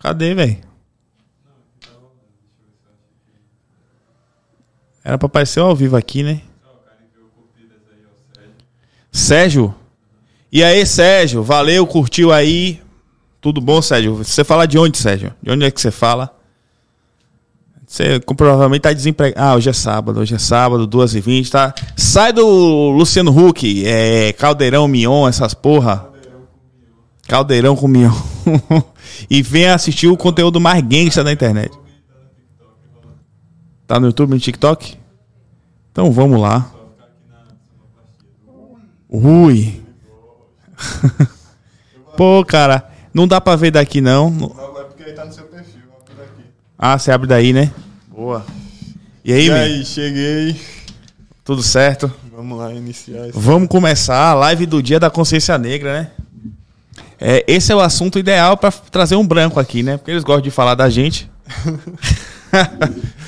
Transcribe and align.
Cadê, 0.00 0.34
velho? 0.34 0.56
Era 5.04 5.18
pra 5.18 5.26
aparecer 5.26 5.60
ao 5.60 5.76
vivo 5.76 5.96
aqui, 5.96 6.22
né? 6.22 6.40
Sérgio? 9.12 9.74
E 10.50 10.64
aí, 10.64 10.84
Sérgio? 10.86 11.42
Valeu, 11.42 11.86
curtiu 11.86 12.32
aí? 12.32 12.80
Tudo 13.40 13.60
bom, 13.60 13.80
Sérgio? 13.82 14.16
Você 14.16 14.42
fala 14.42 14.66
de 14.66 14.78
onde, 14.78 14.96
Sérgio? 14.98 15.34
De 15.42 15.50
onde 15.50 15.64
é 15.64 15.70
que 15.70 15.80
você 15.80 15.90
fala? 15.90 16.34
Você 17.86 18.20
provavelmente 18.20 18.82
tá 18.82 18.92
desempregado. 18.92 19.44
Ah, 19.44 19.56
hoje 19.56 19.68
é 19.68 19.72
sábado, 19.72 20.20
hoje 20.20 20.34
é 20.34 20.38
sábado, 20.38 20.86
2h20, 20.86 21.50
tá? 21.50 21.74
Sai 21.96 22.32
do 22.32 22.46
Luciano 22.90 23.36
Huck, 23.36 23.84
é, 23.84 24.32
Caldeirão 24.34 24.86
Mion, 24.86 25.28
essas 25.28 25.54
porra. 25.54 26.09
Caldeirão 27.30 27.76
com 27.76 27.86
Mion. 27.86 28.10
e 29.30 29.40
venha 29.40 29.72
assistir 29.72 30.08
o 30.08 30.16
conteúdo 30.16 30.60
mais 30.60 30.82
gangsta 30.82 31.22
da 31.22 31.30
internet. 31.30 31.70
Tá 33.86 34.00
no 34.00 34.06
YouTube, 34.06 34.30
no 34.30 34.40
TikTok? 34.40 34.98
Então 35.92 36.10
vamos 36.10 36.40
lá. 36.40 36.68
Ui. 39.08 39.80
Pô, 42.16 42.44
cara, 42.44 42.90
não 43.14 43.28
dá 43.28 43.40
pra 43.40 43.54
ver 43.54 43.70
daqui 43.70 44.00
não. 44.00 44.28
Não, 44.28 44.80
é 44.80 44.82
porque 44.82 45.04
aí 45.04 45.12
tá 45.12 45.24
no 45.24 45.32
seu 45.32 45.44
perfil. 45.44 45.82
Ah, 46.76 46.98
você 46.98 47.12
abre 47.12 47.28
daí, 47.28 47.52
né? 47.52 47.72
Boa. 48.08 48.44
E 49.24 49.32
aí, 49.32 49.46
E 49.46 49.52
aí, 49.52 49.84
cheguei. 49.84 50.60
Tudo 51.44 51.62
certo? 51.62 52.12
Vamos 52.34 52.58
lá 52.58 52.72
iniciar. 52.72 53.28
Vamos 53.32 53.68
começar 53.68 54.30
a 54.30 54.34
live 54.34 54.66
do 54.66 54.82
Dia 54.82 54.98
da 54.98 55.10
Consciência 55.10 55.56
Negra, 55.56 56.02
né? 56.02 56.10
É, 57.20 57.44
esse 57.46 57.70
é 57.70 57.76
o 57.76 57.80
assunto 57.80 58.18
ideal 58.18 58.56
pra 58.56 58.70
trazer 58.70 59.14
um 59.16 59.26
branco 59.26 59.60
aqui, 59.60 59.82
né? 59.82 59.96
Porque 59.98 60.10
eles 60.10 60.24
gostam 60.24 60.42
de 60.42 60.50
falar 60.50 60.74
da 60.74 60.88
gente. 60.88 61.30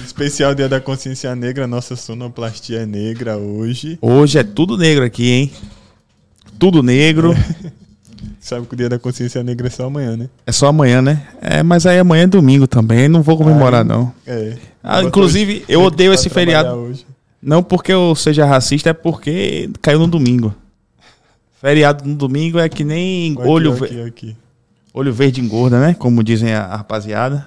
Especial 0.04 0.54
Dia 0.54 0.68
da 0.68 0.80
Consciência 0.80 1.34
Negra, 1.34 1.66
nossa 1.66 1.94
sonoplastia 1.96 2.78
é 2.80 2.86
negra 2.86 3.36
hoje. 3.36 3.98
Hoje 4.00 4.38
é 4.38 4.42
tudo 4.42 4.76
negro 4.76 5.04
aqui, 5.04 5.30
hein? 5.30 5.52
Tudo 6.58 6.82
negro. 6.82 7.34
Sabe 8.40 8.66
que 8.66 8.74
o 8.74 8.76
Dia 8.76 8.88
da 8.88 8.98
Consciência 8.98 9.42
Negra 9.42 9.68
é 9.68 9.70
só 9.70 9.86
amanhã, 9.86 10.16
né? 10.16 10.28
É 10.46 10.50
só 10.52 10.66
amanhã, 10.66 11.00
né? 11.00 11.22
É, 11.40 11.62
mas 11.62 11.86
aí 11.86 11.98
amanhã 11.98 12.24
é 12.24 12.27
domingo 12.27 12.66
também. 12.66 13.08
Não 13.08 13.22
vou 13.22 13.36
comemorar, 13.38 13.84
não. 13.84 14.12
É. 14.27 14.56
Ah, 14.82 15.02
inclusive, 15.02 15.54
hoje- 15.54 15.64
eu 15.68 15.82
odeio 15.82 16.12
esse 16.12 16.28
feriado. 16.28 16.70
Hoje. 16.70 17.06
Não 17.40 17.62
porque 17.62 17.92
eu 17.92 18.14
seja 18.16 18.44
racista, 18.44 18.90
é 18.90 18.92
porque 18.92 19.70
caiu 19.80 20.00
no 20.00 20.08
domingo. 20.08 20.52
Feriado 21.62 22.05
no 22.05 22.16
domingo 22.16 22.58
é 22.58 22.68
que 22.68 22.82
nem 22.82 23.34
Aqui, 23.34 23.42
olho, 23.46 23.72
aqui, 23.72 24.02
aqui. 24.02 24.36
olho 24.92 25.12
verde 25.12 25.41
engorda, 25.41 25.78
né? 25.78 25.94
Como 25.94 26.20
dizem 26.24 26.52
a, 26.52 26.66
rapaziada. 26.66 27.46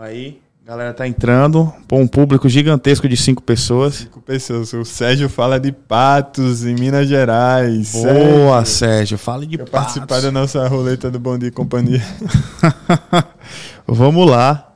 Aí, 0.00 0.40
a 0.64 0.68
galera 0.68 0.94
tá 0.94 1.06
entrando. 1.06 1.70
Pô, 1.86 1.98
um 1.98 2.06
público 2.06 2.48
gigantesco 2.48 3.06
de 3.06 3.14
cinco 3.14 3.42
pessoas. 3.42 3.96
Cinco 3.96 4.22
pessoas. 4.22 4.72
O 4.72 4.86
Sérgio 4.86 5.28
fala 5.28 5.60
de 5.60 5.70
Patos, 5.70 6.64
em 6.64 6.74
Minas 6.74 7.08
Gerais. 7.08 7.92
Boa, 7.92 8.64
Sérgio. 8.64 8.66
Sérgio. 8.66 9.18
Fale 9.18 9.46
de 9.46 9.58
Quer 9.58 9.68
patos. 9.68 9.92
participar 9.92 10.22
da 10.22 10.32
nossa 10.32 10.66
roleta 10.66 11.10
do 11.10 11.20
Bom 11.20 11.36
Dia 11.36 11.48
e 11.48 11.52
Companhia. 11.52 12.02
Vamos 13.86 14.30
lá. 14.30 14.72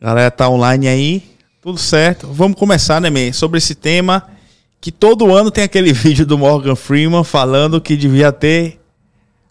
Galera 0.00 0.32
tá 0.32 0.48
online 0.48 0.88
aí. 0.88 1.22
Tudo 1.62 1.78
certo. 1.78 2.26
Vamos 2.26 2.58
começar, 2.58 3.00
né, 3.00 3.08
man? 3.08 3.32
Sobre 3.32 3.58
esse 3.58 3.76
tema 3.76 4.36
que 4.80 4.92
todo 4.92 5.34
ano 5.34 5.50
tem 5.50 5.64
aquele 5.64 5.92
vídeo 5.94 6.24
do 6.26 6.38
Morgan 6.38 6.76
Freeman 6.76 7.24
falando 7.24 7.80
que 7.80 7.96
devia 7.96 8.32
ter 8.32 8.80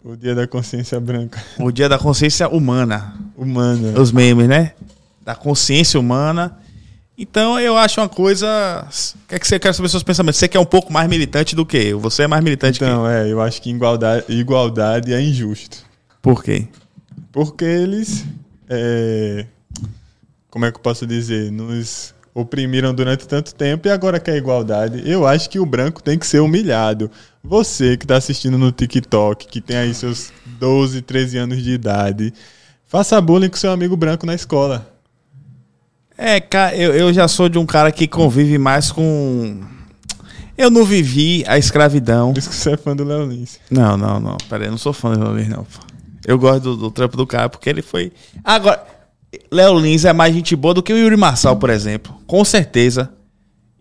O 0.04 0.16
Dia 0.16 0.34
da 0.34 0.46
Consciência 0.46 0.98
Branca. 1.00 1.42
o 1.58 1.70
Dia 1.70 1.88
da 1.88 1.98
Consciência 1.98 2.48
Humana. 2.48 3.14
Humana. 3.36 4.00
Os 4.00 4.10
memes, 4.12 4.48
né? 4.48 4.72
Da 5.22 5.34
consciência 5.34 6.00
humana. 6.00 6.58
Então 7.16 7.58
eu 7.58 7.76
acho 7.76 8.00
uma 8.00 8.08
coisa. 8.08 8.86
O 9.24 9.28
que 9.28 9.34
é 9.34 9.38
que 9.38 9.46
você 9.46 9.58
quer 9.58 9.74
saber 9.74 9.88
seus 9.88 10.02
pensamentos? 10.02 10.38
Você 10.38 10.48
que 10.48 10.56
é 10.56 10.60
um 10.60 10.64
pouco 10.64 10.92
mais 10.92 11.08
militante 11.08 11.54
do 11.54 11.66
que 11.66 11.76
eu. 11.76 11.98
Você 12.00 12.22
é 12.22 12.26
mais 12.28 12.42
militante 12.42 12.78
que 12.78 12.84
eu. 12.84 12.88
Então, 12.88 13.08
é, 13.08 13.30
eu 13.30 13.40
acho 13.40 13.60
que 13.60 13.68
igualdade, 13.70 14.24
igualdade 14.28 15.12
é 15.12 15.20
injusto. 15.20 15.78
Por 16.22 16.42
quê? 16.42 16.66
Porque 17.32 17.64
eles. 17.64 18.24
é, 18.70 19.44
como 20.48 20.64
é 20.64 20.70
que 20.70 20.78
eu 20.78 20.82
posso 20.82 21.06
dizer? 21.06 21.50
Nos 21.52 22.14
oprimiram 22.38 22.94
durante 22.94 23.26
tanto 23.26 23.52
tempo 23.52 23.88
e 23.88 23.90
agora 23.90 24.20
quer 24.20 24.36
igualdade. 24.36 25.02
Eu 25.04 25.26
acho 25.26 25.50
que 25.50 25.58
o 25.58 25.66
branco 25.66 26.00
tem 26.00 26.16
que 26.16 26.26
ser 26.26 26.38
humilhado. 26.38 27.10
Você 27.42 27.96
que 27.96 28.04
está 28.04 28.16
assistindo 28.16 28.56
no 28.56 28.70
TikTok, 28.70 29.48
que 29.48 29.60
tem 29.60 29.76
aí 29.76 29.92
seus 29.92 30.32
12, 30.46 31.02
13 31.02 31.38
anos 31.38 31.62
de 31.62 31.72
idade, 31.72 32.32
faça 32.86 33.20
bullying 33.20 33.48
com 33.48 33.56
seu 33.56 33.72
amigo 33.72 33.96
branco 33.96 34.24
na 34.24 34.34
escola. 34.34 34.88
É, 36.16 36.40
cara, 36.40 36.76
eu, 36.76 36.94
eu 36.94 37.12
já 37.12 37.26
sou 37.26 37.48
de 37.48 37.58
um 37.58 37.66
cara 37.66 37.90
que 37.90 38.06
convive 38.06 38.56
mais 38.56 38.92
com. 38.92 39.60
Eu 40.56 40.70
não 40.70 40.84
vivi 40.84 41.44
a 41.46 41.58
escravidão. 41.58 42.32
Por 42.32 42.38
isso 42.38 42.50
que 42.50 42.56
você 42.56 42.72
é 42.72 42.76
fã 42.76 42.94
do 42.94 43.04
Léo 43.04 43.26
Lins. 43.26 43.58
Não, 43.70 43.96
não, 43.96 44.20
não. 44.20 44.36
Pera 44.48 44.64
aí, 44.64 44.68
eu 44.68 44.72
não 44.72 44.78
sou 44.78 44.92
fã 44.92 45.12
do 45.12 45.24
Léo 45.24 45.36
Lins, 45.36 45.48
não. 45.48 45.66
Eu 46.26 46.38
gosto 46.38 46.62
do, 46.62 46.76
do 46.76 46.90
trampo 46.90 47.16
do 47.16 47.26
cara 47.26 47.48
porque 47.48 47.68
ele 47.68 47.82
foi. 47.82 48.12
Agora, 48.44 48.84
Léo 49.50 49.78
Lins 49.78 50.04
é 50.04 50.12
mais 50.12 50.34
gente 50.34 50.56
boa 50.56 50.74
do 50.74 50.82
que 50.82 50.92
o 50.92 50.96
Yuri 50.96 51.16
Marçal, 51.16 51.56
por 51.56 51.70
exemplo. 51.70 52.14
Com 52.26 52.44
certeza. 52.44 53.12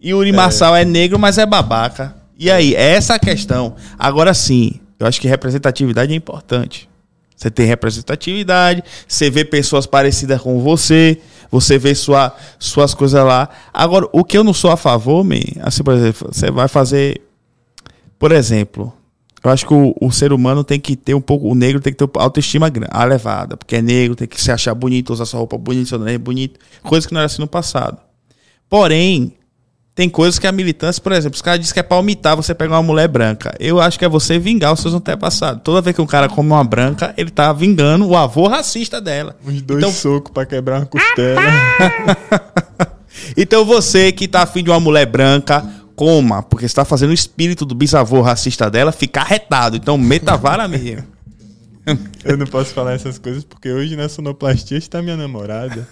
Yuri 0.04 0.32
Marçal 0.32 0.76
é 0.76 0.86
negro, 0.86 1.18
mas 1.18 1.38
é 1.38 1.46
babaca. 1.46 2.16
E 2.38 2.52
aí, 2.52 2.76
é 2.76 2.92
essa 2.92 3.16
a 3.16 3.20
questão. 3.20 3.76
Agora 3.98 4.34
sim, 4.34 4.80
eu 5.00 5.08
acho 5.08 5.20
que 5.20 5.28
representatividade 5.28 6.14
é 6.14 6.16
importante. 6.16 6.88
Você 7.36 7.52
tem 7.52 7.68
representatividade, 7.68 8.84
você 9.08 9.30
vê 9.30 9.46
pessoas 9.46 9.86
parecidas 9.86 10.42
com 10.42 10.60
você, 10.60 11.20
você 11.52 11.78
vê 11.78 11.94
sua, 11.94 12.36
suas 12.58 12.96
coisas 12.96 13.24
lá. 13.24 13.48
Agora, 13.72 14.08
o 14.12 14.24
que 14.24 14.38
eu 14.38 14.44
não 14.44 14.54
sou 14.54 14.72
a 14.72 14.78
favor, 14.78 15.24
man, 15.24 15.36
assim, 15.62 15.84
por 15.84 15.94
exemplo, 15.94 16.30
você 16.32 16.50
vai 16.50 16.68
fazer. 16.68 17.22
Por 18.18 18.32
exemplo, 18.32 18.92
eu 19.44 19.52
acho 19.52 19.66
que 19.66 19.74
o, 19.74 19.94
o 20.02 20.12
ser 20.12 20.34
humano 20.34 20.64
tem 20.64 20.80
que 20.80 20.96
ter 20.96 21.14
um 21.14 21.22
pouco. 21.22 21.48
O 21.50 21.56
negro 21.56 21.80
tem 21.82 21.94
que 21.94 21.98
ter 22.06 22.10
autoestima 22.20 22.72
elevada, 23.04 23.56
porque 23.56 23.76
é 23.78 23.82
negro, 23.82 24.16
tem 24.16 24.28
que 24.28 24.42
se 24.42 24.52
achar 24.52 24.74
bonito, 24.74 25.14
usar 25.14 25.26
sua 25.26 25.40
roupa 25.40 25.58
bonita, 25.58 25.90
seu 25.90 26.00
nariz 26.00 26.18
bonito, 26.18 26.60
coisa 26.84 27.08
que 27.08 27.14
não 27.14 27.22
era 27.22 27.26
assim 27.28 27.42
no 27.42 27.48
passado. 27.48 27.98
Porém, 28.70 29.34
tem 29.96 30.10
coisas 30.10 30.38
que 30.38 30.46
a 30.46 30.52
militância, 30.52 31.02
por 31.02 31.12
exemplo, 31.12 31.36
os 31.36 31.42
caras 31.42 31.60
dizem 31.60 31.74
que 31.74 31.80
é 31.80 31.84
palmitar 31.84 32.36
você 32.36 32.54
pegar 32.54 32.76
uma 32.76 32.84
mulher 32.84 33.08
branca. 33.08 33.56
Eu 33.60 33.80
acho 33.80 33.98
que 33.98 34.06
é 34.06 34.10
você 34.10 34.38
vingar 34.38 34.74
os 34.74 34.80
seus 34.80 34.94
antepassados. 34.94 35.62
Toda 35.64 35.82
vez 35.82 35.96
que 35.96 36.02
um 36.02 36.06
cara 36.06 36.28
come 36.30 36.50
uma 36.52 36.64
branca, 36.64 37.14
ele 37.18 37.32
tá 37.32 37.52
vingando 37.54 38.06
o 38.08 38.16
avô 38.16 38.48
racista 38.48 39.00
dela. 39.02 39.36
Uns 39.46 39.62
dois 39.62 39.80
Então- 39.80 39.92
socos 39.92 40.32
pra 40.32 40.46
quebrar 40.46 40.80
uma 40.82 40.86
costela. 40.86 41.42
Então 43.36 43.66
você 43.66 44.12
que 44.12 44.28
tá 44.28 44.44
afim 44.44 44.64
de 44.64 44.70
uma 44.70 44.80
mulher 44.80 45.06
branca, 45.06 45.66
coma, 45.98 46.44
porque 46.44 46.70
você 46.70 46.76
tá 46.76 46.86
fazendo 46.86 47.10
o 47.10 47.14
espírito 47.14 47.66
do 47.66 47.74
bisavô 47.74 48.22
racista 48.22 48.70
dela 48.70 48.92
ficar 48.92 49.24
retado. 49.24 49.76
Então 49.76 49.98
meta 49.98 50.34
a 50.34 50.38
vara 50.38 50.68
mesmo. 50.68 51.04
Eu 52.24 52.38
não 52.38 52.46
posso 52.46 52.74
falar 52.74 52.94
essas 52.94 53.18
coisas 53.18 53.44
porque 53.44 53.72
hoje 53.72 53.96
na 53.96 54.08
sonoplastia 54.08 54.78
está 54.78 55.02
minha 55.02 55.18
namorada. 55.18 55.88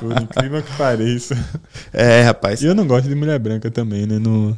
Por 0.00 0.22
incrível 0.22 0.62
que 0.62 0.72
pareça. 0.76 1.36
É, 1.92 2.22
rapaz. 2.22 2.62
E 2.62 2.66
eu 2.66 2.74
não 2.74 2.86
gosto 2.86 3.08
de 3.08 3.14
mulher 3.14 3.38
branca 3.38 3.70
também, 3.70 4.06
né? 4.06 4.18
Não, 4.18 4.56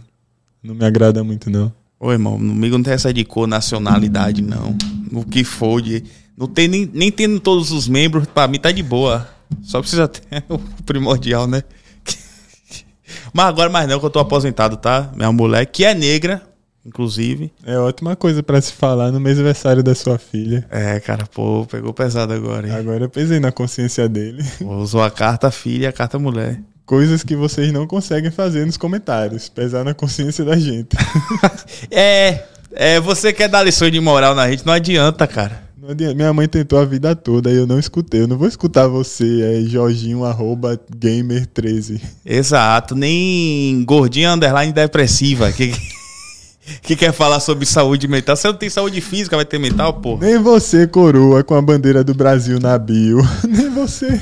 não 0.63 0.75
me 0.75 0.85
agrada 0.85 1.25
muito, 1.25 1.51
não. 1.51 1.73
Ô, 1.99 2.13
irmão, 2.13 2.37
comigo 2.37 2.77
não 2.77 2.85
tem 2.85 2.93
essa 2.93 3.13
de 3.13 3.25
cor, 3.25 3.49
nacionalidade, 3.49 4.43
não. 4.43 4.77
O 5.11 5.25
que 5.25 5.43
for 5.43 5.81
de. 5.81 6.05
Não 6.37 6.47
tem 6.47 6.69
nem, 6.69 6.89
nem 6.93 7.11
tendo 7.11 7.41
todos 7.41 7.73
os 7.73 7.89
membros, 7.89 8.27
pra 8.27 8.47
mim 8.47 8.61
tá 8.61 8.71
de 8.71 8.83
boa. 8.83 9.27
Só 9.63 9.81
precisa 9.81 10.07
ter 10.07 10.45
o 10.49 10.59
primordial, 10.85 11.47
né? 11.47 11.65
Mas 13.35 13.47
agora 13.47 13.69
mais 13.69 13.89
não, 13.89 13.99
que 13.99 14.07
eu 14.07 14.11
tô 14.11 14.21
aposentado, 14.21 14.77
tá? 14.77 15.11
Minha 15.13 15.33
mulher, 15.33 15.67
que 15.67 15.85
é 15.85 15.93
negra, 15.93 16.41
inclusive. 16.87 17.53
É 17.67 17.77
ótima 17.77 18.15
coisa 18.15 18.45
pra 18.45 18.61
se 18.61 18.73
falar 18.73 19.11
no 19.11 19.19
mês 19.19 19.37
aniversário 19.39 19.83
da 19.83 19.93
sua 19.93 20.19
filha. 20.19 20.65
É, 20.71 21.01
cara, 21.01 21.27
pô, 21.27 21.67
pegou 21.69 21.93
pesado 21.93 22.33
agora, 22.33 22.69
hein? 22.69 22.73
Agora 22.73 23.03
eu 23.03 23.11
pesei 23.11 23.41
na 23.41 23.51
consciência 23.51 24.09
dele. 24.09 24.41
Usou 24.61 25.03
a 25.03 25.11
carta 25.11 25.51
filha 25.51 25.87
e 25.87 25.87
a 25.89 25.93
carta 25.93 26.17
mulher. 26.17 26.61
Coisas 26.87 27.25
que 27.25 27.35
vocês 27.35 27.73
não 27.73 27.89
conseguem 27.89 28.31
fazer 28.31 28.65
nos 28.65 28.77
comentários. 28.77 29.49
Pesar 29.49 29.83
na 29.83 29.95
consciência 29.95 30.45
da 30.45 30.57
gente. 30.57 30.97
É, 31.91 32.45
é, 32.73 33.01
você 33.01 33.33
quer 33.33 33.49
dar 33.49 33.65
lições 33.65 33.91
de 33.91 33.99
moral 33.99 34.33
na 34.35 34.49
gente, 34.49 34.65
não 34.65 34.73
adianta, 34.73 35.27
cara. 35.27 35.65
Não 35.85 35.91
adianta. 35.91 36.15
Minha 36.15 36.33
mãe 36.33 36.49
tentou 36.49 36.79
a 36.79 36.85
vida 36.87 37.15
toda 37.15 37.51
e 37.51 37.57
eu 37.57 37.67
não 37.67 37.79
escutei. 37.79 38.23
Eu 38.23 38.27
não 38.27 38.39
vou 38.39 38.49
escutar 38.49 38.89
você, 38.89 39.43
é 39.43 39.69
Jorginho 39.69 40.25
arroba 40.25 40.81
gamer 40.97 41.47
13. 41.47 42.01
Exato, 42.25 42.95
nem 42.95 43.85
gordinha 43.85 44.33
underline 44.33 44.73
depressiva 44.73 45.53
que, 45.53 45.75
que 46.81 46.97
quer 46.97 47.13
falar 47.13 47.39
sobre 47.39 47.67
saúde 47.67 48.09
mental. 48.09 48.35
Você 48.35 48.49
não 48.49 48.55
tem 48.55 48.71
saúde 48.71 49.03
física, 49.03 49.37
vai 49.37 49.45
ter 49.45 49.59
mental, 49.59 49.93
pô. 49.93 50.17
Nem 50.17 50.39
você, 50.39 50.87
coroa, 50.87 51.45
com 51.45 51.55
a 51.55 51.61
bandeira 51.61 52.03
do 52.03 52.15
Brasil 52.15 52.59
na 52.59 52.79
bio. 52.79 53.19
Nem 53.47 53.69
você. 53.69 54.19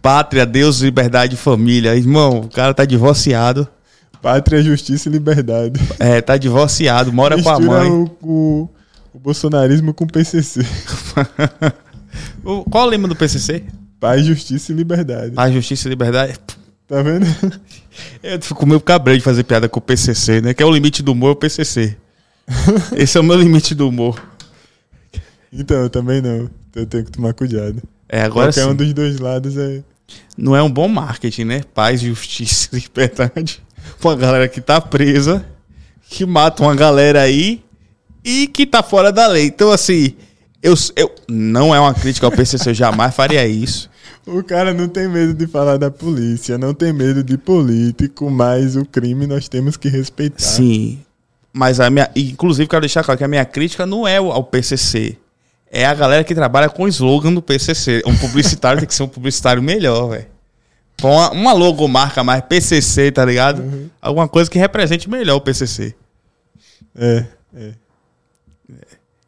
Pátria, 0.00 0.46
Deus, 0.46 0.78
liberdade 0.78 1.34
e 1.34 1.36
família. 1.36 1.96
Irmão, 1.96 2.42
o 2.42 2.48
cara 2.48 2.72
tá 2.72 2.84
divorciado. 2.84 3.66
Pátria, 4.22 4.62
justiça 4.62 5.08
e 5.08 5.12
liberdade. 5.12 5.80
É, 5.98 6.20
tá 6.20 6.36
divorciado, 6.36 7.12
mora 7.12 7.34
com 7.42 7.48
a 7.48 7.58
Mistura 7.58 7.80
mãe. 7.80 7.90
O, 7.90 8.10
o, 8.22 8.68
o 9.12 9.18
bolsonarismo 9.18 9.92
com 9.94 10.04
o 10.04 10.06
PCC. 10.06 10.60
O- 12.44 12.64
Qual 12.64 12.86
o 12.86 12.90
lema 12.90 13.06
do 13.06 13.14
PCC? 13.14 13.62
Paz, 14.00 14.24
justiça 14.24 14.72
e 14.72 14.74
liberdade. 14.74 15.32
Paz, 15.32 15.52
justiça 15.52 15.86
e 15.86 15.90
liberdade. 15.90 16.38
Tá 16.88 17.02
vendo? 17.02 17.24
Eu 18.22 18.40
fico 18.42 18.66
meio 18.66 18.80
cabreiro 18.80 19.18
de 19.18 19.24
fazer 19.24 19.44
piada 19.44 19.68
com 19.68 19.78
o 19.78 19.82
PCC, 19.82 20.40
né? 20.40 20.54
Que 20.54 20.62
é 20.62 20.66
o 20.66 20.72
limite 20.72 21.02
do 21.02 21.12
humor, 21.12 21.28
é 21.28 21.32
o 21.32 21.36
PCC. 21.36 21.96
Esse 22.96 23.16
é 23.16 23.20
o 23.20 23.24
meu 23.24 23.36
limite 23.36 23.74
do 23.74 23.88
humor. 23.88 24.20
Então, 25.52 25.82
eu 25.82 25.90
também 25.90 26.20
não. 26.20 26.50
Eu 26.74 26.86
tenho 26.86 27.04
que 27.04 27.10
tomar 27.12 27.32
cuidado. 27.34 27.80
É, 28.08 28.22
agora 28.22 28.48
Qualquer 28.52 28.64
sim. 28.64 28.70
um 28.70 28.74
dos 28.74 28.92
dois 28.92 29.20
lados 29.20 29.56
é. 29.56 29.82
Não 30.36 30.56
é 30.56 30.62
um 30.62 30.70
bom 30.70 30.88
marketing, 30.88 31.44
né? 31.44 31.62
Paz, 31.74 32.00
justiça 32.00 32.70
e 32.76 32.80
liberdade. 32.80 33.62
Uma 34.02 34.16
galera 34.16 34.48
que 34.48 34.60
tá 34.60 34.80
presa, 34.80 35.44
que 36.08 36.24
mata 36.26 36.62
uma 36.62 36.74
galera 36.74 37.20
aí 37.20 37.62
e 38.24 38.46
que 38.46 38.66
tá 38.66 38.82
fora 38.82 39.12
da 39.12 39.26
lei. 39.26 39.46
Então, 39.46 39.70
assim, 39.70 40.14
eu, 40.62 40.74
eu 40.96 41.10
não 41.28 41.74
é 41.74 41.80
uma 41.80 41.94
crítica 41.94 42.26
ao 42.26 42.32
PCC, 42.32 42.70
eu 42.70 42.74
jamais 42.74 43.14
faria 43.14 43.46
isso. 43.46 43.88
O 44.26 44.42
cara 44.42 44.74
não 44.74 44.88
tem 44.88 45.08
medo 45.08 45.32
de 45.32 45.46
falar 45.46 45.76
da 45.78 45.90
polícia, 45.90 46.58
não 46.58 46.74
tem 46.74 46.92
medo 46.92 47.24
de 47.24 47.38
político, 47.38 48.30
mas 48.30 48.76
o 48.76 48.84
crime 48.84 49.26
nós 49.26 49.48
temos 49.48 49.76
que 49.76 49.88
respeitar. 49.88 50.38
Sim. 50.38 51.00
Mas 51.52 51.80
a 51.80 51.90
minha. 51.90 52.08
Inclusive, 52.14 52.68
quero 52.68 52.82
deixar 52.82 53.02
claro 53.02 53.18
que 53.18 53.24
a 53.24 53.28
minha 53.28 53.44
crítica 53.44 53.86
não 53.86 54.06
é 54.06 54.18
ao 54.18 54.44
PCC. 54.44 55.16
É 55.70 55.86
a 55.86 55.94
galera 55.94 56.22
que 56.22 56.34
trabalha 56.34 56.68
com 56.68 56.84
o 56.84 56.88
slogan 56.88 57.32
do 57.32 57.40
PCC. 57.40 58.02
Um 58.06 58.16
publicitário 58.16 58.80
tem 58.80 58.88
que 58.88 58.94
ser 58.94 59.02
um 59.02 59.08
publicitário 59.08 59.62
melhor, 59.62 60.10
velho. 60.10 60.26
Com 61.00 61.12
uma, 61.12 61.30
uma 61.30 61.52
logomarca 61.52 62.22
mais 62.22 62.42
PCC, 62.42 63.10
tá 63.10 63.24
ligado? 63.24 63.90
Alguma 64.02 64.28
coisa 64.28 64.50
que 64.50 64.58
represente 64.58 65.08
melhor 65.08 65.36
o 65.36 65.40
PCC. 65.40 65.94
É, 66.94 67.24
é. 67.56 67.70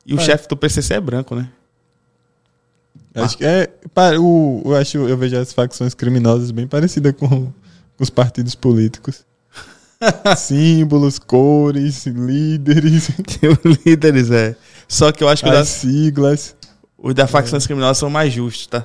E 0.05 0.15
o 0.15 0.19
É. 0.21 0.25
chefe 0.25 0.49
do 0.49 0.57
PCC 0.57 0.95
é 0.95 1.01
branco, 1.01 1.35
né? 1.35 1.49
Acho 3.15 3.37
que 3.37 3.45
é. 3.45 3.69
o, 4.19 4.63
eu 4.65 4.75
acho, 4.77 4.97
eu 4.99 5.17
vejo 5.19 5.37
as 5.37 5.53
facções 5.53 5.93
criminosas 5.95 6.51
bem 6.51 6.67
parecidas 6.67 7.13
com, 7.17 7.53
os 7.99 8.09
partidos 8.11 8.55
políticos. 8.55 9.25
Símbolos, 10.37 11.19
cores, 11.19 12.07
líderes, 12.07 13.11
líderes, 13.87 14.31
é. 14.31 14.57
Só 14.89 15.13
que 15.13 15.23
eu 15.23 15.29
acho 15.29 15.43
que 15.45 15.49
os 15.51 15.55
as 15.55 15.61
das- 15.61 15.69
siglas 15.69 16.57
os 16.99 17.15
da 17.15 17.27
facções 17.27 17.67
criminosas 17.67 17.99
são 17.99 18.09
mais 18.11 18.33
justos, 18.33 18.67
tá? 18.67 18.85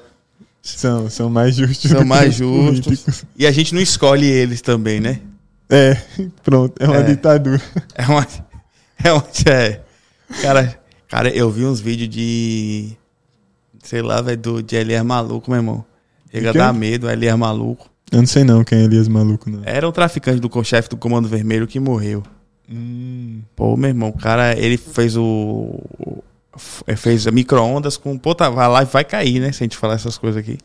são, 0.62 1.10
são 1.10 1.30
mais 1.30 1.56
justos. 1.56 1.90
São 1.90 2.04
mais 2.04 2.32
os 2.32 2.36
justos. 2.38 2.86
políticos. 2.86 3.26
E 3.38 3.48
a 3.48 3.52
gente 3.52 3.74
não 3.74 3.82
escolhe 3.82 4.26
eles 4.26 4.62
também, 4.62 5.00
né? 5.00 5.22
É, 5.70 5.96
pronto, 6.44 6.76
é 6.82 6.86
uma 6.88 6.98
É. 6.98 7.04
ditadura. 7.04 7.62
É 7.96 8.06
uma. 8.06 8.28
É 9.04 9.14
uma. 9.14 9.24
É. 9.46 9.82
Cara, 10.42 10.80
cara, 11.08 11.30
eu 11.30 11.50
vi 11.50 11.66
uns 11.66 11.80
vídeos 11.80 12.10
de. 12.10 12.92
Sei 13.84 14.02
lá, 14.02 14.22
velho, 14.22 14.38
do, 14.38 14.64
de 14.64 14.76
Elias 14.76 15.04
Maluco, 15.04 15.50
meu 15.50 15.60
irmão. 15.60 15.86
Chega 16.32 16.52
dar 16.54 16.74
medo, 16.74 17.10
Elias 17.10 17.38
Maluco. 17.38 17.90
Eu 18.12 18.20
não 18.20 18.26
sei 18.28 18.44
não 18.44 18.64
quem 18.64 18.80
é 18.80 18.84
Elias 18.84 19.08
Maluco, 19.08 19.50
não. 19.50 19.62
Era 19.64 19.88
um 19.88 19.92
traficante 19.92 20.40
do 20.40 20.64
chefe 20.64 20.90
do 20.90 20.98
Comando 20.98 21.28
Vermelho 21.28 21.68
que 21.68 21.80
morreu. 21.80 22.24
Hum, 22.70 23.42
Pô, 23.56 23.78
meu 23.78 23.90
irmão, 23.90 24.10
o 24.10 24.18
cara, 24.18 24.58
ele 24.58 24.76
fez 24.78 25.16
o. 25.16 25.80
fez 26.98 27.26
micro-ondas 27.28 27.96
com. 27.98 28.18
Pô, 28.18 28.36
tá, 28.36 28.50
vai 28.50 28.68
lá 28.68 28.82
e 28.82 28.86
vai 28.86 29.04
cair, 29.06 29.40
né? 29.40 29.52
Se 29.52 29.64
a 29.64 29.66
gente 29.66 29.78
falar 29.78 29.94
essas 29.96 30.18
coisas 30.18 30.40
aqui. 30.40 30.58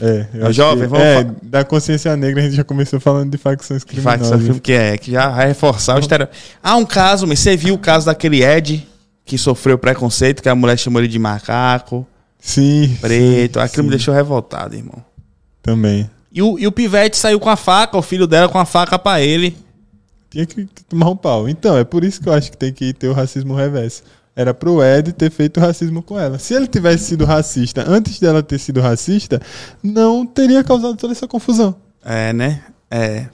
é, 0.00 0.26
eu 0.34 0.52
jovem, 0.52 0.84
que- 0.84 0.88
vamos 0.88 1.04
é, 1.04 1.24
fa- 1.24 1.34
da 1.42 1.64
consciência 1.64 2.16
negra 2.16 2.40
a 2.40 2.44
gente 2.44 2.56
já 2.56 2.64
começou 2.64 2.98
falando 2.98 3.30
de 3.30 3.38
facções 3.38 3.84
criminosas. 3.84 4.58
que 4.60 4.72
é, 4.72 4.96
que 4.98 5.12
já 5.12 5.28
vai 5.28 5.48
reforçar 5.48 5.96
o 5.96 6.00
estereótipo. 6.00 6.36
Ah, 6.62 6.76
um 6.76 6.86
caso, 6.86 7.26
mas 7.26 7.38
você 7.40 7.56
viu 7.56 7.74
o 7.74 7.78
caso 7.78 8.06
daquele 8.06 8.42
Ed 8.42 8.87
que 9.28 9.36
sofreu 9.38 9.78
preconceito, 9.78 10.42
que 10.42 10.48
a 10.48 10.54
mulher 10.54 10.78
chamou 10.78 11.00
ele 11.00 11.08
de 11.08 11.18
macaco, 11.18 12.06
Sim. 12.40 12.96
preto. 13.00 13.58
sim, 13.58 13.64
Aquilo 13.64 13.84
me 13.84 13.90
sim, 13.90 13.96
deixou 13.96 14.14
revoltado, 14.14 14.74
irmão. 14.74 15.04
Também. 15.62 16.10
E 16.32 16.42
o, 16.42 16.58
e 16.58 16.66
o 16.66 16.72
pivete 16.72 17.16
saiu 17.16 17.38
com 17.38 17.50
a 17.50 17.56
faca, 17.56 17.96
o 17.96 18.02
filho 18.02 18.26
dela 18.26 18.48
com 18.48 18.58
a 18.58 18.64
faca 18.64 18.98
pra 18.98 19.20
ele. 19.20 19.56
Tinha 20.30 20.46
que 20.46 20.66
que 20.66 20.84
tomar 20.84 21.10
um 21.10 21.16
pau. 21.16 21.48
Então, 21.48 21.76
é 21.76 21.84
por 21.84 22.04
isso 22.04 22.20
que 22.20 22.28
eu 22.28 22.32
acho 22.32 22.50
que 22.50 22.56
tem 22.56 22.72
que 22.72 22.92
ter 22.92 23.08
o 23.08 23.12
racismo 23.12 23.54
reverso. 23.54 24.02
Era 24.34 24.54
pro 24.54 24.82
Ed 24.82 25.12
ter 25.12 25.30
feito 25.30 25.58
racismo 25.58 26.02
com 26.02 26.18
ela. 26.18 26.38
Se 26.38 26.54
ele 26.54 26.66
tivesse 26.66 27.06
sido 27.06 27.24
racista 27.24 27.84
antes 27.86 28.20
dela 28.20 28.42
ter 28.42 28.58
sido 28.58 28.80
racista, 28.80 29.40
não 29.82 30.24
teria 30.24 30.62
causado 30.62 30.96
toda 30.96 31.12
essa 31.12 31.26
confusão. 31.26 31.74
É, 32.04 32.32
né? 32.32 32.62
É. 32.90 33.26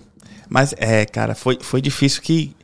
Mas, 0.49 0.75
é, 0.79 1.05
cara, 1.05 1.35
foi, 1.35 1.59
foi 1.61 1.81
difícil 1.83 2.23
que. 2.23 2.57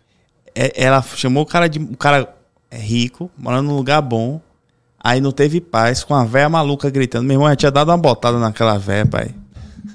é, 0.55 0.73
ela 0.75 1.03
chamou 1.03 1.43
o 1.43 1.47
cara 1.47 1.69
de. 1.69 1.79
O 1.79 1.97
cara 1.97 2.35
rico, 2.79 3.31
morando 3.37 3.69
num 3.69 3.77
lugar 3.77 4.01
bom. 4.01 4.41
Aí 5.03 5.21
não 5.21 5.33
teve 5.33 5.61
paz, 5.61 6.05
com 6.05 6.15
a 6.15 6.25
véia 6.25 6.49
maluca 6.49 6.91
gritando. 6.91 7.25
Meu 7.25 7.37
irmão, 7.37 7.49
já 7.49 7.57
tinha 7.57 7.71
dado 7.71 7.89
uma 7.89 7.97
botada 7.97 8.39
naquela 8.39 8.79
véia, 8.79 9.07
pai. 9.07 9.35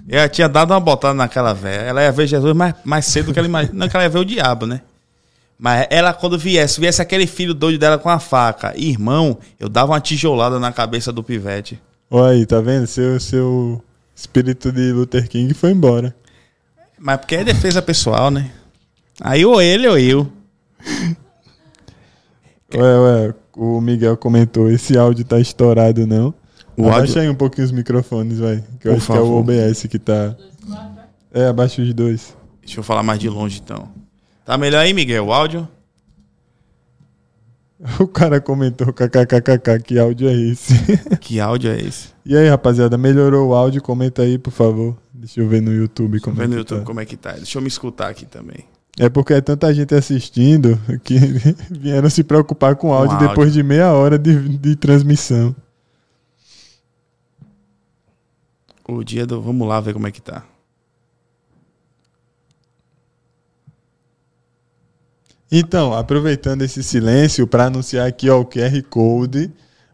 Eu 0.07 0.19
já 0.19 0.29
tinha 0.29 0.49
dado 0.49 0.71
uma 0.71 0.79
botada 0.79 1.13
naquela 1.13 1.53
véia. 1.53 1.81
Ela 1.81 2.03
ia 2.03 2.11
ver 2.11 2.27
Jesus 2.27 2.55
mais, 2.55 2.73
mais 2.83 3.05
cedo 3.05 3.27
do 3.27 3.33
que 3.33 3.39
ela 3.39 3.47
imagina. 3.47 3.73
Não, 3.73 3.87
que 3.87 3.95
ela 3.95 4.03
ia 4.03 4.09
ver 4.09 4.19
o 4.19 4.25
diabo, 4.25 4.65
né? 4.65 4.81
Mas 5.57 5.87
ela, 5.89 6.13
quando 6.13 6.37
viesse, 6.37 6.79
viesse 6.79 7.01
aquele 7.01 7.25
filho 7.27 7.53
doido 7.53 7.79
dela 7.79 7.97
com 7.97 8.09
a 8.09 8.19
faca. 8.19 8.73
Irmão, 8.75 9.37
eu 9.59 9.69
dava 9.69 9.93
uma 9.93 10.01
tijolada 10.01 10.59
na 10.59 10.71
cabeça 10.71 11.11
do 11.11 11.23
pivete. 11.23 11.79
Olha 12.09 12.33
aí, 12.33 12.45
tá 12.45 12.59
vendo? 12.59 12.87
Seu, 12.87 13.19
seu 13.19 13.83
espírito 14.15 14.71
de 14.71 14.91
Luther 14.91 15.29
King 15.29 15.53
foi 15.53 15.71
embora. 15.71 16.15
Mas 16.99 17.17
porque 17.17 17.35
é 17.35 17.43
defesa 17.43 17.81
pessoal, 17.81 18.29
né? 18.29 18.51
Aí 19.21 19.45
ou 19.45 19.61
ele 19.61 19.87
ou 19.87 19.97
eu. 19.97 20.31
Ué, 22.77 22.99
ué, 23.27 23.33
o 23.55 23.79
Miguel 23.81 24.17
comentou, 24.17 24.69
esse 24.69 24.97
áudio 24.97 25.23
tá 25.25 25.39
estourado, 25.39 26.05
não? 26.05 26.33
O 26.77 26.83
Abaixa 26.87 26.99
áudio- 27.01 27.21
aí 27.21 27.29
um 27.29 27.35
pouquinho 27.35 27.65
os 27.65 27.71
microfones, 27.71 28.39
vai. 28.39 28.63
Que 28.79 28.87
eu 28.87 28.91
Por 28.93 28.97
acho 28.97 29.05
que 29.07 29.11
é 29.13 29.15
o 29.15 29.25
favor. 29.25 29.39
OBS 29.39 29.83
que 29.87 29.99
tá... 29.99 30.35
É, 31.33 31.47
abaixa 31.47 31.81
os 31.81 31.93
dois. 31.93 32.35
Deixa 32.61 32.79
eu 32.79 32.83
falar 32.83 33.03
mais 33.03 33.19
de 33.19 33.29
longe, 33.29 33.61
então. 33.63 33.87
Tá 34.45 34.57
melhor 34.57 34.79
aí, 34.79 34.93
Miguel? 34.93 35.25
O 35.27 35.33
áudio? 35.33 35.67
O 37.99 38.07
cara 38.07 38.39
comentou, 38.39 38.91
kkkk, 38.93 39.79
que 39.83 39.99
áudio 39.99 40.29
é 40.29 40.33
esse? 40.33 40.73
Que 41.19 41.39
áudio 41.39 41.71
é 41.71 41.79
esse? 41.79 42.09
E 42.25 42.35
aí, 42.35 42.47
rapaziada, 42.47 42.97
melhorou 42.97 43.49
o 43.49 43.53
áudio? 43.53 43.81
Comenta 43.81 44.21
aí, 44.21 44.37
por 44.37 44.51
favor. 44.51 44.95
Deixa 45.13 45.39
eu 45.41 45.47
ver 45.47 45.61
no 45.61 45.73
YouTube 45.73 46.19
como 46.21 46.35
Vê 46.37 46.43
é 46.43 46.47
no 46.47 46.53
que 46.53 46.57
YouTube 46.59 46.79
tá. 46.79 46.85
como 46.85 46.99
é 47.01 47.05
que 47.05 47.17
tá. 47.17 47.33
Deixa 47.33 47.57
eu 47.57 47.61
me 47.61 47.67
escutar 47.67 48.09
aqui 48.09 48.25
também. 48.25 48.65
É 48.97 49.09
porque 49.09 49.33
é 49.33 49.41
tanta 49.41 49.73
gente 49.73 49.93
assistindo 49.93 50.79
que 51.03 51.17
vieram 51.69 52.09
se 52.09 52.23
preocupar 52.23 52.75
com 52.75 52.89
o 52.89 52.93
áudio 52.93 53.13
áudio. 53.13 53.27
depois 53.27 53.53
de 53.53 53.61
meia 53.61 53.91
hora 53.91 54.17
de, 54.17 54.57
de 54.57 54.75
transmissão. 54.75 55.53
O 58.87 59.03
dia 59.03 59.25
do. 59.25 59.41
Vamos 59.41 59.67
lá 59.67 59.81
ver 59.81 59.93
como 59.93 60.07
é 60.07 60.11
que 60.11 60.21
tá. 60.21 60.45
Então, 65.51 65.93
aproveitando 65.93 66.63
esse 66.63 66.83
silêncio 66.83 67.47
para 67.47 67.65
anunciar 67.65 68.07
aqui 68.07 68.29
ó, 68.29 68.39
o 68.39 68.45
QR 68.45 68.81
Code 68.89 69.51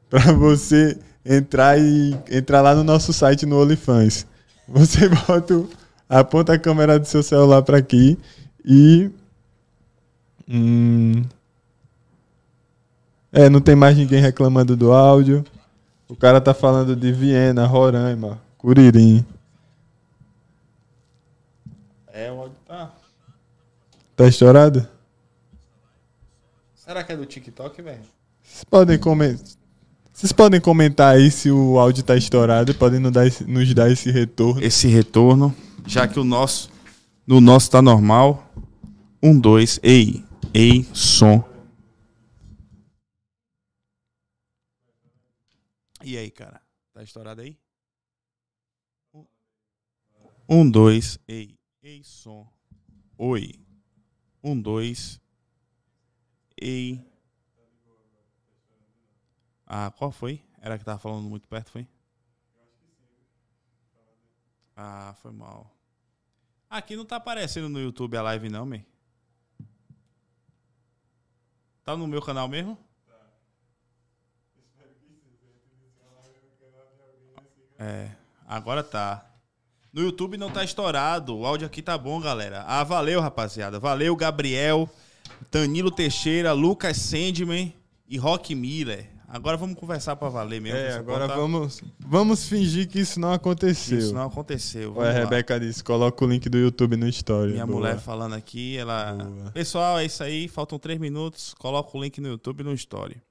para 0.09 0.31
você 0.31 0.97
entrar 1.25 1.79
e 1.79 2.17
entrar 2.29 2.61
lá 2.61 2.75
no 2.75 2.83
nosso 2.83 3.13
site 3.13 3.45
no 3.45 3.61
OnlyFans. 3.61 4.25
Você 4.67 5.09
bota, 5.27 5.63
aponta 6.09 6.53
a 6.53 6.59
câmera 6.59 6.99
do 6.99 7.05
seu 7.05 7.23
celular 7.23 7.61
para 7.63 7.77
aqui 7.77 8.17
e 8.65 9.11
hum, 10.47 11.23
é, 13.31 13.49
não 13.49 13.61
tem 13.61 13.75
mais 13.75 13.95
ninguém 13.95 14.21
reclamando 14.21 14.75
do 14.75 14.91
áudio. 14.91 15.45
O 16.07 16.15
cara 16.15 16.41
tá 16.41 16.53
falando 16.53 16.95
de 16.95 17.11
Viena, 17.11 17.65
Roraima, 17.65 18.41
Curirim. 18.57 19.25
É, 22.11 22.31
o 22.31 22.41
áudio 22.41 22.57
tá. 22.67 22.91
Tá 24.15 24.27
estourado? 24.27 24.85
Será 26.75 27.03
que 27.03 27.13
é 27.13 27.15
do 27.15 27.25
TikTok, 27.25 27.81
velho? 27.81 28.01
Vocês 28.43 28.63
podem 28.65 28.99
comentar. 28.99 29.45
Vocês 30.11 30.33
podem 30.33 30.59
comentar 30.59 31.15
aí 31.15 31.31
se 31.31 31.49
o 31.49 31.79
áudio 31.79 32.03
tá 32.03 32.17
estourado, 32.17 32.75
podem 32.75 32.99
nos 32.99 33.11
dar 33.11 33.25
esse, 33.25 33.45
nos 33.45 33.73
dar 33.73 33.89
esse 33.89 34.11
retorno. 34.11 34.61
Esse 34.61 34.87
retorno, 34.89 35.55
já 35.87 36.05
que 36.05 36.19
o 36.19 36.23
nosso. 36.23 36.69
No 37.25 37.39
nosso 37.39 37.71
tá 37.71 37.81
normal. 37.81 38.50
Um, 39.23 39.39
dois. 39.39 39.79
Ei, 39.83 40.25
ei, 40.51 40.83
som. 40.95 41.43
E 46.03 46.17
aí, 46.17 46.31
cara? 46.31 46.59
Tá 46.91 47.03
estourado 47.03 47.41
aí? 47.41 47.55
Um, 50.49 50.69
dois. 50.69 51.19
Ei, 51.27 51.55
ei, 51.83 52.03
som. 52.03 52.51
Oi. 53.15 53.53
Um, 54.43 54.59
dois. 54.59 55.21
Ei. 56.59 56.99
Ah, 59.67 59.91
qual 59.91 60.11
foi? 60.11 60.43
Era 60.59 60.79
que 60.79 60.83
tava 60.83 60.97
falando 60.97 61.29
muito 61.29 61.47
perto, 61.47 61.69
foi? 61.69 61.87
Ah, 64.75 65.13
foi 65.21 65.31
mal. 65.31 65.71
Aqui 66.67 66.95
não 66.95 67.05
tá 67.05 67.17
aparecendo 67.17 67.69
no 67.69 67.79
YouTube 67.79 68.17
a 68.17 68.23
live 68.23 68.49
não, 68.49 68.65
man. 68.65 68.83
Tá 71.83 71.97
no 71.97 72.07
meu 72.07 72.21
canal 72.21 72.47
mesmo? 72.47 72.77
Tá. 73.07 73.15
É, 77.79 78.11
agora 78.47 78.83
tá. 78.83 79.25
No 79.91 80.01
YouTube 80.01 80.37
não 80.37 80.49
tá 80.49 80.63
estourado. 80.63 81.35
O 81.35 81.45
áudio 81.45 81.67
aqui 81.67 81.81
tá 81.81 81.97
bom, 81.97 82.21
galera. 82.21 82.63
Ah, 82.67 82.83
valeu, 82.83 83.19
rapaziada. 83.19 83.79
Valeu, 83.79 84.15
Gabriel, 84.15 84.89
Danilo 85.51 85.91
Teixeira, 85.91 86.53
Lucas 86.53 86.97
Sandman 86.97 87.73
e 88.07 88.17
Rock 88.17 88.55
Miller. 88.55 89.10
Agora 89.33 89.55
vamos 89.55 89.79
conversar 89.79 90.17
pra 90.17 90.27
valer 90.27 90.59
mesmo. 90.59 90.77
É, 90.77 90.93
agora 90.93 91.25
conta- 91.25 91.39
vamos, 91.39 91.81
vamos 91.97 92.47
fingir 92.49 92.85
que 92.89 92.99
isso 92.99 93.17
não 93.17 93.31
aconteceu. 93.31 93.97
Isso 93.97 94.13
não 94.13 94.23
aconteceu. 94.25 94.89
Ué, 94.95 95.05
Vamos 95.05 95.09
a. 95.09 95.19
Rebeca 95.23 95.57
disse, 95.57 95.81
coloca 95.81 96.25
o 96.25 96.27
link 96.27 96.49
do 96.49 96.57
YouTube 96.57 96.97
no 96.97 97.07
story. 97.07 97.53
Minha 97.53 97.65
Boa. 97.65 97.79
mulher 97.79 97.97
falando 97.99 98.35
aqui, 98.35 98.75
ela. 98.77 99.13
Boa. 99.13 99.51
Pessoal, 99.51 99.97
é 99.99 100.05
isso 100.05 100.21
aí. 100.21 100.49
Faltam 100.49 100.77
três 100.77 100.99
minutos. 100.99 101.53
Coloca 101.53 101.97
o 101.97 102.03
link 102.03 102.19
no 102.19 102.27
YouTube 102.27 102.61
no 102.63 102.73
Story. 102.73 103.21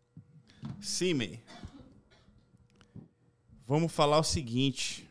Sime. 0.80 1.38
Vamos 3.68 3.92
falar 3.92 4.18
o 4.18 4.24
seguinte. 4.24 5.06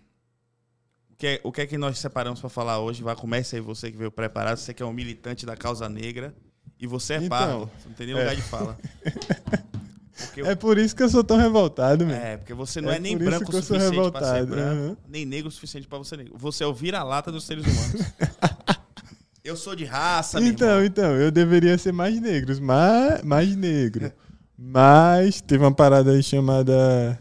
O 1.12 1.16
que, 1.20 1.28
é, 1.28 1.42
o 1.44 1.52
que 1.52 1.62
é 1.62 1.68
que 1.68 1.78
nós 1.78 2.00
separamos 2.00 2.40
para 2.40 2.50
falar 2.50 2.80
hoje? 2.80 3.04
Vai, 3.04 3.16
começa 3.16 3.56
aí 3.56 3.62
você 3.62 3.92
que 3.92 3.98
veio 3.98 4.12
preparado. 4.12 4.58
Você 4.58 4.74
que 4.74 4.82
é 4.82 4.86
um 4.86 4.94
militante 4.94 5.46
da 5.46 5.56
causa 5.56 5.88
negra. 5.88 6.34
E 6.80 6.88
você 6.88 7.14
é 7.14 7.18
Então, 7.18 7.30
pardo. 7.30 7.72
Você 7.78 7.88
não 7.90 7.96
tem 7.96 8.08
nem 8.08 8.16
é. 8.16 8.20
lugar 8.20 8.36
de 8.36 8.42
fala. 8.42 8.76
É 10.46 10.56
por 10.56 10.78
isso 10.78 10.96
que 10.96 11.04
eu 11.04 11.10
sou 11.10 11.24
tão 11.24 11.38
revoltado, 11.38 12.06
meu. 12.06 12.16
é, 12.16 12.38
porque 12.38 12.54
você 12.54 12.82
não 12.82 12.92
é, 12.92 12.96
É 12.98 13.00
nem 13.00 13.18
branco 13.18 13.50
o 13.50 13.62
suficiente 13.62 14.12
pra 14.12 14.34
ser 14.36 14.46
branco, 14.46 14.70
aham. 14.72 14.98
nem 15.08 15.26
negro 15.26 15.48
o 15.48 15.52
suficiente 15.52 15.88
pra 15.88 15.98
você 15.98 16.18
negro. 16.18 16.34
Você 16.38 16.64
é 16.64 16.68
o 16.68 16.74
vira-lata 16.74 17.32
dos 17.32 17.44
seres 17.46 17.66
humanos. 17.66 18.12
eu 19.44 19.56
sou 19.56 19.76
de 19.76 19.86
raça, 19.86 20.40
Então, 20.42 20.84
então, 20.84 21.12
eu 21.16 21.32
deveria 21.32 21.78
ser 21.78 21.92
mais 21.92 22.20
negros, 22.20 22.60
mais, 22.60 23.22
mais 23.24 23.56
negro. 23.56 24.12
Mas 24.58 25.40
teve 25.42 25.64
uma 25.64 25.74
parada 25.74 26.12
aí 26.12 26.22
chamada. 26.22 27.20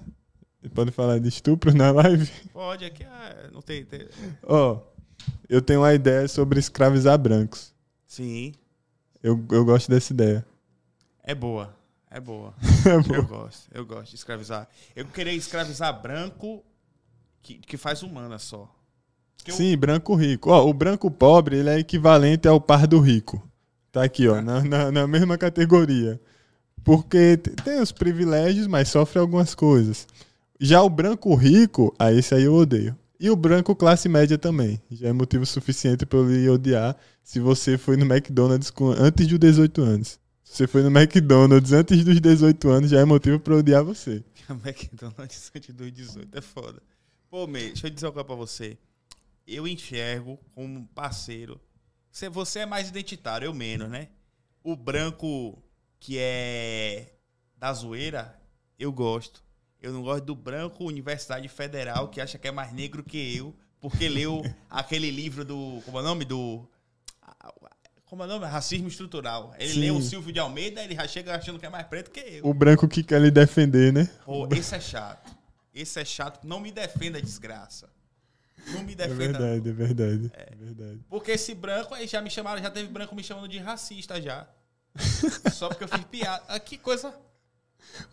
Pode 0.74 0.90
falar 0.90 1.18
de 1.20 1.28
estupro 1.28 1.72
na 1.72 1.90
live? 1.92 2.28
Pode, 2.52 2.84
aqui 2.84 3.04
ah, 3.04 3.48
não 3.52 3.62
tem, 3.62 3.84
tem- 3.84 4.08
Ó, 4.42 4.80
eu 5.48 5.62
tenho 5.62 5.80
uma 5.80 5.94
ideia 5.94 6.26
sobre 6.28 6.58
escravizar 6.58 7.16
brancos. 7.16 7.72
Sim, 8.06 8.52
Eu, 9.22 9.42
eu 9.52 9.64
gosto 9.64 9.88
dessa 9.88 10.12
ideia. 10.12 10.44
é 11.22 11.34
boa. 11.34 11.72
É 12.10 12.20
boa. 12.20 12.54
É 12.86 12.94
Eu 12.94 13.22
bom. 13.22 13.22
gosto. 13.38 13.68
Eu 13.72 13.84
gosto 13.86 14.10
de 14.10 14.16
escravizar. 14.16 14.68
Eu 14.96 15.04
queria 15.06 15.32
escravizar 15.32 16.00
branco 16.00 16.64
que, 17.42 17.54
que 17.54 17.76
faz 17.76 18.02
humana 18.02 18.38
só. 18.38 18.72
Eu- 19.46 19.54
Sim, 19.54 19.76
branco 19.76 20.14
rico. 20.14 20.50
Ó, 20.50 20.68
o 20.68 20.72
branco 20.72 21.10
pobre, 21.10 21.58
ele 21.58 21.70
é 21.70 21.78
equivalente 21.78 22.48
ao 22.48 22.60
pardo 22.60 22.98
rico. 23.00 23.42
Tá 23.92 24.02
aqui, 24.04 24.28
ó, 24.28 24.40
na, 24.42 24.62
na, 24.62 24.90
na 24.92 25.06
mesma 25.06 25.36
categoria. 25.38 26.20
Porque 26.84 27.36
tem 27.36 27.80
os 27.80 27.92
privilégios, 27.92 28.66
mas 28.66 28.88
sofre 28.88 29.18
algumas 29.18 29.54
coisas. 29.54 30.06
Já 30.60 30.82
o 30.82 30.88
branco 30.90 31.34
rico, 31.34 31.94
ah, 31.98 32.12
esse 32.12 32.34
aí 32.34 32.44
eu 32.44 32.54
odeio. 32.54 32.96
E 33.20 33.30
o 33.30 33.36
branco 33.36 33.74
classe 33.74 34.08
média 34.08 34.38
também. 34.38 34.80
Já 34.90 35.08
é 35.08 35.12
motivo 35.12 35.44
suficiente 35.44 36.06
pra 36.06 36.18
eu 36.18 36.28
lhe 36.30 36.48
odiar 36.48 36.96
se 37.22 37.40
você 37.40 37.76
foi 37.76 37.96
no 37.96 38.04
McDonald's 38.06 38.70
com, 38.70 38.88
antes 38.90 39.26
dos 39.26 39.38
18 39.38 39.82
anos. 39.82 40.18
Você 40.50 40.66
foi 40.66 40.82
no 40.82 40.88
McDonald's 40.88 41.72
antes 41.72 42.04
dos 42.04 42.20
18 42.20 42.68
anos, 42.68 42.90
já 42.90 43.00
é 43.00 43.04
motivo 43.04 43.38
pra 43.38 43.54
odiar 43.54 43.84
você. 43.84 44.24
McDonald's 44.50 45.52
antes 45.54 45.74
dos 45.74 45.92
18 45.92 46.36
é 46.36 46.40
foda. 46.40 46.82
Pô, 47.30 47.46
Mei, 47.46 47.68
deixa 47.68 47.86
eu 47.86 47.90
dizer 47.90 48.06
uma 48.06 48.12
coisa 48.12 48.24
pra 48.24 48.34
você. 48.34 48.78
Eu 49.46 49.68
enxergo 49.68 50.38
como 50.54 50.86
parceiro. 50.88 51.60
Você, 52.10 52.28
você 52.28 52.60
é 52.60 52.66
mais 52.66 52.88
identitário, 52.88 53.46
eu 53.46 53.54
menos, 53.54 53.88
né? 53.88 54.08
O 54.62 54.74
branco 54.74 55.62
que 56.00 56.16
é 56.18 57.12
da 57.56 57.72
zoeira, 57.72 58.36
eu 58.78 58.90
gosto. 58.90 59.44
Eu 59.80 59.92
não 59.92 60.02
gosto 60.02 60.24
do 60.24 60.34
branco 60.34 60.84
Universidade 60.84 61.46
Federal 61.48 62.08
que 62.08 62.20
acha 62.20 62.38
que 62.38 62.48
é 62.48 62.50
mais 62.50 62.72
negro 62.72 63.04
que 63.04 63.36
eu, 63.36 63.54
porque 63.80 64.08
leu 64.08 64.42
aquele 64.68 65.10
livro 65.10 65.44
do. 65.44 65.80
Como 65.84 65.98
é 65.98 66.00
o 66.00 66.04
nome? 66.04 66.24
Do. 66.24 66.68
Como 68.08 68.22
é 68.22 68.26
o 68.26 68.28
nome? 68.28 68.46
Racismo 68.46 68.88
Estrutural. 68.88 69.54
Ele 69.58 69.72
Sim. 69.72 69.80
lê 69.80 69.90
o 69.90 70.00
Silvio 70.00 70.32
de 70.32 70.38
Almeida 70.40 70.82
ele 70.82 70.94
já 70.94 71.06
chega 71.06 71.34
achando 71.36 71.58
que 71.58 71.66
é 71.66 71.68
mais 71.68 71.86
preto 71.86 72.10
que 72.10 72.20
eu. 72.20 72.46
O 72.46 72.54
branco 72.54 72.88
que 72.88 73.02
quer 73.02 73.20
lhe 73.20 73.30
defender, 73.30 73.92
né? 73.92 74.08
Pô, 74.24 74.48
esse 74.54 74.74
é 74.74 74.80
chato. 74.80 75.30
Esse 75.74 76.00
é 76.00 76.04
chato. 76.04 76.46
Não 76.46 76.58
me 76.58 76.72
defenda, 76.72 77.20
desgraça. 77.20 77.88
Não 78.68 78.82
me 78.82 78.92
É 78.92 78.96
defenda. 78.96 79.14
verdade, 79.14 79.68
é 79.68 79.72
verdade. 79.72 80.32
É 80.34 80.54
verdade. 80.56 81.00
Porque 81.08 81.32
esse 81.32 81.54
branco 81.54 81.94
aí 81.94 82.06
já 82.06 82.20
me 82.22 82.30
chamaram, 82.30 82.62
já 82.62 82.70
teve 82.70 82.88
branco 82.88 83.14
me 83.14 83.22
chamando 83.22 83.46
de 83.48 83.58
racista 83.58 84.20
já. 84.20 84.46
Só 85.52 85.68
porque 85.68 85.84
eu 85.84 85.88
fiz 85.88 86.04
piada. 86.04 86.42
Ah, 86.48 86.58
que 86.58 86.78
coisa. 86.78 87.14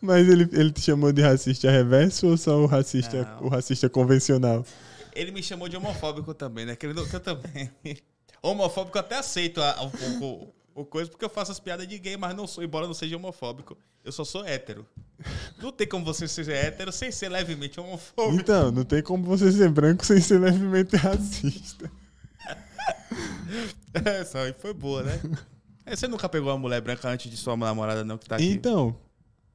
Mas 0.02 0.28
ele, 0.28 0.44
ele 0.54 0.72
te 0.72 0.82
chamou 0.82 1.12
de 1.12 1.22
racista 1.22 1.70
reverso 1.72 2.28
ou 2.28 2.38
só 2.38 2.58
o 2.60 2.66
racista, 2.66 3.24
Não. 3.24 3.48
o 3.48 3.50
racista 3.50 3.90
convencional? 3.90 4.66
Ele 5.14 5.32
me 5.32 5.42
chamou 5.44 5.68
de 5.68 5.76
homofóbico 5.76 6.34
também, 6.34 6.66
né? 6.66 6.76
Que, 6.76 6.86
ele 6.86 6.94
que 7.06 7.16
eu 7.16 7.20
também. 7.20 7.72
Homofóbico 8.50 8.98
até 8.98 9.18
aceito 9.18 9.62
a- 9.62 9.82
um 9.84 9.90
pouco 9.90 10.54
o 10.74 10.84
coisa, 10.86 11.10
porque 11.10 11.24
eu 11.24 11.30
faço 11.30 11.52
as 11.52 11.60
piadas 11.60 11.88
de 11.88 11.98
gay, 11.98 12.18
mas 12.18 12.36
não 12.36 12.46
sou, 12.46 12.64
embora 12.64 12.86
não 12.86 12.94
seja 12.94 13.16
homofóbico. 13.16 13.78
Eu 14.04 14.12
só 14.12 14.24
sou 14.26 14.46
hétero. 14.46 14.86
Não 15.62 15.72
tem 15.72 15.88
como 15.88 16.04
você 16.06 16.28
ser 16.28 16.50
hétero 16.52 16.92
sem 16.92 17.12
ser 17.12 17.30
levemente 17.30 17.80
homofóbico. 17.80 18.42
Então, 18.42 18.72
não 18.72 18.84
tem 18.84 19.02
como 19.02 19.24
você 19.24 19.52
ser 19.52 19.70
branco 19.70 20.06
sem 20.06 20.20
ser 20.20 20.38
levemente 20.40 20.96
racista. 20.98 21.90
Essa 23.94 24.40
aí 24.40 24.54
foi 24.58 24.74
boa, 24.74 25.04
né? 25.04 25.20
É, 25.88 25.96
Você 25.96 26.08
nunca 26.08 26.28
pegou 26.28 26.52
uma 26.52 26.58
mulher 26.58 26.82
branca 26.82 27.08
antes 27.08 27.30
de 27.30 27.38
sua 27.38 27.56
namorada, 27.56 28.04
não, 28.04 28.18
que 28.18 28.28
tá 28.28 28.38
aqui? 28.38 28.50
Então, 28.50 28.96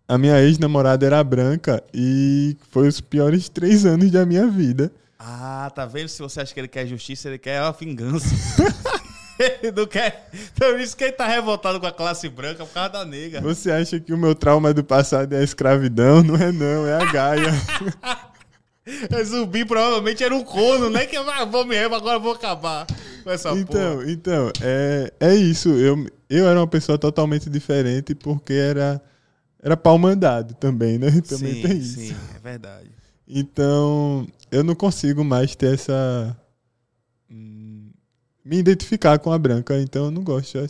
a 0.07 0.17
minha 0.17 0.41
ex-namorada 0.41 1.05
era 1.05 1.25
branca 1.25 1.83
e 1.93 2.57
foi 2.71 2.87
os 2.87 3.01
piores 3.01 3.49
três 3.49 3.85
anos 3.85 4.13
da 4.13 4.25
minha 4.25 4.47
vida. 4.47 4.93
Ah, 5.23 5.71
tá 5.75 5.85
vendo? 5.85 6.09
Se 6.09 6.23
você 6.23 6.41
acha 6.41 6.55
que 6.55 6.59
ele 6.59 6.67
quer 6.67 6.87
justiça, 6.87 7.29
ele 7.29 7.37
quer 7.37 7.59
a 7.59 7.71
vingança. 7.73 8.35
ele 9.39 9.71
não 9.71 9.87
quer. 9.87 10.31
Então, 10.33 10.79
isso 10.79 10.97
que 10.97 11.05
ele 11.05 11.13
tá 11.13 11.27
revoltado 11.27 11.79
com 11.79 11.87
a 11.87 11.93
classe 11.93 12.27
branca 12.31 12.65
por 12.65 12.73
causa 12.73 12.89
da 12.89 13.05
nega. 13.05 13.39
Você 13.43 13.71
acha 13.71 14.01
que 14.01 14.15
o 14.15 14.17
meu 14.17 14.35
trauma 14.35 14.73
do 14.73 14.83
passado 14.83 15.35
é 15.35 15.41
a 15.41 15.45
escravidão? 15.45 16.23
Não 16.23 16.37
é 16.37 16.51
não, 16.51 16.87
é 16.87 16.95
a 16.95 17.13
Gaia. 17.13 17.53
É 19.09 19.23
zumbi 19.23 19.65
provavelmente 19.65 20.25
era 20.25 20.35
um 20.35 20.43
cono, 20.43 20.91
né? 20.91 21.07
Que 21.07 21.15
ah, 21.15 21.45
vou 21.45 21.65
me 21.65 21.77
remo, 21.77 21.95
agora 21.95 22.17
eu 22.17 22.21
vou 22.21 22.33
acabar 22.33 22.87
com 23.23 23.31
essa 23.31 23.51
então, 23.51 23.99
porra. 23.99 24.11
então, 24.11 24.51
é, 24.61 25.13
é 25.21 25.35
isso. 25.35 25.69
Eu, 25.69 26.07
eu 26.29 26.49
era 26.49 26.59
uma 26.59 26.67
pessoa 26.67 26.99
totalmente 26.99 27.49
diferente 27.49 28.15
porque 28.15 28.55
era, 28.55 29.01
era 29.63 29.77
pau 29.77 29.97
mandado 29.97 30.55
também, 30.55 30.99
né? 30.99 31.09
Também 31.29 31.55
sim, 31.55 31.63
tem 31.63 31.77
isso. 31.77 32.01
sim, 32.01 32.17
é 32.35 32.39
verdade. 32.41 32.91
Então, 33.29 34.27
eu 34.51 34.65
não 34.65 34.75
consigo 34.75 35.25
mais 35.25 35.55
ter 35.55 35.75
essa. 35.75 36.37
hum, 37.31 37.91
me 38.45 38.57
identificar 38.59 39.19
com 39.19 39.33
a 39.33 39.39
branca, 39.39 39.79
então 39.81 40.07
eu 40.07 40.11
não 40.11 40.23
gosto. 40.25 40.57
eu. 40.57 40.69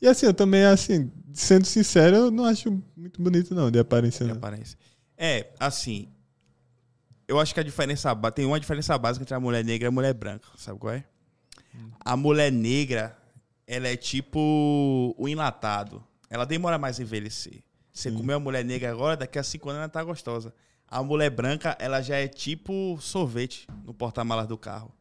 E 0.00 0.08
assim, 0.08 0.26
eu 0.26 0.34
também, 0.34 0.64
assim, 0.64 1.10
sendo 1.32 1.64
sincero, 1.64 2.16
eu 2.16 2.30
não 2.30 2.44
acho 2.44 2.82
muito 2.96 3.22
bonito, 3.22 3.54
não, 3.54 3.70
de 3.70 3.78
aparência. 3.78 4.24
de 4.26 4.30
Não. 4.32 4.38
aparência. 4.38 4.76
É, 5.16 5.48
assim. 5.60 6.08
Eu 7.28 7.38
acho 7.38 7.54
que 7.54 7.60
a 7.60 7.62
diferença. 7.62 8.14
Tem 8.34 8.44
uma 8.44 8.58
diferença 8.60 8.98
básica 8.98 9.22
entre 9.22 9.34
a 9.34 9.40
mulher 9.40 9.64
negra 9.64 9.86
e 9.86 9.88
a 9.88 9.92
mulher 9.92 10.12
branca. 10.12 10.48
Sabe 10.56 10.78
qual 10.78 10.92
é? 10.92 11.04
A 12.04 12.16
mulher 12.16 12.50
negra, 12.52 13.16
ela 13.66 13.88
é 13.88 13.96
tipo 13.96 15.14
o 15.16 15.28
enlatado. 15.28 16.02
Ela 16.28 16.44
demora 16.44 16.78
mais 16.78 16.98
a 16.98 17.02
envelhecer. 17.02 17.62
Você 17.92 18.10
comeu 18.10 18.36
a 18.36 18.40
mulher 18.40 18.64
negra 18.64 18.90
agora, 18.90 19.16
daqui 19.16 19.38
a 19.38 19.42
cinco 19.42 19.68
anos 19.70 19.80
ela 19.80 19.88
tá 19.88 20.02
gostosa. 20.02 20.52
A 20.92 21.02
mulher 21.02 21.30
branca, 21.30 21.74
ela 21.80 22.02
já 22.02 22.16
é 22.16 22.28
tipo 22.28 22.98
sorvete 23.00 23.66
no 23.84 23.94
porta-malas 23.94 24.46
do 24.46 24.58
carro. 24.58 24.92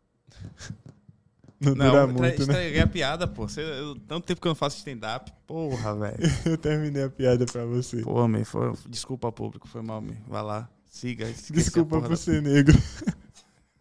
Não, 1.59 1.75
Não, 1.75 1.89
dura 1.91 2.07
muito, 2.07 2.21
né? 2.21 2.31
estraguei 2.39 2.79
a 2.79 2.87
piada, 2.87 3.27
pô. 3.27 3.47
Você, 3.47 3.61
eu- 3.61 3.95
tanto 4.07 4.25
tempo 4.25 4.39
que 4.39 4.47
eu 4.47 4.51
não 4.51 4.55
faço 4.55 4.77
stand-up. 4.77 5.31
Porra, 5.45 5.93
velho. 5.99 6.17
Eu 6.45 6.57
terminei 6.57 7.03
a 7.03 7.09
piada 7.09 7.45
pra 7.45 7.65
você. 7.65 8.01
Pô, 8.03 8.25
me 8.27 8.45
foi, 8.45 8.73
desculpa, 8.87 9.31
público, 9.31 9.67
foi 9.67 9.81
mal, 9.81 10.01
me. 10.01 10.15
Vai 10.27 10.41
lá, 10.41 10.69
siga. 10.89 11.25
Desculpa 11.51 11.99
por 11.99 12.09
da- 12.09 12.15
ser 12.15 12.41
negro. 12.41 12.75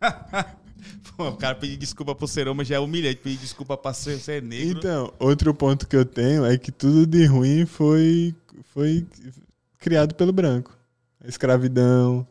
Pô, 1.16 1.28
o 1.28 1.36
cara 1.36 1.54
pedir 1.54 1.76
desculpa 1.76 2.14
por 2.14 2.26
ser 2.26 2.48
homem 2.48 2.64
já 2.64 2.76
é 2.76 2.78
humilhante, 2.78 3.20
pedir 3.20 3.36
desculpa 3.38 3.76
pra 3.76 3.92
ser, 3.92 4.18
ser 4.18 4.42
negro. 4.42 4.78
Então, 4.78 5.12
outro 5.18 5.52
ponto 5.54 5.86
que 5.86 5.94
eu 5.94 6.04
tenho 6.04 6.44
é 6.44 6.56
que 6.56 6.72
tudo 6.72 7.06
de 7.06 7.26
ruim 7.26 7.66
foi, 7.66 8.34
foi 8.72 9.06
criado 9.78 10.14
pelo 10.14 10.32
branco. 10.32 10.76
Escravidão, 11.24 12.26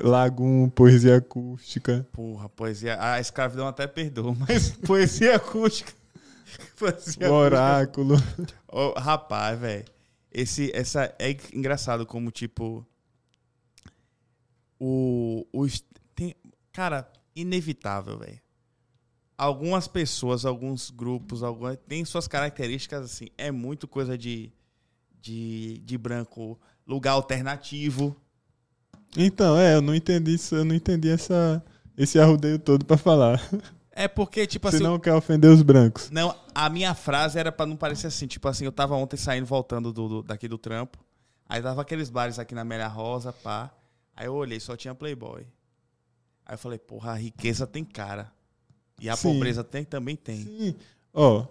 Lagum, 0.00 0.68
poesia 0.68 1.16
acústica. 1.16 2.06
Porra, 2.12 2.48
poesia. 2.48 2.98
A 3.00 3.20
escravidão 3.20 3.66
até 3.66 3.86
perdoa, 3.86 4.34
mas 4.34 4.70
poesia 4.86 5.36
acústica. 5.36 5.92
Poesia 6.78 7.30
O 7.30 7.34
oráculo. 7.34 8.16
Ô, 8.68 8.98
rapaz, 8.98 9.58
velho. 9.58 9.84
Esse, 10.30 10.70
essa 10.74 11.14
é 11.18 11.36
engraçado 11.52 12.04
como, 12.04 12.30
tipo. 12.30 12.86
O. 14.78 15.46
Os, 15.52 15.82
tem, 16.14 16.34
cara, 16.72 17.10
inevitável, 17.34 18.18
velho. 18.18 18.40
Algumas 19.38 19.86
pessoas, 19.86 20.44
alguns 20.46 20.90
grupos, 20.90 21.42
algumas, 21.42 21.78
tem 21.88 22.04
suas 22.04 22.28
características, 22.28 23.04
assim. 23.04 23.28
É 23.36 23.50
muito 23.50 23.88
coisa 23.88 24.16
de, 24.16 24.52
de, 25.20 25.78
de 25.78 25.98
branco. 25.98 26.58
Lugar 26.86 27.12
alternativo. 27.12 28.16
Então, 29.16 29.58
é, 29.58 29.74
eu 29.74 29.82
não 29.82 29.94
entendi 29.94 30.34
isso, 30.34 30.54
eu 30.54 30.64
não 30.64 30.74
entendi 30.74 31.08
essa, 31.08 31.62
esse 31.96 32.18
arrudeio 32.18 32.58
todo 32.58 32.84
pra 32.84 32.96
falar. 32.96 33.40
É 33.90 34.06
porque, 34.06 34.46
tipo 34.46 34.68
Você 34.70 34.76
assim. 34.76 34.84
não 34.84 34.98
quer 34.98 35.14
ofender 35.14 35.50
os 35.50 35.62
brancos. 35.62 36.10
Não, 36.10 36.34
a 36.54 36.68
minha 36.68 36.94
frase 36.94 37.38
era 37.38 37.50
pra 37.50 37.64
não 37.64 37.76
parecer 37.76 38.08
assim. 38.08 38.26
Tipo 38.26 38.46
assim, 38.46 38.66
eu 38.66 38.72
tava 38.72 38.94
ontem 38.94 39.16
saindo, 39.16 39.46
voltando 39.46 39.90
do, 39.92 40.06
do- 40.08 40.22
daqui 40.22 40.46
do 40.46 40.58
trampo. 40.58 40.98
Aí 41.48 41.62
tava 41.62 41.80
aqueles 41.80 42.10
bares 42.10 42.38
aqui 42.38 42.54
na 42.54 42.60
Amélia 42.60 42.88
Rosa, 42.88 43.32
pá. 43.32 43.70
Aí 44.14 44.26
eu 44.26 44.34
olhei, 44.34 44.60
só 44.60 44.76
tinha 44.76 44.94
Playboy. 44.94 45.46
Aí 46.44 46.54
eu 46.54 46.58
falei, 46.58 46.78
porra, 46.78 47.12
a 47.12 47.14
riqueza 47.14 47.66
tem 47.66 47.84
cara. 47.84 48.30
E 49.00 49.08
a 49.08 49.16
Sim. 49.16 49.32
pobreza 49.32 49.64
tem, 49.64 49.82
também 49.84 50.14
tem. 50.14 50.42
Sim. 50.44 50.74
Ó, 51.14 51.46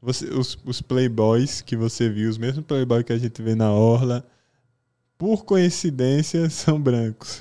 você, 0.00 0.24
os, 0.26 0.58
os 0.64 0.80
playboys 0.80 1.60
que 1.60 1.76
você 1.76 2.08
viu, 2.08 2.30
os 2.30 2.38
mesmos 2.38 2.64
playboys 2.64 3.04
que 3.04 3.12
a 3.12 3.18
gente 3.18 3.42
vê 3.42 3.54
na 3.54 3.70
orla, 3.72 4.26
por 5.22 5.44
coincidência, 5.44 6.50
são 6.50 6.80
brancos. 6.80 7.40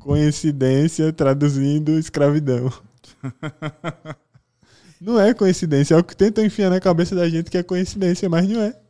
Coincidência 0.00 1.12
traduzindo 1.12 1.96
escravidão. 1.96 2.72
Não 5.00 5.20
é 5.20 5.32
coincidência, 5.32 5.94
é 5.94 5.96
o 5.96 6.02
que 6.02 6.16
tentam 6.16 6.44
enfiar 6.44 6.70
na 6.70 6.80
cabeça 6.80 7.14
da 7.14 7.28
gente 7.28 7.52
que 7.52 7.56
é 7.56 7.62
coincidência, 7.62 8.28
mas 8.28 8.48
não 8.48 8.60
é. 8.60 8.80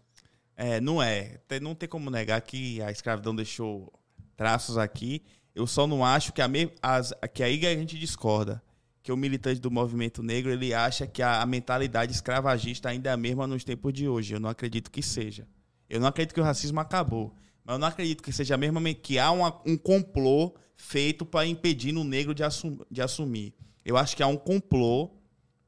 É, 0.57 0.81
não 0.81 1.03
é. 1.03 1.38
Não 1.61 1.75
tem 1.75 1.87
como 1.87 2.09
negar 2.09 2.41
que 2.41 2.81
a 2.81 2.91
escravidão 2.91 3.37
deixou 3.37 3.93
traços 4.35 4.79
aqui. 4.79 5.23
Eu 5.55 5.67
só 5.67 5.87
não 5.87 6.03
acho 6.03 6.33
que, 6.33 6.41
a 6.41 6.49
me, 6.49 6.73
as, 6.81 7.12
que 7.35 7.43
aí 7.43 7.67
a 7.67 7.77
gente 7.77 7.99
discorda. 7.99 8.62
Que 9.03 9.12
o 9.12 9.19
militante 9.19 9.61
do 9.61 9.71
movimento 9.71 10.23
negro 10.23 10.50
ele 10.50 10.73
acha 10.73 11.07
que 11.07 11.23
a, 11.23 11.43
a 11.43 11.47
mentalidade 11.47 12.11
escravagista 12.11 12.88
ainda 12.88 13.11
é 13.11 13.12
a 13.12 13.19
mesma 13.19 13.47
nos 13.47 13.65
tempos 13.65 13.93
de 13.93 14.09
hoje. 14.09 14.33
Eu 14.33 14.41
não 14.41 14.49
acredito 14.49 14.91
que 14.91 15.03
seja. 15.03 15.47
Eu 15.91 16.00
não 16.00 16.09
acredito 16.09 16.33
que 16.33 16.41
o 16.41 16.45
racismo 16.45 16.81
acabou. 16.81 17.35
Mas 17.68 17.75
eu 17.75 17.78
não 17.78 17.87
acredito 17.88 18.22
que 18.22 18.32
seja 18.32 18.54
a 18.54 18.56
mesma. 18.56 18.80
me- 18.80 18.94
que 18.94 19.18
há 19.18 19.30
uma- 19.30 19.60
um 19.66 19.76
complô 19.76 20.54
feito 20.75 21.26
para 21.26 21.44
impedir 21.46 21.94
o 21.94 22.02
negro 22.02 22.34
de, 22.34 22.42
assum, 22.42 22.78
de 22.90 23.02
assumir. 23.02 23.52
Eu 23.84 23.98
acho 23.98 24.16
que 24.16 24.22
há 24.22 24.26
um 24.26 24.38
complô 24.38 25.10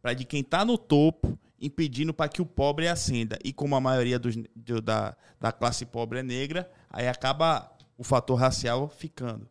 para 0.01 0.15
de 0.15 0.25
quem 0.25 0.41
está 0.41 0.65
no 0.65 0.79
topo 0.79 1.39
impedindo 1.61 2.15
para 2.15 2.27
que 2.31 2.41
o 2.41 2.47
pobre 2.47 2.89
ascenda. 2.89 3.39
E 3.45 3.53
como 3.53 3.77
a 3.77 3.81
maioria 3.83 4.19
dos, 4.19 4.35
do- 4.57 4.81
da, 4.81 5.15
da 5.39 5.53
classe 5.53 5.85
pobre 5.85 6.21
é 6.21 6.23
negra, 6.23 6.71
aí 6.89 7.07
acaba 7.07 7.71
o 7.99 8.03
fator 8.03 8.37
racial 8.37 8.89
ficando. 8.89 9.47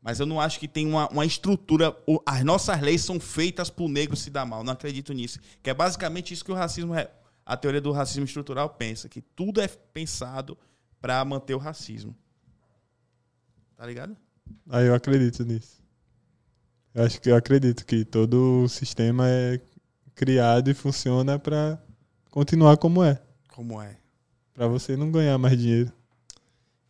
Mas 0.00 0.18
eu 0.18 0.24
não 0.24 0.40
acho 0.40 0.58
que 0.58 0.66
tem 0.66 0.86
uma, 0.86 1.08
uma 1.10 1.26
estrutura. 1.26 1.94
As 2.24 2.42
nossas 2.42 2.80
leis 2.80 3.02
são 3.02 3.20
feitas 3.20 3.68
para 3.68 3.84
o 3.84 3.88
negro 3.88 4.16
se 4.16 4.30
dar 4.30 4.46
mal. 4.46 4.64
Não 4.64 4.72
acredito 4.72 5.12
nisso. 5.12 5.38
Que 5.62 5.68
é 5.68 5.74
basicamente 5.74 6.32
isso 6.32 6.42
que 6.44 6.50
o 6.50 6.54
racismo. 6.54 6.94
A 7.44 7.56
teoria 7.56 7.82
do 7.82 7.92
racismo 7.92 8.24
estrutural 8.24 8.70
pensa. 8.70 9.10
Que 9.10 9.20
tudo 9.20 9.60
é 9.60 9.68
pensado 9.68 10.56
para 11.02 11.22
manter 11.24 11.54
o 11.54 11.58
racismo. 11.58 12.16
Tá 13.76 13.84
ligado? 13.84 14.16
Aí 14.70 14.86
eu 14.86 14.94
acredito 14.94 15.44
nisso. 15.44 15.82
Eu 16.94 17.04
acho 17.04 17.20
que 17.20 17.30
eu 17.30 17.36
acredito 17.36 17.84
que 17.84 18.04
todo 18.04 18.62
o 18.64 18.68
sistema 18.68 19.28
é 19.28 19.60
criado 20.14 20.70
e 20.70 20.74
funciona 20.74 21.38
pra 21.38 21.78
continuar 22.30 22.76
como 22.76 23.02
é. 23.02 23.20
Como 23.48 23.82
é. 23.82 23.98
Pra 24.54 24.66
você 24.68 24.96
não 24.96 25.10
ganhar 25.10 25.36
mais 25.38 25.58
dinheiro. 25.58 25.92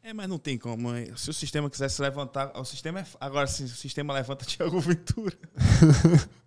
É, 0.02 0.12
mas 0.12 0.28
não 0.28 0.38
tem 0.38 0.59
como. 0.59 0.88
Se 1.16 1.31
o 1.31 1.33
sistema 1.33 1.71
quisesse 1.71 2.02
levantar. 2.02 2.50
O 2.59 2.64
sistema 2.64 3.00
é. 3.00 3.07
Agora, 3.21 3.47
se 3.47 3.62
o 3.62 3.69
sistema 3.69 4.12
levanta 4.12 4.45
Tiago 4.47 4.78
Ventura. 4.81 5.37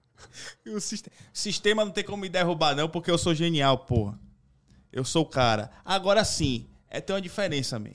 O 0.65 0.79
siste- 0.79 1.12
sistema 1.31 1.84
não 1.86 1.91
tem 1.91 2.03
como 2.03 2.22
me 2.22 2.29
derrubar, 2.29 2.74
não, 2.75 2.89
porque 2.89 3.12
eu 3.12 3.17
sou 3.17 3.34
genial, 3.36 3.79
porra. 3.79 4.17
Eu 4.91 5.03
sou 5.05 5.24
o 5.24 5.29
cara. 5.29 5.69
Agora 5.84 6.24
sim, 6.25 6.67
é 6.89 7.01
tem 7.01 7.15
uma 7.15 7.22
diferença, 7.22 7.77
man. 7.80 7.92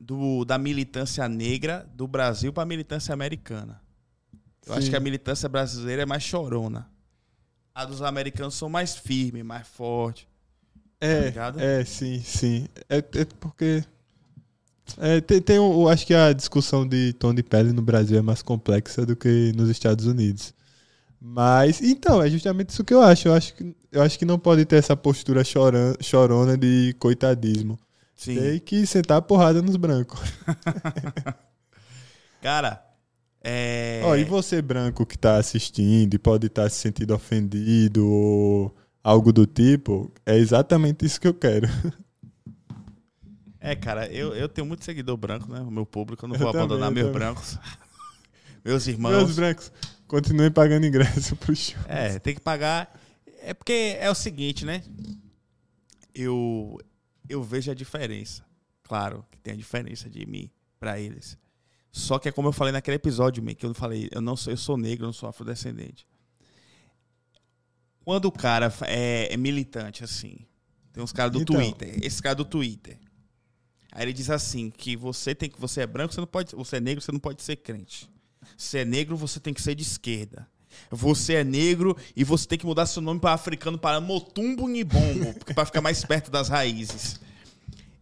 Do, 0.00 0.44
da 0.44 0.58
militância 0.58 1.26
negra 1.28 1.88
do 1.94 2.06
Brasil 2.06 2.52
pra 2.52 2.64
militância 2.66 3.12
americana. 3.14 3.80
Eu 4.66 4.74
acho 4.74 4.84
Sim. 4.84 4.90
que 4.90 4.96
a 4.96 5.00
militância 5.00 5.48
brasileira 5.48 6.02
é 6.02 6.06
mais 6.06 6.22
chorona. 6.22 6.88
A 7.74 7.84
dos 7.84 8.02
americanos 8.02 8.54
são 8.54 8.68
mais 8.68 8.96
firmes, 8.96 9.44
mais 9.44 9.66
fortes. 9.66 10.26
É, 11.00 11.24
ligado? 11.26 11.60
é, 11.60 11.84
sim, 11.84 12.20
sim. 12.22 12.68
É, 12.88 12.98
é 12.98 13.24
porque. 13.40 13.84
É, 14.98 15.20
tem, 15.20 15.40
tem 15.40 15.58
um- 15.58 15.82
eu 15.82 15.88
acho 15.88 16.06
que 16.06 16.14
a 16.14 16.32
discussão 16.32 16.86
de 16.86 17.12
tom 17.14 17.34
de 17.34 17.42
pele 17.42 17.72
no 17.72 17.82
Brasil 17.82 18.18
é 18.18 18.22
mais 18.22 18.42
complexa 18.42 19.04
do 19.06 19.16
que 19.16 19.52
nos 19.56 19.68
Estados 19.70 20.06
Unidos. 20.06 20.52
Mas, 21.20 21.80
então, 21.80 22.22
é 22.22 22.28
justamente 22.30 22.70
isso 22.70 22.84
que 22.84 22.92
eu 22.94 23.02
acho. 23.02 23.28
Eu 23.28 23.34
acho 23.34 23.54
que, 23.54 23.74
eu 23.90 24.02
acho 24.02 24.18
que 24.18 24.24
não 24.26 24.38
pode 24.38 24.64
ter 24.66 24.76
essa 24.76 24.96
postura 24.96 25.42
chorona 26.00 26.56
de 26.56 26.94
coitadismo. 26.98 27.78
Sim. 28.14 28.40
Tem 28.40 28.58
que 28.60 28.86
sentar 28.86 29.18
a 29.18 29.22
porrada 29.22 29.60
nos 29.60 29.76
brancos. 29.76 30.20
Cara, 32.40 32.84
é. 33.42 34.00
Ó, 34.04 34.16
e 34.16 34.24
você, 34.24 34.62
branco, 34.62 35.04
que 35.04 35.18
tá 35.18 35.36
assistindo 35.36 36.14
e 36.14 36.18
pode 36.18 36.46
estar 36.46 36.68
se 36.70 36.76
sentindo 36.76 37.14
ofendido 37.14 38.06
ou 38.06 38.74
algo 39.02 39.32
do 39.32 39.46
tipo, 39.46 40.10
é 40.24 40.36
exatamente 40.36 41.04
isso 41.04 41.20
que 41.20 41.28
eu 41.28 41.34
quero. 41.34 41.68
É, 43.60 43.74
cara, 43.74 44.06
eu, 44.12 44.34
eu 44.34 44.48
tenho 44.48 44.66
muito 44.66 44.84
seguidor 44.84 45.16
branco, 45.16 45.50
né? 45.50 45.60
O 45.60 45.70
meu 45.70 45.86
público, 45.86 46.24
eu 46.24 46.28
não 46.28 46.36
Eu 46.36 46.40
vou 46.40 46.52
também, 46.52 46.64
abandonar 46.64 46.90
eu 46.90 46.94
meus 46.94 47.06
também. 47.06 47.18
brancos. 47.18 47.58
meus 48.64 48.86
irmãos. 48.86 49.10
Meus 49.10 49.36
brancos, 49.36 49.72
continuem 50.06 50.50
pagando 50.50 50.86
ingresso 50.86 51.34
pro 51.36 51.54
show. 51.56 51.80
É, 51.88 52.18
tem 52.18 52.34
que 52.34 52.40
pagar. 52.40 52.92
É 53.42 53.54
porque 53.54 53.96
é 53.98 54.10
o 54.10 54.14
seguinte, 54.14 54.64
né? 54.64 54.82
Eu, 56.14 56.78
eu 57.28 57.42
vejo 57.42 57.70
a 57.70 57.74
diferença. 57.74 58.44
Claro 58.82 59.24
que 59.30 59.38
tem 59.38 59.54
a 59.54 59.56
diferença 59.56 60.08
de 60.10 60.26
mim 60.26 60.50
pra 60.78 61.00
eles. 61.00 61.38
Só 61.90 62.18
que 62.18 62.28
é 62.28 62.32
como 62.32 62.48
eu 62.48 62.52
falei 62.52 62.72
naquele 62.72 62.96
episódio, 62.96 63.42
man, 63.42 63.54
que 63.54 63.64
eu 63.64 63.72
falei, 63.72 64.08
eu 64.12 64.20
não 64.20 64.36
sou, 64.36 64.52
eu 64.52 64.56
sou 64.56 64.76
negro, 64.76 65.04
eu 65.04 65.08
não 65.08 65.12
sou 65.12 65.28
afrodescendente. 65.28 66.06
Quando 68.04 68.26
o 68.26 68.32
cara 68.32 68.72
é, 68.82 69.32
é 69.32 69.36
militante, 69.36 70.04
assim, 70.04 70.38
tem 70.92 71.02
uns 71.02 71.12
caras 71.12 71.32
do 71.32 71.42
Então. 71.42 71.56
Twitter, 71.56 71.98
esse 72.02 72.20
cara 72.20 72.34
do 72.34 72.44
Twitter. 72.44 72.98
Aí 73.92 74.02
ele 74.02 74.12
diz 74.12 74.28
assim, 74.28 74.70
que 74.70 74.96
você 74.96 75.34
tem 75.34 75.48
que 75.48 75.60
você 75.60 75.82
é 75.82 75.86
branco, 75.86 76.12
você 76.12 76.20
não 76.20 76.26
pode, 76.26 76.54
você 76.54 76.76
é 76.76 76.80
negro, 76.80 77.00
você 77.00 77.12
não 77.12 77.20
pode 77.20 77.42
ser 77.42 77.56
crente. 77.56 78.10
Se 78.56 78.78
é 78.78 78.84
negro, 78.84 79.16
você 79.16 79.40
tem 79.40 79.54
que 79.54 79.62
ser 79.62 79.74
de 79.74 79.82
esquerda. 79.82 80.46
Você 80.90 81.34
é 81.34 81.44
negro 81.44 81.96
e 82.16 82.24
você 82.24 82.46
tem 82.46 82.58
que 82.58 82.66
mudar 82.66 82.86
seu 82.86 83.02
nome 83.02 83.20
para 83.20 83.32
africano 83.32 83.78
para 83.78 84.00
Motumbo 84.00 84.66
porque 85.38 85.52
para 85.54 85.64
ficar 85.66 85.80
mais 85.80 86.04
perto 86.04 86.30
das 86.30 86.48
raízes. 86.48 87.20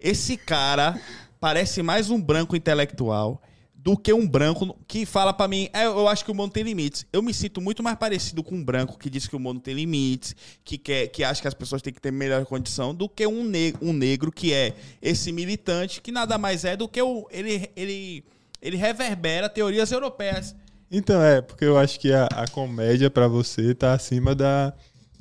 Esse 0.01 0.37
cara 0.37 1.01
parece 1.41 1.83
mais 1.83 2.11
um 2.11 2.21
branco 2.21 2.57
intelectual 2.57 3.43
do 3.83 3.97
que 3.97 4.13
um 4.13 4.27
branco 4.27 4.79
que 4.87 5.05
fala 5.05 5.33
pra 5.33 5.49
mim, 5.49 5.69
"É, 5.73 5.87
eu 5.87 6.07
acho 6.07 6.25
que 6.25 6.31
o 6.31 6.35
mundo 6.35 6.53
tem 6.53 6.63
limites. 6.63 7.05
Eu 7.13 7.21
me 7.21 7.35
sinto 7.35 7.61
muito 7.61 7.83
mais 7.83 7.97
parecido 7.97 8.43
com 8.43 8.55
um 8.55 8.65
branco 8.65 8.97
que 8.97 9.11
diz 9.11 9.27
que 9.27 9.35
o 9.35 9.41
mundo 9.41 9.61
tem 9.61 9.75
limites, 9.75 10.37
que 10.65 10.79
quer, 10.79 11.09
que 11.09 11.25
acha 11.25 11.43
que 11.43 11.49
as 11.49 11.55
pessoas 11.55 11.83
têm 11.83 11.93
que 11.93 12.01
ter 12.01 12.13
melhor 12.13 12.45
condição, 12.47 12.95
do 12.95 13.09
que 13.09 13.27
um, 13.27 13.43
ne 13.45 13.75
um 13.83 13.93
negro 13.93 14.31
que 14.31 14.53
é 14.53 14.75
esse 15.01 15.33
militante, 15.33 16.01
que 16.01 16.13
nada 16.13 16.39
mais 16.39 16.65
é 16.65 16.77
do 16.77 16.89
que 16.89 17.03
o, 17.03 17.27
ele, 17.29 17.69
ele, 17.75 18.25
ele 18.61 18.77
reverbera 18.77 19.49
teorias 19.49 19.91
europeias. 19.91 20.55
Então, 20.95 21.23
é, 21.23 21.41
porque 21.41 21.65
eu 21.65 21.79
acho 21.79 21.99
que 21.99 22.13
a, 22.13 22.27
a 22.27 22.47
comédia 22.47 23.11
pra 23.11 23.27
você 23.27 23.75
tá 23.75 23.95
acima 23.95 24.35
da, 24.35 24.75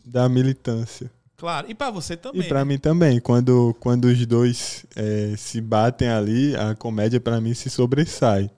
da 0.05 0.27
militância. 0.27 1.09
Claro, 1.37 1.71
e 1.71 1.73
pra 1.73 1.89
você 1.89 2.17
também. 2.17 2.41
E 2.41 2.47
pra 2.47 2.59
né? 2.59 2.65
mim 2.65 2.77
também. 2.77 3.21
Quando, 3.21 3.73
quando 3.79 4.05
os 4.05 4.25
dois 4.25 4.85
é, 4.95 5.33
se 5.37 5.61
batem 5.61 6.09
ali, 6.09 6.53
a 6.57 6.75
comédia 6.75 7.21
pra 7.21 7.39
mim 7.39 7.53
se 7.53 7.69
sobressai. 7.69 8.51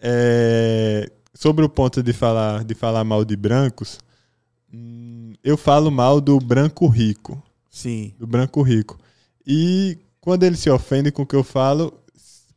É, 0.00 1.10
sobre 1.34 1.62
o 1.62 1.68
ponto 1.68 2.02
de 2.02 2.12
falar, 2.14 2.64
de 2.64 2.74
falar 2.74 3.04
mal 3.04 3.22
de 3.22 3.36
brancos, 3.36 3.98
hum, 4.72 5.34
eu 5.44 5.58
falo 5.58 5.90
mal 5.90 6.22
do 6.22 6.38
branco 6.38 6.88
rico. 6.88 7.40
Sim. 7.70 8.14
do 8.18 8.26
branco 8.26 8.62
rico. 8.62 8.98
E 9.46 9.98
quando 10.20 10.42
ele 10.42 10.56
se 10.56 10.68
ofende 10.68 11.12
com 11.12 11.22
o 11.22 11.26
que 11.26 11.36
eu 11.36 11.44
falo, 11.44 11.94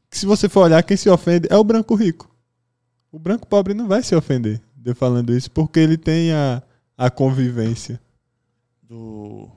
se 0.10 0.26
você 0.26 0.50
for 0.50 0.62
olhar, 0.62 0.82
quem 0.84 0.98
se 0.98 1.10
ofende 1.10 1.48
é 1.52 1.58
o 1.58 1.64
branco 1.64 1.96
rico. 1.96 2.33
O 3.14 3.20
branco 3.20 3.48
pobre 3.48 3.76
não 3.76 3.88
vai 3.88 4.02
se 4.02 4.16
ofender 4.16 4.60
de 4.76 4.90
eu 4.90 4.96
falando 4.96 5.34
isso, 5.34 5.50
porque 5.52 5.80
ele 5.80 5.98
tem 5.98 6.34
a, 6.34 6.64
a 6.98 7.12
convivência. 7.12 8.02
Do... 8.82 9.50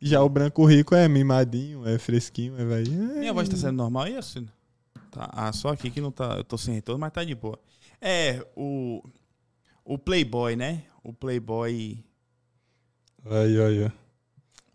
Já 0.00 0.20
o 0.22 0.28
branco 0.28 0.64
rico 0.66 0.94
é 0.96 1.06
mimadinho, 1.08 1.86
é 1.88 1.96
fresquinho, 1.96 2.60
é 2.60 2.64
vai. 2.64 2.82
Minha 2.82 3.32
voz 3.32 3.48
tá 3.48 3.56
sendo 3.56 3.76
normal 3.76 4.02
aí, 4.02 4.16
assim? 4.16 4.48
Tá. 5.12 5.30
Ah, 5.32 5.52
só 5.52 5.68
aqui 5.68 5.90
que 5.90 6.00
não 6.00 6.10
tá. 6.10 6.34
Eu 6.36 6.44
tô 6.44 6.58
sem 6.58 6.74
retorno, 6.74 6.98
mas 6.98 7.12
tá 7.12 7.22
de 7.22 7.34
boa. 7.36 7.58
É, 8.00 8.44
o. 8.56 9.00
O 9.84 9.96
Playboy, 9.96 10.56
né? 10.56 10.82
O 11.02 11.12
Playboy. 11.12 12.04
Aí, 13.24 13.62
aí, 13.62 13.84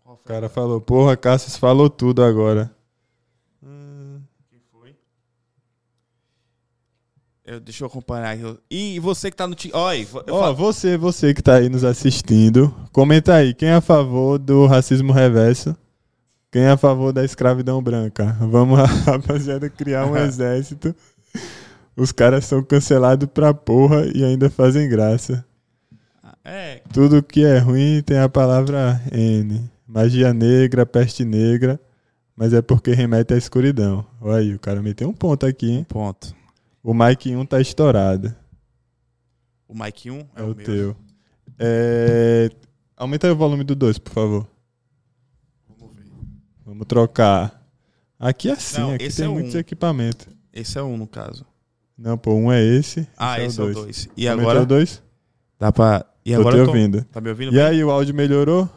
ó. 0.06 0.12
O 0.12 0.16
cara 0.16 0.48
falou, 0.48 0.80
porra, 0.80 1.16
Cassius 1.16 1.56
falou 1.56 1.90
tudo 1.90 2.22
agora. 2.24 2.74
Hum, 3.62 4.20
Quem 4.50 4.60
foi? 4.72 4.96
Eu, 7.46 7.60
deixa 7.60 7.84
eu 7.84 7.88
acompanhar 7.88 8.30
aqui. 8.34 8.58
E 8.70 8.98
você 9.00 9.30
que 9.30 9.36
tá 9.36 9.46
no. 9.46 9.54
ti- 9.54 9.70
Olha, 9.74 10.06
eu 10.26 10.34
Ó, 10.34 10.40
falo- 10.40 10.54
você, 10.56 10.96
você 10.96 11.34
que 11.34 11.42
tá 11.42 11.56
aí 11.56 11.68
nos 11.68 11.84
assistindo, 11.84 12.74
comenta 12.90 13.34
aí, 13.34 13.52
quem 13.52 13.68
é 13.68 13.74
a 13.74 13.80
favor 13.82 14.38
do 14.38 14.66
racismo 14.66 15.12
reverso? 15.12 15.76
Quem 16.50 16.62
é 16.62 16.70
a 16.70 16.76
favor 16.76 17.12
da 17.12 17.24
escravidão 17.24 17.82
branca? 17.82 18.34
Vamos, 18.40 18.78
rapaziada, 19.04 19.68
criar 19.68 20.06
um 20.06 20.16
exército 20.16 20.94
Os 21.96 22.12
caras 22.12 22.44
são 22.46 22.62
cancelados 22.62 23.28
pra 23.32 23.52
porra 23.52 24.06
e 24.14 24.24
ainda 24.24 24.48
fazem 24.48 24.88
graça. 24.88 25.44
É, 26.44 26.80
Tudo 26.92 27.22
que 27.22 27.44
é 27.44 27.58
ruim 27.58 28.02
tem 28.02 28.18
a 28.18 28.28
palavra 28.28 29.00
N. 29.12 29.70
Magia 29.86 30.32
negra, 30.34 30.84
peste 30.86 31.24
negra, 31.24 31.78
mas 32.36 32.52
é 32.52 32.60
porque 32.62 32.92
remete 32.92 33.34
à 33.34 33.36
escuridão. 33.36 34.04
Olha 34.20 34.36
aí, 34.38 34.54
o 34.54 34.58
cara 34.58 34.80
meteu 34.82 35.08
um 35.08 35.12
ponto 35.12 35.44
aqui, 35.46 35.70
hein? 35.70 35.86
ponto. 35.88 36.34
O 36.84 36.92
Mike 36.92 37.34
1 37.34 37.46
tá 37.46 37.60
estourado. 37.62 38.34
O 39.66 39.74
Mike 39.74 40.10
1 40.10 40.18
é, 40.18 40.26
É, 40.36 40.42
o, 40.42 40.48
o 40.50 40.54
teu. 40.54 40.94
É... 41.58 42.50
Aumenta 42.94 43.26
aí 43.26 43.32
o 43.32 43.36
volume 43.36 43.64
do 43.64 43.74
2, 43.74 43.98
por 43.98 44.12
favor. 44.12 44.46
Vamos 45.66 45.96
ver. 45.96 46.04
Vamos 46.64 46.86
trocar. 46.86 47.66
Aqui 48.18 48.50
é 48.50 48.52
assim, 48.52 48.80
Não, 48.82 48.92
aqui 48.92 49.08
tem 49.08 49.24
é 49.24 49.28
muitos 49.28 49.54
um. 49.54 49.58
equipamentos. 49.58 50.28
Esse 50.52 50.78
é 50.78 50.82
um, 50.82 50.96
no 50.98 51.06
caso. 51.06 51.46
Não, 51.96 52.18
pô, 52.18 52.34
um 52.34 52.52
é 52.52 52.62
esse. 52.62 53.08
Ah, 53.16 53.40
esse, 53.40 53.58
é 53.58 53.62
o 53.62 53.66
dois. 53.72 53.76
2. 53.86 54.08
E 54.16 54.28
Aumentou 54.28 54.50
agora 54.50 54.62
o 54.64 54.66
2? 54.66 55.02
dá 55.58 55.72
pra. 55.72 56.04
E 56.24 56.34
Tô 56.34 56.40
agora 56.40 56.56
te 56.58 56.64
tô... 56.64 56.70
ouvindo. 56.70 57.04
Tá 57.04 57.20
me 57.20 57.30
ouvindo? 57.30 57.48
E 57.52 57.56
bem? 57.56 57.62
aí, 57.64 57.82
o 57.84 57.90
áudio 57.90 58.14
melhorou? 58.14 58.68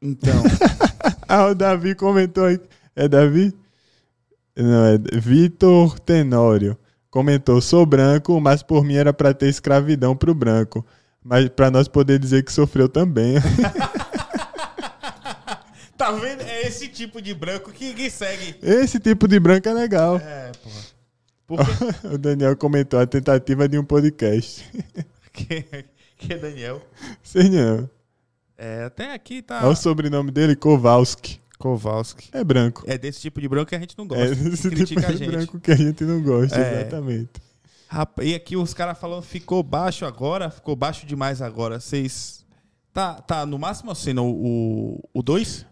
Então, 0.00 0.42
Ah, 1.28 1.46
o 1.46 1.54
Davi 1.54 1.94
comentou 1.94 2.44
aí. 2.44 2.60
É 2.96 3.06
Davi? 3.06 3.54
Não, 4.56 4.86
é 4.86 4.98
Vitor 5.18 6.00
Tenório. 6.00 6.76
Comentou: 7.10 7.60
sou 7.60 7.84
branco, 7.84 8.40
mas 8.40 8.62
por 8.62 8.82
mim 8.82 8.96
era 8.96 9.12
pra 9.12 9.34
ter 9.34 9.48
escravidão 9.48 10.16
pro 10.16 10.34
branco. 10.34 10.84
Mas 11.22 11.48
pra 11.48 11.70
nós 11.70 11.88
poder 11.88 12.18
dizer 12.18 12.44
que 12.44 12.52
sofreu 12.52 12.88
também. 12.88 13.34
tá 15.96 16.12
vendo? 16.12 16.42
É 16.42 16.66
esse 16.66 16.88
tipo 16.88 17.20
de 17.20 17.34
branco 17.34 17.70
que, 17.70 17.92
que 17.92 18.10
segue. 18.10 18.56
Esse 18.62 18.98
tipo 18.98 19.28
de 19.28 19.38
branco 19.38 19.68
é 19.68 19.72
legal. 19.72 20.16
É, 20.16 20.52
porra. 20.62 20.96
Por 21.46 21.58
quê? 21.58 21.64
O 22.14 22.18
Daniel 22.18 22.56
comentou 22.56 22.98
a 22.98 23.06
tentativa 23.06 23.68
de 23.68 23.78
um 23.78 23.84
podcast. 23.84 24.64
que, 25.32 25.64
que 26.16 26.32
é 26.32 26.38
Daniel? 26.38 26.82
Sei 27.22 27.48
não. 27.48 27.88
É, 28.58 28.84
até 28.84 29.12
aqui 29.12 29.42
tá. 29.42 29.60
Olha 29.62 29.72
o 29.72 29.76
sobrenome 29.76 30.30
dele, 30.30 30.56
Kowalski. 30.56 31.40
Kowalski. 31.58 32.28
É 32.32 32.42
branco. 32.44 32.84
É 32.86 32.96
desse 32.98 33.20
tipo 33.20 33.40
de 33.40 33.48
branco 33.48 33.68
que 33.68 33.74
a 33.74 33.78
gente 33.80 33.96
não 33.96 34.06
gosta. 34.06 34.24
É 34.24 34.34
que 34.34 34.48
esse 34.48 34.70
tipo 34.84 35.00
de 35.00 35.16
gente. 35.16 35.30
branco 35.30 35.58
que 35.60 35.70
a 35.72 35.76
gente 35.76 36.04
não 36.04 36.22
gosta, 36.22 36.56
É. 36.58 36.80
exatamente. 36.82 37.30
Rapaz, 37.88 38.28
e 38.28 38.34
aqui 38.34 38.56
os 38.56 38.74
caras 38.74 38.98
falando 38.98 39.22
ficou 39.22 39.62
baixo 39.62 40.04
agora, 40.04 40.50
ficou 40.50 40.74
baixo 40.74 41.06
demais 41.06 41.40
agora. 41.40 41.78
Vocês. 41.80 42.44
Tá, 42.92 43.14
tá 43.14 43.44
no 43.46 43.58
máximo 43.58 43.90
assim, 43.90 44.14
o 44.18 45.22
2? 45.22 45.66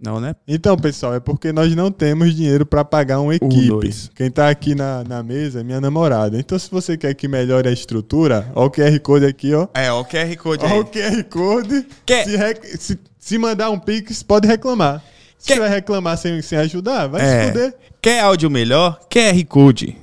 Não, 0.00 0.20
né? 0.20 0.36
Então, 0.46 0.76
pessoal, 0.76 1.14
é 1.14 1.20
porque 1.20 1.52
nós 1.52 1.74
não 1.74 1.90
temos 1.90 2.34
dinheiro 2.34 2.64
para 2.64 2.84
pagar 2.84 3.20
uma 3.20 3.34
equipe. 3.34 3.66
dois. 3.66 4.08
Quem 4.14 4.30
tá 4.30 4.48
aqui 4.48 4.74
na, 4.74 5.02
na 5.02 5.20
mesa 5.22 5.60
é 5.60 5.64
minha 5.64 5.80
namorada. 5.80 6.38
Então, 6.38 6.56
se 6.58 6.70
você 6.70 6.96
quer 6.96 7.12
que 7.14 7.26
melhore 7.26 7.68
a 7.68 7.72
estrutura, 7.72 8.50
ó 8.54 8.66
o 8.66 8.70
QR 8.70 8.98
Code 9.00 9.26
aqui, 9.26 9.52
ó. 9.52 9.66
É, 9.74 9.90
ó, 9.90 10.00
o 10.00 10.04
QR 10.04 10.36
Code 10.36 10.64
Ó 10.64 10.68
aí. 10.68 10.78
o 10.78 10.84
QR 10.84 11.24
Code. 11.24 11.86
Quer- 12.06 12.24
Se, 12.24 12.76
se- 12.78 12.98
se 13.20 13.38
mandar 13.38 13.70
um 13.70 13.78
Pix, 13.78 14.22
pode 14.24 14.48
reclamar. 14.48 15.00
Se 15.38 15.46
Quer- 15.46 15.54
você 15.54 15.60
vai 15.60 15.68
reclamar 15.68 16.18
sem, 16.18 16.42
sem 16.42 16.58
ajudar, 16.58 17.06
vai 17.06 17.20
É. 17.22 17.42
se 17.46 17.48
fuder. 17.52 17.74
Quer 18.02 18.20
áudio 18.20 18.50
melhor? 18.50 18.98
QR 19.08 19.44
Code. 19.46 19.96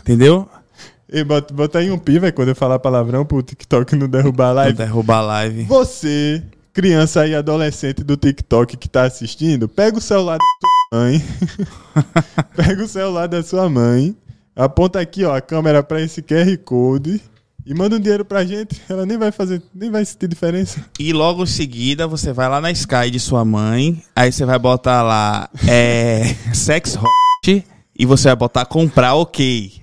Entendeu? 0.00 0.48
E 1.10 1.22
bota, 1.24 1.52
bota 1.54 1.78
aí 1.78 1.90
um 1.90 1.98
pi, 1.98 2.18
vai, 2.18 2.30
quando 2.32 2.48
eu 2.48 2.54
falar 2.56 2.78
palavrão 2.78 3.24
pro 3.24 3.42
TikTok 3.42 3.96
não 3.96 4.08
derrubar 4.08 4.46
a 4.46 4.48
Não 4.48 4.54
live. 4.56 4.76
derrubar 4.78 5.18
a 5.18 5.22
live. 5.22 5.64
Você, 5.64 6.42
criança 6.72 7.26
e 7.26 7.34
adolescente 7.34 8.02
do 8.04 8.16
TikTok 8.16 8.76
que 8.76 8.88
tá 8.88 9.04
assistindo, 9.04 9.68
pega 9.68 9.96
o 9.96 10.00
celular 10.00 10.36
da 10.36 10.44
sua 10.44 11.00
mãe. 11.00 11.24
pega 12.56 12.82
o 12.84 12.88
celular 12.88 13.26
da 13.26 13.42
sua 13.42 13.68
mãe. 13.68 14.14
Aponta 14.54 15.00
aqui, 15.00 15.24
ó, 15.24 15.34
a 15.36 15.40
câmera 15.40 15.82
pra 15.82 16.00
esse 16.00 16.20
QR 16.20 16.56
Code. 16.58 17.22
E 17.68 17.74
manda 17.74 17.96
um 17.96 18.00
dinheiro 18.00 18.24
pra 18.24 18.46
gente. 18.46 18.80
Ela 18.88 19.04
nem 19.04 19.18
vai 19.18 19.30
fazer, 19.30 19.60
nem 19.74 19.90
vai 19.90 20.02
sentir 20.02 20.26
diferença. 20.26 20.82
E 20.98 21.12
logo 21.12 21.42
em 21.42 21.46
seguida 21.46 22.06
você 22.06 22.32
vai 22.32 22.48
lá 22.48 22.62
na 22.62 22.70
Sky 22.70 23.10
de 23.10 23.20
sua 23.20 23.44
mãe. 23.44 24.02
Aí 24.16 24.32
você 24.32 24.46
vai 24.46 24.58
botar 24.58 25.02
lá 25.02 25.50
é, 25.68 26.34
Sex 26.54 26.96
Hot. 26.96 27.66
E 27.94 28.06
você 28.06 28.28
vai 28.28 28.36
botar 28.36 28.64
comprar 28.64 29.16
ok. 29.16 29.82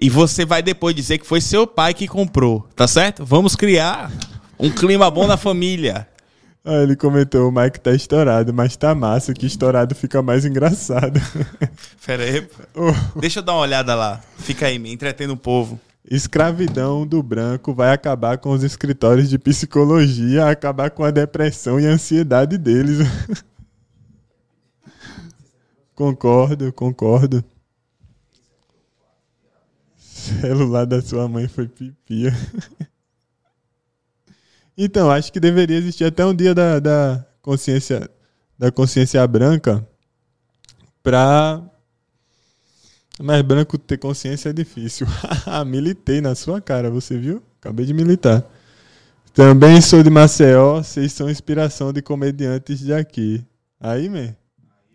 E 0.00 0.10
você 0.10 0.44
vai 0.44 0.64
depois 0.64 0.96
dizer 0.96 1.18
que 1.18 1.24
foi 1.24 1.40
seu 1.40 1.64
pai 1.64 1.94
que 1.94 2.08
comprou. 2.08 2.66
Tá 2.74 2.88
certo? 2.88 3.24
Vamos 3.24 3.54
criar 3.54 4.10
um 4.58 4.68
clima 4.68 5.08
bom 5.08 5.28
na 5.28 5.36
família. 5.36 6.08
Aí 6.64 6.82
ele 6.82 6.96
comentou, 6.96 7.48
o 7.48 7.52
Mike 7.52 7.78
tá 7.78 7.94
estourado, 7.94 8.52
mas 8.52 8.74
tá 8.74 8.96
massa, 8.96 9.32
que 9.32 9.46
estourado 9.46 9.94
fica 9.94 10.20
mais 10.22 10.44
engraçado. 10.44 11.20
Pera 12.04 12.24
aí. 12.24 12.48
Ô, 12.74 13.20
Deixa 13.20 13.38
eu 13.38 13.44
dar 13.44 13.52
uma 13.52 13.60
olhada 13.60 13.94
lá. 13.94 14.20
Fica 14.38 14.66
aí, 14.66 14.76
me 14.76 14.92
entretendo 14.92 15.34
o 15.34 15.36
povo. 15.36 15.78
Escravidão 16.04 17.06
do 17.06 17.22
branco 17.22 17.72
vai 17.72 17.92
acabar 17.92 18.36
com 18.38 18.50
os 18.50 18.64
escritórios 18.64 19.30
de 19.30 19.38
psicologia, 19.38 20.48
acabar 20.48 20.90
com 20.90 21.04
a 21.04 21.10
depressão 21.10 21.78
e 21.78 21.86
a 21.86 21.90
ansiedade 21.90 22.58
deles. 22.58 22.98
concordo, 25.94 26.72
concordo. 26.72 27.44
Celular 29.96 30.86
da 30.86 31.00
sua 31.00 31.28
mãe 31.28 31.46
foi 31.46 31.68
pipia. 31.68 32.32
então, 34.76 35.10
acho 35.10 35.32
que 35.32 35.38
deveria 35.38 35.76
existir 35.76 36.04
até 36.04 36.26
um 36.26 36.34
dia 36.34 36.54
da, 36.54 36.80
da 36.80 37.24
consciência 37.40 38.10
da 38.58 38.70
consciência 38.70 39.26
branca 39.26 39.84
pra 41.02 41.60
mas 43.20 43.42
branco 43.42 43.76
ter 43.78 43.98
consciência 43.98 44.50
é 44.50 44.52
difícil. 44.52 45.06
Militei 45.66 46.20
na 46.20 46.34
sua 46.34 46.60
cara, 46.60 46.90
você 46.90 47.18
viu? 47.18 47.42
Acabei 47.60 47.86
de 47.86 47.92
militar. 47.92 48.44
Também 49.34 49.80
sou 49.80 50.02
de 50.02 50.10
Maceió, 50.10 50.82
vocês 50.82 51.12
são 51.12 51.30
inspiração 51.30 51.92
de 51.92 52.02
comediantes 52.02 52.80
de 52.80 52.92
aqui. 52.92 53.44
Aí, 53.80 54.08
man, 54.08 54.36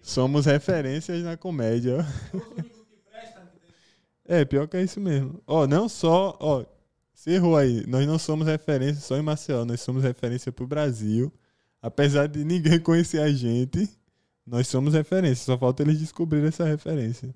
somos 0.01 0.45
referências 0.45 1.23
na 1.23 1.37
comédia. 1.37 2.05
É, 4.29 4.43
pior 4.43 4.67
que 4.67 4.75
é 4.75 4.83
isso 4.83 4.99
mesmo. 4.99 5.41
Ó, 5.47 5.65
não 5.65 5.87
só, 5.87 6.37
ó, 6.41 6.65
você 7.13 7.31
errou 7.31 7.55
aí. 7.55 7.85
Nós 7.87 8.05
não 8.05 8.19
somos 8.19 8.45
referência 8.45 9.01
só 9.01 9.15
em 9.15 9.21
Maceió, 9.21 9.63
nós 9.63 9.79
somos 9.79 10.03
referência 10.03 10.51
pro 10.51 10.67
Brasil. 10.67 11.31
Apesar 11.81 12.27
de 12.27 12.43
ninguém 12.43 12.77
conhecer 12.83 13.21
a 13.21 13.31
gente, 13.31 13.89
nós 14.45 14.67
somos 14.67 14.93
referência. 14.93 15.45
Só 15.45 15.57
falta 15.57 15.81
eles 15.81 15.99
descobrirem 15.99 16.49
essa 16.49 16.65
referência. 16.65 17.33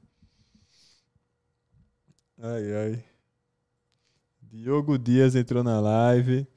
Ai, 2.44 2.74
ai. 2.74 3.04
Diogo 4.42 4.98
Dias 4.98 5.36
entrou 5.36 5.64
na 5.64 5.80
live. 5.80 6.48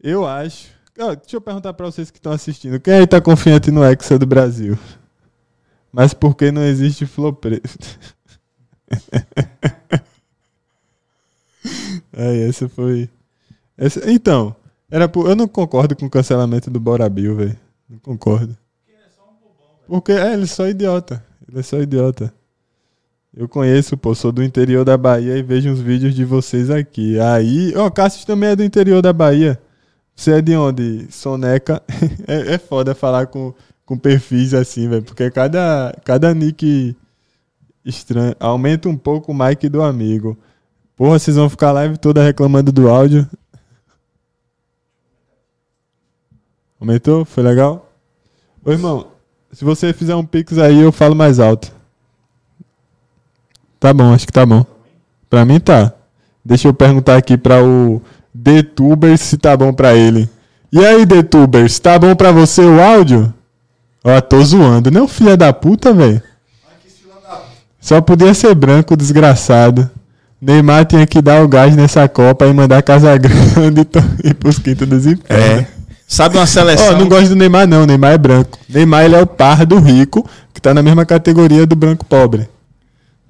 Eu 0.00 0.26
acho. 0.26 0.70
Ó, 0.98 1.14
deixa 1.14 1.36
eu 1.36 1.42
perguntar 1.42 1.74
pra 1.74 1.84
vocês 1.84 2.10
que 2.10 2.16
estão 2.16 2.32
assistindo. 2.32 2.80
Quem 2.80 2.94
aí 2.94 3.06
tá 3.06 3.20
confiante 3.20 3.70
no 3.70 3.84
Hexa 3.84 4.18
do 4.18 4.26
Brasil? 4.26 4.78
Mas 5.92 6.14
por 6.14 6.34
que 6.34 6.50
não 6.50 6.64
existe 6.64 7.04
Flow 7.04 7.34
Preto? 7.34 7.68
Aí, 12.10 12.48
essa 12.48 12.66
foi. 12.68 13.10
Essa... 13.76 14.10
Então, 14.10 14.56
era 14.90 15.08
por... 15.08 15.28
eu 15.28 15.36
não 15.36 15.46
concordo 15.46 15.94
com 15.94 16.06
o 16.06 16.10
cancelamento 16.10 16.70
do 16.70 16.80
Bora 16.80 17.08
Bill, 17.08 17.36
velho. 17.36 17.56
Não 17.88 17.98
concordo. 17.98 18.56
Porque 19.86 20.12
é, 20.12 20.32
ele 20.32 20.44
é 20.44 20.46
só 20.46 20.66
idiota. 20.66 21.22
Ele 21.46 21.60
é 21.60 21.62
só 21.62 21.78
idiota. 21.78 22.32
Eu 23.36 23.48
conheço, 23.48 23.96
pô, 23.96 24.14
sou 24.14 24.32
do 24.32 24.42
interior 24.42 24.84
da 24.84 24.96
Bahia 24.96 25.36
e 25.36 25.42
vejo 25.42 25.70
uns 25.70 25.80
vídeos 25.80 26.14
de 26.14 26.24
vocês 26.24 26.70
aqui. 26.70 27.18
Aí, 27.20 27.72
ó, 27.76 27.90
Cássio 27.90 28.26
também 28.26 28.50
é 28.50 28.56
do 28.56 28.64
interior 28.64 29.02
da 29.02 29.12
Bahia. 29.12 29.60
Você 30.14 30.32
é 30.32 30.42
de 30.42 30.56
onde? 30.56 31.06
Soneca. 31.12 31.82
é, 32.26 32.54
é 32.54 32.58
foda 32.58 32.94
falar 32.94 33.26
com, 33.26 33.54
com 33.86 33.96
perfis 33.96 34.54
assim, 34.54 34.88
velho, 34.88 35.02
porque 35.02 35.30
cada, 35.30 35.96
cada 36.04 36.34
nick 36.34 36.96
estranho. 37.84 38.34
Aumenta 38.40 38.88
um 38.88 38.96
pouco 38.96 39.30
o 39.30 39.34
mic 39.34 39.68
do 39.68 39.82
amigo. 39.82 40.36
Porra, 40.96 41.18
vocês 41.18 41.36
vão 41.36 41.48
ficar 41.48 41.68
a 41.68 41.72
live 41.72 41.98
toda 41.98 42.22
reclamando 42.24 42.72
do 42.72 42.88
áudio. 42.88 43.28
Aumentou? 46.80 47.24
Foi 47.24 47.42
legal? 47.42 47.92
Ô, 48.64 48.72
irmão, 48.72 49.12
se 49.52 49.64
você 49.64 49.92
fizer 49.92 50.16
um 50.16 50.24
pix 50.24 50.58
aí, 50.58 50.80
eu 50.80 50.90
falo 50.90 51.14
mais 51.14 51.38
alto. 51.38 51.77
Tá 53.80 53.92
bom, 53.92 54.12
acho 54.12 54.26
que 54.26 54.32
tá 54.32 54.44
bom. 54.44 54.64
Pra 55.30 55.44
mim 55.44 55.60
tá. 55.60 55.92
Deixa 56.44 56.68
eu 56.68 56.74
perguntar 56.74 57.16
aqui 57.16 57.36
pra 57.36 57.62
o 57.62 58.02
DTubers 58.34 59.20
se 59.20 59.36
tá 59.36 59.56
bom 59.56 59.72
pra 59.72 59.94
ele. 59.94 60.28
E 60.72 60.84
aí, 60.84 61.04
DTubers, 61.06 61.78
tá 61.78 61.98
bom 61.98 62.14
pra 62.14 62.32
você 62.32 62.62
o 62.62 62.80
áudio? 62.80 63.32
Ó, 64.04 64.20
tô 64.20 64.42
zoando, 64.42 64.90
né, 64.90 65.00
o 65.00 65.08
filho 65.08 65.36
da 65.36 65.52
puta, 65.52 65.92
velho? 65.92 66.22
Só 67.80 68.00
podia 68.00 68.34
ser 68.34 68.54
branco, 68.54 68.96
desgraçado. 68.96 69.90
Neymar 70.40 70.84
tinha 70.84 71.06
que 71.06 71.20
dar 71.20 71.42
o 71.42 71.48
gás 71.48 71.74
nessa 71.74 72.08
Copa 72.08 72.46
e 72.46 72.52
mandar 72.52 72.82
Casa 72.82 73.16
Grande 73.18 73.86
e 74.22 74.34
pros 74.34 74.58
quintos 74.58 74.86
dos 74.86 75.06
infernos. 75.06 75.44
É. 75.44 75.66
Sabe 76.06 76.38
uma 76.38 76.46
seleção. 76.46 76.98
não 76.98 77.08
gosto 77.08 77.30
do 77.30 77.36
Neymar, 77.36 77.66
não. 77.66 77.84
Neymar 77.84 78.12
é 78.12 78.18
branco. 78.18 78.58
Neymar 78.68 79.04
ele 79.04 79.14
é 79.14 79.20
o 79.20 79.26
par 79.26 79.66
do 79.66 79.78
rico, 79.78 80.28
que 80.54 80.60
tá 80.60 80.72
na 80.72 80.82
mesma 80.82 81.04
categoria 81.04 81.66
do 81.66 81.76
branco 81.76 82.04
pobre. 82.04 82.48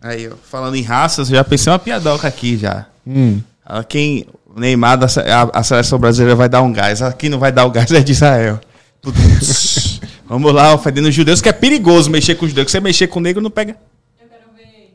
Aí, 0.00 0.28
ó, 0.28 0.32
falando 0.50 0.76
em 0.76 0.82
raças, 0.82 1.28
eu 1.30 1.36
já 1.36 1.44
pensei 1.44 1.72
uma 1.72 1.78
piadoca 1.78 2.26
aqui 2.28 2.56
já. 2.56 2.86
Hum. 3.06 3.40
Ah, 3.64 3.82
Quem. 3.84 4.26
O 4.54 4.58
Neymar, 4.60 4.96
da, 4.98 5.06
a, 5.06 5.60
a 5.60 5.62
seleção 5.62 5.98
brasileira 5.98 6.34
vai 6.34 6.48
dar 6.48 6.62
um 6.62 6.72
gás. 6.72 7.02
Aqui 7.02 7.28
não 7.28 7.38
vai 7.38 7.52
dar 7.52 7.64
o 7.66 7.70
gás 7.70 7.90
é 7.92 8.00
de 8.00 8.12
Israel. 8.12 8.60
Vamos 10.26 10.52
lá, 10.52 10.74
ofendendo 10.74 11.08
os 11.08 11.14
judeus, 11.14 11.40
que 11.40 11.48
é 11.48 11.52
perigoso 11.52 12.10
mexer 12.10 12.34
com 12.34 12.44
os 12.44 12.50
judeus. 12.50 12.70
Você 12.70 12.80
mexer 12.80 13.06
com 13.06 13.18
o 13.18 13.22
negro 13.22 13.42
não 13.42 13.50
pega. 13.50 13.76
Eu 14.20 14.28
quero 14.28 14.42
ver 14.56 14.94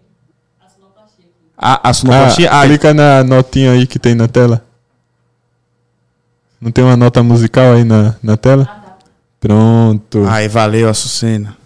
a 0.64 0.70
sonoplastia 0.70 1.26
aqui. 1.26 1.34
A, 1.58 1.90
a 1.90 1.94
sonoplastia. 1.94 2.52
Ah, 2.52 2.62
Ah, 2.62 2.66
clica 2.68 2.94
na 2.94 3.24
notinha 3.24 3.72
aí 3.72 3.88
que 3.88 3.98
tem 4.00 4.16
na 4.16 4.28
tela. 4.28 4.64
Não 6.60 6.72
tem 6.72 6.84
uma 6.84 6.96
nota 6.98 7.22
musical 7.24 7.74
aí 7.74 7.84
na, 7.84 8.16
na 8.22 8.38
tela? 8.38 8.68
Ah, 8.70 8.80
tá. 8.80 8.98
Pronto. 9.40 10.26
Ai, 10.28 10.48
valeu, 10.48 10.90
Açucena. 10.90 11.58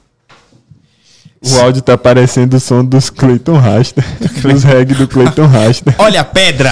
O 1.45 1.60
áudio 1.60 1.82
tá 1.82 1.97
parecendo 1.97 2.58
o 2.58 2.60
som 2.60 2.84
dos 2.84 3.10
Clayton 3.10 3.58
Rasta. 3.58 4.04
dos 4.41 4.63
reggae 4.63 4.95
do 4.95 5.08
Clayton 5.08 5.45
Rasta. 5.45 5.95
Olha 6.00 6.21
a 6.21 6.26
pedra! 6.26 6.71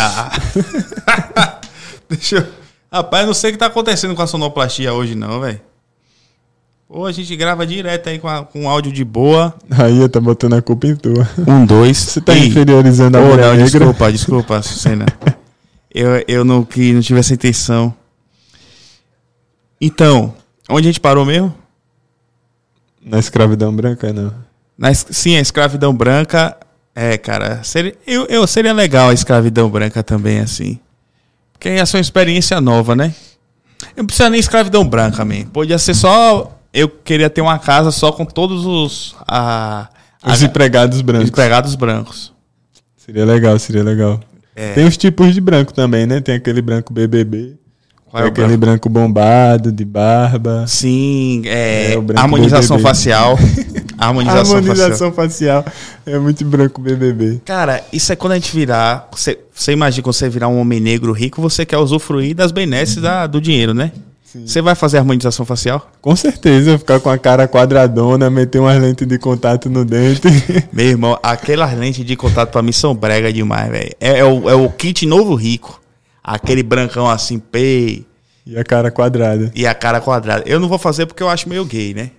Deixa 2.09 2.37
eu... 2.37 2.47
Rapaz, 2.91 3.25
não 3.27 3.33
sei 3.33 3.49
o 3.49 3.53
que 3.53 3.59
tá 3.59 3.65
acontecendo 3.65 4.15
com 4.15 4.21
a 4.21 4.27
sonoplastia 4.27 4.93
hoje, 4.93 5.15
não, 5.15 5.41
velho. 5.41 5.59
Pô, 6.87 7.05
a 7.05 7.11
gente 7.11 7.35
grava 7.35 7.65
direto 7.65 8.07
aí 8.07 8.19
com, 8.19 8.27
a- 8.27 8.45
com 8.45 8.69
áudio 8.69 8.91
de 8.91 9.03
boa. 9.03 9.53
Aí 9.69 10.07
tá 10.07 10.19
botando 10.21 10.53
a 10.53 10.61
culpa 10.61 10.87
em 10.87 10.95
tua. 10.95 11.27
Um, 11.47 11.65
dois. 11.65 11.97
Você 11.97 12.21
tá 12.21 12.37
inferiorizando 12.37 13.17
a 13.17 13.21
mulher 13.21 13.47
não, 13.47 13.53
negra. 13.55 13.65
desculpa, 13.65 14.11
desculpa, 14.11 14.61
Sucena. 14.61 15.05
eu, 15.93 16.23
eu 16.27 16.45
não, 16.45 16.63
que, 16.63 16.93
não 16.93 17.01
tive 17.01 17.19
essa 17.19 17.33
intenção. 17.33 17.93
Então, 19.81 20.33
onde 20.69 20.87
a 20.87 20.91
gente 20.91 21.01
parou 21.01 21.25
mesmo? 21.25 21.53
Na 23.03 23.19
escravidão 23.19 23.75
branca, 23.75 24.13
não. 24.13 24.44
Na, 24.77 24.93
sim, 24.93 25.35
a 25.37 25.39
escravidão 25.41 25.93
branca. 25.93 26.55
É, 26.93 27.17
cara, 27.17 27.61
seria, 27.63 27.93
eu, 28.07 28.25
eu 28.27 28.47
seria 28.47 28.71
legal 28.73 29.09
a 29.09 29.13
escravidão 29.13 29.69
branca 29.69 30.01
também, 30.03 30.39
assim. 30.39 30.79
Porque 31.53 31.69
ia 31.69 31.85
ser 31.85 31.97
uma 31.97 32.01
experiência 32.01 32.59
nova, 32.61 32.95
né? 32.95 33.13
Eu 33.95 34.01
não 34.03 34.05
precisa 34.05 34.29
nem 34.29 34.39
escravidão 34.39 34.87
branca, 34.87 35.23
man. 35.25 35.43
Podia 35.51 35.77
ser 35.77 35.93
só. 35.93 36.57
Eu 36.73 36.89
queria 36.89 37.29
ter 37.29 37.41
uma 37.41 37.59
casa 37.59 37.91
só 37.91 38.11
com 38.11 38.25
todos 38.25 38.65
os. 38.65 39.15
A, 39.27 39.89
a, 40.21 40.33
Os 40.33 40.41
empregados 40.43 41.01
brancos. 41.01 41.29
empregados 41.29 41.75
brancos. 41.75 42.33
Seria 42.97 43.25
legal, 43.25 43.57
seria 43.59 43.83
legal. 43.83 44.19
É. 44.55 44.73
Tem 44.73 44.85
os 44.85 44.97
tipos 44.97 45.33
de 45.33 45.41
branco 45.41 45.73
também, 45.73 46.05
né? 46.05 46.21
Tem 46.21 46.35
aquele 46.35 46.61
branco 46.61 46.93
BBB. 46.93 47.55
Qual 48.09 48.23
é 48.23 48.27
aquele 48.27 48.55
branco 48.55 48.87
bombado, 48.89 49.71
de 49.71 49.83
barba. 49.83 50.63
Sim, 50.67 51.41
é, 51.45 51.91
É, 51.93 51.99
branco 51.99 52.21
harmonização 52.21 52.77
BBB. 52.77 52.89
facial. 52.89 53.37
harmonização, 53.97 54.45
facial. 54.45 54.57
Harmonização 54.57 55.11
facial. 55.13 55.65
É 56.05 56.17
muito 56.19 56.43
branco 56.45 56.81
BBB. 56.81 57.41
Cara, 57.45 57.83
isso 57.93 58.11
é 58.11 58.15
quando 58.15 58.33
a 58.33 58.35
gente 58.35 58.55
virar. 58.55 59.07
Você, 59.11 59.39
você 59.53 59.71
imagina 59.71 60.03
quando 60.03 60.13
você 60.15 60.29
virar 60.29 60.47
um 60.47 60.59
homem 60.59 60.79
negro 60.79 61.11
rico, 61.11 61.41
você 61.41 61.65
quer 61.65 61.77
usufruir 61.77 62.35
das 62.35 62.51
benesses 62.51 62.97
da- 63.01 63.27
do 63.27 63.39
dinheiro, 63.41 63.73
né? 63.73 63.91
Você 64.45 64.61
vai 64.61 64.75
fazer 64.75 64.97
harmonização 64.97 65.45
facial? 65.45 65.89
Com 66.01 66.13
certeza, 66.13 66.77
ficar 66.77 66.99
com 66.99 67.09
a 67.09 67.17
cara 67.17 67.47
quadradona, 67.47 68.29
meter 68.29 68.59
umas 68.59 68.77
lentes 68.81 69.07
de 69.07 69.17
contato 69.17 69.69
no 69.69 69.85
dente. 69.85 70.21
Meu 70.73 70.87
irmão, 70.87 71.17
aquelas 71.23 71.73
lentes 71.73 72.03
de 72.05 72.17
contato 72.17 72.51
pra 72.51 72.61
mim 72.61 72.73
são 72.73 72.93
brega 72.93 73.31
demais, 73.31 73.71
velho. 73.71 73.91
É, 73.97 74.19
é 74.19 74.25
o, 74.25 74.49
é 74.49 74.53
o 74.53 74.69
kit 74.69 75.05
novo 75.05 75.35
rico. 75.35 75.81
Aquele 76.21 76.63
brancão 76.63 77.09
assim, 77.09 77.39
pei, 77.39 78.05
e 78.45 78.57
a 78.57 78.63
cara 78.65 78.91
quadrada. 78.91 79.51
e 79.55 79.65
a 79.65 79.73
cara 79.73 80.01
quadrada. 80.01 80.43
Eu 80.45 80.59
não 80.59 80.67
vou 80.67 80.77
fazer 80.77 81.05
porque 81.05 81.23
eu 81.23 81.29
acho 81.29 81.47
meio 81.47 81.63
gay, 81.63 81.93
né? 81.93 82.11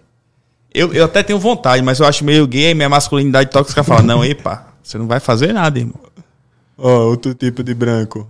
Eu, 0.77 0.93
eu 0.93 1.07
até 1.07 1.23
tenho 1.23 1.39
vontade, 1.39 1.83
mas 1.83 1.99
eu 1.99 2.07
acho 2.07 2.23
meio 2.23 2.47
gay 2.47 2.75
minha 2.75 2.89
masculinidade 2.89 3.49
tóxica 3.51 3.83
fala: 3.83 4.03
não, 4.03 4.23
epa, 4.23 4.67
você 4.83 4.99
não 4.99 5.07
vai 5.07 5.19
fazer 5.19 5.55
nada, 5.55 5.79
irmão. 5.79 5.95
Ó, 6.77 7.07
outro 7.07 7.33
tipo 7.35 7.65
de 7.65 7.73
branco. 7.73 8.29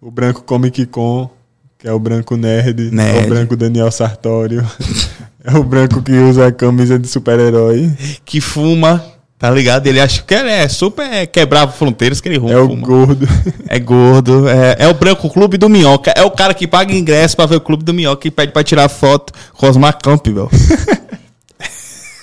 O 0.00 0.10
branco 0.10 0.42
Comic 0.42 0.86
Con, 0.86 1.30
que 1.78 1.86
é 1.86 1.92
o 1.92 1.98
branco 2.00 2.36
nerd. 2.36 2.90
Nerd. 2.90 3.18
É 3.18 3.24
o 3.24 3.28
branco 3.28 3.56
Daniel 3.56 3.92
Sartório. 3.92 4.68
é 5.44 5.56
o 5.56 5.62
branco 5.62 6.02
que 6.02 6.10
usa 6.12 6.48
a 6.48 6.52
camisa 6.52 6.98
de 6.98 7.06
super-herói. 7.06 7.92
Que 8.24 8.40
fuma, 8.40 9.02
tá 9.38 9.48
ligado? 9.48 9.86
Ele 9.86 10.00
acha 10.00 10.20
que 10.20 10.34
ele 10.34 10.50
é 10.50 10.66
super 10.66 11.04
é, 11.04 11.26
quebrava 11.26 11.70
fronteiras 11.70 12.20
que 12.20 12.28
ele 12.28 12.36
É 12.50 12.58
o 12.58 12.66
fuma. 12.66 12.84
gordo. 12.84 13.28
É 13.68 13.78
gordo, 13.78 14.48
é, 14.48 14.76
é 14.80 14.88
o 14.88 14.94
branco 14.94 15.30
clube 15.30 15.56
do 15.56 15.68
Minhoca. 15.68 16.12
É 16.16 16.24
o 16.24 16.30
cara 16.32 16.54
que 16.54 16.66
paga 16.66 16.92
ingresso 16.92 17.36
pra 17.36 17.46
ver 17.46 17.56
o 17.56 17.60
clube 17.60 17.84
do 17.84 17.94
Minhoca 17.94 18.26
e 18.26 18.32
pede 18.32 18.52
pra 18.52 18.64
tirar 18.64 18.88
foto 18.88 19.32
com 19.52 19.68
os 19.70 19.76
Campbell. 20.02 20.50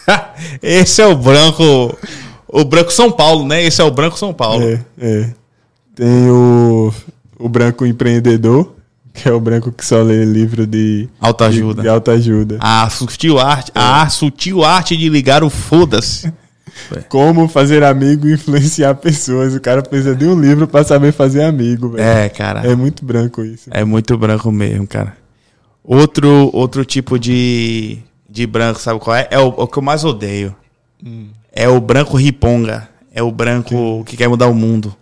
Esse 0.62 1.02
é 1.02 1.08
o 1.08 1.16
branco. 1.16 1.98
O 2.48 2.66
branco 2.66 2.92
São 2.92 3.12
Paulo, 3.12 3.46
né? 3.48 3.64
Esse 3.64 3.82
é 3.82 3.84
o 3.84 3.92
branco 3.92 4.18
São 4.18 4.34
Paulo. 4.34 4.64
É, 4.64 4.80
é. 5.00 5.30
Tem 5.96 6.30
o, 6.30 6.94
o 7.40 7.50
branco 7.50 7.86
empreendedor, 7.86 8.74
que 9.14 9.28
é 9.28 9.32
o 9.32 9.40
branco 9.40 9.72
que 9.72 9.86
só 9.86 10.02
lê 10.02 10.26
livro 10.26 10.66
de, 10.66 11.08
Autoajuda. 11.20 11.82
de 11.82 11.88
autoajuda. 11.88 12.58
A 12.60 12.90
sutil 12.90 13.40
arte, 13.40 13.72
a 13.76 14.08
sutil 14.10 14.64
arte 14.64 14.98
de 14.98 15.10
ligar 15.10 15.44
o 15.44 15.50
foda-se. 15.50 16.32
Como 17.10 17.48
fazer 17.48 17.84
amigo 17.84 18.28
e 18.28 18.34
influenciar 18.34 18.96
pessoas. 18.96 19.54
O 19.54 19.60
cara 19.62 19.82
precisa 19.82 20.16
de 20.16 20.26
um 20.26 20.40
livro 20.40 20.68
pra 20.68 20.84
saber 20.84 21.12
fazer 21.12 21.44
amigo, 21.44 21.90
velho. 21.90 22.04
É, 22.04 22.30
cara. 22.30 22.62
É 22.66 22.76
muito 22.76 23.06
branco 23.06 23.44
isso. 23.44 23.70
É 23.72 23.84
muito 23.84 24.18
branco 24.18 24.52
mesmo, 24.52 24.88
cara. 24.88 25.16
Outro, 25.84 26.50
outro 26.54 26.86
tipo 26.86 27.18
de, 27.20 28.00
de 28.32 28.48
branco, 28.48 28.80
sabe 28.80 29.00
qual 29.00 29.16
é? 29.16 29.28
É 29.30 29.38
o, 29.38 29.48
o 29.48 29.68
que 29.68 29.78
eu 29.78 29.84
mais 29.84 30.06
odeio. 30.06 30.56
É 31.52 31.68
o 31.68 31.82
branco 31.82 32.16
riponga. 32.16 32.88
É 33.14 33.22
o 33.22 33.30
branco 33.30 34.04
que 34.06 34.16
quer 34.16 34.30
mudar 34.30 34.48
o 34.48 34.54
mundo. 34.54 34.96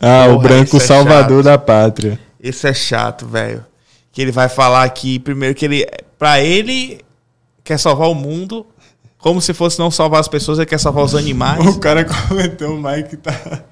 Ah, 0.00 0.24
o 0.28 0.34
Porra, 0.34 0.42
branco 0.42 0.76
isso 0.76 0.84
é 0.84 0.86
salvador 0.96 1.42
chato. 1.42 1.44
da 1.44 1.58
pátria. 1.58 2.18
Esse 2.40 2.66
é 2.68 2.72
chato, 2.72 3.26
velho. 3.26 3.64
Que 4.10 4.22
ele 4.22 4.32
vai 4.32 4.48
falar 4.48 4.88
que, 4.88 5.18
primeiro, 5.18 5.54
que 5.54 5.66
ele. 5.66 5.86
Pra 6.18 6.40
ele, 6.40 7.00
quer 7.62 7.78
salvar 7.78 8.08
o 8.08 8.14
mundo. 8.14 8.66
Como 9.18 9.40
se 9.42 9.52
fosse 9.52 9.78
não 9.78 9.90
salvar 9.90 10.20
as 10.20 10.28
pessoas, 10.28 10.58
ele 10.58 10.66
quer 10.66 10.78
salvar 10.80 11.04
os 11.04 11.12
animais. 11.16 11.66
O 11.66 11.78
cara 11.78 12.04
comentou, 12.28 12.74
o 12.74 12.82
Mike 12.82 13.18
tá. 13.18 13.64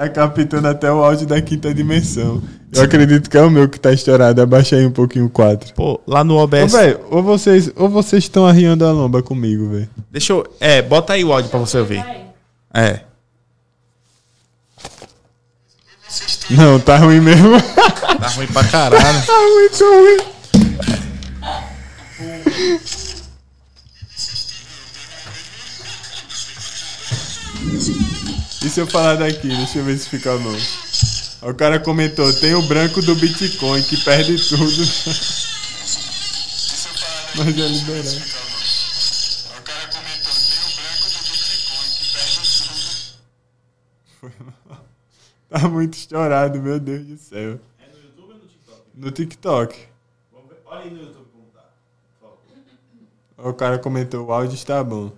Tá 0.00 0.08
captando 0.08 0.66
até 0.66 0.90
o 0.90 1.04
áudio 1.04 1.26
da 1.26 1.42
quinta 1.42 1.74
dimensão. 1.74 2.42
Eu 2.72 2.84
acredito 2.84 3.28
que 3.28 3.36
é 3.36 3.42
o 3.42 3.50
meu 3.50 3.68
que 3.68 3.78
tá 3.78 3.92
estourado. 3.92 4.40
Abaixa 4.40 4.76
aí 4.76 4.86
um 4.86 4.90
pouquinho 4.90 5.26
o 5.26 5.28
4. 5.28 5.74
Pô, 5.74 6.00
lá 6.06 6.24
no 6.24 6.36
Ô, 6.36 6.42
OBS. 6.44 6.72
velho, 6.72 7.00
ou 7.10 7.22
vocês 7.22 7.70
ou 7.76 7.86
vocês 7.86 8.24
estão 8.24 8.46
arriando 8.46 8.86
a 8.86 8.92
lomba 8.92 9.22
comigo, 9.22 9.68
velho. 9.68 9.90
Deixa 10.10 10.32
eu. 10.32 10.50
É, 10.58 10.80
bota 10.80 11.12
aí 11.12 11.22
o 11.22 11.30
áudio 11.30 11.50
pra 11.50 11.60
você 11.60 11.76
ouvir. 11.76 12.02
É. 12.72 13.00
Não, 16.48 16.80
tá 16.80 16.96
ruim 16.96 17.20
mesmo. 17.20 17.60
Tá 17.60 18.28
ruim 18.28 18.46
pra 18.46 18.64
caralho. 18.64 19.02
tá 19.26 19.38
muito 19.52 19.84
ruim. 19.84 20.16
E 28.62 28.68
se 28.68 28.78
eu 28.78 28.86
falar 28.86 29.16
daqui? 29.16 29.48
Deixa 29.48 29.78
eu 29.78 29.84
ver 29.84 29.98
se 29.98 30.08
fica 30.08 30.36
bom. 30.36 30.56
O 31.48 31.54
cara 31.54 31.80
comentou: 31.80 32.30
tem 32.40 32.54
o 32.54 32.60
branco 32.68 33.00
do 33.00 33.14
Bitcoin 33.14 33.82
que 33.82 33.96
perde 34.04 34.36
tudo. 34.36 34.82
Mas 37.36 37.58
é 37.58 37.68
liberar. 37.68 38.04
O 39.56 39.62
cara 39.62 39.88
comentou: 39.88 40.34
tem 40.34 40.60
o 40.60 40.70
branco 40.76 41.08
do 41.08 41.20
Bitcoin 41.32 41.88
que 41.96 42.12
perde 42.12 42.40
tudo. 44.28 44.36
Tá 45.48 45.66
muito 45.66 45.94
estourado, 45.94 46.60
meu 46.60 46.78
Deus 46.78 47.06
do 47.06 47.16
céu. 47.16 47.58
É 47.78 47.86
no 47.88 47.98
YouTube 48.02 48.32
ou 48.32 48.38
no 48.38 48.46
TikTok? 48.46 48.82
No 48.94 49.10
TikTok. 49.10 49.88
Olha 50.66 50.82
aí 50.82 50.90
no 50.90 51.00
YouTube 51.00 51.28
como 51.32 51.46
tá. 51.54 51.64
O 53.38 53.54
cara 53.54 53.78
comentou, 53.78 54.26
o 54.26 54.32
áudio 54.32 54.54
está 54.54 54.84
bom. 54.84 55.10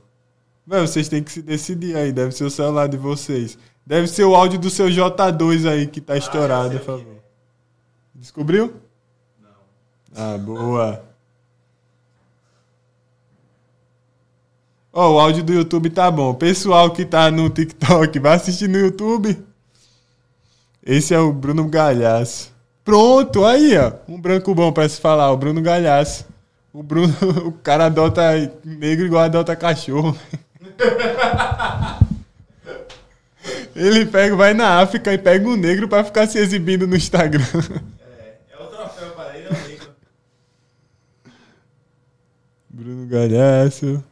Velho, 0.73 0.89
vocês 0.89 1.07
têm 1.07 1.23
que 1.23 1.31
se 1.31 1.43
decidir 1.43 1.95
aí. 1.95 2.11
Deve 2.11 2.33
ser 2.33 2.45
o 2.45 2.51
celular 2.51 2.89
de 2.89 2.97
vocês. 2.97 3.59
Deve 3.85 4.09
ser 4.09 4.25
o 4.25 4.35
áudio 4.35 4.59
do 4.59 4.71
seu 4.71 4.87
J2 4.87 5.71
aí 5.71 5.87
que 5.87 6.01
tá 6.01 6.17
estourado, 6.17 6.79
por 6.79 6.87
favor. 6.87 7.17
Descobriu? 8.15 8.73
Não. 9.39 9.51
Ah, 10.17 10.39
boa. 10.39 11.05
Ó, 14.91 15.13
o 15.13 15.21
áudio 15.21 15.45
do 15.45 15.53
YouTube 15.53 15.91
tá 15.91 16.11
bom. 16.11 16.33
Pessoal 16.33 16.91
que 16.91 17.05
tá 17.05 17.31
no 17.31 17.51
TikTok, 17.51 18.19
vai 18.19 18.37
assistir 18.37 18.67
no 18.67 18.79
YouTube. 18.79 19.45
Esse 20.83 21.13
é 21.13 21.19
o 21.19 21.35
Bruno 21.35 21.69
Galhaço. 21.69 22.51
Pronto, 22.83 23.45
aí, 23.45 23.77
ó. 23.77 23.93
Um 24.09 24.19
branco 24.19 24.55
bom 24.55 24.73
pra 24.73 24.89
se 24.89 24.99
falar, 24.99 25.33
o 25.33 25.37
Bruno 25.37 25.61
Galhaço. 25.61 26.25
O 26.73 26.83
Bruno, 26.83 27.15
o 27.45 27.53
cara 27.53 27.85
adota 27.85 28.23
negro 28.65 29.05
igual 29.05 29.25
adota 29.25 29.55
cachorro. 29.55 30.17
Ele 33.75 34.05
pega, 34.07 34.37
vai 34.37 34.55
na 34.55 34.81
África 34.81 35.13
e 35.13 35.19
pega 35.19 35.49
um 35.49 35.57
negro 35.57 35.89
pra 35.89 36.05
ficar 36.05 36.27
se 36.29 36.39
exibindo 36.39 36.87
no 36.87 36.97
Instagram. 36.97 37.43
É 38.51 38.57
o 38.63 38.67
troféu 38.67 39.11
para 39.11 39.37
ele, 39.37 39.47
é 39.47 39.51
o 39.51 39.69
negro. 39.69 39.89
Bruno 42.69 43.07
Galhaço. 43.07 44.03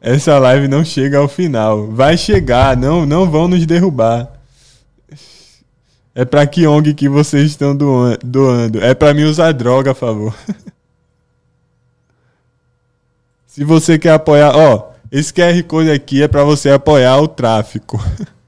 Essa 0.00 0.38
live 0.38 0.68
não 0.68 0.84
chega 0.84 1.18
ao 1.18 1.28
final. 1.28 1.88
Vai 1.90 2.16
chegar, 2.16 2.76
não, 2.76 3.06
não 3.06 3.30
vão 3.30 3.48
nos 3.48 3.64
derrubar. 3.64 4.28
É 6.14 6.24
pra 6.24 6.46
que 6.46 6.66
ONG 6.66 6.94
que 6.94 7.08
vocês 7.08 7.50
estão 7.50 7.76
doa- 7.76 8.18
doando? 8.22 8.82
É 8.82 8.92
pra 8.94 9.14
mim 9.14 9.22
usar 9.24 9.52
droga, 9.52 9.92
a 9.92 9.94
favor. 9.94 10.34
Se 13.46 13.64
você 13.64 13.98
quer 13.98 14.12
apoiar, 14.12 14.54
ó, 14.56 14.92
esse 15.10 15.32
QR 15.32 15.62
Code 15.64 15.90
aqui 15.90 16.22
é 16.22 16.28
pra 16.28 16.44
você 16.44 16.70
apoiar 16.70 17.18
o 17.20 17.28
tráfico. 17.28 17.98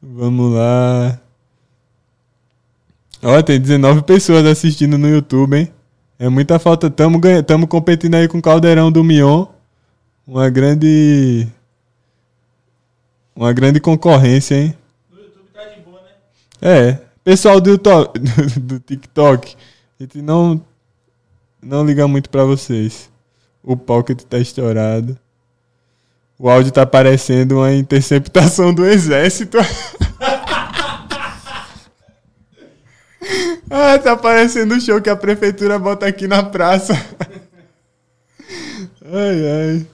Vamos 0.00 0.54
lá. 0.54 1.20
Ó, 3.22 3.42
tem 3.42 3.58
19 3.58 4.02
pessoas 4.02 4.44
assistindo 4.44 4.98
no 4.98 5.08
YouTube, 5.08 5.56
hein? 5.56 5.72
É 6.18 6.28
muita 6.28 6.58
falta. 6.58 6.90
Tamo, 6.90 7.18
ganha... 7.18 7.42
Tamo 7.42 7.66
competindo 7.66 8.14
aí 8.14 8.28
com 8.28 8.38
o 8.38 8.42
Caldeirão 8.42 8.92
do 8.92 9.02
Mion. 9.02 9.46
Uma 10.26 10.48
grande. 10.50 11.46
Uma 13.34 13.52
grande 13.52 13.80
concorrência, 13.80 14.54
hein? 14.54 14.74
No 15.10 15.18
YouTube 15.20 15.48
tá 15.52 15.64
de 15.64 15.80
boa, 15.80 16.00
né? 16.00 16.10
É. 16.60 17.00
Pessoal 17.24 17.60
do, 17.60 17.76
do 18.60 18.78
TikTok, 18.80 19.56
a 19.98 20.02
gente 20.02 20.20
não. 20.20 20.62
Não 21.62 21.84
liga 21.84 22.06
muito 22.06 22.28
pra 22.28 22.44
vocês. 22.44 23.10
O 23.64 23.76
Pocket 23.78 24.20
tá 24.22 24.38
estourado. 24.38 25.18
O 26.38 26.50
áudio 26.50 26.70
tá 26.70 26.84
parecendo 26.84 27.56
uma 27.56 27.72
interceptação 27.72 28.74
do 28.74 28.84
exército. 28.84 29.56
ah, 33.70 33.98
tá 33.98 34.14
parecendo 34.16 34.74
o 34.74 34.80
show 34.80 35.00
que 35.00 35.08
a 35.08 35.16
prefeitura 35.16 35.78
bota 35.78 36.04
aqui 36.06 36.28
na 36.28 36.42
praça. 36.42 36.92
ai, 39.02 39.48
ai. 39.48 39.86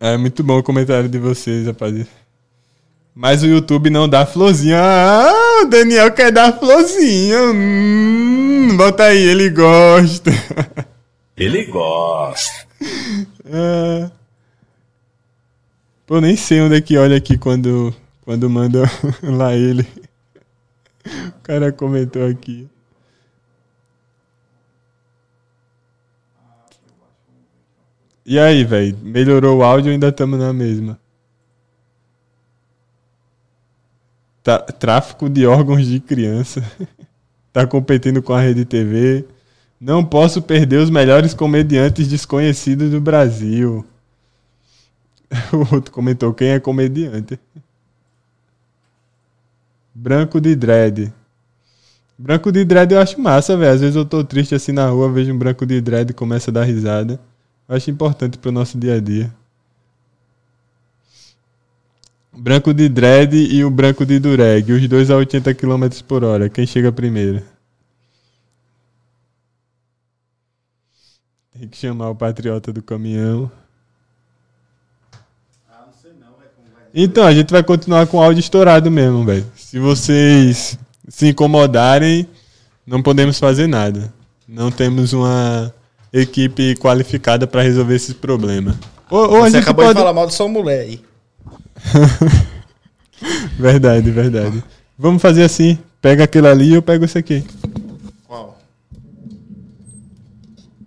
É 0.00 0.18
muito 0.18 0.44
bom 0.44 0.58
o 0.58 0.62
comentário 0.62 1.08
de 1.08 1.18
vocês, 1.18 1.66
rapaziada. 1.66 2.10
Mas 3.14 3.42
o 3.42 3.46
YouTube 3.46 3.88
não 3.88 4.06
dá 4.06 4.26
florzinha. 4.26 4.78
Ah, 4.78 5.62
o 5.62 5.66
Daniel 5.66 6.12
quer 6.12 6.30
dar 6.30 6.58
florzinha. 6.58 7.40
Hum, 7.44 8.76
bota 8.76 9.04
aí, 9.04 9.22
ele 9.22 9.48
gosta. 9.48 10.30
Ele 11.36 11.64
gosta. 11.66 12.66
Ah. 13.46 14.10
Pô, 16.06 16.20
nem 16.20 16.36
sei 16.36 16.60
onde 16.60 16.76
é 16.76 16.80
que 16.82 16.98
olha 16.98 17.16
aqui 17.16 17.38
quando, 17.38 17.94
quando 18.22 18.48
manda 18.50 18.82
lá 19.22 19.54
ele. 19.54 19.86
O 21.28 21.40
cara 21.42 21.72
comentou 21.72 22.26
aqui. 22.28 22.68
E 28.26 28.38
aí, 28.38 28.64
velho? 28.64 28.96
Melhorou 29.02 29.58
o 29.58 29.62
áudio 29.62 29.88
ou 29.88 29.92
ainda 29.92 30.08
estamos 30.08 30.38
na 30.38 30.52
mesma? 30.52 30.98
Tá- 34.42 34.60
tráfico 34.60 35.28
de 35.28 35.46
órgãos 35.46 35.86
de 35.86 36.00
criança. 36.00 36.62
tá 37.52 37.66
competindo 37.66 38.22
com 38.22 38.32
a 38.32 38.40
Rede 38.40 38.64
TV. 38.64 39.26
Não 39.86 40.02
posso 40.02 40.40
perder 40.40 40.78
os 40.78 40.88
melhores 40.88 41.34
comediantes 41.34 42.08
desconhecidos 42.08 42.90
do 42.90 43.02
Brasil. 43.02 43.84
O 45.52 45.74
outro 45.74 45.92
comentou: 45.92 46.32
quem 46.32 46.48
é 46.48 46.58
comediante? 46.58 47.38
Branco 49.94 50.40
de 50.40 50.56
dread. 50.56 51.12
Branco 52.16 52.50
de 52.50 52.64
dread 52.64 52.94
eu 52.94 52.98
acho 52.98 53.20
massa, 53.20 53.58
velho. 53.58 53.74
Às 53.74 53.82
vezes 53.82 53.94
eu 53.94 54.06
tô 54.06 54.24
triste 54.24 54.54
assim 54.54 54.72
na 54.72 54.88
rua, 54.88 55.12
vejo 55.12 55.30
um 55.30 55.36
branco 55.36 55.66
de 55.66 55.78
dread 55.82 56.12
e 56.12 56.14
começa 56.14 56.50
a 56.50 56.54
dar 56.54 56.64
risada. 56.64 57.20
Eu 57.68 57.76
acho 57.76 57.90
importante 57.90 58.38
pro 58.38 58.50
nosso 58.50 58.78
dia 58.78 58.94
a 58.94 59.00
dia. 59.00 59.30
Branco 62.32 62.72
de 62.72 62.88
dread 62.88 63.36
e 63.36 63.62
o 63.62 63.70
branco 63.70 64.06
de 64.06 64.18
dureg. 64.18 64.72
Os 64.72 64.88
dois 64.88 65.10
a 65.10 65.16
80 65.16 65.52
km 65.52 65.88
por 66.08 66.24
hora. 66.24 66.48
Quem 66.48 66.66
chega 66.66 66.90
primeiro? 66.90 67.42
Tem 71.58 71.68
que 71.68 71.76
chamar 71.76 72.10
o 72.10 72.14
patriota 72.14 72.72
do 72.72 72.82
caminhão. 72.82 73.50
Então, 76.92 77.26
a 77.26 77.34
gente 77.34 77.50
vai 77.50 77.62
continuar 77.62 78.06
com 78.06 78.18
o 78.18 78.22
áudio 78.22 78.40
estourado 78.40 78.90
mesmo, 78.90 79.24
velho. 79.24 79.44
Se 79.56 79.78
vocês 79.78 80.78
se 81.08 81.28
incomodarem, 81.28 82.28
não 82.86 83.02
podemos 83.02 83.38
fazer 83.38 83.66
nada. 83.66 84.12
Não 84.46 84.70
temos 84.70 85.12
uma 85.12 85.74
equipe 86.12 86.76
qualificada 86.76 87.46
para 87.46 87.62
resolver 87.62 87.96
esse 87.96 88.14
problema. 88.14 88.78
Ou, 89.10 89.30
ou 89.30 89.36
a 89.38 89.40
Você 89.40 89.56
gente 89.56 89.62
acabou 89.62 89.84
pode... 89.84 89.96
de 89.96 90.00
falar 90.00 90.12
mal 90.12 90.26
de 90.26 90.34
sua 90.34 90.48
mulher 90.48 90.80
aí. 90.80 91.00
Verdade, 93.58 94.10
verdade. 94.10 94.62
Vamos 94.98 95.22
fazer 95.22 95.44
assim. 95.44 95.78
Pega 96.02 96.24
aquele 96.24 96.46
ali 96.46 96.70
e 96.70 96.74
eu 96.74 96.82
pego 96.82 97.04
esse 97.04 97.16
aqui. 97.16 97.44
Qual? 98.26 98.58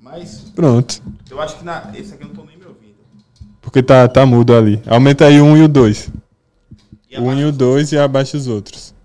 Mas 0.02 0.47
Pronto. 0.58 1.04
eu 1.30 1.40
acho 1.40 1.60
que 1.60 1.64
na... 1.64 1.92
esse 1.96 2.16
aqui 2.16 2.24
eu 2.24 2.30
não 2.30 2.36
tô 2.36 2.44
nem 2.44 2.58
me 2.58 2.66
ouvindo. 2.66 2.96
Porque 3.62 3.84
tá, 3.84 4.08
tá 4.08 4.26
mudo 4.26 4.56
ali. 4.56 4.82
Aumenta 4.88 5.26
aí 5.28 5.40
o 5.40 5.46
1 5.46 5.58
e 5.58 5.62
o 5.62 5.68
2. 5.68 6.12
E 7.12 7.18
O 7.20 7.22
1 7.22 7.34
e 7.38 7.44
abaixa 7.44 7.48
o 7.48 7.52
2 7.52 7.92
e 7.92 7.98
abaixa 8.00 8.38
os 8.38 8.48
outros. 8.48 8.96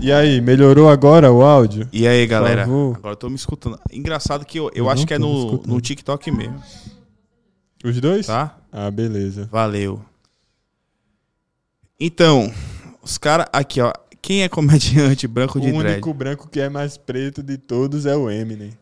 E 0.00 0.10
aí, 0.10 0.40
melhorou 0.40 0.88
agora 0.88 1.30
o 1.32 1.42
áudio? 1.42 1.88
E 1.92 2.08
aí, 2.08 2.26
galera? 2.26 2.64
Agora 2.64 2.98
eu 3.12 3.16
tô 3.16 3.28
me 3.30 3.36
escutando. 3.36 3.78
Engraçado 3.92 4.44
que 4.44 4.58
eu, 4.58 4.64
eu 4.74 4.84
Eu 4.84 4.90
acho 4.90 5.06
que 5.06 5.14
é 5.14 5.18
no, 5.18 5.62
no 5.64 5.80
TikTok 5.80 6.28
mesmo, 6.32 6.60
Os 7.84 8.00
dois? 8.00 8.26
tá? 8.26 8.58
Ah, 8.72 8.90
beleza. 8.90 9.48
Valeu. 9.52 10.02
Então, 12.00 12.52
os 13.00 13.16
caras. 13.16 13.46
Aqui, 13.52 13.80
ó. 13.80 13.92
Quem 14.20 14.42
é 14.42 14.48
comediante 14.48 15.28
branco 15.28 15.58
O 15.58 15.60
de 15.60 15.70
dread? 15.70 15.92
único 15.92 16.12
branco 16.12 16.48
que 16.48 16.58
é 16.60 16.68
mais 16.68 16.96
preto 16.96 17.42
de 17.44 17.56
todos 17.56 18.06
é 18.06 18.16
o 18.16 18.28
Eminem. 18.28 18.72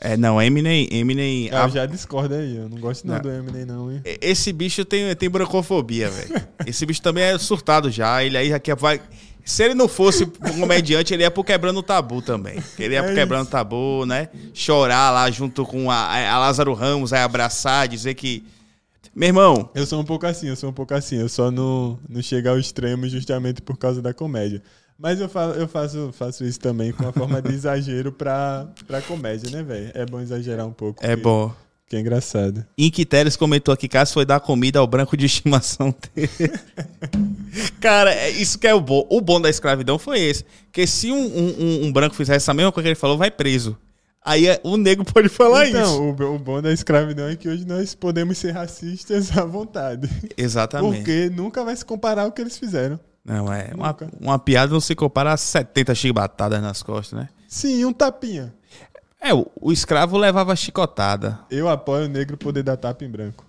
É, 0.00 0.16
não, 0.16 0.40
Eminem. 0.40 0.88
Eminem 0.92 1.50
Ah, 1.52 1.64
a- 1.64 1.66
eu 1.66 1.70
já 1.70 1.86
discordo 1.86 2.34
aí. 2.34 2.56
Eu 2.56 2.68
não 2.68 2.78
gosto 2.78 3.04
não, 3.06 3.14
Não. 3.14 3.20
do 3.22 3.30
Eminem, 3.30 3.64
não, 3.64 3.90
hein? 3.92 4.00
Esse 4.20 4.52
bicho 4.52 4.84
tem, 4.84 5.14
tem 5.16 5.28
brancofobia, 5.28 6.08
velho. 6.08 6.40
Esse 6.66 6.86
bicho 6.86 7.02
também 7.02 7.24
é 7.24 7.36
surtado 7.38 7.90
já. 7.90 8.22
Ele 8.22 8.36
aí 8.36 8.48
já 8.50 8.58
quer. 8.60 8.76
Vai... 8.76 9.00
Se 9.44 9.64
ele 9.64 9.74
não 9.74 9.88
fosse 9.88 10.24
um 10.24 10.60
comediante, 10.60 11.12
ele 11.14 11.22
ia 11.22 11.30
pro 11.30 11.42
Quebrando 11.42 11.80
o 11.80 11.82
Tabu 11.82 12.20
também. 12.22 12.62
Ele 12.78 12.94
ia 12.94 13.02
pro 13.02 13.12
É 13.12 13.14
Quebrando 13.14 13.46
o. 13.48 13.50
Tabu, 13.50 14.04
né? 14.06 14.28
Chorar 14.54 15.10
lá 15.10 15.28
junto 15.30 15.64
com 15.64 15.90
a, 15.90 16.30
a 16.30 16.38
Lázaro 16.38 16.74
Ramos, 16.74 17.12
aí 17.12 17.20
abraçar, 17.22 17.88
dizer 17.88 18.14
que. 18.14 18.44
Meu 19.16 19.28
irmão, 19.30 19.68
Eu 19.74 19.84
sou 19.84 20.00
um 20.00 20.04
pouco 20.04 20.26
assim, 20.26 20.46
eu 20.48 20.54
sou 20.54 20.70
um 20.70 20.72
pouco 20.72 20.94
assim. 20.94 21.16
Eu 21.16 21.28
só 21.28 21.50
não, 21.50 21.98
não 22.08 22.22
chego 22.22 22.50
ao 22.50 22.58
extremo 22.58 23.08
justamente 23.08 23.60
por 23.60 23.76
causa 23.76 24.00
da 24.00 24.14
comédia. 24.14 24.62
Mas 24.98 25.20
eu, 25.20 25.28
fa 25.28 25.54
eu 25.56 25.68
faço, 25.68 26.10
faço 26.12 26.44
isso 26.44 26.58
também 26.58 26.90
com 26.92 27.04
uma 27.04 27.12
forma 27.12 27.40
de 27.40 27.54
exagero 27.54 28.10
pra, 28.10 28.66
pra 28.86 29.00
comédia, 29.00 29.48
né, 29.50 29.62
velho? 29.62 29.92
É 29.94 30.04
bom 30.04 30.20
exagerar 30.20 30.66
um 30.66 30.72
pouco. 30.72 30.98
é 31.04 31.10
porque- 31.10 31.22
bom. 31.22 31.52
Que 31.88 31.96
é 31.96 32.00
engraçado. 32.00 32.66
Inquiteres 32.76 33.34
comentou 33.34 33.72
aqui, 33.72 33.88
Cássio 33.88 34.12
foi 34.12 34.26
dar 34.26 34.40
comida 34.40 34.78
ao 34.78 34.86
branco 34.86 35.16
de 35.16 35.24
estimação 35.24 35.94
dele. 36.14 36.28
Cara, 37.80 38.12
é 38.12 38.28
isso 38.28 38.58
que 38.58 38.66
é 38.66 38.74
o 38.74 38.80
bom. 38.80 39.06
O 39.08 39.22
bom 39.22 39.40
da 39.40 39.48
escravidão 39.48 39.98
foi 39.98 40.20
esse. 40.20 40.44
Que 40.70 40.86
se 40.86 41.10
um, 41.10 41.16
um- 41.16 41.84
um- 41.86 41.92
branco 41.92 42.14
fizesse 42.14 42.36
essa 42.44 42.52
mesma 42.52 42.70
coisa 42.72 42.84
que 42.84 42.88
ele 42.90 42.94
falou, 42.94 43.16
vai 43.16 43.30
preso. 43.30 43.74
Aí 44.22 44.46
é- 44.48 44.60
o 44.62 44.76
negro 44.76 45.02
pode 45.04 45.30
falar 45.30 45.64
isso. 45.66 45.78
então, 45.78 46.10
o, 46.10 46.34
o 46.34 46.38
bom 46.38 46.60
da 46.60 46.70
escravidão 46.72 47.26
é 47.28 47.36
que 47.36 47.48
hoje 47.48 47.64
nós 47.66 47.94
podemos 47.94 48.36
ser 48.36 48.50
racistas 48.50 49.34
à 49.34 49.46
vontade. 49.46 50.10
Exatamente. 50.36 50.96
Porque 50.96 51.30
nunca 51.34 51.64
vai 51.64 51.74
se 51.74 51.86
comparar 51.86 52.24
ao 52.24 52.32
que 52.32 52.42
eles 52.42 52.58
fizeram. 52.58 53.00
Não, 53.24 53.52
é. 53.52 53.70
Uma, 53.74 53.96
uma 54.20 54.38
piada 54.38 54.72
não 54.72 54.80
se 54.80 54.94
compara 54.94 55.32
a 55.32 55.36
70 55.36 55.94
chibatadas 55.94 56.62
nas 56.62 56.82
costas, 56.82 57.18
né? 57.18 57.28
Sim, 57.46 57.84
um 57.84 57.92
tapinha. 57.92 58.54
É, 59.20 59.34
o, 59.34 59.46
o 59.60 59.72
escravo 59.72 60.16
levava 60.16 60.54
chicotada. 60.56 61.40
Eu 61.50 61.68
apoio 61.68 62.06
o 62.06 62.08
negro 62.08 62.36
poder 62.36 62.62
dar 62.62 62.76
tapa 62.76 63.04
em 63.04 63.10
branco. 63.10 63.44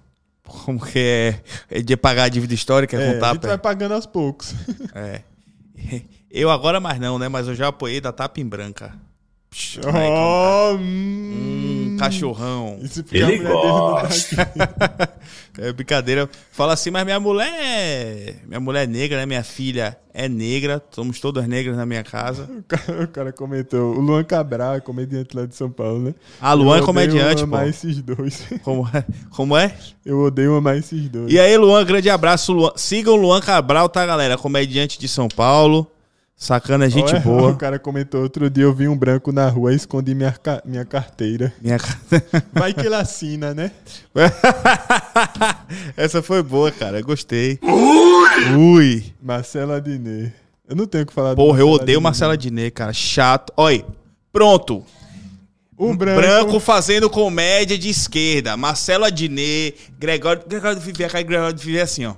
Como 0.46 0.84
que 0.84 0.98
é, 1.00 1.42
é 1.70 1.82
de 1.82 1.96
pagar 1.96 2.24
a 2.24 2.30
dívida 2.30 2.54
histórica 2.56 2.98
É, 2.98 3.00
com 3.00 3.06
a 3.06 3.14
gente 3.14 3.20
tapa? 3.42 3.48
vai 3.50 3.58
pagando 3.58 3.94
aos 3.94 4.06
poucos. 4.08 4.54
É. 4.96 5.22
Eu 6.32 6.50
agora 6.52 6.80
mais 6.80 7.00
não, 7.00 7.18
né? 7.18 7.28
Mas 7.28 7.48
eu 7.48 7.56
já 7.56 7.70
apoiei 7.70 8.00
da 8.00 8.12
tapa 8.12 8.40
em 8.40 8.46
branca. 8.46 8.94
Moleque, 9.52 10.14
oh, 10.14 10.78
Hum, 10.80 11.98
cachorrão. 12.00 12.78
Isso 12.82 13.04
porque 13.04 13.18
a 13.18 13.28
Ele 13.30 13.38
mulher 13.40 13.50
dele 13.50 13.62
não 13.64 13.96
tá 13.96 14.02
aqui. 15.04 15.20
É 15.58 15.74
brincadeira. 15.74 16.30
Fala 16.52 16.74
assim, 16.74 16.90
mas 16.92 17.04
minha 17.04 17.20
mulher 17.20 17.52
é. 17.60 18.36
Minha 18.48 18.60
mulher 18.60 18.84
é 18.84 18.88
negra, 18.88 19.18
né? 19.18 19.26
Minha 19.26 19.44
filha 19.44 19.98
é 20.14 20.30
negra. 20.30 20.82
Somos 20.92 21.20
todas 21.20 21.46
negras 21.48 21.76
na 21.76 21.86
minha 21.86 22.04
casa. 22.04 22.44
O 22.44 22.64
cara, 22.64 23.04
o 23.04 23.08
cara 23.08 23.34
comentou. 23.34 23.96
O 23.96 24.00
Luan 24.00 24.24
Cabral 24.24 24.76
é 24.76 24.80
comediante 24.80 25.36
lá 25.36 25.46
de 25.46 25.56
São 25.56 25.70
Paulo, 25.70 26.00
né? 26.00 26.16
A 26.40 26.54
Luan 26.54 26.78
é 26.78 26.80
Eu 26.80 26.84
odeio 26.84 26.86
comediante, 26.86 27.38
pô. 27.42 27.44
amar 27.56 27.68
esses 27.68 28.02
dois. 28.02 28.46
Como 28.64 28.88
é? 28.94 29.04
Como 29.32 29.58
é? 29.58 29.76
Eu 30.06 30.20
odeio 30.22 30.56
amar 30.56 30.78
esses 30.78 31.10
dois. 31.10 31.34
E 31.34 31.40
aí, 31.40 31.58
Luan, 31.58 31.84
grande 31.84 32.10
abraço. 32.10 32.54
Luan. 32.54 32.72
Sigam 32.76 33.16
o 33.16 33.18
Luan 33.18 33.42
Cabral, 33.42 33.90
tá, 33.90 34.06
galera? 34.06 34.38
Comediante 34.38 34.98
de 35.00 35.08
São 35.08 35.28
Paulo. 35.28 35.86
Sacana 36.40 36.86
é 36.86 36.90
gente 36.90 37.14
boa. 37.20 37.52
O 37.52 37.58
cara 37.58 37.78
comentou 37.78 38.22
outro 38.22 38.50
dia, 38.50 38.64
eu 38.64 38.74
vi 38.74 38.88
um 38.88 38.96
branco 38.96 39.30
na 39.30 39.50
rua 39.50 39.74
e 39.74 39.76
escondi 39.76 40.16
minha, 40.16 40.34
minha 40.64 40.86
carteira. 40.86 41.54
Minha 41.62 41.78
Vai 42.54 42.74
que 42.74 42.86
ele 42.86 42.96
assina, 42.96 43.54
né? 43.54 43.72
Essa 45.98 46.22
foi 46.22 46.42
boa, 46.42 46.72
cara. 46.72 47.02
Gostei. 47.02 47.60
Ui. 48.58 49.14
Marcela 49.22 49.76
Adnet. 49.76 50.34
Eu 50.66 50.78
não 50.78 50.88
tenho 50.88 51.04
o 51.04 51.08
que 51.08 51.12
falar 51.12 51.36
Porra, 51.36 51.60
eu 51.60 51.68
odeio 51.68 51.98
Adnet. 51.98 52.04
Marcela 52.04 52.38
Diné, 52.38 52.72
cara. 52.72 52.94
Chato. 52.94 53.52
Olha, 53.58 53.86
pronto. 54.32 54.86
O 55.78 55.94
branco. 55.94 56.22
branco, 56.22 56.60
fazendo 56.62 57.10
comédia 57.10 57.78
de 57.78 57.90
esquerda. 57.90 58.56
Marcelo 58.56 59.04
Adnet, 59.04 59.76
Gregório. 60.00 60.42
Gregório 60.48 60.80
Viver, 60.80 61.12
cara, 61.12 61.22
Gregório 61.22 61.54
do 61.54 61.60
Viver 61.62 61.82
assim, 61.82 62.06
ó. 62.06 62.16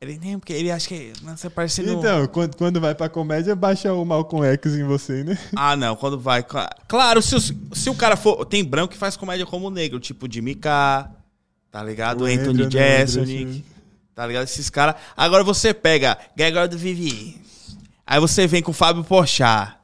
Ele 0.00 0.16
nem, 0.22 0.38
porque 0.38 0.52
ele 0.52 0.70
acha 0.70 0.86
que. 0.88 1.12
Nossa, 1.22 1.50
parecendo. 1.50 1.92
Então, 1.92 2.26
quando, 2.28 2.56
quando 2.56 2.80
vai 2.80 2.94
pra 2.94 3.08
comédia, 3.08 3.56
baixa 3.56 3.92
o 3.92 4.04
Malcolm 4.04 4.46
X 4.46 4.74
em 4.74 4.84
você, 4.84 5.24
né? 5.24 5.36
Ah, 5.56 5.74
não, 5.74 5.96
quando 5.96 6.18
vai. 6.18 6.42
cla- 6.42 6.70
Claro, 6.86 7.20
se, 7.20 7.34
os- 7.34 7.52
se 7.72 7.90
o 7.90 7.94
cara 7.94 8.16
for. 8.16 8.44
Tem 8.46 8.62
branco 8.64 8.92
que 8.92 8.98
faz 8.98 9.16
comédia 9.16 9.44
como 9.44 9.70
negro, 9.70 9.98
tipo 9.98 10.32
Jimmy 10.32 10.54
K, 10.54 11.10
tá 11.70 11.82
ligado? 11.82 12.22
O 12.22 12.24
Anthony 12.26 12.64
né, 12.66 12.70
Jeselnik, 13.06 13.64
tá 14.14 14.24
ligado? 14.24 14.44
Esses 14.44 14.70
caras. 14.70 14.94
Agora 15.16 15.42
você 15.42 15.74
pega 15.74 16.16
Gregório 16.36 16.68
do 16.70 16.78
Vivi. 16.78 17.36
Aí 18.06 18.20
você 18.20 18.46
vem 18.46 18.62
com 18.62 18.70
o 18.70 18.74
Fábio 18.74 19.02
Porchat. 19.02 19.76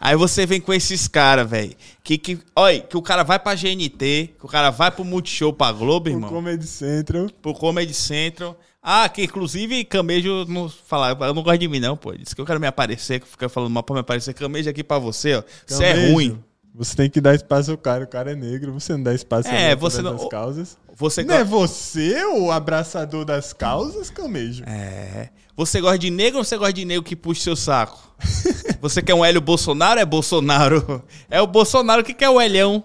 Aí 0.00 0.16
você 0.16 0.46
vem 0.46 0.60
com 0.60 0.72
esses 0.72 1.06
caras, 1.08 1.48
velho. 1.50 1.74
Que, 2.02 2.16
que, 2.16 2.38
olha, 2.56 2.80
que 2.80 2.96
o 2.96 3.02
cara 3.02 3.22
vai 3.24 3.38
pra 3.38 3.54
GNT, 3.54 4.30
que 4.38 4.46
o 4.46 4.48
cara 4.48 4.70
vai 4.70 4.90
pro 4.90 5.04
Multishow 5.04 5.52
pra 5.52 5.72
Globo, 5.72 6.08
irmão. 6.08 6.30
Comedy 6.30 6.66
Central. 6.66 7.28
Pro 7.42 7.52
Comedy 7.52 7.92
Central. 7.92 8.56
Ah, 8.90 9.06
que 9.06 9.24
inclusive 9.24 9.84
Camejo 9.84 10.46
não 10.48 10.66
fala, 10.68 11.10
eu 11.20 11.34
não 11.34 11.42
gosto 11.42 11.58
de 11.58 11.68
mim 11.68 11.78
não, 11.78 11.94
pô. 11.94 12.14
Diz 12.14 12.32
que 12.32 12.40
eu 12.40 12.46
quero 12.46 12.58
me 12.58 12.66
aparecer, 12.66 13.20
que 13.20 13.28
fica 13.28 13.46
falando 13.46 13.70
mal 13.70 13.82
pra 13.82 13.92
me 13.92 14.00
aparecer. 14.00 14.32
Camejo 14.32 14.70
aqui 14.70 14.82
pra 14.82 14.98
você, 14.98 15.34
ó. 15.34 15.42
Você 15.66 15.84
é 15.84 16.10
ruim. 16.10 16.42
Você 16.74 16.96
tem 16.96 17.10
que 17.10 17.20
dar 17.20 17.34
espaço 17.34 17.70
ao 17.70 17.76
cara. 17.76 18.04
O 18.04 18.06
cara 18.06 18.32
é 18.32 18.34
negro, 18.34 18.72
você 18.72 18.92
não 18.94 19.02
dá 19.02 19.12
espaço 19.12 19.46
É, 19.48 19.76
você 19.76 20.00
não- 20.00 20.14
as 20.14 20.26
causas. 20.28 20.78
Você 20.94 21.22
Não 21.22 21.34
é 21.34 21.44
você 21.44 22.24
o 22.24 22.50
abraçador 22.50 23.26
das 23.26 23.52
causas, 23.52 24.08
Camejo? 24.08 24.64
É. 24.66 25.28
Você 25.54 25.82
gosta 25.82 25.98
de 25.98 26.08
negro 26.08 26.38
ou 26.38 26.44
você 26.44 26.56
gosta 26.56 26.72
de 26.72 26.84
negro 26.86 27.02
que 27.02 27.14
puxa 27.14 27.42
seu 27.42 27.56
saco? 27.56 27.98
Você 28.80 29.02
quer 29.02 29.12
um 29.14 29.24
Hélio 29.24 29.40
Bolsonaro? 29.40 30.00
É 30.00 30.04
Bolsonaro. 30.04 31.02
É 31.30 31.42
o 31.42 31.46
Bolsonaro 31.46 32.02
que 32.02 32.14
quer 32.14 32.28
o 32.30 32.40
Helhão. 32.40 32.82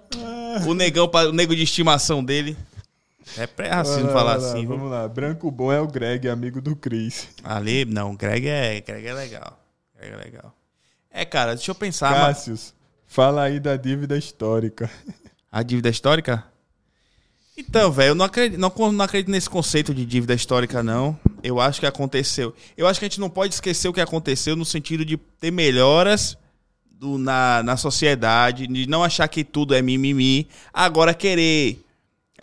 O 0.67 0.73
negão, 0.73 1.09
o 1.11 1.31
nego 1.31 1.55
de 1.55 1.63
estimação 1.63 2.23
dele. 2.23 2.57
É 3.37 3.47
pré-racismo 3.47 4.07
lá, 4.07 4.13
falar 4.13 4.35
lá, 4.37 4.47
assim, 4.49 4.59
viu? 4.61 4.69
Vamos 4.69 4.91
lá. 4.91 5.07
Branco 5.07 5.49
bom 5.49 5.71
é 5.71 5.79
o 5.79 5.87
Greg, 5.87 6.27
amigo 6.29 6.61
do 6.61 6.75
Cris. 6.75 7.27
Ali, 7.43 7.85
não, 7.85 8.15
Greg 8.15 8.47
é, 8.47 8.81
Greg 8.81 9.07
é 9.07 9.13
legal. 9.13 9.59
Greg 9.97 10.13
é 10.13 10.17
legal. 10.17 10.55
É, 11.11 11.23
cara, 11.25 11.55
deixa 11.55 11.71
eu 11.71 11.75
pensar. 11.75 12.11
mas- 12.11 12.37
Cássius, 12.37 12.73
fala 13.07 13.43
aí 13.43 13.59
da 13.59 13.75
dívida 13.77 14.17
histórica. 14.17 14.89
A 15.51 15.61
dívida 15.63 15.89
histórica? 15.89 16.43
Então, 17.55 17.91
velho, 17.91 18.09
eu 18.09 18.15
não 18.15 18.25
acredito, 18.25 18.59
não, 18.59 18.73
não 18.91 19.05
acredito 19.05 19.29
nesse 19.29 19.47
conceito 19.49 19.93
de 19.93 20.05
dívida 20.05 20.33
histórica, 20.33 20.81
não. 20.81 21.17
Eu 21.43 21.59
acho 21.61 21.79
que 21.79 21.85
aconteceu. 21.85 22.53
Eu 22.75 22.87
acho 22.87 22.99
que 22.99 23.05
a 23.05 23.09
gente 23.09 23.19
não 23.19 23.29
pode 23.29 23.53
esquecer 23.53 23.87
o 23.87 23.93
que 23.93 24.01
aconteceu 24.01 24.55
no 24.55 24.65
sentido 24.65 25.05
de 25.05 25.17
ter 25.17 25.51
melhoras 25.51 26.35
do- 26.89 27.19
na, 27.19 27.61
na 27.61 27.77
sociedade, 27.77 28.65
de 28.65 28.87
não 28.89 29.03
achar 29.03 29.27
que 29.27 29.43
tudo 29.43 29.75
é 29.75 29.81
mimimi. 29.83 30.47
Agora, 30.73 31.13
querer 31.13 31.79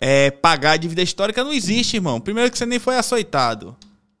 é, 0.01 0.31
pagar 0.31 0.71
a 0.71 0.77
dívida 0.77 1.01
histórica 1.03 1.43
não 1.43 1.53
existe, 1.53 1.95
irmão. 1.97 2.19
Primeiro 2.19 2.49
que 2.51 2.57
você 2.57 2.65
nem 2.65 2.79
foi 2.79 2.97
açoitado. 2.97 3.75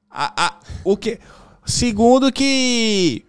A, 0.09 0.45
a- 0.45 0.59
o 0.83 0.95
que, 0.95 1.19
segundo 1.65 2.31
que 2.31 3.25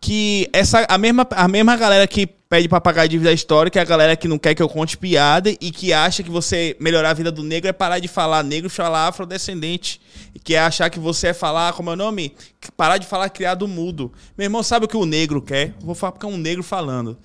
que 0.00 0.50
essa 0.52 0.84
a 0.88 0.98
mesma, 0.98 1.24
a 1.30 1.46
mesma 1.46 1.76
galera 1.76 2.08
que 2.08 2.26
pede 2.26 2.68
pra 2.68 2.80
pagar 2.80 3.02
a 3.02 3.06
dívida 3.06 3.32
histórica 3.32 3.78
é 3.78 3.82
a 3.82 3.84
galera 3.84 4.16
que 4.16 4.26
não 4.26 4.36
quer 4.36 4.52
que 4.52 4.60
eu 4.60 4.68
conte 4.68 4.96
piada 4.98 5.48
e 5.48 5.70
que 5.70 5.92
acha 5.92 6.24
que 6.24 6.28
você 6.30 6.76
melhorar 6.80 7.10
a 7.10 7.14
vida 7.14 7.30
do 7.30 7.44
negro 7.44 7.68
é 7.68 7.72
parar 7.72 8.00
de 8.00 8.08
falar 8.08 8.42
negro 8.42 8.66
e 8.66 8.70
falar 8.70 9.06
afrodescendente. 9.06 10.00
E 10.34 10.40
que 10.40 10.56
é 10.56 10.58
achar 10.58 10.90
que 10.90 10.98
você 10.98 11.28
é 11.28 11.32
falar, 11.32 11.72
como 11.74 11.88
é 11.90 11.92
o 11.92 11.96
nome? 11.96 12.34
Parar 12.76 12.98
de 12.98 13.06
falar 13.06 13.28
criado 13.30 13.68
mudo. 13.68 14.12
Meu 14.36 14.46
irmão, 14.46 14.62
sabe 14.64 14.86
o 14.86 14.88
que 14.88 14.96
o 14.96 15.06
negro 15.06 15.40
quer? 15.40 15.72
Vou 15.80 15.94
falar 15.94 16.10
porque 16.12 16.26
é 16.26 16.28
um 16.28 16.36
negro 16.36 16.64
falando. 16.64 17.16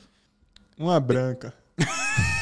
Uma 0.77 0.99
branca. 0.99 1.55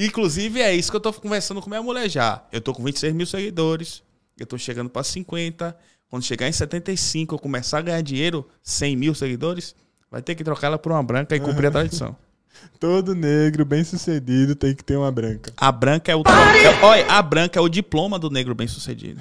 Inclusive, 0.00 0.62
é 0.62 0.74
isso 0.74 0.90
que 0.90 0.96
eu 0.96 1.00
tô 1.00 1.12
conversando 1.12 1.60
com 1.60 1.68
minha 1.68 1.82
mulher 1.82 2.08
já. 2.08 2.42
Eu 2.50 2.62
tô 2.62 2.72
com 2.72 2.82
26 2.82 3.12
mil 3.12 3.26
seguidores. 3.26 4.02
Eu 4.38 4.46
tô 4.46 4.56
chegando 4.56 4.88
pra 4.88 5.04
50. 5.04 5.76
Quando 6.08 6.24
chegar 6.24 6.48
em 6.48 6.52
75, 6.52 7.34
eu 7.34 7.38
começar 7.38 7.78
a 7.78 7.82
ganhar 7.82 8.00
dinheiro, 8.00 8.48
100 8.62 8.96
mil 8.96 9.14
seguidores, 9.14 9.74
vai 10.10 10.22
ter 10.22 10.34
que 10.34 10.42
trocar 10.42 10.68
ela 10.68 10.78
por 10.78 10.90
uma 10.90 11.02
branca 11.02 11.36
e 11.36 11.40
cumprir 11.40 11.66
a 11.66 11.70
tradição. 11.70 12.16
Todo 12.80 13.14
negro 13.14 13.64
bem 13.64 13.84
sucedido 13.84 14.56
tem 14.56 14.74
que 14.74 14.82
ter 14.82 14.96
uma 14.96 15.12
branca. 15.12 15.52
A 15.56 15.70
branca 15.70 16.10
é 16.10 16.16
o. 16.16 16.22
É, 16.22 16.82
olha, 16.82 17.06
a 17.06 17.22
branca 17.22 17.58
é 17.58 17.62
o 17.62 17.68
diploma 17.68 18.18
do 18.18 18.30
negro 18.30 18.54
bem 18.54 18.66
sucedido. 18.66 19.20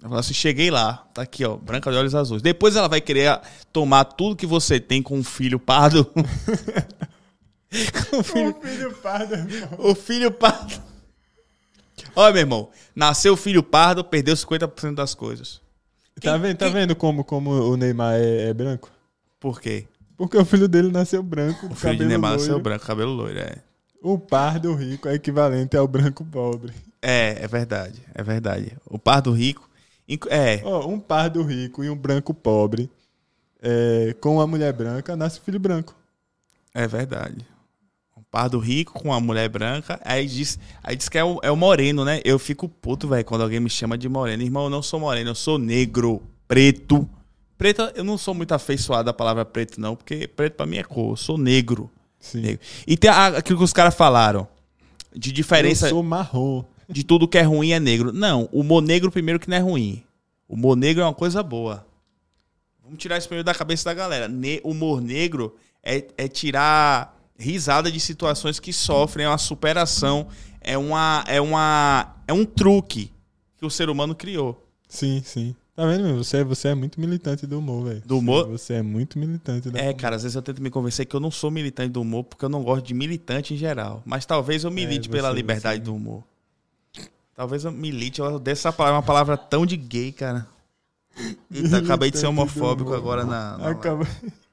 Ela 0.00 0.08
fala 0.08 0.20
assim: 0.20 0.34
cheguei 0.34 0.70
lá, 0.70 1.06
tá 1.14 1.22
aqui, 1.22 1.44
ó, 1.44 1.56
branca 1.56 1.90
de 1.90 1.96
olhos 1.96 2.14
azuis. 2.14 2.42
Depois 2.42 2.74
ela 2.76 2.88
vai 2.88 3.00
querer 3.00 3.40
tomar 3.72 4.04
tudo 4.04 4.36
que 4.36 4.46
você 4.46 4.78
tem 4.80 5.02
com 5.02 5.16
um 5.16 5.24
filho 5.24 5.58
pardo. 5.58 6.06
um 8.12 8.22
filho 8.22 8.50
O 8.50 8.54
filho 8.62 8.94
pardo. 8.94 9.34
O 9.78 9.94
filho 9.94 10.30
pardo. 10.32 10.82
Olha, 12.16 12.32
meu 12.32 12.40
irmão. 12.42 12.70
Nasceu 12.94 13.34
o 13.34 13.36
filho 13.36 13.62
pardo, 13.62 14.02
perdeu 14.04 14.34
50% 14.34 14.94
das 14.94 15.14
coisas. 15.14 15.60
Tá 16.20 16.36
vendo, 16.36 16.56
tá 16.58 16.68
vendo 16.68 16.94
como, 16.96 17.24
como 17.24 17.50
o 17.50 17.76
Neymar 17.76 18.14
é, 18.16 18.48
é 18.48 18.54
branco? 18.54 18.90
Por 19.38 19.60
quê? 19.60 19.86
Porque 20.16 20.36
o 20.36 20.44
filho 20.44 20.68
dele 20.68 20.90
nasceu 20.90 21.22
branco, 21.22 21.66
O 21.66 21.74
filho 21.74 21.96
de 21.96 22.04
Neymar 22.04 22.32
loiro. 22.32 22.42
nasceu 22.42 22.60
branco, 22.60 22.84
cabelo 22.84 23.12
loiro, 23.12 23.38
é. 23.38 23.56
O 24.02 24.18
pardo 24.18 24.74
rico 24.74 25.08
é 25.08 25.14
equivalente 25.14 25.76
ao 25.76 25.86
branco 25.88 26.24
pobre. 26.24 26.72
É, 27.00 27.42
é 27.42 27.48
verdade, 27.48 28.02
é 28.14 28.22
verdade. 28.22 28.76
O 28.86 28.98
pardo 28.98 29.32
rico. 29.32 29.68
É, 30.28 30.60
Ó, 30.64 30.88
um 30.88 30.98
pardo 30.98 31.42
rico 31.42 31.84
e 31.84 31.88
um 31.88 31.96
branco 31.96 32.34
pobre, 32.34 32.90
é, 33.62 34.14
com 34.20 34.34
uma 34.36 34.46
mulher 34.46 34.72
branca, 34.72 35.14
nasce 35.16 35.40
filho 35.40 35.60
branco. 35.60 35.94
é 36.74 36.86
verdade. 36.86 37.46
Pardo 38.30 38.58
rico 38.58 38.92
com 38.92 39.08
uma 39.08 39.20
mulher 39.20 39.48
branca. 39.48 40.00
Aí 40.04 40.26
diz, 40.26 40.58
aí 40.82 40.94
diz 40.94 41.08
que 41.08 41.18
é 41.18 41.24
o, 41.24 41.40
é 41.42 41.50
o 41.50 41.56
moreno, 41.56 42.04
né? 42.04 42.20
Eu 42.24 42.38
fico 42.38 42.68
puto, 42.68 43.08
velho, 43.08 43.24
quando 43.24 43.42
alguém 43.42 43.58
me 43.58 43.68
chama 43.68 43.98
de 43.98 44.08
moreno. 44.08 44.42
Irmão, 44.42 44.64
eu 44.64 44.70
não 44.70 44.82
sou 44.82 45.00
moreno, 45.00 45.30
eu 45.30 45.34
sou 45.34 45.58
negro, 45.58 46.22
preto. 46.46 47.08
Preto, 47.58 47.82
eu 47.94 48.04
não 48.04 48.16
sou 48.16 48.32
muito 48.32 48.52
afeiçoado 48.52 49.10
à 49.10 49.12
palavra 49.12 49.44
preto, 49.44 49.80
não, 49.80 49.96
porque 49.96 50.28
preto 50.28 50.54
pra 50.54 50.64
mim 50.64 50.76
é 50.76 50.84
cor. 50.84 51.12
Eu 51.12 51.16
sou 51.16 51.36
negro. 51.36 51.90
Sim. 52.20 52.40
negro. 52.40 52.60
E 52.86 52.96
tem 52.96 53.10
aquilo 53.10 53.58
que 53.58 53.64
os 53.64 53.72
caras 53.72 53.94
falaram. 53.94 54.46
De 55.14 55.32
diferença. 55.32 55.86
Eu 55.86 55.90
sou 55.90 56.02
marrom. 56.02 56.64
de 56.88 57.04
tudo 57.04 57.26
que 57.26 57.38
é 57.38 57.42
ruim 57.42 57.72
é 57.72 57.80
negro. 57.80 58.12
Não, 58.12 58.48
o 58.52 58.60
humor 58.60 58.82
negro 58.82 59.10
primeiro 59.10 59.40
que 59.40 59.50
não 59.50 59.56
é 59.56 59.60
ruim. 59.60 60.02
O 60.48 60.54
humor 60.54 60.76
negro 60.76 61.02
é 61.02 61.06
uma 61.06 61.14
coisa 61.14 61.42
boa. 61.42 61.86
Vamos 62.82 62.98
tirar 62.98 63.18
isso 63.18 63.28
primeiro 63.28 63.44
da 63.44 63.54
cabeça 63.54 63.84
da 63.84 63.94
galera. 63.94 64.28
Ne 64.28 64.60
humor 64.64 65.00
negro 65.00 65.56
é, 65.82 66.04
é 66.16 66.28
tirar 66.28 67.19
risada 67.40 67.90
de 67.90 67.98
situações 67.98 68.60
que 68.60 68.72
sofrem, 68.72 69.24
é 69.26 69.28
uma 69.28 69.38
superação, 69.38 70.28
é 70.60 70.76
uma 70.78 71.24
é 71.26 71.40
uma 71.40 72.14
é 72.28 72.32
um 72.32 72.44
truque 72.44 73.10
que 73.56 73.64
o 73.66 73.70
ser 73.70 73.88
humano 73.90 74.14
criou. 74.14 74.66
Sim, 74.88 75.22
sim. 75.24 75.56
Tá 75.74 75.86
vendo, 75.86 76.04
meu? 76.04 76.16
Você, 76.18 76.44
você 76.44 76.68
é 76.68 76.74
muito 76.74 77.00
militante 77.00 77.46
do 77.46 77.58
humor, 77.58 77.84
velho. 77.86 78.02
Do 78.04 78.18
humor? 78.18 78.46
Você 78.48 78.74
é 78.74 78.82
muito 78.82 79.18
militante 79.18 79.70
da 79.70 79.78
É, 79.80 79.94
cara, 79.94 80.16
às 80.16 80.22
vezes 80.24 80.36
eu 80.36 80.42
tento 80.42 80.60
me 80.60 80.68
convencer 80.68 81.06
que 81.06 81.16
eu 81.16 81.20
não 81.20 81.30
sou 81.30 81.50
militante 81.50 81.90
do 81.90 82.02
humor 82.02 82.24
porque 82.24 82.44
eu 82.44 82.48
não 82.50 82.62
gosto 82.62 82.84
de 82.84 82.92
militante 82.92 83.54
em 83.54 83.56
geral. 83.56 84.02
Mas 84.04 84.26
talvez 84.26 84.64
eu 84.64 84.70
milite 84.70 85.08
É, 85.08 85.12
pela 85.12 85.30
você- 85.30 85.36
liberdade 85.36 85.78
você- 85.78 85.84
do 85.84 85.94
humor. 85.94 86.22
Talvez 87.34 87.64
eu 87.64 87.72
milite, 87.72 88.20
eu 88.20 88.26
odeio 88.26 88.52
essa 88.52 88.70
palavra, 88.70 88.96
é 88.96 88.98
uma 88.98 89.06
palavra 89.06 89.36
tão 89.38 89.64
de 89.64 89.76
gay, 89.76 90.12
cara. 90.12 90.46
Eita, 91.50 91.78
acabei 91.78 92.10
de 92.10 92.18
ser 92.18 92.26
homofóbico 92.26 92.90
humor. 92.90 92.98
agora 92.98 93.24
na. 93.24 93.56
na 93.56 93.70
Acaba... 93.70 94.06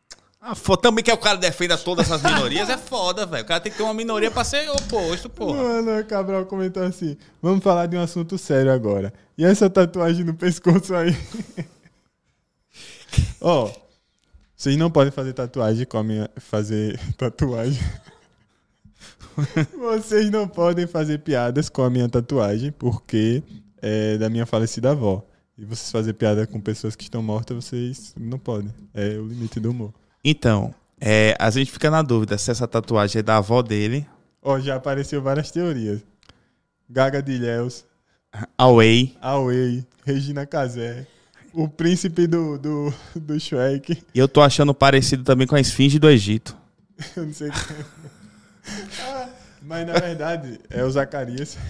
Ah, 0.50 0.78
também 0.78 1.04
que 1.04 1.12
o 1.12 1.18
cara 1.18 1.38
defenda 1.38 1.78
todas 1.78 2.10
essas 2.10 2.24
minorias 2.24 2.70
é 2.70 2.78
foda, 2.78 3.26
velho. 3.26 3.44
O 3.44 3.46
cara 3.46 3.60
tem 3.60 3.70
que 3.70 3.78
ter 3.78 3.84
uma 3.84 3.94
minoria 3.94 4.32
pra 4.32 4.46
ser 4.46 4.70
oposto, 4.70 5.30
porra. 5.30 5.62
Mano, 5.62 6.00
o 6.00 6.06
Cabral 6.06 6.46
comentou 6.46 6.84
assim: 6.84 7.18
vamos 7.42 7.62
falar 7.62 7.86
de 7.88 7.98
um 7.98 8.02
assunto 8.02 8.38
sério 8.38 8.72
agora. 8.72 9.14
E 9.38 9.44
essa 9.44 9.70
tatuagem 9.70 10.24
no 10.24 10.34
pescoço 10.34 10.96
aí? 10.96 11.14
Ó, 13.42 13.70
vocês 14.56 14.78
não 14.78 14.90
podem 14.90 15.12
fazer 15.12 15.34
tatuagem 15.34 15.86
com 15.86 15.98
a 15.98 16.04
minha. 16.04 16.30
Fazer 16.38 16.98
tatuagem. 17.20 17.84
vocês 19.78 20.30
não 20.30 20.48
podem 20.48 20.88
fazer 20.88 21.18
piadas 21.18 21.68
com 21.68 21.84
a 21.84 21.90
minha 21.90 22.08
tatuagem, 22.08 22.72
porque 22.72 23.44
é 23.82 24.18
da 24.18 24.30
minha 24.30 24.46
falecida 24.46 24.92
avó. 24.92 25.28
E 25.58 25.66
vocês 25.66 25.92
fazer 25.92 26.14
piada 26.14 26.48
com 26.48 26.62
pessoas 26.62 26.96
que 26.96 27.04
estão 27.04 27.22
mortas, 27.22 27.66
vocês 27.66 28.14
não 28.18 28.40
podem. 28.40 28.74
É 28.94 29.18
o 29.18 29.28
limite 29.28 29.60
do 29.60 29.72
humor. 29.72 29.94
Então, 30.30 30.76
é, 31.00 31.38
a 31.40 31.50
gente 31.50 31.72
fica 31.72 31.90
na 31.90 32.02
dúvida 32.02 32.38
se 32.38 32.52
essa 32.52 32.68
tatuagem 32.68 33.22
é 33.22 33.24
da 33.24 33.38
avó 33.38 33.62
dele, 33.62 34.06
Ó, 34.42 34.60
já 34.60 34.76
apareceu 34.76 35.22
várias 35.22 35.50
teorias. 35.52 36.02
Gaga 36.90 37.24
de 37.24 37.32
Ilhéus, 37.32 37.86
Away. 38.58 39.16
Away, 39.22 39.88
Regina 40.06 40.46
Casé. 40.46 41.08
o 41.54 41.70
príncipe 41.70 42.28
do, 42.28 42.58
do, 42.58 42.94
do 43.16 43.40
Shrek. 43.40 44.04
E 44.14 44.20
eu 44.20 44.28
tô 44.28 44.42
achando 44.42 44.74
parecido 44.74 45.24
também 45.24 45.48
com 45.48 45.56
a 45.56 45.62
esfinge 45.62 45.98
do 45.98 46.10
Egito. 46.10 46.58
Eu 47.16 47.26
não 47.26 47.34
sei 47.34 47.50
quem. 47.50 47.86
Ah, 49.02 49.30
mas 49.62 49.88
na 49.88 49.94
verdade 49.94 50.60
é 50.70 50.84
o 50.84 50.92
Zacarias. 50.92 51.58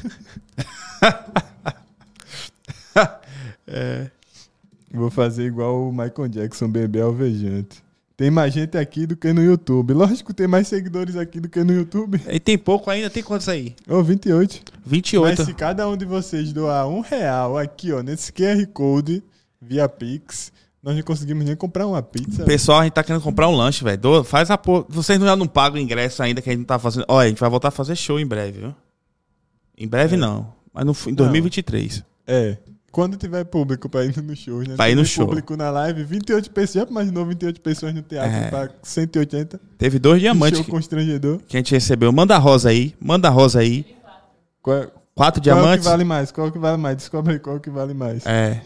Vou 4.91 5.11
fazer 5.11 5.45
igual 5.45 5.89
o 5.89 5.91
Michael 5.91 6.27
Jackson, 6.27 6.67
bebê 6.67 7.01
alvejante. 7.01 7.85
Tem 8.17 8.31
mais 8.31 8.51
gente 8.51 8.75
aqui 8.75 9.05
do 9.05 9.15
que 9.15 9.31
no 9.31 9.43
YouTube. 9.43 9.93
Lógico, 9.93 10.33
tem 10.33 10.47
mais 10.47 10.67
seguidores 10.67 11.15
aqui 11.15 11.39
do 11.39 11.47
que 11.47 11.63
no 11.63 11.71
YouTube. 11.71 12.19
E 12.27 12.39
tem 12.39 12.57
pouco 12.57 12.89
ainda, 12.89 13.11
tem 13.11 13.21
quantos 13.21 13.47
aí? 13.47 13.75
Ô, 13.87 14.01
28. 14.01 14.59
28. 14.83 15.37
Mas 15.37 15.45
se 15.47 15.53
cada 15.53 15.87
um 15.87 15.95
de 15.95 16.03
vocês 16.03 16.51
doar 16.51 16.87
um 16.87 17.01
real 17.01 17.59
aqui, 17.59 17.93
ó, 17.93 18.01
nesse 18.01 18.33
QR 18.33 18.65
Code, 18.73 19.23
via 19.61 19.87
Pix, 19.87 20.51
nós 20.81 20.95
não 20.95 21.03
conseguimos 21.03 21.45
nem 21.45 21.55
comprar 21.55 21.85
uma 21.85 22.01
pizza. 22.01 22.43
Pessoal, 22.43 22.79
a 22.79 22.83
gente 22.85 22.93
tá 22.93 23.03
querendo 23.03 23.21
comprar 23.21 23.47
um 23.49 23.55
lanche, 23.55 23.83
velho. 23.83 24.23
Faz 24.23 24.49
a 24.49 24.57
porra. 24.57 24.85
Vocês 24.89 25.19
não, 25.19 25.27
já 25.27 25.35
não 25.35 25.47
pagam 25.47 25.79
o 25.79 25.83
ingresso 25.83 26.23
ainda 26.23 26.41
que 26.41 26.49
a 26.49 26.53
gente 26.53 26.61
não 26.61 26.65
tá 26.65 26.79
fazendo. 26.79 27.05
Olha, 27.07 27.27
a 27.27 27.29
gente 27.29 27.39
vai 27.39 27.49
voltar 27.51 27.67
a 27.67 27.71
fazer 27.71 27.95
show 27.95 28.19
em 28.19 28.25
breve, 28.25 28.61
viu? 28.61 28.75
Em 29.77 29.87
breve 29.87 30.15
É. 30.15 30.17
não. 30.17 30.51
Mas 30.73 30.85
no, 30.85 30.95
em 31.11 31.13
2023. 31.13 32.03
É. 32.25 32.57
Quando 32.97 33.15
tiver 33.15 33.43
público 33.45 33.87
pra 33.87 34.03
ir 34.05 34.17
no 34.23 34.35
show, 34.35 34.59
né? 34.63 34.75
Pra 34.75 34.89
ir 34.89 34.95
no 34.95 35.03
Teve 35.03 35.13
show. 35.13 35.27
público 35.27 35.55
na 35.55 35.69
live, 35.69 36.03
28 36.03 36.49
pessoas. 36.49 36.83
Já 36.85 36.89
imaginou 36.89 37.27
28 37.27 37.61
pessoas 37.61 37.93
no 37.93 38.01
teatro 38.01 38.31
É. 38.35 38.49
pra 38.49 38.69
180? 38.81 39.59
Teve 39.77 39.99
dois 39.99 40.19
diamantes 40.19 40.57
show 40.57 40.65
que, 40.65 40.71
constrangedor. 40.71 41.37
que 41.47 41.55
a 41.55 41.59
gente 41.59 41.71
recebeu. 41.75 42.11
Manda 42.11 42.33
a 42.35 42.39
rosa 42.39 42.69
aí. 42.69 42.95
Manda 42.99 43.27
a 43.27 43.31
rosa 43.31 43.59
aí. 43.59 43.85
Qual, 44.63 44.77
é- 44.77 44.87
Quatro 44.87 44.95
qual 45.13 45.25
é 45.27 45.29
o 45.29 45.33
que 45.33 45.41
diamantes. 45.41 45.85
vale 45.85 46.03
mais? 46.03 46.31
Qual 46.31 46.47
é 46.47 46.49
o 46.49 46.53
que 46.53 46.57
vale 46.57 46.77
mais? 46.81 46.97
Descobre 46.97 47.33
aí 47.33 47.39
qual 47.39 47.57
é 47.57 47.59
o 47.59 47.61
que 47.61 47.69
vale 47.69 47.93
mais. 47.93 48.25
É. 48.25 48.61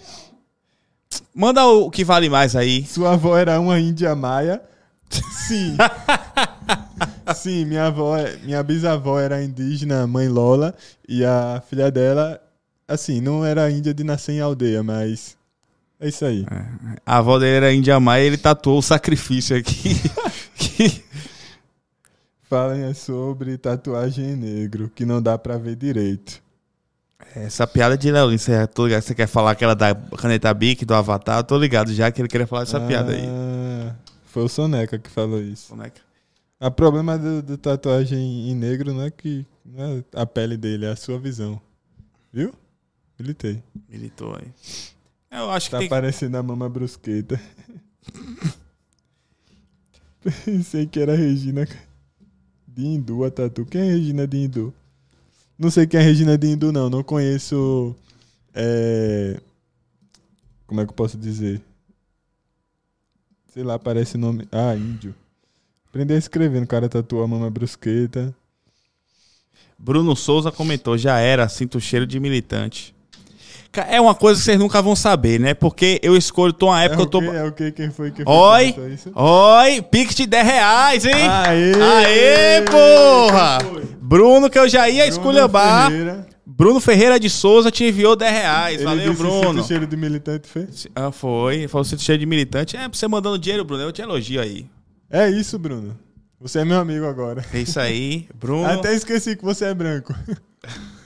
Manda 1.35 1.65
o 1.65 1.91
que 1.91 2.05
vale 2.05 2.29
mais 2.29 2.55
aí. 2.55 2.85
Sua 2.85 3.11
avó 3.15 3.37
era 3.37 3.59
uma 3.59 3.77
índia 3.81 4.15
maia? 4.15 4.61
Sim. 5.09 5.75
Sim, 7.35 7.65
minha 7.65 7.87
avó, 7.87 8.15
é- 8.17 8.37
minha 8.43 8.63
bisavó 8.63 9.19
era 9.19 9.43
indígena, 9.43 10.07
mãe 10.07 10.29
Lola, 10.29 10.73
e 11.07 11.23
a 11.25 11.61
filha 11.69 11.91
dela, 11.91 12.39
assim, 12.93 13.21
não 13.21 13.43
era 13.45 13.69
índia 13.71 13.93
de 13.93 14.03
nascer 14.03 14.33
em 14.33 14.39
aldeia, 14.41 14.81
mas 14.83 15.37
é 15.99 16.07
isso 16.09 16.25
aí. 16.25 16.45
A 17.05 17.17
avó 17.17 17.37
dele 17.39 17.57
era 17.57 17.73
Índia 17.73 17.99
Maia 17.99 18.23
e 18.23 18.27
ele 18.27 18.37
tatuou 18.37 18.79
o 18.79 18.83
sacrifício 18.83 19.55
aqui. 19.55 19.95
Que- 20.55 21.03
Falem 22.43 22.83
é 22.83 22.93
sobre 22.93 23.57
tatuagem 23.57 24.31
em 24.31 24.35
negro, 24.35 24.91
que 24.93 25.05
não 25.05 25.21
dá 25.21 25.37
pra 25.37 25.57
ver 25.57 25.75
direito. 25.75 26.41
Essa 27.33 27.65
piada 27.65 27.97
de 27.97 28.11
Léo 28.11 28.29
você, 28.37 28.67
tô 28.67 28.85
ligado, 28.85 29.01
você 29.03 29.15
quer 29.15 29.27
falar 29.27 29.51
aquela 29.51 29.73
da 29.73 29.95
caneta 29.95 30.53
Bic, 30.53 30.83
do 30.83 30.93
Avatar? 30.93 31.39
Eu 31.39 31.43
tô 31.45 31.57
ligado 31.57 31.93
já 31.93 32.11
que 32.11 32.21
ele 32.21 32.27
queria 32.27 32.45
falar 32.45 32.63
essa 32.63 32.79
piada 32.81 33.13
aí. 33.13 33.23
Ah, 33.25 33.95
Foi 34.25 34.43
o 34.43 34.49
Soneca 34.49 34.99
que 34.99 35.09
falou 35.09 35.41
isso. 35.41 35.67
Soneca. 35.69 36.01
O 36.59 36.69
problema 36.69 37.17
do, 37.17 37.41
do 37.41 37.57
tatuagem 37.57 38.51
em 38.51 38.53
negro 38.55 38.93
não 38.93 39.03
é 39.03 39.09
que 39.09 39.45
não 39.65 39.83
é 39.99 40.03
a 40.21 40.25
pele 40.25 40.57
dele, 40.57 40.85
é 40.85 40.91
a 40.91 40.95
sua 40.95 41.17
visão. 41.17 41.59
Viu? 42.33 42.53
Militei. 43.21 43.61
Militou 43.89 44.35
aí. 44.35 44.47
Eu 45.31 45.49
acho 45.51 45.67
que 45.67 45.71
Tá 45.71 45.79
tem 45.79 45.87
parecendo 45.89 46.37
a 46.37 46.43
mama 46.43 46.67
brusqueta. 46.67 47.39
Pensei 50.45 50.85
que 50.85 50.99
era 50.99 51.13
a 51.13 51.15
Regina 51.15 51.67
de 52.67 52.85
Hindu, 52.85 53.23
a 53.23 53.31
tatu. 53.31 53.65
Quem 53.65 53.81
é 53.81 53.85
Regina 53.85 54.27
de 54.27 54.37
Hindu? 54.37 54.73
Não 55.57 55.71
sei 55.71 55.87
quem 55.87 55.99
é 55.99 56.03
Regina 56.03 56.37
de 56.37 56.47
Hindu, 56.47 56.71
não. 56.71 56.89
Não 56.89 57.03
conheço. 57.03 57.95
é, 58.53 59.39
Como 60.67 60.81
é 60.81 60.85
que 60.85 60.91
eu 60.91 60.95
posso 60.95 61.17
dizer? 61.17 61.61
Sei 63.53 63.63
lá, 63.63 63.77
parece 63.79 64.17
nome. 64.17 64.47
Ah, 64.51 64.75
índio. 64.75 65.13
Aprendi 65.89 66.13
a 66.13 66.17
escrever, 66.17 66.63
o 66.63 66.67
cara 66.67 66.87
tatuou 66.87 67.23
a 67.23 67.27
mama 67.27 67.49
brusqueta. 67.49 68.33
Bruno 69.77 70.15
Souza 70.15 70.51
comentou, 70.51 70.97
já 70.97 71.19
era, 71.19 71.49
sinto 71.49 71.77
o 71.79 71.81
cheiro 71.81 72.05
de 72.07 72.19
militante. 72.19 72.95
É 73.73 74.01
uma 74.01 74.13
coisa 74.13 74.39
que 74.39 74.45
vocês 74.45 74.59
nunca 74.59 74.81
vão 74.81 74.95
saber, 74.95 75.39
né? 75.39 75.53
Porque 75.53 75.99
eu 76.03 76.17
escolho, 76.17 76.51
tô 76.51 76.67
uma 76.67 76.83
época 76.83 77.01
é 77.01 77.03
eu 77.03 77.07
tô... 77.07 77.19
o? 77.19 77.33
É 77.33 77.43
o 77.45 77.51
quê? 77.53 77.71
Quem 77.71 77.89
foi 77.89 78.11
que 78.11 78.23
foi 78.23 78.33
Oi, 78.33 78.71
que 78.73 78.81
isso? 78.81 79.11
oi, 79.15 79.81
pique 79.81 80.13
de 80.13 80.25
10 80.27 80.45
reais, 80.45 81.05
hein? 81.05 81.13
Aê! 81.15 81.71
Aê, 81.75 82.61
porra! 82.63 83.59
Foi? 83.63 83.83
Bruno, 84.01 84.49
que 84.49 84.59
eu 84.59 84.67
já 84.67 84.89
ia 84.89 85.07
esculhambar. 85.07 85.89
Ferreira. 85.89 86.27
Bruno 86.45 86.81
Ferreira 86.81 87.17
de 87.17 87.29
Souza 87.29 87.71
te 87.71 87.85
enviou 87.85 88.13
10 88.15 88.31
reais. 88.31 88.75
Ele 88.75 88.83
Valeu, 88.83 89.13
Bruno. 89.13 89.53
"Sinto 89.53 89.67
cheiro 89.67 89.87
de 89.87 89.95
militante 89.95 90.49
fez. 90.49 90.87
Ah, 90.93 91.11
foi. 91.11 91.67
Falou 91.69 91.85
sinto 91.85 92.01
cheiro 92.01 92.19
de 92.19 92.25
militante. 92.25 92.75
É, 92.75 92.89
pra 92.89 92.97
você 92.97 93.07
mandando 93.07 93.39
dinheiro, 93.39 93.63
Bruno. 93.63 93.83
Eu 93.83 93.91
te 93.93 94.01
elogio 94.01 94.41
aí. 94.41 94.65
É 95.09 95.29
isso, 95.29 95.57
Bruno. 95.57 95.97
Você 96.41 96.59
é 96.59 96.65
meu 96.65 96.79
amigo 96.79 97.05
agora. 97.05 97.45
É 97.53 97.59
isso 97.59 97.79
aí, 97.79 98.27
Bruno. 98.35 98.65
Até 98.65 98.93
esqueci 98.93 99.35
que 99.35 99.45
você 99.45 99.65
é 99.65 99.73
branco. 99.73 100.13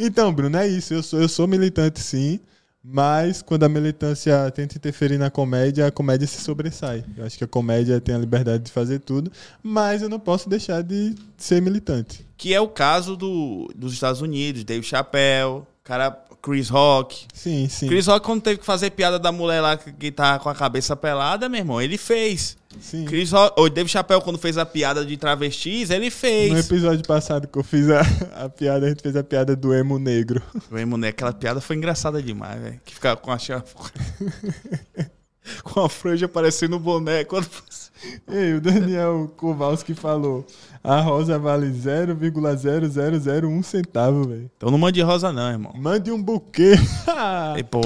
então, 0.00 0.32
Bruno, 0.32 0.56
é 0.56 0.66
isso. 0.66 0.94
Eu 0.94 1.02
sou, 1.02 1.20
eu 1.20 1.28
sou 1.28 1.46
militante, 1.46 2.00
sim. 2.00 2.40
Mas 2.82 3.42
quando 3.42 3.64
a 3.64 3.68
militância 3.68 4.50
tenta 4.52 4.76
interferir 4.76 5.18
na 5.18 5.30
comédia, 5.30 5.86
a 5.86 5.90
comédia 5.90 6.26
se 6.26 6.40
sobressai. 6.40 7.04
Eu 7.14 7.26
acho 7.26 7.36
que 7.36 7.44
a 7.44 7.48
comédia 7.48 8.00
tem 8.00 8.14
a 8.14 8.18
liberdade 8.18 8.64
de 8.64 8.72
fazer 8.72 9.00
tudo, 9.00 9.30
mas 9.62 10.00
eu 10.00 10.08
não 10.08 10.18
posso 10.18 10.48
deixar 10.48 10.82
de 10.82 11.14
ser 11.36 11.60
militante. 11.60 12.26
Que 12.38 12.54
é 12.54 12.60
o 12.60 12.68
caso 12.68 13.16
do, 13.16 13.70
dos 13.76 13.92
Estados 13.92 14.22
Unidos, 14.22 14.64
Dave 14.64 14.82
Chappelle, 14.82 15.62
cara, 15.84 16.10
Chris 16.40 16.70
Rock. 16.70 17.26
Sim, 17.34 17.68
sim. 17.68 17.86
Chris 17.86 18.06
Rock, 18.06 18.24
quando 18.24 18.40
teve 18.40 18.58
que 18.58 18.64
fazer 18.64 18.90
piada 18.90 19.18
da 19.18 19.30
mulher 19.30 19.60
lá 19.60 19.76
que, 19.76 19.92
que 19.92 20.10
tá 20.10 20.38
com 20.38 20.48
a 20.48 20.54
cabeça 20.54 20.96
pelada, 20.96 21.50
meu 21.50 21.58
irmão, 21.60 21.82
ele 21.82 21.98
fez. 21.98 22.56
Sim. 22.78 23.04
Chris 23.04 23.32
ou 23.32 23.70
Dave 23.70 23.88
Chappelle, 23.88 24.20
quando 24.22 24.38
fez 24.38 24.56
a 24.58 24.66
piada 24.66 25.04
de 25.04 25.16
travestis, 25.16 25.90
ele 25.90 26.06
No 26.06 26.10
fez. 26.10 26.66
episódio 26.66 27.04
passado 27.06 27.48
que 27.48 27.58
eu 27.58 27.64
fiz 27.64 27.88
a, 27.90 28.00
a 28.44 28.48
piada, 28.48 28.86
a 28.86 28.88
gente 28.88 29.02
fez 29.02 29.16
a 29.16 29.24
piada 29.24 29.56
do 29.56 29.74
emo 29.74 29.98
negro. 29.98 30.42
Meu 30.70 30.80
irmão, 30.80 30.98
né, 30.98 31.08
aquela 31.08 31.32
piada 31.32 31.60
foi 31.60 31.76
engraçada 31.76 32.22
demais, 32.22 32.60
velho. 32.60 32.80
Que 32.84 32.94
ficava 32.94 33.16
com 33.16 33.32
a 33.32 33.38
chave. 33.38 33.64
com 35.64 35.80
a 35.80 35.88
franja 35.88 36.28
parecendo 36.28 36.76
um 36.76 36.80
boné. 36.80 37.24
Quando... 37.24 37.48
Ei, 38.28 38.54
o 38.54 38.60
Daniel 38.60 39.30
Kowalski 39.36 39.94
falou: 39.94 40.46
a 40.82 41.00
rosa 41.00 41.38
vale 41.38 41.66
0,0001 41.70 43.62
centavo, 43.62 44.26
velho. 44.28 44.50
Então 44.56 44.70
não 44.70 44.78
mande 44.78 45.02
rosa, 45.02 45.32
não, 45.32 45.50
irmão. 45.50 45.72
Mande 45.76 46.10
um 46.10 46.22
buquê. 46.22 46.74
E, 47.58 47.62
pô, 47.62 47.80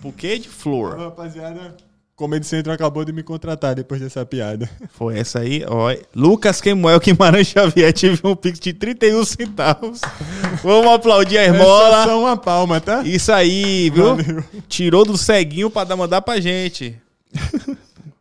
buquê 0.00 0.38
de 0.38 0.48
flor. 0.48 0.96
Rapaziada, 0.96 1.74
Comedy 2.20 2.46
Central 2.46 2.74
acabou 2.74 3.02
de 3.02 3.12
me 3.14 3.22
contratar 3.22 3.74
depois 3.74 3.98
dessa 3.98 4.26
piada. 4.26 4.68
Foi 4.92 5.18
essa 5.18 5.38
aí, 5.38 5.64
ó. 5.66 5.90
Lucas 6.14 6.60
Quemuel 6.60 7.00
Guimarães 7.00 7.46
Xavier 7.46 7.90
tive 7.94 8.20
um 8.24 8.36
pix 8.36 8.60
de 8.60 8.74
31 8.74 9.24
centavos. 9.24 10.02
Vamos 10.62 10.92
aplaudir 10.92 11.38
a 11.38 11.42
É 11.44 11.46
irmola. 11.46 12.04
só 12.04 12.20
uma 12.20 12.36
palma, 12.36 12.78
tá? 12.78 13.02
Isso 13.04 13.32
aí, 13.32 13.88
viu? 13.88 14.16
Valeu. 14.16 14.44
Tirou 14.68 15.02
do 15.06 15.16
ceguinho 15.16 15.70
pra 15.70 15.84
dar- 15.84 15.96
mandar 15.96 16.20
pra 16.20 16.38
gente. 16.38 16.94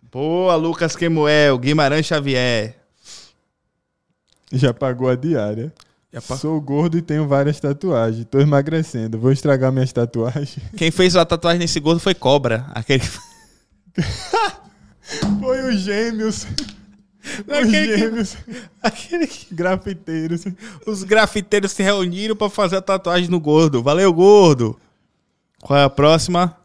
Boa, 0.10 0.56
Lucas 0.56 0.96
Quemuel, 0.96 1.58
Guimarães 1.58 2.06
Xavier. 2.06 2.76
Já 4.52 4.74
pagou 4.74 5.10
a 5.10 5.16
diária. 5.16 5.74
Pa- 6.26 6.38
Sou 6.38 6.60
gordo 6.62 6.98
e 6.98 7.02
tenho 7.02 7.28
várias 7.28 7.60
tatuagens. 7.60 8.26
Tô 8.32 8.40
emagrecendo. 8.40 9.20
Vou 9.20 9.32
estragar 9.32 9.72
minhas 9.74 9.92
tatuagens. 9.92 10.58
Quem 10.78 10.90
fez 10.90 11.16
a 11.18 11.26
tatuagem 11.26 11.60
nesse 11.60 11.80
gordo 11.82 12.00
foi 12.00 12.14
Cobra. 12.16 12.66
Aquele... 12.74 13.04
Foi 15.40 15.70
os 15.74 15.80
gêmeos. 15.82 16.46
Os 17.48 17.54
Aquele 17.54 17.88
que- 17.88 17.98
gêmeos 17.98 18.38
aquele 18.82 19.28
que- 19.28 19.54
grafiteiros. 19.54 20.44
Os 20.86 21.04
grafiteiros 21.04 21.72
se 21.72 21.84
reuniram 21.84 22.36
pra 22.36 22.50
fazer 22.50 22.78
a 22.78 22.82
tatuagem 22.82 23.30
no 23.30 23.40
gordo. 23.40 23.82
Valeu, 23.84 24.12
gordo. 24.14 24.80
Qual 25.62 25.78
é 25.78 25.84
a 25.84 25.90
próxima? 25.90 26.56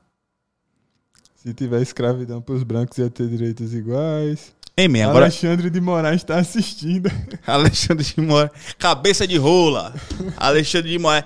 Se 1.36 1.52
tiver 1.52 1.82
escravidão 1.82 2.40
pros 2.40 2.62
brancos, 2.62 2.96
ia 2.98 3.10
ter 3.10 3.28
direitos 3.28 3.74
iguais. 3.74 4.52
Ei, 4.76 4.88
man, 4.88 5.04
agora... 5.04 5.26
Alexandre 5.26 5.68
de 5.70 5.80
Moraes 5.80 6.24
tá 6.24 6.36
assistindo. 6.38 7.10
Alexandre 7.46 8.04
de 8.04 8.20
Moraes. 8.20 8.50
Cabeça 8.78 9.26
de 9.26 9.36
rola. 9.36 9.94
Alexandre 10.36 10.90
de 10.90 10.98
Moraes. 10.98 11.24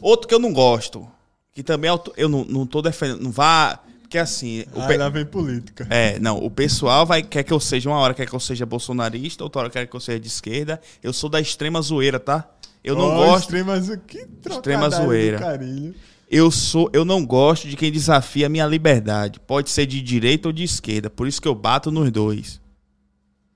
Outro 0.00 0.26
que 0.28 0.34
eu 0.34 0.38
não 0.38 0.52
gosto. 0.52 1.06
Que 1.52 1.62
também 1.62 1.90
é 1.90 2.00
eu 2.16 2.28
não, 2.28 2.44
não 2.44 2.66
tô 2.66 2.80
defendendo. 2.80 3.20
Não 3.22 3.30
vá. 3.30 3.78
Porque 4.10 4.18
assim. 4.18 4.64
O 4.74 4.80
Aí 4.80 4.88
pe- 4.88 4.96
lá 4.96 5.08
vem 5.08 5.24
política. 5.24 5.86
É, 5.88 6.18
não. 6.18 6.36
O 6.44 6.50
pessoal 6.50 7.06
vai, 7.06 7.22
quer 7.22 7.44
que 7.44 7.52
eu 7.52 7.60
seja. 7.60 7.88
Uma 7.88 7.98
hora 8.00 8.12
quer 8.12 8.26
que 8.26 8.34
eu 8.34 8.40
seja 8.40 8.66
bolsonarista, 8.66 9.44
outra 9.44 9.60
hora 9.60 9.70
quer 9.70 9.86
que 9.86 9.94
eu 9.94 10.00
seja 10.00 10.18
de 10.18 10.26
esquerda. 10.26 10.80
Eu 11.00 11.12
sou 11.12 11.30
da 11.30 11.40
extrema 11.40 11.80
zoeira, 11.80 12.18
tá? 12.18 12.50
Eu 12.82 12.96
não 12.96 13.04
Ó, 13.04 13.14
gosto. 13.26 13.44
Extrema, 13.54 13.80
que 14.08 14.26
Extrema 14.48 14.90
zoeira. 14.90 15.38
carilho. 15.38 15.94
Eu 16.28 16.50
sou, 16.50 16.90
eu 16.92 17.04
não 17.04 17.24
gosto 17.24 17.68
de 17.68 17.76
quem 17.76 17.92
desafia 17.92 18.46
a 18.46 18.48
minha 18.48 18.66
liberdade. 18.66 19.38
Pode 19.38 19.70
ser 19.70 19.86
de 19.86 20.02
direita 20.02 20.48
ou 20.48 20.52
de 20.52 20.64
esquerda. 20.64 21.08
Por 21.08 21.28
isso 21.28 21.40
que 21.40 21.46
eu 21.46 21.54
bato 21.54 21.92
nos 21.92 22.10
dois. 22.10 22.60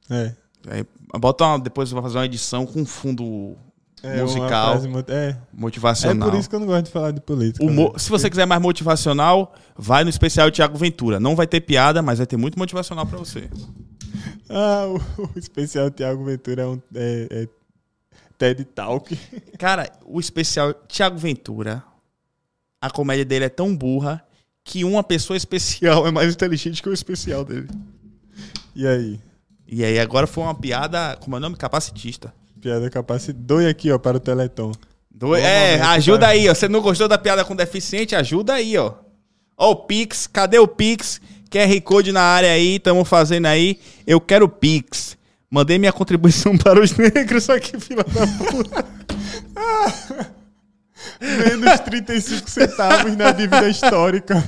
É. 0.09 0.33
Aí, 0.69 0.85
bota 1.19 1.45
uma, 1.47 1.59
depois 1.59 1.91
eu 1.91 1.95
vou 1.95 2.03
fazer 2.05 2.19
uma 2.19 2.27
edição 2.27 2.65
com 2.65 2.85
fundo 2.87 3.57
É 4.05 4.23
musical, 4.23 4.81
frase 4.81 4.89
É, 5.09 5.31
é 5.31 5.37
motivacional. 5.53 6.31
por 6.31 6.39
isso 6.39 6.49
que 6.49 6.55
eu 6.55 6.61
não 6.61 6.67
gosto 6.67 6.85
de 6.85 6.91
falar 6.91 7.11
de 7.11 7.21
política. 7.23 7.65
Né? 7.65 7.93
se 7.97 8.11
você 8.11 8.29
quiser 8.29 8.47
mais 8.47 8.61
motivacional, 8.61 9.55
vai 9.77 10.05
no 10.05 10.11
especial 10.11 10.51
Tiago 10.51 10.77
Ventura. 10.77 11.19
Não 11.19 11.35
vai 11.35 11.47
ter 11.47 11.61
piada, 11.61 12.03
mas 12.03 12.19
vai 12.19 12.27
ter 12.27 12.37
muito 12.37 12.59
motivacional 12.59 13.07
pra 13.07 13.19
você. 13.19 13.49
Ah, 14.49 14.87
o, 14.87 15.23
o 15.23 15.39
especial 15.39 15.91
Tiago 15.91 16.23
Ventura 16.25 16.63
é 16.63 16.67
um 16.67 16.81
é, 16.95 17.29
é 17.31 17.49
TED 18.37 18.65
Talk. 18.67 19.19
Cara, 19.59 19.91
o 20.05 20.21
especial 20.21 20.75
Tiago 20.87 21.17
Ventura, 21.17 21.83
a 22.81 22.91
comédia 22.91 23.25
dele 23.25 23.47
é 23.47 23.49
tão 23.49 23.75
burra 23.75 24.23
que 24.63 24.85
uma 24.85 25.03
pessoa 25.03 25.37
especial 25.37 26.07
é 26.07 26.11
mais 26.11 26.33
inteligente 26.33 26.83
que 26.83 26.89
o 26.89 26.93
especial 26.93 27.45
dele. 27.45 27.69
E 28.75 28.87
aí? 28.87 29.21
E 29.67 29.85
aí 29.85 29.99
agora 29.99 30.27
foi 30.27 30.45
uma 30.45 30.55
piada, 30.55 31.17
como 31.17 31.37
é 31.37 31.39
o 31.39 31.41
nome? 31.41 31.57
Capacitista. 31.57 32.35
Piada 32.65 32.89
capaz. 32.89 33.29
Doe 33.35 33.67
aqui, 33.69 33.93
ó, 33.93 33.99
para 33.99 34.17
o 34.17 34.21
Teleton. 34.21 34.73
Do- 35.11 35.27
Bom 35.29 35.37
é, 35.37 35.79
ajuda 35.83 36.29
aí, 36.29 36.49
ó. 36.49 36.55
Você 36.55 36.67
não 36.67 36.81
gostou 36.81 37.07
da 37.07 37.19
piada 37.19 37.45
com 37.45 37.55
deficiente? 37.55 38.17
Ajuda 38.17 38.55
aí, 38.55 38.75
ó. 38.79 38.95
Ó 39.55 39.73
o 39.73 39.77
Pix, 39.77 40.27
cadê 40.27 40.59
o 40.59 40.67
Pix? 40.67 41.21
QR 41.51 41.79
Code 41.83 42.11
na 42.11 42.23
área 42.23 42.51
aí, 42.51 42.77
estamos 42.77 43.07
fazendo 43.07 43.45
aí. 43.45 43.79
Eu 44.07 44.19
quero 44.19 44.49
Pix. 44.49 45.15
Mandei 45.51 45.79
minha 45.79 45.93
contribuição 45.93 46.57
para 46.59 46.81
os 46.83 46.97
negros 46.97 47.51
aqui, 47.51 47.79
filha 47.79 48.03
da 48.03 48.27
puta. 48.47 48.87
Menos 51.21 51.81
35 51.81 52.49
centavos 52.49 53.15
na 53.15 53.31
dívida 53.31 53.69
histórica. 53.69 54.43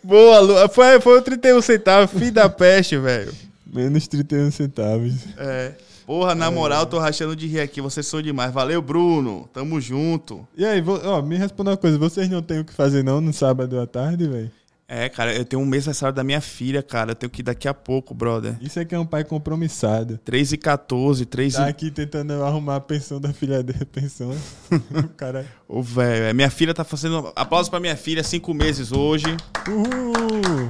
Boa, 0.00 0.38
Lu. 0.38 0.68
Foi, 0.68 1.00
foi 1.00 1.18
o 1.18 1.22
31 1.22 1.60
centavos, 1.60 2.12
filho 2.12 2.30
da 2.32 2.48
peste, 2.48 2.96
velho. 2.96 3.32
Menos 3.66 4.06
31 4.06 4.52
centavos. 4.52 5.12
É. 5.36 5.72
Porra, 6.08 6.34
na 6.34 6.50
moral, 6.50 6.86
tô 6.86 6.98
rachando 6.98 7.36
de 7.36 7.46
rir 7.46 7.60
aqui. 7.60 7.82
Vocês 7.82 8.06
são 8.06 8.22
demais. 8.22 8.50
Valeu, 8.50 8.80
Bruno. 8.80 9.46
Tamo 9.52 9.78
junto. 9.78 10.48
E 10.56 10.64
aí, 10.64 10.80
vo- 10.80 10.98
ó, 11.04 11.20
me 11.20 11.36
responda 11.36 11.72
uma 11.72 11.76
coisa. 11.76 11.98
Vocês 11.98 12.30
não 12.30 12.40
têm 12.40 12.60
o 12.60 12.64
que 12.64 12.72
fazer 12.72 13.04
não 13.04 13.20
no 13.20 13.30
sábado 13.30 13.78
à 13.78 13.86
tarde, 13.86 14.26
velho? 14.26 14.50
É, 14.88 15.06
cara, 15.10 15.34
eu 15.34 15.44
tenho 15.44 15.60
um 15.60 15.66
mês 15.66 15.82
aniversário 15.84 16.16
da 16.16 16.24
minha 16.24 16.40
filha, 16.40 16.82
cara. 16.82 17.10
Eu 17.10 17.14
tenho 17.14 17.28
que 17.28 17.40
ir 17.40 17.42
daqui 17.42 17.68
a 17.68 17.74
pouco, 17.74 18.14
brother. 18.14 18.56
Isso 18.58 18.80
aqui 18.80 18.94
é 18.94 18.98
um 18.98 19.04
pai 19.04 19.22
compromissado. 19.22 20.18
3 20.24 20.52
e 20.52 20.56
14, 20.56 21.26
3 21.26 21.52
Tá 21.52 21.66
e... 21.66 21.68
aqui 21.68 21.90
tentando 21.90 22.32
arrumar 22.42 22.76
a 22.76 22.80
pensão 22.80 23.20
da 23.20 23.30
filha 23.34 23.62
dele. 23.62 23.84
Pensão. 23.84 24.34
cara. 25.14 25.44
Ô, 25.68 25.82
velho, 25.82 26.24
é, 26.24 26.32
minha 26.32 26.48
filha 26.48 26.72
tá 26.72 26.84
fazendo... 26.84 27.30
Aplausos 27.36 27.68
pra 27.68 27.80
minha 27.80 27.96
filha, 27.96 28.24
5 28.24 28.54
meses 28.54 28.92
hoje. 28.92 29.26
Uhul! 29.68 30.68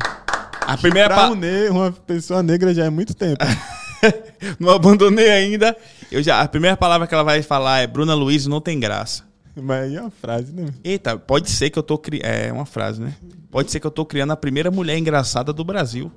A 0.62 0.76
primeira... 0.76 1.08
Pra 1.14 1.16
Pa... 1.28 1.30
um 1.30 1.36
ne- 1.36 1.68
uma 1.68 1.92
pessoa 1.92 2.42
negra 2.42 2.74
já 2.74 2.86
é 2.86 2.90
muito 2.90 3.14
tempo. 3.14 3.38
Não 4.58 4.70
abandonei 4.70 5.30
ainda. 5.30 5.76
Eu 6.10 6.22
já... 6.22 6.40
A 6.40 6.48
primeira 6.48 6.76
palavra 6.76 7.06
que 7.06 7.14
ela 7.14 7.22
vai 7.22 7.42
falar 7.42 7.80
é 7.80 7.86
Bruna 7.86 8.14
Luiz 8.14 8.46
não 8.46 8.60
tem 8.60 8.78
graça. 8.78 9.24
Mas 9.54 9.84
aí 9.84 9.96
é 9.96 10.00
uma 10.00 10.10
frase, 10.10 10.52
né? 10.52 10.66
Eita, 10.84 11.18
pode 11.18 11.50
ser 11.50 11.70
que 11.70 11.78
eu 11.78 11.82
tô 11.82 11.98
criando... 11.98 12.24
É 12.26 12.52
uma 12.52 12.66
frase, 12.66 13.00
né? 13.00 13.14
Pode 13.50 13.70
ser 13.70 13.80
que 13.80 13.86
eu 13.86 13.90
tô 13.90 14.04
criando 14.06 14.32
a 14.32 14.36
primeira 14.36 14.70
mulher 14.70 14.96
engraçada 14.96 15.52
do 15.52 15.64
Brasil. 15.64 16.12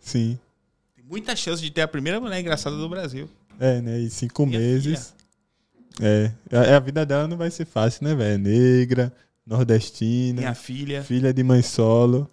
Sim. 0.00 0.38
Tem 0.96 1.04
muita 1.08 1.36
chance 1.36 1.62
de 1.62 1.70
ter 1.70 1.82
a 1.82 1.88
primeira 1.88 2.18
mulher 2.20 2.40
engraçada 2.40 2.76
do 2.76 2.88
Brasil. 2.88 3.28
É, 3.58 3.80
né? 3.80 3.98
E 4.00 4.10
cinco 4.10 4.46
Minha 4.46 4.58
meses. 4.58 5.14
É. 6.00 6.30
A, 6.50 6.76
a 6.76 6.80
vida 6.80 7.04
dela 7.04 7.28
não 7.28 7.36
vai 7.36 7.50
ser 7.50 7.66
fácil, 7.66 8.04
né, 8.04 8.14
velho? 8.14 8.34
É 8.34 8.38
Negra, 8.38 9.12
nordestina, 9.46 10.40
Minha 10.40 10.54
filha. 10.54 11.02
filha 11.02 11.32
de 11.32 11.42
mãe 11.42 11.62
solo. 11.62 12.28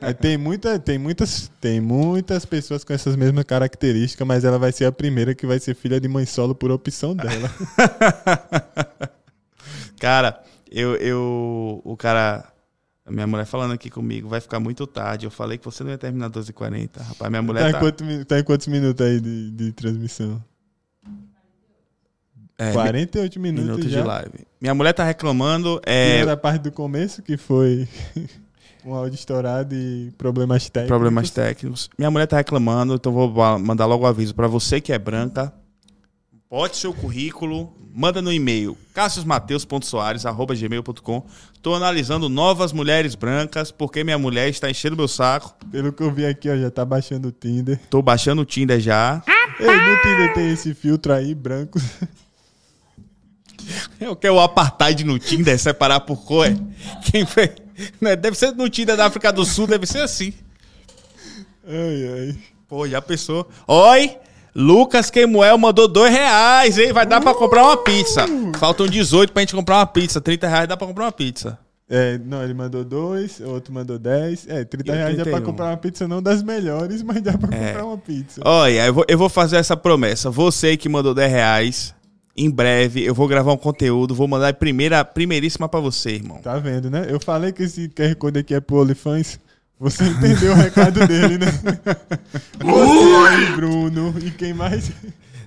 É, 0.00 0.12
tem, 0.12 0.36
muita, 0.36 0.78
tem, 0.78 0.98
muitas, 0.98 1.50
tem 1.60 1.80
muitas 1.80 2.44
pessoas 2.44 2.84
com 2.84 2.92
essas 2.92 3.16
mesmas 3.16 3.44
características, 3.44 4.26
mas 4.26 4.44
ela 4.44 4.58
vai 4.58 4.72
ser 4.72 4.86
a 4.86 4.92
primeira 4.92 5.34
que 5.34 5.46
vai 5.46 5.58
ser 5.58 5.74
filha 5.74 6.00
de 6.00 6.08
mãe 6.08 6.26
solo 6.26 6.54
por 6.54 6.70
opção 6.70 7.14
dela. 7.14 7.50
Cara, 10.00 10.42
eu, 10.70 10.96
eu. 10.96 11.80
O 11.84 11.96
cara. 11.96 12.50
Minha 13.08 13.26
mulher 13.26 13.44
falando 13.44 13.72
aqui 13.72 13.90
comigo, 13.90 14.28
vai 14.28 14.40
ficar 14.40 14.58
muito 14.58 14.86
tarde. 14.86 15.26
Eu 15.26 15.30
falei 15.30 15.58
que 15.58 15.64
você 15.64 15.84
não 15.84 15.90
ia 15.90 15.98
terminar 15.98 16.30
12h40. 16.30 17.00
Rapaz, 17.00 17.30
minha 17.30 17.30
tá, 17.30 17.42
mulher 17.42 17.68
em 17.68 17.72
tá. 17.72 17.78
quanto 17.78 18.04
mi- 18.04 18.24
tá 18.24 18.38
em 18.38 18.42
quantos 18.42 18.66
minutos 18.66 19.06
aí 19.06 19.20
de, 19.20 19.50
de 19.50 19.72
transmissão? 19.72 20.42
é, 22.58 22.72
48 22.72 23.40
minutos, 23.40 23.64
minutos 23.64 23.90
já. 23.90 24.00
de 24.00 24.06
live. 24.06 24.46
Minha 24.60 24.74
mulher 24.74 24.92
tá 24.92 25.04
reclamando. 25.04 25.80
É... 25.84 26.20
É, 26.20 26.26
da 26.26 26.36
parte 26.36 26.62
do 26.62 26.72
começo, 26.72 27.22
que 27.22 27.36
foi 27.36 27.88
um 28.84 28.94
áudio 28.94 29.14
estourado 29.14 29.74
e 29.74 30.12
problemas 30.18 30.68
técnicos. 30.68 30.88
problemas 30.88 31.30
técnicos. 31.30 31.88
Minha 31.98 32.10
mulher 32.10 32.26
tá 32.26 32.36
reclamando, 32.36 32.94
então 32.94 33.12
vou 33.12 33.30
mandar 33.58 33.86
logo 33.86 34.04
o 34.04 34.06
aviso 34.06 34.34
pra 34.34 34.46
você 34.46 34.78
que 34.80 34.92
é 34.92 34.98
branca. 34.98 35.52
Bote 36.50 36.76
seu 36.76 36.92
currículo, 36.92 37.72
manda 37.92 38.20
no 38.22 38.32
e-mail 38.32 38.76
cassiusmateus.soares.gmail.com. 38.92 41.26
Tô 41.60 41.74
analisando 41.74 42.28
novas 42.28 42.72
mulheres 42.72 43.16
brancas, 43.16 43.72
porque 43.72 44.04
minha 44.04 44.18
mulher 44.18 44.48
está 44.48 44.70
enchendo 44.70 44.96
meu 44.96 45.08
saco. 45.08 45.56
Pelo 45.72 45.92
que 45.92 46.02
eu 46.02 46.12
vi 46.12 46.24
aqui, 46.26 46.48
ó, 46.48 46.56
já 46.56 46.70
tá 46.70 46.84
baixando 46.84 47.26
o 47.28 47.32
Tinder. 47.32 47.80
Tô 47.90 48.00
baixando 48.02 48.42
o 48.42 48.44
Tinder 48.44 48.78
já. 48.78 49.20
Ei, 49.58 49.66
no 49.66 50.02
Tinder 50.02 50.32
tem 50.34 50.52
esse 50.52 50.74
filtro 50.74 51.12
aí, 51.12 51.34
branco. 51.34 51.80
Eu 53.98 54.14
quero 54.14 54.34
o 54.34 54.40
apartheid 54.40 55.02
no 55.04 55.18
Tinder, 55.18 55.58
separar 55.58 56.00
por 56.00 56.22
cor. 56.22 56.46
é? 56.46 56.54
Quem 57.10 57.24
fez? 57.24 57.63
Né, 58.00 58.14
Deve 58.16 58.36
ser 58.36 58.52
no 58.52 58.68
Tinder 58.68 58.96
da 58.96 59.06
África 59.06 59.32
do 59.32 59.44
Sul, 59.44 59.66
deve 59.66 59.86
ser 59.86 60.00
assim. 60.00 60.32
Ai, 61.66 62.08
ai. 62.28 62.36
Pô, 62.68 62.86
já 62.88 63.00
pensou? 63.00 63.48
Oi! 63.66 64.16
Lucas 64.54 65.10
Quemuel 65.10 65.58
mandou 65.58 65.88
dois 65.88 66.12
reais, 66.12 66.78
hein? 66.78 66.92
Vai 66.92 67.04
dar 67.04 67.20
pra 67.20 67.34
comprar 67.34 67.64
uma 67.64 67.76
pizza. 67.76 68.24
Faltam 68.58 68.86
18 68.86 69.32
pra 69.32 69.42
gente 69.42 69.54
comprar 69.54 69.78
uma 69.78 69.86
pizza. 69.86 70.20
30 70.20 70.46
reais 70.46 70.68
dá 70.68 70.76
pra 70.76 70.86
comprar 70.86 71.06
uma 71.06 71.12
pizza. 71.12 71.58
É, 71.90 72.18
não, 72.18 72.42
ele 72.42 72.54
mandou 72.54 72.84
dois, 72.84 73.40
o 73.40 73.48
outro 73.50 73.74
mandou 73.74 73.98
10. 73.98 74.46
É, 74.48 74.64
30 74.64 74.92
E 74.92 74.96
reais 74.96 75.16
dá 75.16 75.22
pra 75.24 75.32
31. 75.32 75.46
comprar 75.50 75.66
uma 75.66 75.76
pizza, 75.76 76.06
não 76.08 76.22
das 76.22 76.42
melhores, 76.42 77.02
mas 77.02 77.20
dá 77.20 77.36
pra 77.36 77.54
É. 77.54 77.66
comprar 77.68 77.84
uma 77.84 77.98
pizza. 77.98 78.40
Olha, 78.44 78.86
eu 78.86 78.94
vou, 78.94 79.04
eu 79.08 79.18
vou 79.18 79.28
fazer 79.28 79.56
essa 79.56 79.76
promessa. 79.76 80.30
Você 80.30 80.76
que 80.76 80.88
mandou 80.88 81.12
10 81.14 81.30
reais, 81.32 81.94
em 82.36 82.50
breve 82.50 83.04
eu 83.04 83.14
vou 83.14 83.28
gravar 83.28 83.52
um 83.52 83.56
conteúdo, 83.56 84.14
vou 84.14 84.26
mandar 84.26 84.48
a 84.48 84.52
primeira, 84.54 85.04
primeiríssima 85.04 85.68
pra 85.68 85.80
você, 85.80 86.12
irmão. 86.12 86.38
Tá 86.38 86.58
vendo, 86.58 86.90
né? 86.90 87.06
Eu 87.08 87.20
falei 87.20 87.52
que 87.52 87.62
esse 87.62 87.88
QR 87.88 88.14
Code 88.16 88.40
aqui 88.40 88.54
é 88.54 88.60
pro 88.60 88.80
OnlyFans. 88.80 89.38
Você 89.78 90.04
entendeu 90.08 90.52
o 90.52 90.56
recado 90.56 91.06
dele, 91.06 91.38
né? 91.38 91.46
Você 92.62 93.26
aí, 93.28 93.56
Bruno. 93.56 94.14
E 94.22 94.30
quem 94.30 94.54
mais? 94.54 94.90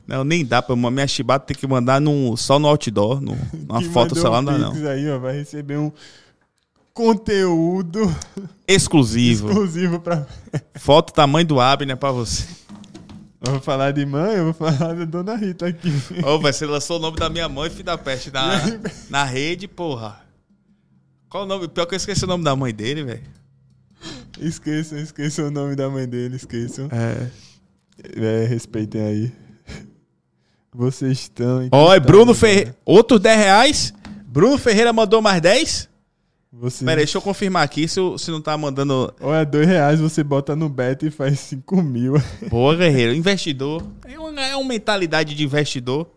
Não, 0.06 0.24
nem 0.24 0.46
dá 0.46 0.62
pra. 0.62 0.76
Minha 0.76 1.08
chibata 1.08 1.46
tem 1.48 1.58
que 1.58 1.68
mandar 1.68 2.00
num, 2.00 2.36
só 2.38 2.58
no 2.58 2.68
outdoor, 2.68 3.20
no, 3.20 3.38
numa 3.68 3.80
Que 3.80 3.90
foto 3.90 4.16
mandou 4.16 4.16
celular, 4.16 4.40
um 4.40 4.82
não, 4.82 4.90
aí, 4.90 5.10
ó, 5.10 5.20
vai 5.20 5.38
receber 5.38 5.78
um 5.78 5.92
conteúdo 6.94 8.14
Exclusivo. 8.68 9.50
exclusivo 9.50 10.00
pra. 10.00 10.26
Foto 10.76 11.14
tamanho 11.14 11.46
do 11.46 11.60
Abner 11.60 11.98
pra 11.98 12.12
você. 12.12 12.46
Eu 13.46 13.52
vou 13.52 13.62
falar 13.62 13.92
de 13.92 14.06
mãe, 14.06 14.36
eu 14.36 14.46
vou 14.46 14.54
falar 14.54 14.96
da 14.96 15.06
dona 15.06 15.36
Rita 15.36 15.68
aqui. 15.68 15.92
Ô, 16.26 16.40
vai 16.40 16.52
você 16.52 16.66
lançou 16.66 16.98
o 16.98 17.00
nome 17.00 17.18
da 17.18 17.30
minha 17.30 17.48
mãe, 17.48 17.70
filho 17.70 17.84
da 17.84 17.98
peste, 17.98 18.32
na, 18.32 18.60
na 19.10 19.24
rede, 19.24 19.68
porra. 19.68 20.22
Qual 21.30 21.44
o 21.44 21.46
nome? 21.46 21.68
Pior 21.68 21.86
que 21.86 21.94
eu 21.94 21.98
esqueci 21.98 22.24
o 22.24 22.28
nome 22.28 22.44
da 22.44 22.56
mãe 22.56 22.74
dele, 22.74 23.04
velho. 23.04 23.24
Esqueçam, 24.40 24.98
esqueçam 24.98 25.48
o 25.48 25.52
nome 25.52 25.76
da 25.76 25.90
mãe 25.90 26.08
dele, 26.08 26.36
esqueçam. 26.36 26.88
É. 26.92 27.30
É, 28.16 28.46
respeitem 28.46 29.02
aí. 29.02 29.32
Vocês 30.74 31.20
estão. 31.20 31.68
Ó, 31.72 31.94
é 31.94 31.98
estado 31.98 32.06
Bruno 32.06 32.24
agora? 32.24 32.38
Ferreira. 32.38 32.78
Outros 32.86 33.20
10 33.20 33.38
reais. 33.40 33.94
Bruno 34.26 34.58
Ferreira 34.58 34.94
mandou 34.94 35.22
mais 35.22 35.42
10? 35.42 35.90
Pera 36.80 36.91
aí, 36.91 36.98
deixa 36.98 37.18
eu 37.18 37.22
confirmar 37.22 37.64
aqui 37.64 37.88
se, 37.88 38.00
se 38.18 38.32
não 38.32 38.41
tá 38.41 38.58
mandando. 38.58 39.14
Ou 39.20 39.36
é 39.36 39.43
dois 39.43 39.68
reais, 39.68 40.00
você 40.00 40.24
bota 40.24 40.56
no 40.56 40.70
bet 40.70 41.06
e 41.06 41.12
faz 41.12 41.39
cinco 41.39 41.82
mil. 41.82 42.14
Boa, 42.50 42.76
guerreiro. 42.76 43.14
Investidor. 43.14 43.84
É 44.06 44.18
uma, 44.18 44.41
é 44.41 44.56
uma 44.56 44.68
mentalidade 44.68 45.36
de 45.36 45.43
investidor. 45.43 46.08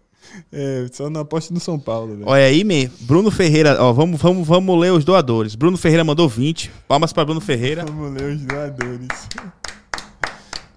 É, 0.52 0.86
só 0.92 1.10
não 1.10 1.22
aposta 1.22 1.52
no 1.52 1.58
São 1.58 1.78
Paulo, 1.78 2.14
velho. 2.14 2.28
Olha 2.28 2.44
aí, 2.44 2.62
me. 2.62 2.88
Bruno 3.00 3.30
Ferreira. 3.30 3.82
Ó, 3.82 3.92
vamos, 3.92 4.20
vamos, 4.20 4.46
vamos 4.46 4.80
ler 4.80 4.92
os 4.92 5.04
doadores. 5.04 5.56
Bruno 5.56 5.76
Ferreira 5.76 6.04
mandou 6.04 6.28
20. 6.28 6.70
Palmas 6.86 7.12
pra 7.12 7.24
Bruno 7.24 7.40
Ferreira. 7.40 7.84
Vamos 7.84 8.12
ler 8.12 8.32
os 8.32 8.42
doadores. 8.42 9.08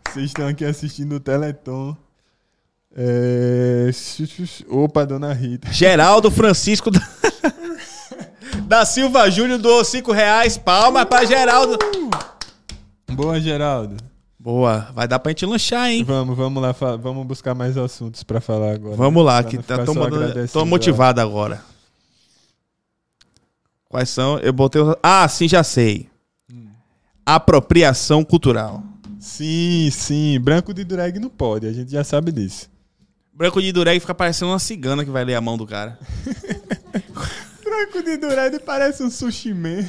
Vocês 0.09 0.25
estão 0.25 0.47
aqui 0.47 0.65
assistindo 0.65 1.15
o 1.15 1.19
Teleton. 1.19 1.95
É... 2.95 3.89
Opa, 4.67 5.05
dona 5.05 5.33
Rita. 5.33 5.71
Geraldo 5.71 6.29
Francisco 6.31 6.89
da, 8.67 8.85
Silva 8.85 9.29
Júnior 9.29 9.59
doou 9.59 9.83
5 9.83 10.11
reais. 10.11 10.57
Palmas 10.57 11.05
pra 11.05 11.25
Geraldo. 11.25 11.77
Boa, 13.11 13.39
Geraldo. 13.39 13.97
Boa, 14.39 14.89
vai 14.93 15.07
dar 15.07 15.19
pra 15.19 15.29
gente 15.31 15.45
lanchar, 15.45 15.89
hein? 15.89 16.03
Vamos, 16.03 16.35
vamos 16.35 16.61
lá, 16.61 16.73
vamos 16.97 17.25
buscar 17.25 17.55
mais 17.55 17.77
assuntos 17.77 18.23
pra 18.23 18.41
falar 18.41 18.73
agora. 18.73 18.95
Vamos 18.97 19.23
lá, 19.23 19.41
que 19.41 19.57
tá, 19.57 19.85
tô, 19.85 19.93
mandando- 19.93 20.47
tô 20.49 20.65
motivado 20.65 21.21
agora. 21.21 21.63
Quais 23.87 24.09
são? 24.09 24.39
Eu 24.39 24.51
botei. 24.51 24.81
Ah, 25.01 25.27
sim, 25.29 25.47
já 25.47 25.63
sei. 25.63 26.09
Apropriação 27.25 28.23
cultural. 28.23 28.83
Sim, 29.17 29.89
sim. 29.91 30.37
Branco 30.41 30.73
de 30.73 30.83
drag 30.83 31.19
não 31.19 31.29
pode, 31.29 31.65
a 31.65 31.71
gente 31.71 31.91
já 31.91 32.03
sabe 32.03 32.31
disso. 32.31 32.69
Branco 33.33 33.61
de 33.61 33.71
dureg 33.71 33.99
fica 33.99 34.13
parecendo 34.13 34.51
uma 34.51 34.59
cigana 34.59 35.05
que 35.05 35.09
vai 35.09 35.23
ler 35.23 35.35
a 35.35 35.41
mão 35.41 35.57
do 35.57 35.65
cara. 35.65 35.97
Branco 37.75 38.03
de 38.03 38.17
dureg 38.17 38.59
parece 38.59 39.01
um 39.03 39.09
sushi 39.09 39.53
man. 39.53 39.79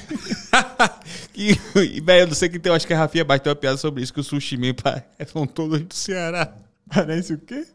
e, 1.34 1.50
e 1.96 2.00
velho, 2.00 2.22
eu 2.22 2.26
não 2.28 2.34
sei 2.34 2.48
que 2.48 2.58
tem, 2.58 2.70
eu 2.70 2.74
acho 2.74 2.86
que 2.86 2.94
a 2.94 2.98
Rafinha 2.98 3.24
bateu 3.24 3.50
uma 3.50 3.56
piada 3.56 3.76
sobre 3.76 4.02
isso, 4.02 4.12
que 4.12 4.20
o 4.20 4.24
sushi 4.24 4.56
man 4.56 4.74
são 5.30 5.46
todos 5.46 5.80
do 5.80 5.94
Ceará. 5.94 6.52
Parece 6.88 7.34
o 7.34 7.38
quê? 7.38 7.66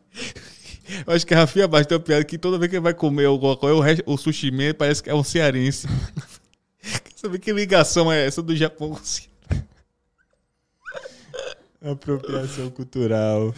Eu 1.05 1.13
acho 1.13 1.25
que 1.27 1.33
a 1.33 1.37
Rafinha 1.37 1.67
bateu 1.67 1.97
uma 1.97 2.03
piada 2.03 2.23
que 2.23 2.37
toda 2.37 2.57
vez 2.57 2.69
que 2.69 2.75
ele 2.77 2.83
vai 2.83 2.93
comer 2.93 3.25
alguma 3.25 3.55
coisa, 3.55 3.75
o, 3.75 3.79
resto- 3.79 4.03
o 4.07 4.17
sushi 4.17 4.49
man 4.51 4.73
parece 4.77 5.03
que 5.03 5.09
é 5.09 5.15
um 5.15 5.23
cearense. 5.23 5.87
Sabe 7.15 7.37
que 7.37 7.51
ligação 7.51 8.11
é 8.11 8.25
essa 8.25 8.41
do 8.41 8.55
Japão 8.55 8.89
com 8.89 8.95
o 9.01 9.05
Ceará? 9.05 9.29
Apropriação 11.81 12.69
cultural. 12.69 13.53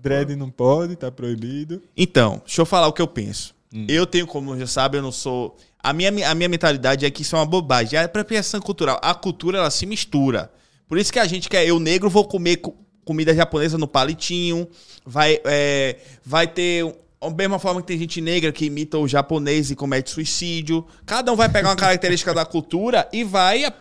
Dread 0.00 0.36
não 0.36 0.48
pode, 0.50 0.94
tá 0.94 1.10
proibido. 1.10 1.82
Então, 1.96 2.40
deixa 2.44 2.60
eu 2.60 2.66
falar 2.66 2.86
o 2.86 2.92
que 2.92 3.02
eu 3.02 3.08
penso. 3.08 3.54
Eu 3.88 4.06
tenho, 4.06 4.26
como 4.28 4.56
já 4.56 4.66
sabe, 4.68 4.98
eu 4.98 5.02
não 5.02 5.10
sou. 5.10 5.56
A 5.84 5.92
minha, 5.92 6.30
a 6.30 6.34
minha 6.34 6.48
mentalidade 6.48 7.04
é 7.04 7.10
que 7.10 7.20
isso 7.20 7.36
é 7.36 7.38
uma 7.38 7.44
bobagem. 7.44 7.98
A 7.98 8.04
apropriação 8.04 8.58
cultural. 8.58 8.98
A 9.02 9.14
cultura, 9.14 9.58
ela 9.58 9.70
se 9.70 9.84
mistura. 9.84 10.50
Por 10.88 10.96
isso 10.96 11.12
que 11.12 11.18
a 11.18 11.26
gente 11.26 11.46
quer. 11.46 11.66
Eu, 11.66 11.78
negro, 11.78 12.08
vou 12.08 12.24
comer 12.26 12.56
co- 12.56 12.74
comida 13.04 13.34
japonesa 13.34 13.76
no 13.76 13.86
palitinho. 13.86 14.66
Vai, 15.04 15.38
é, 15.44 15.98
vai 16.24 16.46
ter. 16.46 16.84
Da 17.20 17.30
mesma 17.30 17.58
forma 17.58 17.80
que 17.82 17.86
tem 17.86 17.98
gente 17.98 18.20
negra 18.20 18.50
que 18.50 18.64
imita 18.66 18.96
o 18.98 19.06
japonês 19.06 19.70
e 19.70 19.76
comete 19.76 20.10
suicídio. 20.10 20.86
Cada 21.04 21.30
um 21.32 21.36
vai 21.36 21.48
pegar 21.50 21.68
uma 21.68 21.76
característica 21.76 22.32
da 22.32 22.46
cultura 22.46 23.06
e 23.12 23.22
vai. 23.22 23.64
A, 23.64 23.72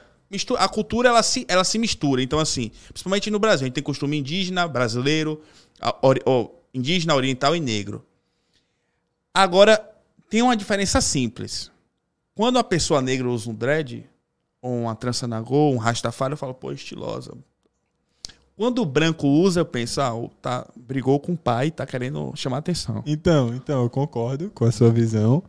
a 0.60 0.68
cultura, 0.68 1.08
ela 1.10 1.24
se, 1.24 1.46
ela 1.48 1.64
se 1.64 1.78
mistura. 1.80 2.22
Então, 2.22 2.38
assim, 2.40 2.70
principalmente 2.90 3.32
no 3.32 3.40
Brasil, 3.40 3.64
a 3.64 3.68
gente 3.68 3.76
tem 3.76 3.84
costume 3.84 4.18
indígena, 4.18 4.68
brasileiro, 4.68 5.42
a- 5.80 5.96
ó, 6.26 6.48
indígena, 6.74 7.16
oriental 7.16 7.56
e 7.56 7.60
negro. 7.62 8.06
Agora, 9.34 9.84
tem 10.30 10.42
uma 10.42 10.56
diferença 10.56 11.00
simples. 11.02 11.72
Quando 12.36 12.58
a 12.58 12.64
pessoa 12.64 13.02
negra 13.02 13.30
usa 13.30 13.50
um 13.50 13.54
dread, 13.54 14.10
ou 14.62 14.82
uma 14.82 14.96
trança 14.96 15.28
na 15.28 15.40
gol, 15.42 15.74
um 15.74 15.78
rastafari, 15.78 16.34
eu 16.34 16.38
falo, 16.38 16.54
pô, 16.54 16.72
estilosa. 16.72 17.34
Quando 18.56 18.82
o 18.82 18.86
branco 18.86 19.28
usa, 19.28 19.62
eu 19.62 19.66
penso, 19.66 20.00
ah, 20.00 20.14
tá, 20.42 20.68
brigou 20.76 21.20
com 21.20 21.34
o 21.34 21.38
pai, 21.38 21.70
tá 21.72 21.86
querendo 21.86 22.32
chamar 22.36 22.58
atenção. 22.58 23.04
Então, 23.06 23.54
então, 23.54 23.84
eu 23.84 23.90
concordo 23.90 24.50
com 24.52 24.64
a 24.64 24.72
sua 24.72 24.90
visão. 24.90 25.44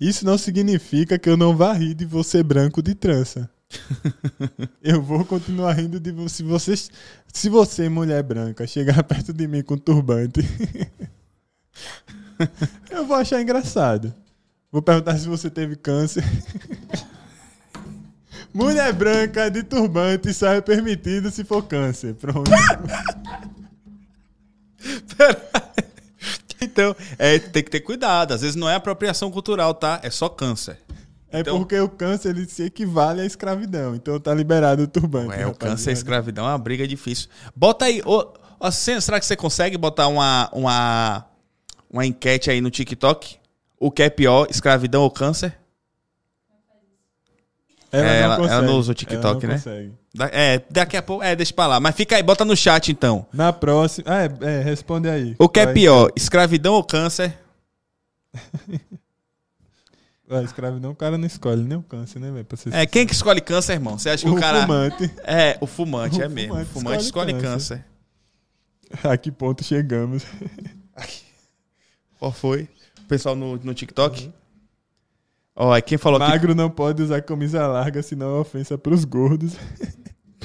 Isso 0.00 0.24
não 0.24 0.38
significa 0.38 1.18
que 1.18 1.28
eu 1.28 1.36
não 1.36 1.56
vá 1.56 1.72
rir 1.72 1.94
de 1.94 2.04
você 2.04 2.42
branco 2.42 2.82
de 2.82 2.94
trança. 2.94 3.50
eu 4.82 5.00
vou 5.02 5.24
continuar 5.24 5.72
rindo 5.72 5.98
de 5.98 6.12
você. 6.12 6.36
Se 6.36 6.42
você, 6.42 6.76
se 7.32 7.48
você 7.48 7.88
mulher 7.88 8.22
branca, 8.22 8.66
chegar 8.66 9.02
perto 9.04 9.32
de 9.32 9.46
mim 9.46 9.62
com 9.62 9.76
turbante, 9.76 10.40
eu 12.90 13.06
vou 13.06 13.16
achar 13.16 13.40
engraçado. 13.40 14.14
Vou 14.72 14.80
perguntar 14.80 15.18
se 15.18 15.26
você 15.28 15.50
teve 15.50 15.74
câncer. 15.76 16.24
mulher 18.54 18.92
branca 18.92 19.50
de 19.50 19.62
turbante 19.62 20.32
só 20.32 20.48
é 20.48 20.60
permitido 20.60 21.30
se 21.30 21.44
for 21.44 21.62
câncer. 21.62 22.14
Pronto. 22.14 22.50
Então, 26.62 26.94
é, 27.18 27.38
tem 27.38 27.64
que 27.64 27.70
ter 27.70 27.80
cuidado. 27.80 28.32
Às 28.34 28.42
vezes 28.42 28.54
não 28.54 28.68
é 28.68 28.74
apropriação 28.74 29.30
cultural, 29.30 29.72
tá? 29.74 29.98
É 30.02 30.10
só 30.10 30.28
câncer. 30.28 30.78
É 31.32 31.40
Então- 31.40 31.58
porque 31.58 31.78
o 31.78 31.88
câncer 31.88 32.30
ele 32.30 32.46
se 32.46 32.64
equivale 32.64 33.22
à 33.22 33.24
escravidão. 33.24 33.94
Então 33.94 34.20
tá 34.20 34.34
liberado 34.34 34.82
o 34.82 34.86
turbante. 34.86 35.34
É, 35.40 35.46
o 35.46 35.54
câncer 35.54 35.88
e 35.88 35.92
a 35.92 35.94
escravidão 35.94 36.44
é 36.46 36.50
uma 36.50 36.58
briga 36.58 36.86
difícil. 36.86 37.28
Bota 37.56 37.86
aí. 37.86 38.02
ô, 38.04 38.26
ô, 38.58 38.70
será 38.70 39.18
que 39.18 39.24
você 39.26 39.36
consegue 39.36 39.78
botar 39.78 40.08
uma, 40.08 40.50
uma, 40.52 41.24
uma 41.90 42.04
enquete 42.04 42.50
aí 42.50 42.60
no 42.60 42.70
TikTok? 42.70 43.39
O 43.80 43.90
que 43.90 44.02
é 44.04 44.10
pior, 44.10 44.46
escravidão 44.50 45.02
ou 45.02 45.10
câncer? 45.10 45.56
Ela, 47.90 48.06
É, 48.06 48.18
não 48.20 48.24
ela- 48.24 48.36
consegue. 48.36 48.54
ela 48.54 48.66
não 48.66 48.78
usa 48.78 48.92
o 48.92 48.94
TikTok, 48.94 49.24
Ela 49.24 49.34
não 49.34 49.48
né? 49.48 49.54
consegue. 49.54 49.94
É, 50.32 50.62
daqui 50.70 50.96
a 50.96 51.02
pouco. 51.02 51.24
É, 51.24 51.34
deixa 51.34 51.52
pra 51.52 51.66
lá. 51.66 51.80
Mas 51.80 51.96
fica 51.96 52.14
aí, 52.14 52.22
bota 52.22 52.44
no 52.44 52.56
chat 52.56 52.92
então. 52.92 53.26
Na 53.32 53.52
próxima. 53.52 54.04
Ah, 54.08 54.22
é, 54.24 54.58
é, 54.58 54.62
responde 54.62 55.08
aí. 55.08 55.34
O 55.38 55.48
que 55.48 55.58
é 55.58 55.72
pior, 55.72 56.10
escravidão 56.14 56.74
ou 56.74 56.84
câncer? 56.84 57.36
Ah, 60.32 60.42
escravidão 60.44 60.92
o 60.92 60.94
cara 60.94 61.18
não 61.18 61.26
escolhe 61.26 61.60
nem 61.64 61.76
o 61.76 61.82
câncer, 61.82 62.20
né, 62.20 62.30
velho? 62.30 62.46
Ser 62.56 62.72
É, 62.72 62.86
quem 62.86 63.04
que 63.04 63.12
escolhe 63.12 63.40
câncer, 63.40 63.72
irmão? 63.72 63.98
Você 63.98 64.10
acha 64.10 64.22
que 64.24 64.30
o 64.30 64.36
o, 64.36 64.40
cara. 64.40 64.60
fumante. 64.60 65.10
É, 65.24 65.58
o 65.60 65.66
fumante, 65.66 66.20
O 66.20 66.22
é 66.22 66.28
mesmo. 66.28 66.52
O 66.52 66.56
fumante 66.58 66.70
fumante 66.72 67.02
escolhe 67.02 67.32
escolhe 67.32 67.44
câncer. 67.44 67.84
A 69.02 69.16
que 69.16 69.32
ponto 69.32 69.64
chegamos? 69.64 70.22
Qual 72.20 72.30
foi? 72.30 72.68
Pessoal 73.10 73.34
no, 73.34 73.56
no 73.56 73.74
TikTok? 73.74 74.32
Ó, 75.56 75.72
aí 75.72 75.82
quem 75.82 75.98
falou. 75.98 76.20
Magro 76.20 76.54
não 76.54 76.70
pode 76.70 77.02
usar 77.02 77.20
camisa 77.22 77.66
larga, 77.66 78.00
senão 78.04 78.36
é 78.36 78.38
ofensa 78.38 78.78
pros 78.78 79.04
gordos. 79.04 79.54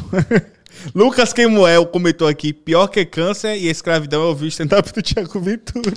Lucas 0.95 1.32
Quemuel 1.32 1.86
comentou 1.86 2.28
aqui: 2.28 2.51
pior 2.51 2.88
que 2.88 3.05
câncer 3.05 3.55
e 3.55 3.68
escravidão 3.68 4.24
é 4.24 4.26
ouvir 4.26 4.45
o 4.45 4.47
stand-up 4.47 4.91
do 4.91 4.99
Tiago 5.03 5.39
Ventura. 5.39 5.93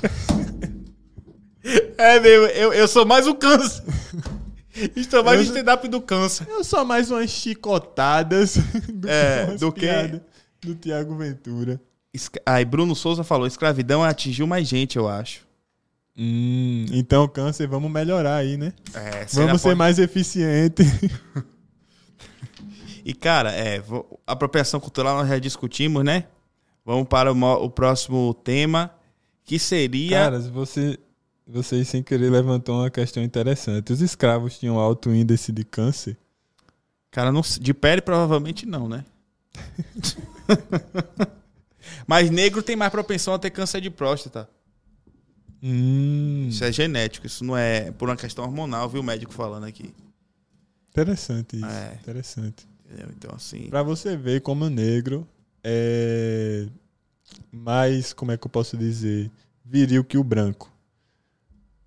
é 1.96 2.20
mesmo, 2.20 2.46
eu, 2.48 2.74
eu 2.74 2.86
sou 2.86 3.06
mais 3.06 3.26
o 3.26 3.34
câncer. 3.34 3.82
Estou 4.94 5.24
mais 5.24 5.40
Eu- 5.40 5.46
stand-up 5.46 5.88
do 5.88 6.02
câncer. 6.02 6.46
Eu 6.50 6.62
sou 6.62 6.84
mais 6.84 7.10
umas 7.10 7.30
chicotadas 7.30 8.58
do 8.92 9.08
É, 9.08 9.56
do 9.56 9.72
que- 9.72 10.20
do 10.60 10.74
Tiago 10.74 11.16
Ventura. 11.16 11.80
Aí 12.44 12.62
Bruno 12.66 12.94
Souza 12.94 13.24
falou: 13.24 13.46
escravidão 13.46 14.04
atingiu 14.04 14.46
mais 14.46 14.68
gente, 14.68 14.98
eu 14.98 15.08
acho. 15.08 15.47
Hum, 16.18 16.86
então, 16.90 17.28
câncer, 17.28 17.68
vamos 17.68 17.90
melhorar 17.90 18.36
aí, 18.36 18.56
né? 18.56 18.72
É, 18.92 19.24
Vamos 19.32 19.62
ser 19.62 19.76
mais 19.76 19.98
eficiente. 19.98 20.82
E, 23.04 23.14
cara, 23.14 23.50
é, 23.52 23.82
apropriação 24.26 24.78
cultural 24.78 25.16
nós 25.16 25.26
já 25.26 25.38
discutimos, 25.38 26.04
né? 26.04 26.24
Vamos 26.84 27.08
para 27.08 27.32
o, 27.32 27.64
o 27.64 27.70
próximo 27.70 28.34
tema, 28.34 28.94
que 29.46 29.58
seria. 29.58 30.24
Cara, 30.24 30.38
você, 30.40 30.98
vocês 31.46 31.88
sem 31.88 32.02
querer 32.02 32.30
levantou 32.30 32.74
uma 32.74 32.90
questão 32.90 33.22
interessante. 33.22 33.94
Os 33.94 34.02
escravos 34.02 34.58
tinham 34.58 34.78
alto 34.78 35.08
índice 35.08 35.50
de 35.52 35.64
câncer? 35.64 36.18
Cara, 37.10 37.32
não, 37.32 37.40
de 37.40 37.72
pele 37.72 38.02
provavelmente 38.02 38.66
não, 38.66 38.86
né? 38.86 39.06
Mas 42.06 42.30
negro 42.30 42.62
tem 42.62 42.76
mais 42.76 42.92
propensão 42.92 43.32
a 43.32 43.38
ter 43.38 43.50
câncer 43.50 43.80
de 43.80 43.88
próstata. 43.88 44.48
Hum, 45.62 46.46
Isso 46.48 46.64
é 46.64 46.70
genético, 46.72 47.26
isso 47.26 47.44
não 47.44 47.56
é 47.56 47.90
por 47.92 48.08
uma 48.08 48.16
questão 48.16 48.44
hormonal, 48.44 48.88
viu 48.88 49.00
o 49.00 49.04
médico 49.04 49.32
falando 49.32 49.64
aqui. 49.64 49.92
interessante 50.90 51.56
isso. 51.56 51.66
É. 51.66 51.98
Interessante. 52.00 52.68
Entendeu? 52.84 53.08
Então, 53.16 53.30
assim. 53.34 53.68
Pra 53.68 53.82
você 53.82 54.16
ver 54.16 54.40
como 54.40 54.64
o 54.66 54.70
negro 54.70 55.26
é 55.64 56.66
mais, 57.52 58.12
como 58.12 58.32
é 58.32 58.36
que 58.36 58.46
eu 58.46 58.50
posso 58.50 58.76
dizer, 58.76 59.30
viril 59.64 60.04
que 60.04 60.16
o 60.16 60.24
branco. 60.24 60.72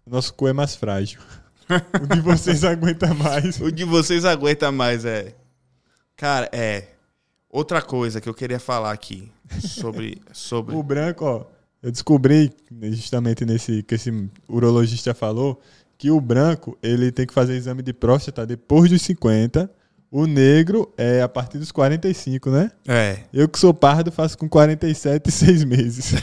Nosso 0.05 0.33
cu 0.33 0.47
é 0.47 0.53
mais 0.53 0.75
frágil. 0.75 1.21
o 1.69 2.05
de 2.13 2.19
vocês 2.21 2.63
aguenta 2.65 3.13
mais. 3.13 3.59
O 3.61 3.71
de 3.71 3.83
vocês 3.85 4.25
aguenta 4.25 4.71
mais, 4.71 5.05
é. 5.05 5.33
Cara, 6.15 6.49
é. 6.51 6.89
Outra 7.49 7.81
coisa 7.81 8.19
que 8.21 8.27
eu 8.29 8.33
queria 8.33 8.59
falar 8.59 8.91
aqui 8.91 9.31
sobre. 9.61 10.21
sobre... 10.31 10.75
O 10.75 10.83
branco, 10.83 11.25
ó, 11.25 11.45
eu 11.81 11.91
descobri 11.91 12.51
justamente 12.91 13.45
nesse 13.45 13.81
que 13.83 13.95
esse 13.95 14.29
urologista 14.47 15.13
falou 15.13 15.59
que 15.97 16.09
o 16.11 16.19
branco, 16.21 16.77
ele 16.81 17.11
tem 17.11 17.25
que 17.27 17.33
fazer 17.33 17.55
exame 17.55 17.81
de 17.83 17.93
próstata 17.93 18.45
depois 18.45 18.89
dos 18.89 19.01
50. 19.03 19.69
O 20.11 20.25
negro 20.27 20.91
é 20.97 21.21
a 21.21 21.29
partir 21.29 21.57
dos 21.57 21.71
45, 21.71 22.49
né? 22.49 22.71
É. 22.87 23.19
Eu 23.31 23.47
que 23.47 23.57
sou 23.57 23.73
pardo 23.73 24.11
faço 24.11 24.37
com 24.37 24.49
47 24.49 25.27
e 25.27 25.31
6 25.31 25.63
meses. 25.63 26.13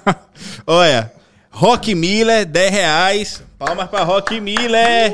Olha, 0.66 1.12
Rock 1.50 1.94
Miller, 1.94 2.46
10 2.46 2.70
reais. 2.70 3.42
Palmas 3.58 3.88
pra 3.88 4.04
Rock 4.04 4.38
Miller. 4.40 5.10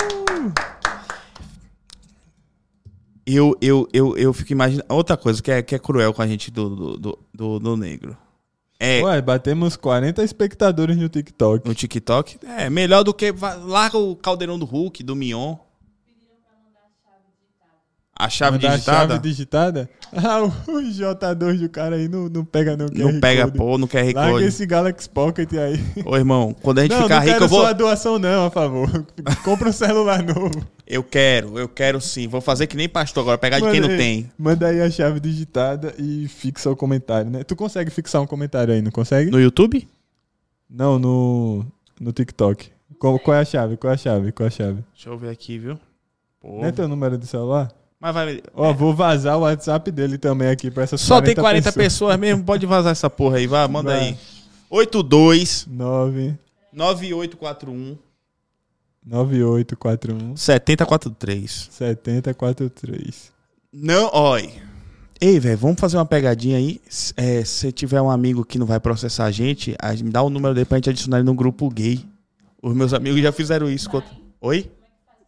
Eu, 3.27 3.57
eu, 3.61 3.89
eu, 3.93 4.17
eu 4.17 4.33
fico 4.33 4.53
imaginando. 4.53 4.85
Outra 4.89 5.17
coisa 5.17 5.43
que 5.43 5.51
é, 5.51 5.63
que 5.63 5.75
é 5.75 5.79
cruel 5.79 6.13
com 6.13 6.21
a 6.23 6.27
gente 6.27 6.51
do, 6.51 6.97
do, 6.99 7.19
do- 7.33 7.59
do 7.59 7.77
negro. 7.77 8.17
É. 8.83 9.03
Ué, 9.03 9.21
batemos 9.21 9.77
40 9.77 10.23
espectadores 10.25 10.97
no 10.97 11.07
TikTok. 11.09 11.69
No 11.69 11.75
TikTok. 11.75 12.39
É 12.57 12.71
melhor 12.71 13.03
do 13.05 13.13
que. 13.13 13.31
va- 13.31 13.55
Larga 13.55 13.99
o 13.99 14.17
caldeirão 14.17 14.59
do 14.59 14.65
Hulk, 14.65 15.03
do 15.03 15.15
Mion. 15.15 15.57
A 18.25 18.29
chave 18.29 18.59
Mandar 18.59 18.73
digitada. 18.75 18.99
A 18.99 19.09
chave 19.17 19.19
digitada? 19.29 19.91
Ah, 20.13 20.43
o 20.43 20.51
J2 20.83 21.61
do 21.61 21.69
cara 21.69 21.95
aí 21.95 22.09
não, 22.09 22.29
não 22.29 22.45
pega 22.45 22.77
não. 22.77 22.87
Não 22.93 23.13
QR 23.13 23.21
pega, 23.21 23.45
Code. 23.45 23.57
pô, 23.57 23.79
não 23.79 23.87
quer 23.87 24.13
Larga 24.13 24.45
esse 24.45 24.67
Galaxy 24.67 25.09
Pocket 25.09 25.53
aí. 25.53 25.79
Ô, 26.05 26.17
irmão, 26.17 26.53
quando 26.61 26.81
a 26.81 26.83
gente 26.83 26.91
não, 26.91 27.03
ficar 27.05 27.21
não 27.21 27.23
rico, 27.23 27.33
quero 27.35 27.45
eu 27.45 27.49
vou. 27.49 27.61
só 27.61 27.67
a 27.69 27.73
doação 27.73 28.19
não, 28.19 28.47
a 28.47 28.51
favor. 28.51 29.07
Compra 29.45 29.69
um 29.69 29.73
celular 29.73 30.21
novo. 30.21 30.67
Eu 30.85 31.05
quero, 31.05 31.57
eu 31.57 31.69
quero 31.69 32.01
sim. 32.01 32.27
Vou 32.27 32.41
fazer 32.41 32.67
que 32.67 32.77
nem 32.77 32.89
pastor 32.89 33.23
agora, 33.23 33.39
pegar 33.39 33.61
de 33.61 33.71
quem 33.71 33.81
não 33.81 33.89
Manda 33.89 33.93
aí- 33.93 33.99
tem. 33.99 34.33
Manda 34.37 34.67
aí 34.67 34.81
a 34.81 34.91
chave 34.91 35.21
digitada 35.21 35.95
e 35.97 36.27
fixa 36.27 36.69
o 36.69 36.75
comentário, 36.75 37.31
né? 37.31 37.45
Tu 37.45 37.55
consegue 37.55 37.89
fixar 37.89 38.21
um 38.21 38.27
comentário 38.27 38.75
aí, 38.75 38.83
não 38.83 38.91
consegue? 38.91 39.31
No 39.31 39.41
YouTube? 39.41 39.87
Não, 40.69 40.99
no, 40.99 41.65
no 42.01 42.11
TikTok. 42.11 42.69
Qual, 42.99 43.17
qual 43.21 43.37
é 43.37 43.41
a 43.43 43.45
chave? 43.45 43.77
Qual 43.77 43.93
é 43.93 43.95
a 43.95 43.97
chave? 43.97 44.33
Qual 44.33 44.45
é 44.45 44.49
a 44.49 44.51
chave? 44.51 44.83
Deixa 44.93 45.09
eu 45.09 45.17
ver 45.17 45.29
aqui, 45.31 45.57
viu? 45.57 45.79
Pô. 46.41 46.59
Não 46.59 46.65
é 46.67 46.73
teu 46.73 46.89
número 46.89 47.17
de 47.17 47.29
celular? 47.29 47.71
Mas 48.01 48.15
vai. 48.15 48.41
Ó, 48.55 48.73
vou 48.73 48.95
vazar 48.95 49.37
o 49.37 49.43
WhatsApp 49.43 49.91
dele 49.91 50.17
também 50.17 50.49
aqui 50.49 50.71
pra 50.71 50.85
essas 50.85 51.01
Só 51.03 51.21
tem 51.21 51.35
40 51.35 51.65
pessoas. 51.71 51.85
pessoas 51.85 52.17
mesmo, 52.19 52.43
pode 52.43 52.65
vazar 52.65 52.93
essa 52.93 53.11
porra 53.11 53.37
aí, 53.37 53.47
vai, 53.47 53.69
manda 53.69 53.91
Vai. 53.91 54.01
aí. 54.01 54.19
82 54.71 55.67
9 55.69 56.39
9841 56.73 57.99
9841 59.05 60.37
7043. 60.37 61.69
7043. 61.71 63.33
Não, 63.73 64.11
oi. 64.15 64.51
Ei, 65.21 65.39
velho, 65.39 65.59
vamos 65.59 65.79
fazer 65.81 65.97
uma 65.99 66.07
pegadinha 66.07 66.57
aí. 66.57 66.81
É, 67.17 67.45
se 67.45 67.71
tiver 67.73 68.01
um 68.01 68.11
amigo 68.11 68.45
que 68.45 68.59
não 68.59 68.67
vai 68.67 68.81
processar 68.81 69.27
a 69.27 69.31
gente, 69.31 69.77
a 69.79 69.93
me 69.93 70.11
dá 70.11 70.23
o 70.23 70.31
número 70.31 70.55
dele 70.55 70.65
pra 70.65 70.79
gente 70.79 70.91
adicionar 70.91 71.19
ele 71.19 71.27
no 71.27 71.35
grupo 71.35 71.69
gay. 71.69 72.05
Os 72.63 72.75
meus 72.75 72.95
amigos 72.95 73.21
já 73.21 73.33
fizeram 73.33 73.71
isso. 73.71 73.91
Oi? 74.41 74.71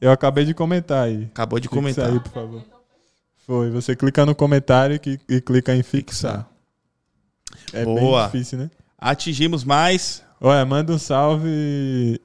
Eu 0.02 0.10
acabei 0.10 0.44
de 0.44 0.52
comentar 0.52 1.04
aí. 1.06 1.24
Acabou 1.32 1.58
de 1.60 1.68
Fixa 1.68 1.74
comentar. 1.80 2.10
aí, 2.10 2.18
por 2.20 2.32
favor. 2.32 2.62
Foi, 3.46 3.70
você 3.70 3.94
clica 3.96 4.26
no 4.26 4.34
comentário 4.34 4.98
que- 5.00 5.18
e 5.28 5.40
clica 5.40 5.74
em 5.74 5.82
fixar. 5.82 6.48
É 7.72 7.84
Boa. 7.84 8.22
bem 8.28 8.32
difícil, 8.32 8.58
né? 8.58 8.70
Atingimos 8.98 9.62
mais. 9.64 10.22
Olha, 10.40 10.64
manda 10.64 10.92
um 10.92 10.98
salve 10.98 12.20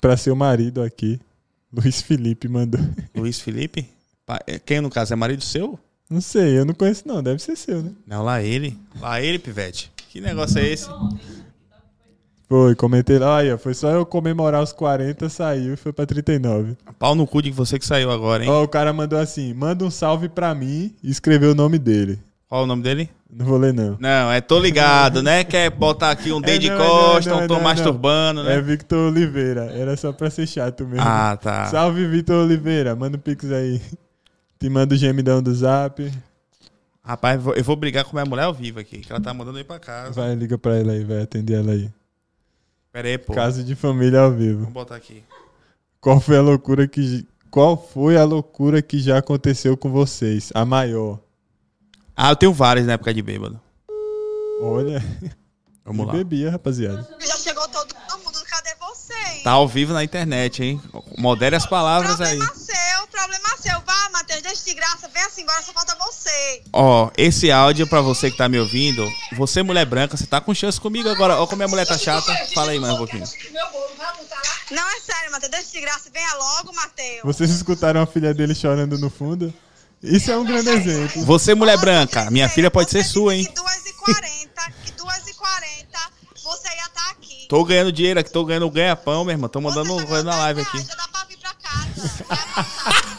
pra 0.00 0.16
seu 0.16 0.34
marido 0.34 0.82
aqui. 0.82 1.20
Luiz 1.72 2.02
Felipe 2.02 2.48
mandou. 2.48 2.80
Luiz 3.14 3.40
Felipe? 3.40 3.88
É, 4.46 4.58
Quem 4.58 4.80
no 4.80 4.90
caso 4.90 5.12
é 5.12 5.16
marido 5.16 5.42
seu? 5.42 5.78
Não 6.10 6.20
sei, 6.20 6.58
eu 6.58 6.64
não 6.64 6.74
conheço 6.74 7.06
não, 7.06 7.22
deve 7.22 7.40
ser 7.40 7.56
seu, 7.56 7.82
né? 7.82 7.92
Não, 8.06 8.22
lá 8.22 8.42
ele. 8.42 8.76
Lá 9.00 9.20
ele, 9.20 9.38
Pivete. 9.38 9.90
Que 10.10 10.20
negócio 10.20 10.58
é 10.58 10.66
esse? 10.68 10.88
Foi, 12.54 12.72
comentei 12.76 13.18
lá, 13.18 13.34
olha, 13.34 13.58
foi 13.58 13.74
só 13.74 13.90
eu 13.90 14.06
comemorar 14.06 14.62
os 14.62 14.72
40, 14.72 15.28
saiu 15.28 15.74
e 15.74 15.76
foi 15.76 15.92
pra 15.92 16.06
39. 16.06 16.76
Pau 17.00 17.12
no 17.16 17.26
cu 17.26 17.42
de 17.42 17.50
você 17.50 17.80
que 17.80 17.84
saiu 17.84 18.12
agora, 18.12 18.44
hein? 18.44 18.48
Ó, 18.48 18.62
o 18.62 18.68
cara 18.68 18.92
mandou 18.92 19.18
assim, 19.18 19.52
manda 19.52 19.84
um 19.84 19.90
salve 19.90 20.28
pra 20.28 20.54
mim 20.54 20.94
e 21.02 21.10
escreveu 21.10 21.50
o 21.50 21.54
nome 21.56 21.80
dele. 21.80 22.16
Qual 22.48 22.62
o 22.62 22.66
nome 22.68 22.80
dele? 22.80 23.10
Não 23.28 23.44
vou 23.44 23.58
ler 23.58 23.74
não. 23.74 23.96
Não, 23.98 24.30
é 24.30 24.40
tô 24.40 24.60
ligado, 24.60 25.20
né? 25.20 25.42
Quer 25.42 25.68
botar 25.68 26.12
aqui 26.12 26.30
um 26.30 26.38
dedo 26.40 26.60
de 26.60 26.70
não, 26.70 26.78
costa, 26.78 27.30
não, 27.30 27.38
um 27.38 27.40
não, 27.40 27.48
tô 27.48 27.54
não, 27.54 27.60
masturbando, 27.62 28.42
É 28.42 28.44
né? 28.54 28.60
Victor 28.60 29.10
Oliveira, 29.10 29.64
era 29.74 29.96
só 29.96 30.12
pra 30.12 30.30
ser 30.30 30.46
chato 30.46 30.86
mesmo. 30.86 31.04
Ah, 31.04 31.36
tá. 31.36 31.66
Salve, 31.66 32.06
Vitor 32.06 32.44
Oliveira. 32.44 32.94
Manda 32.94 33.16
um 33.16 33.20
pix 33.20 33.50
aí. 33.50 33.82
Te 34.60 34.68
manda 34.68 34.94
o 34.94 34.96
gemidão 34.96 35.42
do 35.42 35.52
zap. 35.52 36.08
Rapaz, 37.02 37.44
eu 37.56 37.64
vou- 37.64 37.74
brigar 37.74 38.04
com 38.04 38.12
minha 38.14 38.24
mulher 38.24 38.44
ao 38.44 38.54
vivo 38.54 38.78
aqui, 38.78 38.98
que 38.98 39.10
ela 39.10 39.20
tá 39.20 39.34
mandando 39.34 39.58
ir 39.58 39.64
pra 39.64 39.80
casa. 39.80 40.12
Vai, 40.12 40.36
liga 40.36 40.56
pra 40.56 40.78
ela 40.78 40.92
aí, 40.92 41.02
vai 41.02 41.20
atender 41.20 41.54
ela 41.54 41.72
aí. 41.72 41.90
Pera 42.94 43.08
aí, 43.08 43.18
pô. 43.18 43.34
Caso 43.34 43.64
de 43.64 43.74
família 43.74 44.20
ao 44.20 44.30
vivo. 44.30 44.60
Vamos 44.60 44.72
botar 44.72 44.94
aqui. 44.94 45.24
Qual 46.00 46.20
foi 46.20 46.36
a 46.36 46.40
loucura 46.40 46.86
que. 46.86 47.26
Qual 47.50 47.76
foi 47.76 48.16
a 48.16 48.22
loucura 48.22 48.80
que 48.80 49.00
já 49.00 49.18
aconteceu 49.18 49.76
com 49.76 49.90
vocês? 49.90 50.52
A 50.54 50.64
maior. 50.64 51.18
Ah, 52.14 52.30
eu 52.30 52.36
tenho 52.36 52.52
várias 52.52 52.86
na 52.86 52.92
época 52.92 53.12
de 53.12 53.20
bêbado. 53.20 53.60
Olha. 54.60 55.02
Vamos 55.84 56.04
e 56.04 56.06
lá. 56.06 56.12
bebia, 56.12 56.50
rapaziada. 56.52 57.04
Já 57.20 57.36
chegou 57.36 57.66
todo 57.66 57.92
mundo, 58.24 58.38
cadê 58.48 58.70
vocês? 58.78 59.42
Tá 59.42 59.50
ao 59.50 59.66
vivo 59.66 59.92
na 59.92 60.04
internet, 60.04 60.62
hein? 60.62 60.80
Modere 61.18 61.56
as 61.56 61.66
palavras 61.66 62.20
aí. 62.20 62.38
Problema 63.24 63.48
seu, 63.48 63.54
problema 63.54 63.56
seu. 63.60 63.80
Vá, 63.84 64.10
Matheus, 64.12 64.42
deixa 64.42 64.64
de 64.64 64.74
graça, 64.74 65.08
vem 65.08 65.22
assim, 65.22 65.42
agora 65.42 65.62
só 65.62 65.72
falta 65.72 65.96
você. 65.96 66.62
Ó, 66.72 67.10
esse 67.16 67.50
áudio 67.50 67.86
pra 67.86 68.00
você 68.00 68.30
que 68.30 68.36
tá 68.36 68.48
me 68.48 68.58
ouvindo. 68.58 69.06
Você, 69.36 69.62
mulher 69.62 69.84
branca, 69.86 70.16
você 70.16 70.26
tá 70.26 70.40
com 70.40 70.54
chance 70.54 70.80
comigo 70.80 71.08
agora. 71.08 71.40
Ó, 71.40 71.46
como 71.46 71.58
minha 71.58 71.68
mulher 71.68 71.86
tá 71.86 71.98
chata. 71.98 72.34
Fala 72.54 72.72
aí 72.72 72.78
mais 72.78 72.94
um 72.94 72.98
pouquinho. 72.98 73.24
Não, 74.70 74.88
é 74.90 75.00
sério, 75.00 75.30
Matheus, 75.30 75.50
deixa 75.50 75.72
de 75.72 75.80
graça, 75.80 76.10
venha 76.12 76.34
logo, 76.34 76.74
Matheus. 76.74 77.20
Vocês 77.24 77.50
escutaram 77.50 78.00
a 78.00 78.06
filha 78.06 78.32
dele 78.32 78.54
chorando 78.54 78.98
no 78.98 79.10
fundo? 79.10 79.52
Isso 80.02 80.30
é 80.30 80.36
um 80.36 80.44
grande 80.44 80.68
exemplo. 80.68 81.24
Você, 81.24 81.54
mulher 81.54 81.78
branca, 81.78 82.30
minha 82.30 82.48
filha 82.48 82.70
pode 82.70 82.90
ser 82.90 83.04
sua, 83.04 83.34
hein? 83.34 83.44
Que 83.44 83.52
2h40, 83.52 84.72
que 84.84 84.92
2h40 84.92 86.14
você 86.42 86.68
ia 86.68 86.86
estar 86.86 87.10
aqui. 87.10 87.46
Tô 87.48 87.64
ganhando 87.64 87.90
dinheiro 87.90 88.20
aqui, 88.20 88.30
tô 88.30 88.44
ganhando 88.44 88.70
ganha-pão, 88.70 89.24
meu 89.24 89.32
irmão. 89.32 89.48
Tô 89.48 89.60
mandando 89.60 89.94
um 89.94 89.98
tá 89.98 90.06
coisa 90.06 90.24
na 90.24 90.36
live 90.36 90.62
10 90.62 90.68
aqui. 90.68 90.96
dá 90.96 91.08
pra 91.08 91.24
vir 91.24 91.38
pra 91.38 91.54
casa. 91.54 93.04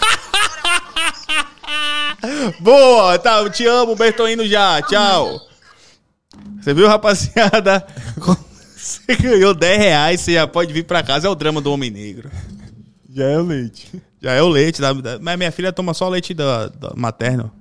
Boa, 2.60 3.18
tá, 3.20 3.40
eu 3.40 3.50
te 3.50 3.66
amo, 3.66 3.96
indo 4.32 4.46
já, 4.48 4.82
tchau. 4.82 5.42
Você 6.62 6.74
viu, 6.74 6.88
rapaziada? 6.88 7.86
Você 8.76 9.16
ganhou 9.16 9.54
10 9.54 9.78
reais, 9.80 10.22
você 10.22 10.34
já 10.34 10.48
pode 10.48 10.72
vir 10.72 10.84
pra 10.84 11.02
casa. 11.02 11.28
É 11.28 11.30
o 11.30 11.36
drama 11.36 11.60
do 11.62 11.72
homem 11.72 11.90
negro. 11.90 12.30
Já 13.10 13.26
é 13.26 13.38
o 13.40 13.44
leite. 13.44 13.92
Já 14.22 14.32
é 14.34 14.42
o 14.42 14.48
leite, 14.50 14.82
da, 14.82 14.94
da- 14.94 15.20
mas 15.20 15.38
minha 15.38 15.52
filha 15.52 15.72
toma 15.72 15.94
só 15.94 16.08
leite 16.10 16.34
da, 16.34 16.68
da 16.68 16.94
materno. 16.96 17.52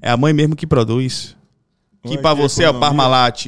É 0.00 0.10
a 0.10 0.16
mãe 0.16 0.32
mesmo 0.32 0.54
que 0.56 0.66
produz. 0.66 1.36
Que 2.02 2.10
Olha 2.10 2.18
pra 2.22 2.34
que 2.34 2.40
você 2.42 2.62
é 2.62 2.66
o 2.66 2.70
economia. 2.70 2.88
Parmalat. 2.88 3.46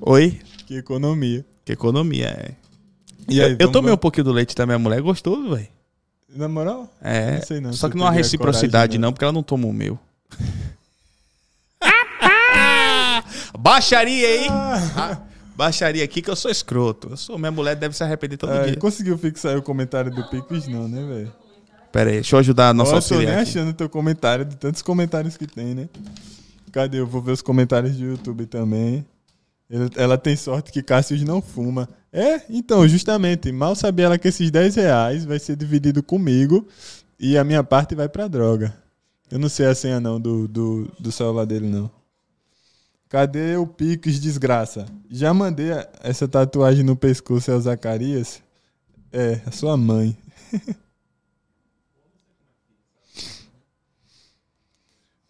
Oi? 0.00 0.40
Que 0.66 0.76
economia. 0.76 1.44
Que 1.64 1.72
economia, 1.72 2.26
é. 2.26 2.50
Aí, 3.28 3.56
eu, 3.58 3.70
tomei 3.72 3.92
um 3.92 3.96
pouquinho 3.96 4.24
do 4.24 4.32
leite 4.32 4.54
da 4.54 4.66
minha 4.66 4.78
mulher, 4.78 4.98
é 4.98 5.02
gostoso, 5.02 5.54
velho. 5.54 5.68
Na 6.34 6.48
moral? 6.48 6.88
É. 7.02 7.36
Não 7.36 7.42
sei 7.42 7.60
não, 7.60 7.72
Só 7.72 7.88
que 7.88 7.96
eu 7.96 8.00
não 8.00 8.06
há 8.06 8.10
reciprocidade, 8.10 8.92
coragem, 8.92 8.98
não. 8.98 9.08
não. 9.08 9.12
porque 9.12 9.24
ela 9.24 9.32
não 9.32 9.42
toma 9.42 9.66
o 9.66 9.72
meu. 9.72 9.98
Baixaria, 13.58 14.42
hein? 14.42 14.48
Ah, 14.50 15.18
Baixaria 15.54 16.02
aqui 16.02 16.22
que 16.22 16.30
eu 16.30 16.36
sou 16.36 16.50
escroto. 16.50 17.08
Eu 17.10 17.16
sou, 17.16 17.38
minha 17.38 17.50
mulher 17.50 17.76
deve 17.76 17.94
se 17.96 18.02
arrepender 18.02 18.36
todo 18.38 18.50
Ah, 18.52 18.64
dia. 18.64 18.76
conseguiu 18.76 19.16
fixar 19.18 19.56
o 19.56 19.62
comentário 19.62 20.10
do 20.10 20.24
Pix? 20.28 20.66
Não, 20.68 20.88
né, 20.88 21.04
velho? 21.06 21.32
Pera 21.92 22.08
aí, 22.08 22.16
deixa 22.16 22.36
eu 22.36 22.40
ajudar 22.40 22.70
a 22.70 22.74
nossa 22.74 22.92
Nossa, 22.94 23.14
tô 23.14 23.20
nem 23.20 23.28
aqui. 23.28 23.40
achando 23.42 23.72
teu 23.74 23.88
comentário, 23.88 24.46
de 24.46 24.56
tantos 24.56 24.80
comentários 24.80 25.36
que 25.36 25.46
tem, 25.46 25.74
né? 25.74 25.88
Cadê? 26.72 27.00
Eu 27.00 27.06
vou 27.06 27.20
ver 27.20 27.32
os 27.32 27.42
comentários 27.42 27.94
do 27.96 28.04
YouTube 28.04 28.46
também. 28.46 29.04
Ela 29.96 30.18
tem 30.18 30.36
sorte 30.36 30.70
que 30.70 30.82
Cássio 30.82 31.16
não 31.24 31.40
fuma. 31.40 31.88
É, 32.12 32.42
então, 32.50 32.86
justamente, 32.86 33.50
mal 33.50 33.74
sabia 33.74 34.04
ela 34.04 34.18
que 34.18 34.28
esses 34.28 34.50
10 34.50 34.74
reais 34.74 35.24
vai 35.24 35.38
ser 35.38 35.56
dividido 35.56 36.02
comigo 36.02 36.68
e 37.18 37.38
a 37.38 37.44
minha 37.44 37.64
parte 37.64 37.94
vai 37.94 38.06
pra 38.06 38.28
droga. 38.28 38.76
Eu 39.30 39.38
não 39.38 39.48
sei 39.48 39.64
a 39.64 39.74
senha 39.74 39.98
não 39.98 40.20
do, 40.20 40.46
do, 40.46 40.92
do 41.00 41.10
celular 41.10 41.46
dele, 41.46 41.66
não. 41.66 41.90
Cadê 43.08 43.56
o 43.56 43.66
Pix, 43.66 44.20
desgraça? 44.20 44.84
Já 45.10 45.32
mandei 45.32 45.70
essa 46.02 46.28
tatuagem 46.28 46.84
no 46.84 46.94
pescoço 46.94 47.50
ao 47.50 47.58
Zacarias? 47.58 48.42
É, 49.10 49.40
a 49.46 49.50
sua 49.50 49.74
mãe. 49.78 50.14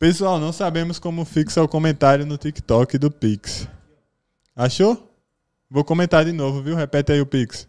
Pessoal, 0.00 0.40
não 0.40 0.52
sabemos 0.52 0.98
como 0.98 1.24
fixa 1.24 1.62
o 1.62 1.68
comentário 1.68 2.26
no 2.26 2.36
TikTok 2.36 2.98
do 2.98 3.08
Pix. 3.08 3.68
Achou? 4.54 5.10
Vou 5.70 5.84
comentar 5.84 6.24
de 6.24 6.32
novo, 6.32 6.62
viu? 6.62 6.76
Repete 6.76 7.12
aí 7.12 7.20
o 7.20 7.26
Pix. 7.26 7.68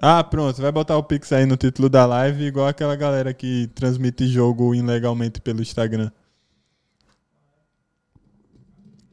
Ah, 0.00 0.22
pronto. 0.22 0.60
Vai 0.60 0.70
botar 0.72 0.96
o 0.96 1.02
Pix 1.02 1.32
aí 1.32 1.46
no 1.46 1.56
título 1.56 1.88
da 1.88 2.04
live, 2.04 2.44
igual 2.44 2.66
aquela 2.66 2.96
galera 2.96 3.32
que 3.32 3.68
transmite 3.74 4.26
jogo 4.28 4.74
ilegalmente 4.74 5.40
pelo 5.40 5.62
Instagram. 5.62 6.10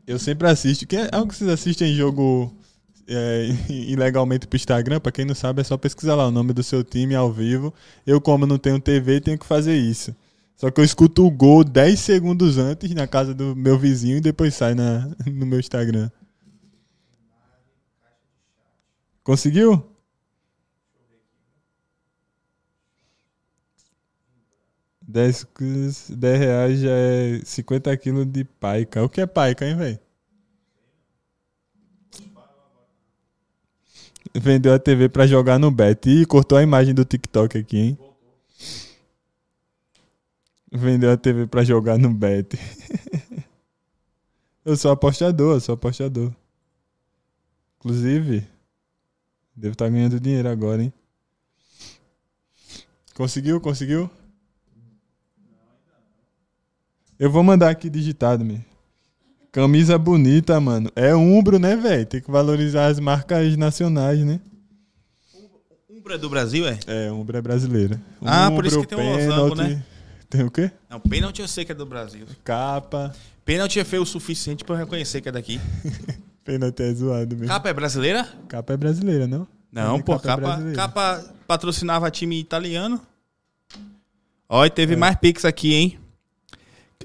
Eu 0.06 0.20
sempre 0.20 0.48
assisto. 0.48 0.86
Quem, 0.86 1.08
algo 1.12 1.28
que 1.30 1.36
vocês 1.36 1.50
assistem 1.50 1.94
jogo 1.94 2.54
é, 3.08 3.48
ilegalmente 3.70 4.48
pro 4.48 4.58
Instagram, 4.58 5.00
pra 5.00 5.12
quem 5.12 5.26
não 5.26 5.36
sabe, 5.36 5.62
é 5.62 5.64
só 5.64 5.78
pesquisar 5.78 6.16
lá 6.16 6.28
o 6.28 6.32
nome 6.32 6.52
do 6.52 6.64
seu 6.64 6.84
time 6.84 7.16
ao 7.16 7.32
vivo. 7.32 7.74
Eu, 8.06 8.20
como 8.20 8.46
não 8.46 8.58
tenho 8.58 8.80
TV, 8.80 9.22
tenho 9.22 9.38
que 9.38 9.46
fazer 9.46 9.78
isso. 9.78 10.16
Só 10.64 10.72
que 10.72 10.80
eu 10.80 10.86
escuto 10.86 11.28
o 11.28 11.30
gol 11.30 11.62
10 11.62 12.00
segundos 12.00 12.58
antes 12.58 12.90
na 12.96 13.06
casa 13.06 13.34
do 13.34 13.54
meu 13.54 13.78
vizinho 13.78 14.16
e 14.16 14.22
depois 14.22 14.56
sai 14.56 14.74
na, 14.74 15.14
no 15.28 15.46
meu 15.46 15.60
Instagram. 15.60 16.10
Conseguiu? 19.26 19.86
Dez, 25.02 25.46
10 26.10 26.40
reais 26.40 26.80
já 26.80 26.92
é 26.92 27.42
50 27.44 27.98
quilos 27.98 28.26
de 28.26 28.46
paica. 28.46 29.04
O 29.04 29.10
que 29.10 29.20
é 29.20 29.26
paica, 29.26 29.68
hein, 29.68 29.76
velho? 29.76 30.00
Vendeu 34.34 34.74
a 34.74 34.80
TV 34.80 35.10
pra 35.10 35.28
jogar 35.28 35.60
no 35.60 35.70
bet. 35.70 36.10
Ih, 36.10 36.26
cortou 36.26 36.58
a 36.58 36.64
imagem 36.64 36.94
do 36.94 37.04
TikTok 37.04 37.58
aqui, 37.58 37.78
hein? 37.78 38.13
Vendeu 40.76 41.12
a 41.12 41.18
TV 41.18 41.46
pra 41.46 41.64
jogar 41.64 42.00
no 42.00 42.12
bet. 42.12 42.58
eu 44.66 44.76
sou 44.76 44.90
apostador, 44.90 45.58
eu 45.58 45.60
sou 45.60 45.76
apostador. 45.76 46.32
Inclusive, 47.78 48.44
devo 49.56 49.74
estar 49.74 49.88
ganhando 49.88 50.20
dinheiro 50.20 50.50
agora, 50.50 50.82
hein? 50.82 50.92
Conseguiu? 53.14 53.62
Conseguiu? 53.62 54.10
Eu 57.20 57.30
vou 57.30 57.44
mandar 57.44 57.70
aqui 57.70 57.88
digitado, 57.88 58.44
meu. 58.44 58.60
Camisa 59.52 59.96
bonita, 60.00 60.60
mano. 60.60 60.90
É 60.96 61.16
umbro, 61.16 61.60
né, 61.60 61.76
velho? 61.76 62.08
Tem 62.08 62.20
que 62.20 62.32
valorizar 62.32 62.88
as 62.88 63.00
marcas 63.00 63.56
nacionais, 63.56 64.20
né? 64.22 64.42
Umbro 65.88 66.16
é 66.16 66.18
do 66.18 66.30
Brasil, 66.32 66.68
é? 66.68 66.80
É, 66.88 67.12
umbro 67.12 67.38
é 67.38 67.42
brasileira. 67.42 68.02
Ah, 68.20 68.50
por 68.50 68.66
isso 68.66 68.82
que 68.82 68.88
tem 68.88 68.98
um 68.98 69.16
losango, 69.16 69.56
né? 69.56 69.84
Tem 70.34 70.44
o 70.44 70.50
quê? 70.50 70.72
Não, 70.90 71.00
pênalti 71.00 71.42
eu 71.42 71.48
sei 71.48 71.64
que 71.64 71.72
é 71.72 71.76
do 71.76 71.86
Brasil. 71.86 72.26
Capa. 72.44 73.14
Pênalti 73.46 73.80
é 73.80 73.84
feio 73.84 74.02
o 74.02 74.06
suficiente 74.06 74.64
pra 74.64 74.74
eu 74.74 74.80
reconhecer 74.80 75.22
que 75.22 75.30
é 75.30 75.32
daqui. 75.32 75.62
Pênalti 76.44 76.82
é 76.82 76.92
zoado 76.92 77.36
mesmo. 77.36 77.50
Capa 77.50 77.70
é 77.70 77.74
brasileira? 77.74 78.28
Capa 78.48 78.74
é 78.74 78.78
brasileira, 78.78 79.28
não? 79.28 79.48
Não, 79.72 80.02
pô, 80.02 80.16
é 80.16 80.20
capa, 80.20 80.42
brasileira. 80.42 80.76
capa 80.76 81.24
patrocinava 81.46 82.10
time 82.10 82.40
italiano. 82.40 83.00
Ó, 84.50 84.66
e 84.66 84.72
teve 84.72 84.96
mais 84.96 85.16
pix 85.18 85.46
aqui, 85.46 85.76
hein? 85.76 86.00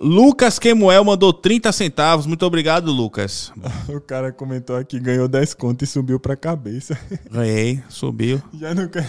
Lucas 0.00 0.58
Quemuel 0.58 1.02
mandou 1.04 1.32
30 1.32 1.72
centavos. 1.72 2.26
Muito 2.26 2.44
obrigado, 2.46 2.90
Lucas. 2.92 3.52
O 3.88 4.00
cara 4.00 4.30
comentou 4.32 4.76
aqui, 4.76 4.98
ganhou 5.00 5.26
10 5.28 5.54
contos 5.54 5.88
e 5.88 5.92
subiu 5.92 6.20
pra 6.20 6.36
cabeça. 6.36 6.98
Ganhei, 7.30 7.82
subiu. 7.88 8.40
Já 8.54 8.74
não 8.74 8.86
quer. 8.88 9.08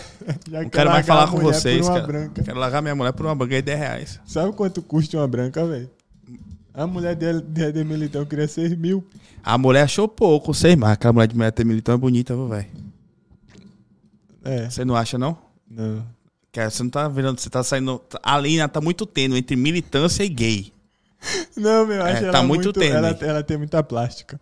Já 0.50 0.62
Não 0.64 0.70
quer 0.70 0.78
quero 0.78 0.90
mais 0.90 1.06
falar 1.06 1.30
com 1.30 1.38
vocês. 1.40 1.86
Uma 1.88 1.96
Quero, 1.96 2.08
branca. 2.08 2.44
quero 2.44 2.60
largar 2.60 2.82
minha 2.82 2.96
mulher 2.96 3.14
por 3.14 3.26
uma 3.26 3.36
banca 3.36 3.56
de 3.56 3.62
10 3.62 3.80
reais. 3.80 4.20
Sabe 4.26 4.54
quanto 4.54 4.82
custa 4.82 5.18
uma 5.18 5.28
branca, 5.28 5.66
velho? 5.66 5.90
A 6.74 6.88
mulher 6.88 7.16
dele, 7.16 7.42
de, 7.42 7.72
de 7.72 7.84
militão 7.84 8.26
queria 8.26 8.48
6 8.48 8.76
mil. 8.78 9.06
A 9.44 9.58
mulher 9.58 9.84
achou 9.84 10.08
pouco, 10.08 10.54
sei 10.54 10.76
mais. 10.76 10.94
Aquela 10.94 11.14
mulher 11.14 11.28
de 11.28 11.36
mulher 11.36 11.52
ter 11.52 11.66
militão 11.66 11.96
é 11.96 11.98
bonita, 11.98 12.36
velho? 12.48 12.66
É, 14.44 14.70
Você 14.70 14.86
não 14.86 14.96
acha, 14.96 15.18
não? 15.18 15.38
não. 15.70 16.06
Que 16.52 16.68
você 16.68 16.82
não 16.82 16.90
tá 16.90 17.08
vendo, 17.08 17.40
você 17.40 17.50
tá 17.50 17.64
saindo. 17.64 18.02
A 18.24 18.38
linha 18.40 18.68
tá 18.68 18.82
muito 18.82 19.06
tênue 19.06 19.38
entre 19.38 19.56
militância 19.56 20.24
e 20.24 20.30
gay. 20.30 20.74
Não, 21.56 21.86
meu, 21.86 22.02
acho 22.04 22.18
É, 22.18 22.24
ela 22.24 22.32
tá 22.32 22.44
muito 22.44 22.66
muito. 22.66 22.80
tênue. 22.80 22.96
ela, 22.96 23.10
ela 23.22 23.44
tem 23.44 23.58
muita 23.58 23.84
plástica. 23.84 24.40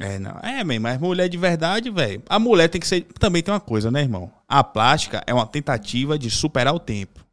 É, 0.00 0.16
não. 0.18 0.38
É, 0.42 0.62
man, 0.62 0.78
mas 0.78 1.00
mulher 1.00 1.28
de 1.28 1.36
verdade, 1.36 1.90
velho. 1.90 2.22
A 2.28 2.38
mulher 2.38 2.68
tem 2.68 2.80
que 2.80 2.86
ser. 2.86 3.02
Também 3.18 3.42
tem 3.42 3.52
uma 3.52 3.58
coisa, 3.58 3.90
né, 3.90 4.00
irmão? 4.00 4.30
A 4.46 4.62
plástica 4.62 5.22
é 5.26 5.34
uma 5.34 5.46
tentativa 5.46 6.16
de 6.16 6.30
superar 6.30 6.72
o 6.72 6.78
tempo. 6.78 7.24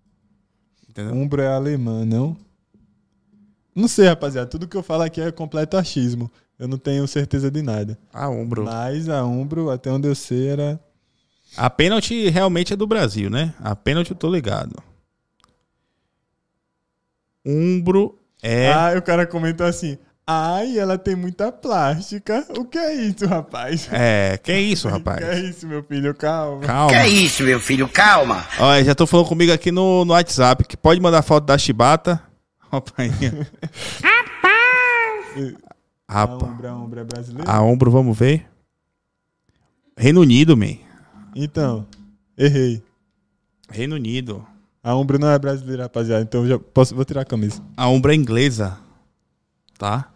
Entendeu? 0.90 1.14
Umbro 1.14 1.42
é 1.42 1.48
alemã, 1.48 2.04
não? 2.04 2.36
Não 3.76 3.88
sei, 3.88 4.08
rapaziada. 4.08 4.50
Tudo 4.50 4.68
que 4.68 4.76
eu 4.76 4.82
falo 4.82 5.04
aqui 5.04 5.22
é 5.22 5.32
completo 5.32 5.78
achismo. 5.78 6.32
Eu 6.58 6.68
não 6.68 6.78
tenho 6.78 7.08
certeza 7.08 7.52
de 7.52 7.62
nada. 7.62 8.00
A 8.12 8.30
ombro. 8.30 8.64
Mas 8.64 9.10
a 9.10 9.24
Umbro, 9.26 9.70
até 9.70 9.92
onde 9.92 10.08
eu 10.08 10.16
sei, 10.16 10.48
era. 10.48 10.80
A 11.56 11.70
pênalti 11.70 12.30
realmente 12.30 12.74
é 12.74 12.76
do 12.76 12.88
Brasil, 12.88 13.30
né? 13.30 13.54
A 13.60 13.76
pênalti 13.76 14.10
eu 14.12 14.18
tô 14.18 14.32
ligado. 14.32 14.82
Umbro 17.46 18.18
é. 18.48 18.74
Ah, 18.74 18.94
e 18.94 18.98
o 18.98 19.02
cara 19.02 19.26
comentou 19.26 19.66
assim. 19.66 19.98
Ai, 20.28 20.80
ela 20.80 20.98
tem 20.98 21.16
muita 21.16 21.52
plástica. 21.52 22.44
O 22.58 22.66
que 22.66 22.78
é 22.80 22.94
isso, 22.96 23.28
rapaz? 23.28 23.88
É, 23.92 24.40
que 24.42 24.58
isso, 24.58 24.88
O 24.88 24.92
que 24.92 24.98
rapaz? 24.98 25.22
é 25.24 25.40
isso, 25.40 25.68
meu 25.68 25.84
filho? 25.84 26.16
Calma. 26.16 26.62
Calma. 26.62 26.90
Que 26.90 26.96
é 26.96 27.08
isso, 27.08 27.44
meu 27.44 27.60
filho? 27.60 27.88
Calma. 27.88 28.44
Olha, 28.60 28.84
já 28.84 28.96
tô 28.96 29.06
falando 29.06 29.28
comigo 29.28 29.52
aqui 29.54 29.72
no, 29.72 30.04
no 30.04 30.14
WhatsApp 30.14 30.64
que 30.64 30.76
pode 30.76 31.00
mandar 31.00 31.22
foto 31.22 31.46
da 31.46 31.58
chibata. 31.58 32.20
Rapaz. 32.72 33.12
A 36.08 36.14
Rapaz. 36.22 36.52
Umbro, 36.52 36.68
a 36.68 36.76
Umbro 36.76 37.00
é 37.00 37.04
brasileira? 37.04 37.52
A 37.52 37.62
ombro, 37.62 37.92
vamos 37.92 38.18
ver. 38.18 38.48
Reino 39.98 40.22
Unido, 40.22 40.58
man. 40.58 40.78
Então, 41.36 41.86
errei. 42.38 42.82
Reino 43.70 43.96
Unido. 43.96 44.46
A 44.86 44.96
Umbro 44.96 45.18
não 45.18 45.30
é 45.32 45.40
brasileira, 45.40 45.82
rapaziada. 45.84 46.22
Então 46.22 46.44
eu 46.44 46.48
já 46.48 46.60
posso, 46.60 46.94
vou 46.94 47.04
tirar 47.04 47.22
a 47.22 47.26
camisa. 47.26 47.60
A 47.76 47.90
ombro 47.90 48.12
é 48.12 48.16
inglesa. 48.16 48.78
Tá? 49.80 50.12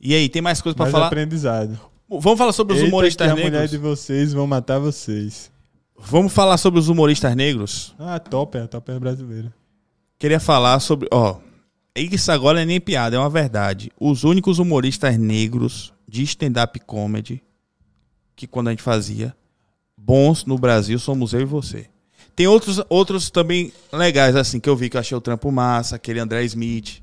E 0.00 0.14
aí, 0.14 0.30
tem 0.30 0.40
mais 0.40 0.62
coisa 0.62 0.74
pra 0.74 0.84
Mais 0.86 0.92
falar? 0.92 1.08
aprendizado. 1.08 1.78
Vamos 2.08 2.38
falar 2.38 2.52
sobre 2.52 2.72
os 2.72 2.80
Eita, 2.80 2.88
humoristas 2.88 3.26
que 3.26 3.30
a 3.30 3.36
mulher 3.36 3.50
negros? 3.50 3.70
de 3.70 3.76
vocês 3.76 4.32
vão 4.32 4.46
matar 4.46 4.78
vocês. 4.78 5.50
Vamos 5.94 6.32
falar 6.32 6.56
sobre 6.56 6.80
os 6.80 6.88
humoristas 6.88 7.36
negros? 7.36 7.94
Ah, 7.98 8.14
a 8.14 8.18
Topper, 8.18 8.62
a 8.62 8.66
Topper 8.66 8.94
é 8.96 8.98
brasileira. 8.98 9.54
Queria 10.18 10.40
falar 10.40 10.80
sobre. 10.80 11.06
Ó, 11.12 11.36
isso 11.94 12.32
agora 12.32 12.62
é 12.62 12.64
nem 12.64 12.80
piada, 12.80 13.16
é 13.16 13.18
uma 13.18 13.28
verdade. 13.28 13.92
Os 14.00 14.24
únicos 14.24 14.58
humoristas 14.58 15.18
negros 15.18 15.92
de 16.08 16.22
stand-up 16.22 16.80
comedy 16.80 17.42
que 18.34 18.46
quando 18.46 18.68
a 18.68 18.70
gente 18.70 18.82
fazia 18.82 19.36
bons 19.94 20.46
no 20.46 20.56
Brasil 20.56 20.98
somos 20.98 21.34
eu 21.34 21.42
e 21.42 21.44
você. 21.44 21.90
Tem 22.38 22.46
outros, 22.46 22.80
outros 22.88 23.30
também 23.30 23.72
legais, 23.92 24.36
assim, 24.36 24.60
que 24.60 24.68
eu 24.68 24.76
vi 24.76 24.88
que 24.88 24.96
eu 24.96 25.00
achei 25.00 25.16
o 25.18 25.20
trampo 25.20 25.50
massa, 25.50 25.96
aquele 25.96 26.20
André 26.20 26.44
Smith. 26.44 27.02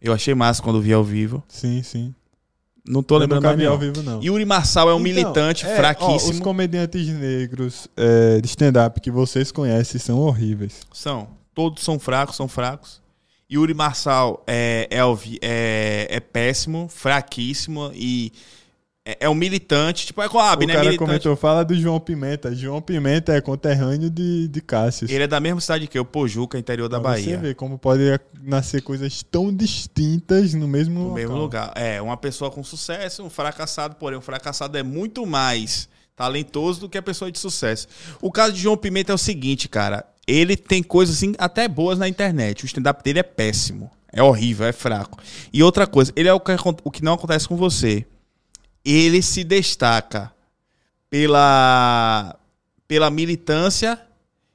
Eu 0.00 0.14
achei 0.14 0.34
massa 0.34 0.62
quando 0.62 0.80
vi 0.80 0.94
ao 0.94 1.04
vivo. 1.04 1.44
Sim, 1.46 1.82
sim. 1.82 2.14
Não 2.88 3.02
tô 3.02 3.16
eu 3.16 3.18
lembrando 3.18 3.42
nunca 3.42 3.54
vi 3.54 3.64
não. 3.64 3.72
ao 3.72 3.78
vivo, 3.78 4.02
não. 4.02 4.22
Yuri 4.22 4.46
Marçal 4.46 4.88
é 4.88 4.94
um 4.94 4.96
Então, 4.96 5.02
militante 5.02 5.66
é, 5.66 5.74
ó, 5.74 5.76
fraquíssimo. 5.76 6.32
os 6.32 6.40
comediantes 6.40 7.06
negros 7.06 7.86
é, 7.98 8.40
de 8.40 8.46
stand-up 8.46 8.98
que 8.98 9.10
vocês 9.10 9.52
conhecem 9.52 10.00
são 10.00 10.18
horríveis. 10.20 10.86
São. 10.90 11.28
Todos 11.54 11.84
são 11.84 11.98
fracos, 11.98 12.34
são 12.34 12.48
fracos. 12.48 13.02
Yuri 13.52 13.74
Marçal 13.74 14.42
é, 14.46 14.88
é, 14.90 15.00
é, 15.42 16.06
é 16.16 16.20
péssimo, 16.20 16.88
fraquíssimo 16.88 17.90
e 17.94 18.32
é, 19.06 19.18
é 19.20 19.28
um 19.28 19.34
militante. 19.34 20.04
Tipo, 20.06 20.20
é 20.20 20.28
Coab, 20.28 20.64
o 20.64 20.66
né? 20.66 20.74
cara 20.74 20.84
Militante. 20.86 21.06
comentou, 21.08 21.36
fala 21.36 21.64
do 21.64 21.74
João 21.78 22.00
Pimenta. 22.00 22.54
João 22.54 22.82
Pimenta 22.82 23.32
é 23.32 23.40
conterrâneo 23.40 24.10
de, 24.10 24.48
de 24.48 24.60
Cássio. 24.60 25.08
Ele 25.10 25.22
é 25.22 25.26
da 25.28 25.38
mesma 25.38 25.60
cidade 25.60 25.86
que 25.86 25.96
eu, 25.98 26.04
Pojuca, 26.04 26.58
interior 26.58 26.88
da 26.88 27.00
Pra 27.00 27.12
Você 27.12 27.22
Bahia. 27.22 27.38
vê 27.38 27.54
como 27.54 27.78
pode 27.78 28.02
nascer 28.42 28.82
coisas 28.82 29.22
tão 29.22 29.54
distintas 29.54 30.52
no 30.54 30.66
mesmo 30.66 30.94
No 30.94 31.00
local. 31.04 31.14
mesmo 31.14 31.36
lugar. 31.36 31.72
É, 31.76 32.02
uma 32.02 32.16
pessoa 32.16 32.50
com 32.50 32.62
sucesso, 32.64 33.22
um 33.22 33.30
fracassado, 33.30 33.94
porém, 33.96 34.18
um 34.18 34.22
fracassado 34.22 34.76
é 34.76 34.82
muito 34.82 35.24
mais 35.24 35.88
talentoso 36.16 36.80
do 36.80 36.88
que 36.88 36.98
a 36.98 37.02
pessoa 37.02 37.30
de 37.30 37.38
sucesso. 37.38 37.86
O 38.20 38.32
caso 38.32 38.52
de 38.54 38.60
João 38.60 38.76
Pimenta 38.76 39.12
é 39.12 39.14
o 39.14 39.18
seguinte, 39.18 39.68
cara. 39.68 40.04
Ele 40.26 40.56
tem 40.56 40.82
coisas 40.82 41.16
assim, 41.16 41.34
até 41.38 41.68
boas 41.68 41.98
na 41.98 42.08
internet. 42.08 42.64
O 42.64 42.66
stand-up 42.66 43.04
dele 43.04 43.20
é 43.20 43.22
péssimo. 43.22 43.90
É 44.12 44.22
horrível, 44.22 44.66
é 44.66 44.72
fraco. 44.72 45.18
E 45.52 45.62
outra 45.62 45.86
coisa, 45.86 46.10
ele 46.16 46.28
é 46.28 46.32
o 46.32 46.40
que, 46.40 46.52
o 46.82 46.90
que 46.90 47.04
não 47.04 47.12
acontece 47.14 47.46
com 47.46 47.54
você. 47.56 48.04
Ele 48.86 49.20
se 49.20 49.42
destaca 49.42 50.32
pela, 51.10 52.36
pela 52.86 53.10
militância 53.10 54.00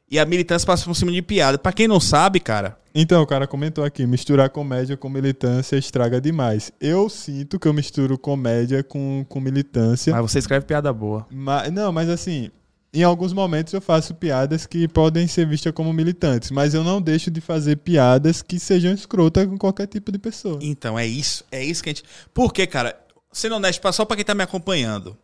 e 0.09 0.17
a 0.17 0.25
militância 0.25 0.65
passa 0.65 0.85
por 0.85 0.95
cima 0.95 1.11
de 1.11 1.21
piada. 1.21 1.57
Pra 1.57 1.73
quem 1.73 1.87
não 1.87 1.99
sabe, 1.99 2.39
cara, 2.39 2.77
Então, 2.95 3.21
o 3.21 3.27
cara 3.27 3.45
comentou 3.47 3.83
aqui, 3.83 4.05
misturar 4.05 4.49
comédia 4.49 4.95
com 4.95 5.09
militância 5.09 5.77
estraga 5.77 6.19
demais. 6.19 6.71
Eu 6.79 7.09
sinto 7.09 7.59
que 7.59 7.67
eu 7.67 7.73
misturo 7.73 8.17
comédia 8.17 8.83
com, 8.83 9.25
com 9.27 9.39
militância. 9.39 10.13
mas 10.13 10.21
você 10.21 10.39
escreve 10.39 10.65
piada 10.65 10.91
boa. 10.91 11.25
Mas, 11.29 11.71
não, 11.71 11.91
mas 11.91 12.09
assim, 12.09 12.51
em 12.93 13.03
alguns 13.03 13.31
momentos 13.31 13.71
eu 13.71 13.79
faço 13.79 14.13
piadas 14.13 14.65
que 14.65 14.85
podem 14.87 15.25
ser 15.25 15.47
vistas 15.47 15.71
como 15.71 15.93
militantes, 15.93 16.51
mas 16.51 16.73
eu 16.73 16.83
não 16.83 17.01
deixo 17.01 17.31
de 17.31 17.39
fazer 17.39 17.77
piadas 17.77 18.41
que 18.41 18.59
sejam 18.59 18.93
escrotas 18.93 19.45
com 19.47 19.57
qualquer 19.57 19.87
tipo 19.87 20.11
de 20.11 20.19
pessoa. 20.19 20.59
Então, 20.61 20.99
é 20.99 21.07
isso. 21.07 21.45
É 21.49 21.63
isso 21.63 21.81
que 21.81 21.89
a 21.89 21.93
gente. 21.93 22.03
Por 22.33 22.51
quê, 22.51 22.67
cara? 22.67 23.00
Sendo 23.31 23.55
honesto, 23.55 23.91
só 23.93 24.05
pra 24.05 24.15
quem 24.15 24.25
tá 24.25 24.35
me 24.35 24.43
acompanhando. 24.43 25.17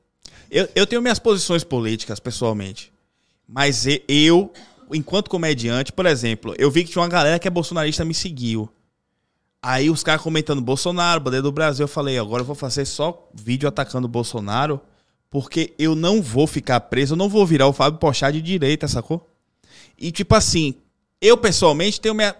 Eu, 0.49 0.67
eu 0.75 0.87
tenho 0.87 1.01
minhas 1.01 1.19
posições 1.19 1.63
políticas, 1.63 2.19
pessoalmente. 2.19 2.91
Mas 3.47 3.85
eu, 4.07 4.51
enquanto 4.93 5.29
comediante, 5.29 5.91
por 5.91 6.05
exemplo, 6.05 6.53
eu 6.57 6.71
vi 6.71 6.83
que 6.83 6.91
tinha 6.91 7.01
uma 7.01 7.09
galera 7.09 7.39
que 7.39 7.47
é 7.47 7.51
bolsonarista 7.51 8.05
me 8.05 8.13
seguiu. 8.13 8.69
Aí 9.61 9.89
os 9.89 10.03
caras 10.03 10.21
comentando 10.21 10.61
Bolsonaro, 10.61 11.19
bandeira 11.19 11.43
do 11.43 11.51
Brasil, 11.51 11.83
eu 11.83 11.87
falei, 11.87 12.17
agora 12.17 12.41
eu 12.41 12.45
vou 12.45 12.55
fazer 12.55 12.85
só 12.85 13.27
vídeo 13.33 13.67
atacando 13.67 14.05
o 14.05 14.09
Bolsonaro, 14.09 14.79
porque 15.29 15.73
eu 15.77 15.95
não 15.95 16.21
vou 16.21 16.47
ficar 16.47 16.79
preso, 16.81 17.13
eu 17.13 17.17
não 17.17 17.27
vou 17.27 17.45
virar 17.45 17.67
o 17.67 17.73
Fábio 17.73 17.99
Pochá 17.99 18.31
de 18.31 18.41
direita, 18.41 18.87
sacou? 18.87 19.27
E 19.97 20.11
tipo 20.11 20.35
assim, 20.35 20.75
eu 21.19 21.37
pessoalmente 21.37 21.99
tenho 21.99 22.15
minha, 22.15 22.35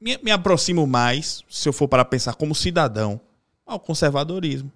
me, 0.00 0.18
me 0.22 0.30
aproximo 0.30 0.86
mais, 0.86 1.44
se 1.48 1.68
eu 1.68 1.72
for 1.72 1.86
para 1.86 2.04
pensar 2.04 2.34
como 2.34 2.54
cidadão, 2.54 3.20
ao 3.66 3.78
conservadorismo. 3.78 4.72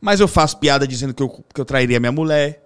Mas 0.00 0.20
eu 0.20 0.28
faço 0.28 0.58
piada 0.58 0.86
dizendo 0.86 1.14
que 1.14 1.22
eu, 1.22 1.28
que 1.28 1.60
eu 1.60 1.64
trairia 1.64 1.98
minha 2.00 2.12
mulher. 2.12 2.62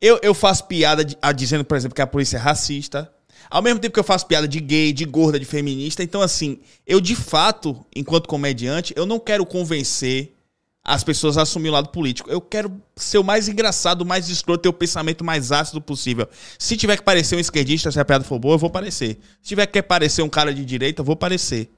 Eu, 0.00 0.18
eu 0.22 0.34
faço 0.34 0.64
piada 0.66 1.04
de- 1.04 1.16
a- 1.20 1.32
dizendo, 1.32 1.64
por 1.64 1.76
exemplo, 1.76 1.94
que 1.94 2.02
a 2.02 2.06
polícia 2.06 2.36
é 2.36 2.40
racista. 2.40 3.10
Ao 3.50 3.60
mesmo 3.62 3.80
tempo 3.80 3.92
que 3.94 4.00
eu 4.00 4.04
faço 4.04 4.26
piada 4.26 4.46
de 4.48 4.60
gay, 4.60 4.92
de 4.92 5.04
gorda, 5.04 5.38
de 5.38 5.44
feminista. 5.44 6.02
Então, 6.02 6.22
assim, 6.22 6.58
eu 6.86 7.00
de 7.00 7.14
fato, 7.16 7.84
enquanto 7.94 8.28
comediante, 8.28 8.92
eu 8.96 9.04
não 9.06 9.18
quero 9.18 9.44
convencer 9.44 10.34
as 10.82 11.04
pessoas 11.04 11.36
a 11.36 11.42
assumir 11.42 11.68
o 11.68 11.72
lado 11.72 11.90
político. 11.90 12.30
Eu 12.30 12.40
quero 12.40 12.72
ser 12.96 13.18
o 13.18 13.24
mais 13.24 13.48
engraçado, 13.48 14.02
o 14.02 14.06
mais 14.06 14.28
escroto, 14.30 14.62
ter 14.62 14.68
o 14.68 14.72
pensamento 14.72 15.22
mais 15.22 15.52
ácido 15.52 15.80
possível. 15.80 16.26
Se 16.58 16.76
tiver 16.76 16.96
que 16.96 17.02
parecer 17.02 17.36
um 17.36 17.40
esquerdista, 17.40 17.90
se 17.90 18.00
a 18.00 18.04
piada 18.04 18.24
for 18.24 18.38
boa, 18.38 18.54
eu 18.54 18.58
vou 18.58 18.70
parecer. 18.70 19.18
Se 19.42 19.48
tiver 19.48 19.66
que 19.66 19.82
parecer 19.82 20.22
um 20.22 20.28
cara 20.28 20.54
de 20.54 20.64
direita, 20.64 21.00
eu 21.02 21.04
vou 21.04 21.16
parecer. 21.16 21.68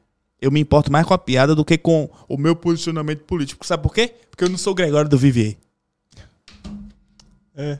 Eu 0.42 0.50
me 0.50 0.58
importo 0.60 0.90
mais 0.90 1.06
com 1.06 1.14
a 1.14 1.18
piada 1.18 1.54
do 1.54 1.64
que 1.64 1.78
com 1.78 2.10
o 2.28 2.36
meu 2.36 2.56
posicionamento 2.56 3.20
político. 3.22 3.64
Sabe 3.64 3.82
por 3.84 3.94
quê? 3.94 4.12
Porque 4.28 4.42
eu 4.42 4.48
não 4.50 4.58
sou 4.58 4.74
Gregório 4.74 5.08
do 5.08 5.16
Vivier. 5.16 5.56
É. 7.54 7.78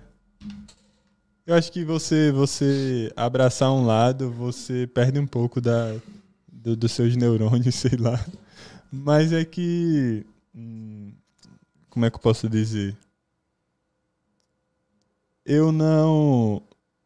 Eu 1.45 1.57
acho 1.57 1.73
que 1.73 1.85
você, 1.85 2.31
você 2.31 3.13
abraçar 3.17 3.73
um 3.73 3.85
lado, 3.85 4.31
você 4.31 4.87
perde 4.87 5.19
um 5.19 5.27
pouco 5.27 5.61
da, 5.61 5.93
do- 6.47 6.77
dos 6.77 6.93
seus 6.93 7.17
neurônios, 7.17 7.75
sei 7.75 7.99
lá. 7.99 8.25
Mas 8.93 9.33
é 9.33 9.45
que. 9.45 10.25
hum, 10.55 11.11
como 11.91 12.07
é 12.07 12.11
que 12.11 12.17
eu 12.17 12.21
posso 12.21 12.49
dizer? 12.49 12.97
Eu 15.45 15.73
não. 15.73 16.63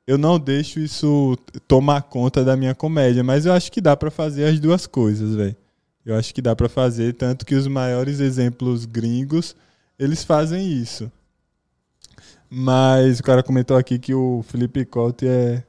Eu 0.06 0.16
não 0.16 0.38
deixo 0.38 0.78
isso 0.78 1.36
tomar 1.66 2.02
conta 2.02 2.44
da 2.44 2.56
minha 2.56 2.74
comédia, 2.74 3.24
mas 3.24 3.44
eu 3.44 3.52
acho 3.52 3.72
que 3.72 3.80
dá 3.80 3.96
pra 3.96 4.10
fazer 4.10 4.44
as 4.44 4.60
duas 4.60 4.86
coisas, 4.86 5.34
velho. 5.34 5.56
Eu 6.04 6.14
acho 6.14 6.32
que 6.32 6.40
dá 6.40 6.54
pra 6.54 6.68
fazer, 6.68 7.14
tanto 7.14 7.44
que 7.44 7.56
os 7.56 7.66
maiores 7.66 8.20
exemplos 8.20 8.84
gringos, 8.84 9.56
eles 9.98 10.22
fazem 10.22 10.72
isso. 10.72 11.10
Mas 12.48 13.18
o 13.18 13.22
cara 13.24 13.42
comentou 13.42 13.76
aqui 13.76 13.98
que 13.98 14.14
o 14.14 14.44
Felipe 14.44 14.84
Couto 14.84 15.24
é 15.26 15.64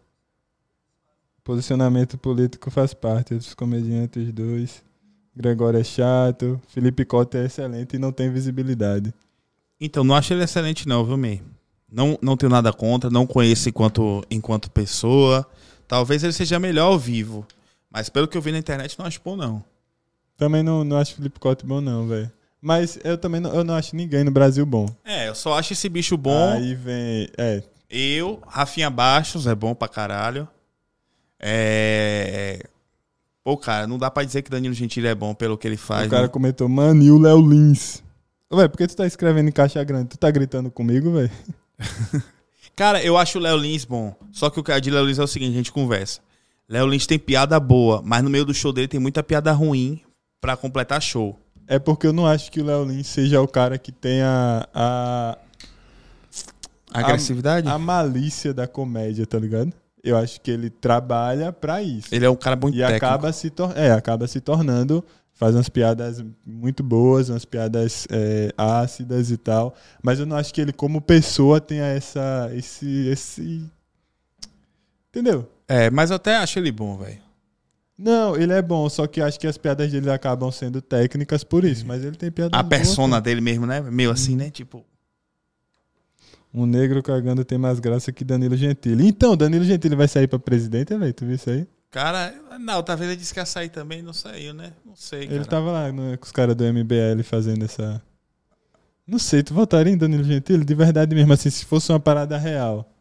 posicionamento 1.43 2.17
político 2.17 2.69
faz 2.69 2.93
parte 2.93 3.33
dos 3.33 3.55
comediantes 3.55 4.31
dois. 4.31 4.83
Gregório 5.35 5.79
é 5.79 5.83
chato, 5.83 6.61
Felipe 6.67 7.05
Couto 7.05 7.37
é 7.37 7.45
excelente 7.45 7.95
e 7.95 7.99
não 7.99 8.11
tem 8.11 8.31
visibilidade. 8.31 9.13
Então, 9.79 10.03
não 10.03 10.13
acho 10.13 10.33
ele 10.33 10.43
excelente 10.43 10.87
não, 10.87 11.05
viu, 11.05 11.17
May? 11.17 11.41
Não, 11.91 12.17
não 12.21 12.35
tenho 12.35 12.51
nada 12.51 12.73
contra, 12.73 13.09
não 13.09 13.25
conheço 13.25 13.69
enquanto, 13.69 14.23
enquanto 14.29 14.69
pessoa. 14.69 15.47
Talvez 15.87 16.23
ele 16.23 16.33
seja 16.33 16.59
melhor 16.59 16.87
ao 16.87 16.99
vivo. 16.99 17.45
Mas 17.89 18.09
pelo 18.09 18.27
que 18.27 18.37
eu 18.37 18.41
vi 18.41 18.51
na 18.51 18.57
internet, 18.57 18.97
não 18.99 19.05
acho 19.05 19.21
bom, 19.23 19.35
não. 19.35 19.63
Também 20.35 20.61
não, 20.61 20.83
não 20.83 20.97
acho 20.97 21.15
Felipe 21.15 21.39
Couto 21.39 21.65
bom 21.65 21.81
não, 21.81 22.07
velho. 22.07 22.31
Mas 22.61 22.99
eu 23.03 23.17
também 23.17 23.39
não, 23.39 23.53
eu 23.53 23.63
não 23.63 23.75
acho 23.75 23.95
ninguém 23.95 24.23
no 24.23 24.31
Brasil 24.31 24.65
bom. 24.65 24.87
É, 25.05 25.29
eu 25.29 25.35
só 25.35 25.57
acho 25.57 25.73
esse 25.73 25.87
bicho 25.87 26.17
bom. 26.17 26.51
Aí 26.51 26.75
vem, 26.75 27.29
é, 27.37 27.63
Eu, 27.89 28.41
Rafinha 28.45 28.89
Baixos, 28.89 29.47
é 29.47 29.55
bom 29.55 29.73
pra 29.73 29.87
caralho. 29.87 30.47
É. 31.39 32.63
Pô, 33.43 33.55
cara, 33.55 33.87
não 33.87 33.97
dá 33.97 34.11
pra 34.11 34.23
dizer 34.23 34.41
que 34.41 34.49
Danilo 34.49 34.73
Gentili 34.73 35.07
é 35.07 35.15
bom 35.15 35.33
pelo 35.33 35.57
que 35.57 35.65
ele 35.65 35.77
faz. 35.77 36.07
o 36.07 36.09
cara 36.09 36.23
né? 36.23 36.27
comentou, 36.27 36.67
mano, 36.67 37.01
e 37.01 37.09
o 37.09 37.17
Léo 37.17 37.39
Lins? 37.39 38.03
Véi, 38.51 38.67
por 38.67 38.77
que 38.77 38.87
tu 38.87 38.95
tá 38.95 39.07
escrevendo 39.07 39.49
em 39.49 39.51
caixa 39.51 39.83
grande? 39.83 40.09
Tu 40.09 40.17
tá 40.17 40.29
gritando 40.29 40.69
comigo, 40.69 41.13
velho? 41.13 41.31
Cara, 42.75 43.03
eu 43.03 43.17
acho 43.17 43.39
o 43.39 43.41
Léo 43.41 43.57
Lins 43.57 43.85
bom. 43.85 44.15
Só 44.31 44.51
que 44.51 44.59
o 44.59 44.63
cara 44.63 44.79
de 44.79 44.91
Léo 44.91 45.05
Lins 45.05 45.17
é 45.17 45.23
o 45.23 45.27
seguinte, 45.27 45.53
a 45.53 45.57
gente 45.57 45.71
conversa. 45.71 46.21
Léo 46.69 46.85
Lins 46.85 47.07
tem 47.07 47.17
piada 47.17 47.59
boa, 47.59 48.03
mas 48.05 48.23
no 48.23 48.29
meio 48.29 48.45
do 48.45 48.53
show 48.53 48.71
dele 48.71 48.87
tem 48.87 48.99
muita 48.99 49.23
piada 49.23 49.51
ruim 49.51 49.99
pra 50.39 50.55
completar 50.55 51.01
show. 51.01 51.39
É 51.65 51.79
porque 51.79 52.05
eu 52.05 52.13
não 52.13 52.27
acho 52.27 52.51
que 52.51 52.61
o 52.61 52.65
Léo 52.65 52.85
Lins 52.85 53.07
seja 53.07 53.41
o 53.41 53.47
cara 53.47 53.77
que 53.79 53.91
tenha 53.91 54.67
a, 54.73 55.37
Agressividade? 56.93 57.67
a 57.67 57.77
malícia 57.77 58.53
da 58.53 58.67
comédia, 58.67 59.25
tá 59.25 59.39
ligado? 59.39 59.73
Eu 60.03 60.15
acho 60.15 60.39
que 60.39 60.51
ele 60.51 60.69
trabalha 60.69 61.51
pra 61.51 61.81
isso. 61.81 62.07
Ele 62.11 62.25
é 62.25 62.29
um 62.29 62.35
cara 62.35 62.55
muito 62.55 62.75
e 62.75 62.79
técnico. 62.79 63.05
acaba 63.05 63.33
se, 63.33 63.51
é, 63.75 63.91
acaba 63.91 64.27
se 64.27 64.39
tornando, 64.39 65.03
faz 65.37 65.55
umas 65.55 65.69
piadas 65.69 66.23
muito 66.45 66.83
boas, 66.83 67.29
umas 67.29 67.45
piadas 67.45 68.07
é, 68.09 68.51
ácidas 68.57 69.31
e 69.31 69.37
tal. 69.37 69.75
Mas 70.03 70.19
eu 70.19 70.25
não 70.25 70.35
acho 70.35 70.53
que 70.53 70.59
ele, 70.59 70.73
como 70.73 70.99
pessoa, 70.99 71.61
tenha 71.61 71.85
essa. 71.85 72.49
esse. 72.53 73.07
esse. 73.07 73.63
Entendeu? 75.09 75.49
É, 75.67 75.89
mas 75.89 76.09
eu 76.09 76.15
até 76.15 76.35
acho 76.37 76.59
ele 76.59 76.71
bom, 76.71 76.97
velho. 76.97 77.19
Não, 77.97 78.35
ele 78.35 78.53
é 78.53 78.61
bom, 78.61 78.87
só 78.89 79.07
que 79.07 79.21
acho 79.21 79.39
que 79.39 79.47
as 79.47 79.57
piadas 79.57 79.91
dele 79.91 80.09
acabam 80.11 80.51
sendo 80.51 80.81
técnicas 80.81 81.43
por 81.43 81.65
isso, 81.65 81.85
mas 81.87 82.03
ele 82.03 82.15
tem 82.15 82.29
piadas 82.29 82.59
A 82.59 82.63
persona 82.63 83.19
dele 83.19 83.41
mesmo, 83.41 83.65
né? 83.65 83.81
Meio 83.81 84.11
assim, 84.11 84.35
né? 84.35 84.51
Tipo. 84.51 84.85
Um 86.53 86.65
negro 86.65 87.01
cagando 87.03 87.43
tem 87.43 87.57
mais 87.57 87.79
graça 87.79 88.11
que 88.11 88.23
Danilo 88.23 88.55
Gentili. 88.55 89.07
Então, 89.07 89.35
Danilo 89.35 89.65
Gentili 89.65 89.95
vai 89.95 90.07
sair 90.07 90.27
pra 90.27 90.39
presidente, 90.39 90.95
velho? 90.95 91.13
Tu 91.13 91.25
viu 91.25 91.35
isso 91.35 91.49
aí? 91.49 91.67
Cara, 91.89 92.33
não, 92.59 92.83
talvez 92.83 93.09
ele 93.09 93.19
disse 93.19 93.33
que 93.33 93.39
ia 93.39 93.45
sair 93.45 93.69
também, 93.69 94.01
não 94.01 94.13
saiu, 94.13 94.53
né? 94.53 94.73
Não 94.85 94.95
sei, 94.95 95.25
cara. 95.25 95.35
Ele 95.35 95.45
tava 95.45 95.71
lá 95.71 95.91
no- 95.91 96.17
com 96.17 96.25
os 96.25 96.31
caras 96.31 96.55
do 96.55 96.63
MBL 96.65 97.23
fazendo 97.23 97.63
essa. 97.63 98.01
Não 99.05 99.17
sei, 99.17 99.41
tu 99.41 99.53
votaria 99.53 99.93
em 99.93 99.97
Danilo 99.97 100.23
Gentili? 100.23 100.65
De 100.65 100.75
verdade 100.75 101.15
mesmo, 101.15 101.31
assim, 101.31 101.49
se 101.49 101.63
fosse 101.65 101.91
uma 101.91 101.99
parada 101.99 102.37
real. 102.37 102.91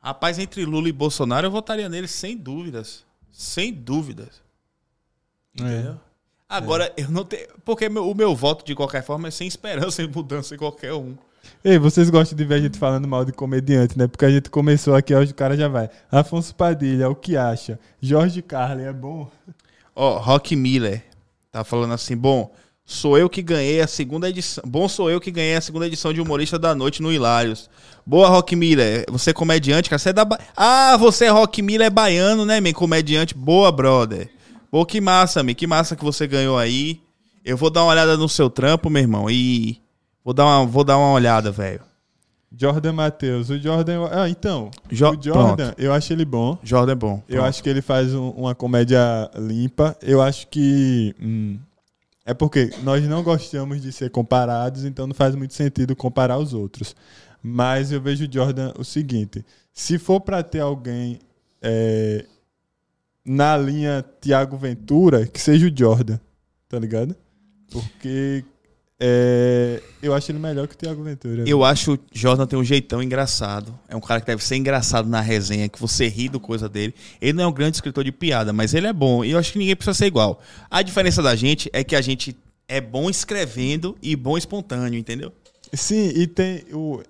Rapaz, 0.00 0.38
entre 0.38 0.64
Lula 0.64 0.88
e 0.88 0.92
Bolsonaro, 0.92 1.48
eu 1.48 1.50
votaria 1.50 1.88
nele 1.88 2.06
sem 2.06 2.36
dúvidas. 2.36 3.04
Sem 3.32 3.72
dúvidas. 3.72 4.40
Entendeu? 5.54 5.98
Agora, 6.48 6.92
eu 6.96 7.10
não 7.10 7.24
tenho. 7.24 7.46
Porque 7.64 7.88
o 7.88 8.14
meu 8.14 8.34
voto, 8.34 8.64
de 8.64 8.74
qualquer 8.74 9.02
forma, 9.02 9.28
é 9.28 9.30
sem 9.30 9.46
esperança 9.48 10.02
em 10.02 10.06
mudança 10.08 10.54
em 10.54 10.58
qualquer 10.58 10.94
um. 10.94 11.16
Ei, 11.64 11.78
vocês 11.78 12.08
gostam 12.08 12.36
de 12.36 12.44
ver 12.44 12.54
a 12.54 12.60
gente 12.60 12.78
falando 12.78 13.08
mal 13.08 13.24
de 13.24 13.32
comediante, 13.32 13.98
né? 13.98 14.06
Porque 14.06 14.24
a 14.24 14.30
gente 14.30 14.48
começou 14.48 14.94
aqui, 14.94 15.14
hoje 15.14 15.32
o 15.32 15.34
cara 15.34 15.56
já 15.56 15.68
vai. 15.68 15.90
Afonso 16.10 16.54
Padilha, 16.54 17.08
o 17.10 17.14
que 17.14 17.36
acha? 17.36 17.78
Jorge 18.00 18.40
Carlin 18.42 18.84
é 18.84 18.92
bom? 18.92 19.28
Ó, 19.94 20.18
Rock 20.18 20.54
Miller 20.54 21.04
tá 21.50 21.64
falando 21.64 21.92
assim: 21.94 22.16
bom, 22.16 22.52
sou 22.86 23.18
eu 23.18 23.28
que 23.28 23.42
ganhei 23.42 23.80
a 23.80 23.86
segunda 23.86 24.28
edição. 24.28 24.62
Bom, 24.66 24.88
sou 24.88 25.10
eu 25.10 25.20
que 25.20 25.30
ganhei 25.30 25.56
a 25.56 25.60
segunda 25.60 25.86
edição 25.86 26.12
de 26.12 26.20
Humorista 26.20 26.58
da 26.58 26.74
Noite 26.74 27.02
no 27.02 27.12
Hilários. 27.12 27.68
Boa, 28.06 28.28
Rock 28.28 28.54
Miller. 28.56 29.04
Você 29.10 29.30
é 29.30 29.34
comediante, 29.34 29.90
cara? 29.90 29.98
Você 29.98 30.10
é 30.10 30.12
da. 30.12 30.24
Ba... 30.24 30.38
Ah, 30.56 30.96
você 30.96 31.26
é 31.26 31.28
Rock 31.28 31.60
Miller, 31.60 31.88
é 31.88 31.90
baiano, 31.90 32.46
né, 32.46 32.60
man? 32.60 32.72
Comediante. 32.72 33.34
Boa, 33.34 33.70
brother. 33.70 34.30
Pô, 34.70 34.86
que 34.86 35.00
massa, 35.00 35.42
man. 35.42 35.54
Que 35.54 35.66
massa 35.66 35.96
que 35.96 36.04
você 36.04 36.26
ganhou 36.26 36.56
aí. 36.56 37.00
Eu 37.44 37.56
vou 37.56 37.68
dar 37.68 37.82
uma 37.82 37.92
olhada 37.92 38.16
no 38.16 38.28
seu 38.28 38.48
trampo, 38.48 38.88
meu 38.88 39.02
irmão. 39.02 39.28
E. 39.28 39.80
Vou 40.28 40.34
dar 40.34 40.44
uma, 40.44 40.66
vou 40.66 40.84
dar 40.84 40.98
uma 40.98 41.12
olhada, 41.12 41.50
velho. 41.50 41.80
Jordan 42.54 42.92
Matheus. 42.92 43.48
O 43.48 43.58
Jordan. 43.58 44.06
Ah, 44.12 44.28
então. 44.28 44.70
Jo- 44.90 45.12
o 45.16 45.22
Jordan, 45.22 45.56
pronto. 45.68 45.80
eu 45.80 45.90
acho 45.90 46.12
ele 46.12 46.26
bom. 46.26 46.58
Jordan 46.62 46.92
é 46.92 46.94
bom. 46.94 47.22
Eu 47.26 47.36
Pronto. 47.36 47.48
acho 47.48 47.62
que 47.62 47.68
ele 47.70 47.80
faz 47.80 48.14
um- 48.14 48.28
uma 48.32 48.54
comédia 48.54 49.00
limpa. 49.36 49.96
Eu 50.02 50.20
acho 50.20 50.46
que. 50.48 51.14
hum, 51.18 51.58
é 52.26 52.34
porque 52.34 52.70
nós 52.82 53.02
não 53.08 53.22
gostamos 53.22 53.80
de 53.80 53.90
ser 53.90 54.10
comparados, 54.10 54.84
então 54.84 55.06
não 55.06 55.14
faz 55.14 55.34
muito 55.34 55.54
sentido 55.54 55.96
comparar 55.96 56.36
os 56.36 56.52
outros. 56.52 56.94
Mas 57.42 57.90
eu 57.90 57.98
vejo 57.98 58.26
o 58.26 58.30
Jordan 58.30 58.74
o 58.78 58.84
seguinte: 58.84 59.42
se 59.72 59.98
for 59.98 60.20
pra 60.20 60.42
ter 60.42 60.60
alguém 60.60 61.20
é, 61.62 62.26
na 63.24 63.56
linha 63.56 64.04
Thiago 64.20 64.58
Ventura, 64.58 65.26
que 65.26 65.40
seja 65.40 65.66
o 65.66 65.74
Jordan, 65.74 66.18
tá 66.68 66.78
ligado? 66.78 67.16
Porque 67.72 68.44
é, 69.00 69.80
eu 70.02 70.12
acho 70.12 70.32
ele 70.32 70.40
melhor 70.40 70.66
que 70.66 70.74
o 70.74 70.76
Thiago 70.76 71.02
Ventura. 71.04 71.44
Eu 71.46 71.62
acho 71.62 71.94
o 71.94 71.98
Jordan 72.12 72.46
tem 72.46 72.58
um 72.58 72.64
jeitão 72.64 73.00
engraçado. 73.00 73.78
É 73.88 73.94
um 73.94 74.00
cara 74.00 74.20
que 74.20 74.26
deve 74.26 74.44
ser 74.44 74.56
engraçado 74.56 75.08
na 75.08 75.20
resenha, 75.20 75.68
que 75.68 75.80
você 75.80 76.08
ri 76.08 76.28
do 76.28 76.40
coisa 76.40 76.68
dele. 76.68 76.94
Ele 77.20 77.34
não 77.34 77.44
é 77.44 77.46
um 77.46 77.52
grande 77.52 77.76
escritor 77.76 78.02
de 78.02 78.10
piada, 78.10 78.52
mas 78.52 78.74
ele 78.74 78.88
é 78.88 78.92
bom. 78.92 79.24
E 79.24 79.30
eu 79.30 79.38
acho 79.38 79.52
que 79.52 79.58
ninguém 79.58 79.76
precisa 79.76 79.94
ser 79.94 80.06
igual. 80.06 80.40
A 80.68 80.82
diferença 80.82 81.22
da 81.22 81.36
gente 81.36 81.70
é 81.72 81.84
que 81.84 81.94
a 81.94 82.00
gente 82.00 82.36
é 82.66 82.80
bom 82.80 83.08
escrevendo 83.08 83.96
e 84.02 84.16
bom 84.16 84.36
espontâneo, 84.36 84.98
entendeu? 84.98 85.32
Sim, 85.72 86.08
e 86.14 86.26
tem 86.26 86.64
o, 86.72 87.00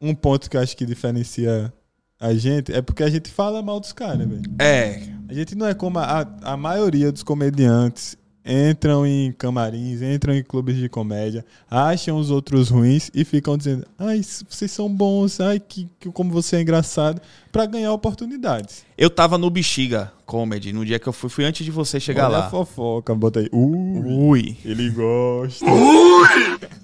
um 0.00 0.14
ponto 0.14 0.48
que 0.48 0.56
eu 0.56 0.60
acho 0.60 0.76
que 0.76 0.86
diferencia 0.86 1.72
a 2.20 2.32
gente, 2.34 2.72
é 2.72 2.80
porque 2.80 3.02
a 3.02 3.10
gente 3.10 3.28
fala 3.28 3.60
mal 3.62 3.80
dos 3.80 3.92
caras, 3.92 4.28
velho. 4.28 4.42
É. 4.60 5.02
A 5.28 5.34
gente 5.34 5.56
não 5.56 5.66
é 5.66 5.74
como 5.74 5.98
a, 5.98 6.24
a 6.42 6.56
maioria 6.56 7.10
dos 7.10 7.24
comediantes 7.24 8.16
entram 8.44 9.06
em 9.06 9.32
camarins, 9.32 10.02
entram 10.02 10.34
em 10.34 10.42
clubes 10.42 10.76
de 10.76 10.88
comédia, 10.88 11.44
acham 11.70 12.16
os 12.18 12.30
outros 12.30 12.68
ruins 12.70 13.10
e 13.14 13.24
ficam 13.24 13.56
dizendo: 13.56 13.86
ai, 13.98 14.20
vocês 14.48 14.70
são 14.70 14.88
bons, 14.92 15.40
ai, 15.40 15.60
que, 15.60 15.88
que- 16.00 16.10
como 16.10 16.30
você 16.30 16.56
é 16.56 16.60
engraçado, 16.62 17.20
pra 17.52 17.66
ganhar 17.66 17.92
oportunidades. 17.92 18.82
Eu 18.96 19.10
tava 19.10 19.36
no 19.36 19.50
Bexiga 19.50 20.10
Comedy 20.24 20.72
no 20.72 20.84
dia 20.86 20.98
que 20.98 21.06
eu 21.06 21.12
fui. 21.12 21.28
Fui 21.28 21.44
antes 21.44 21.64
de 21.64 21.70
você 21.70 22.00
chegar 22.00 22.26
Olha 22.28 22.36
a 22.36 22.40
lá. 22.40 22.50
fofoca, 22.50 23.14
bota 23.14 23.40
aí. 23.40 23.48
Uh, 23.52 24.28
Ui. 24.28 24.56
ele 24.64 24.88
gosta. 24.90 25.66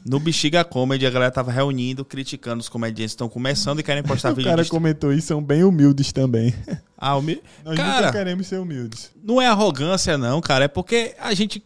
No 0.05 0.21
Bexiga 0.21 0.63
Comedy, 0.65 1.07
a 1.07 1.11
galera 1.11 1.31
tava 1.31 1.51
reunindo, 1.51 2.05
criticando 2.05 2.61
os 2.61 2.69
comediantes 2.69 3.13
que 3.13 3.17
estão 3.17 3.29
começando 3.29 3.81
e 3.81 3.83
querem 3.83 4.03
postar 4.03 4.31
o 4.33 4.35
vídeo 4.35 4.51
cara 4.51 4.63
de... 4.63 4.69
comentou 4.71 5.13
isso, 5.13 5.29
são 5.29 5.43
bem 5.43 5.65
humildes 5.65 6.13
também. 6.13 6.55
Ah, 7.01 7.17
o 7.17 7.23
meu... 7.23 7.41
Nós 7.65 7.77
Cara, 7.77 8.07
nunca 8.07 8.19
queremos 8.19 8.49
ser 8.49 8.59
humildes. 8.59 9.13
não 9.23 9.41
é 9.41 9.47
arrogância 9.47 10.19
não, 10.19 10.41
cara. 10.41 10.65
É 10.65 10.69
porque 10.69 11.15
a 11.21 11.33
gente 11.33 11.63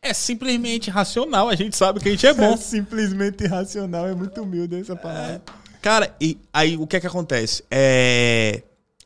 é 0.00 0.14
simplesmente 0.14 0.88
racional. 0.90 1.48
A 1.48 1.56
gente 1.56 1.76
sabe 1.76 1.98
que 1.98 2.08
a 2.08 2.12
gente 2.12 2.24
é 2.24 2.32
bom. 2.34 2.52
É 2.52 2.56
simplesmente 2.56 3.42
irracional, 3.42 4.06
é 4.06 4.14
muito 4.14 4.40
humilde 4.40 4.76
essa 4.76 4.94
palavra. 4.94 5.42
Cara, 5.80 6.14
e 6.20 6.38
aí 6.52 6.76
o 6.76 6.86
que 6.86 6.96
é 6.96 7.00
que 7.00 7.06
acontece? 7.06 7.64
É... 7.70 8.62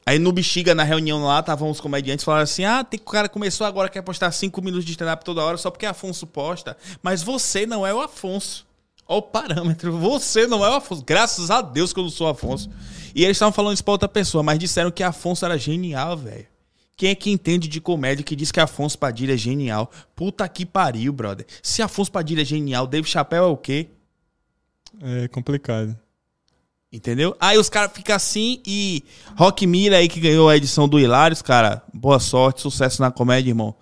Aí 0.07 0.19
no 0.19 0.33
Bexiga, 0.33 0.75
na 0.75 0.83
reunião 0.83 1.25
lá, 1.25 1.41
estavam 1.41 1.71
os 1.71 1.81
comediantes 1.81 2.25
falando 2.25 2.43
assim: 2.43 2.65
ah, 2.65 2.85
tem 2.85 3.01
o 3.01 3.11
cara 3.11 3.29
começou 3.29 3.67
agora, 3.67 3.89
quer 3.89 4.03
postar 4.03 4.31
cinco 4.33 4.61
minutos 4.61 4.85
de 4.85 4.93
stand-up 4.93 5.25
toda 5.25 5.43
hora 5.43 5.57
só 5.57 5.71
porque 5.71 5.87
Afonso 5.87 6.27
posta. 6.27 6.77
Mas 7.03 7.23
você 7.23 7.65
não 7.65 7.87
é 7.87 7.95
o 7.95 8.01
Afonso. 8.01 8.67
Olha 9.07 9.19
o 9.19 9.23
parâmetro. 9.23 9.93
Você 9.99 10.47
não 10.47 10.65
é 10.65 10.71
o 10.71 10.75
Afonso. 10.75 11.05
Graças 11.05 11.51
a 11.51 11.61
Deus 11.61 11.93
que 11.93 12.01
eu 12.01 12.05
não 12.05 12.11
sou 12.11 12.27
Afonso. 12.27 12.71
E 13.15 13.23
eles 13.23 13.37
estavam 13.37 13.53
falando 13.53 13.75
isso 13.75 13.85
pra 13.85 13.93
outra 13.93 14.09
pessoa, 14.09 14.43
mas 14.43 14.59
disseram 14.59 14.91
que 14.91 15.03
Afonso 15.03 15.45
era 15.45 15.59
genial, 15.59 16.17
velho. 16.17 16.47
Quem 16.97 17.11
é 17.11 17.15
que 17.15 17.31
entende 17.31 17.69
de 17.69 17.81
comédia 17.81 18.25
que 18.25 18.37
diz 18.37 18.51
que 18.51 18.61
Afonso 18.61 18.99
Padilha 18.99 19.35
é 19.35 19.37
genial? 19.37 19.91
Puta 20.15 20.49
que 20.49 20.65
pariu, 20.65 21.13
brother. 21.13 21.45
Se 21.63 21.83
Afonso 21.83 22.11
Padilha 22.11 22.43
é 22.43 22.45
genial, 22.45 22.87
Dave 22.87 23.07
Chappelle 23.07 23.45
é 23.45 23.49
o 23.49 23.57
quê? 23.57 23.89
É 25.03 25.29
complicado. 25.29 25.99
Entendeu? 26.95 27.37
Aí 27.41 27.59
os 27.59 27.69
caras 27.69 27.91
ficam 27.93 28.15
assim 28.15 28.61
e 28.65 29.03
Rock 29.37 29.67
Miller 29.67 29.99
aí 29.99 30.09
que 30.09 30.21
ganhou 30.21 30.49
a 30.49 30.57
edição 30.57 30.87
do 30.89 31.01
Hilários, 31.01 31.43
cara, 31.43 31.83
boa 31.93 32.21
sorte, 32.21 32.61
sucesso 32.61 33.03
na 33.03 33.11
comédia, 33.11 33.51
irmão. 33.51 33.75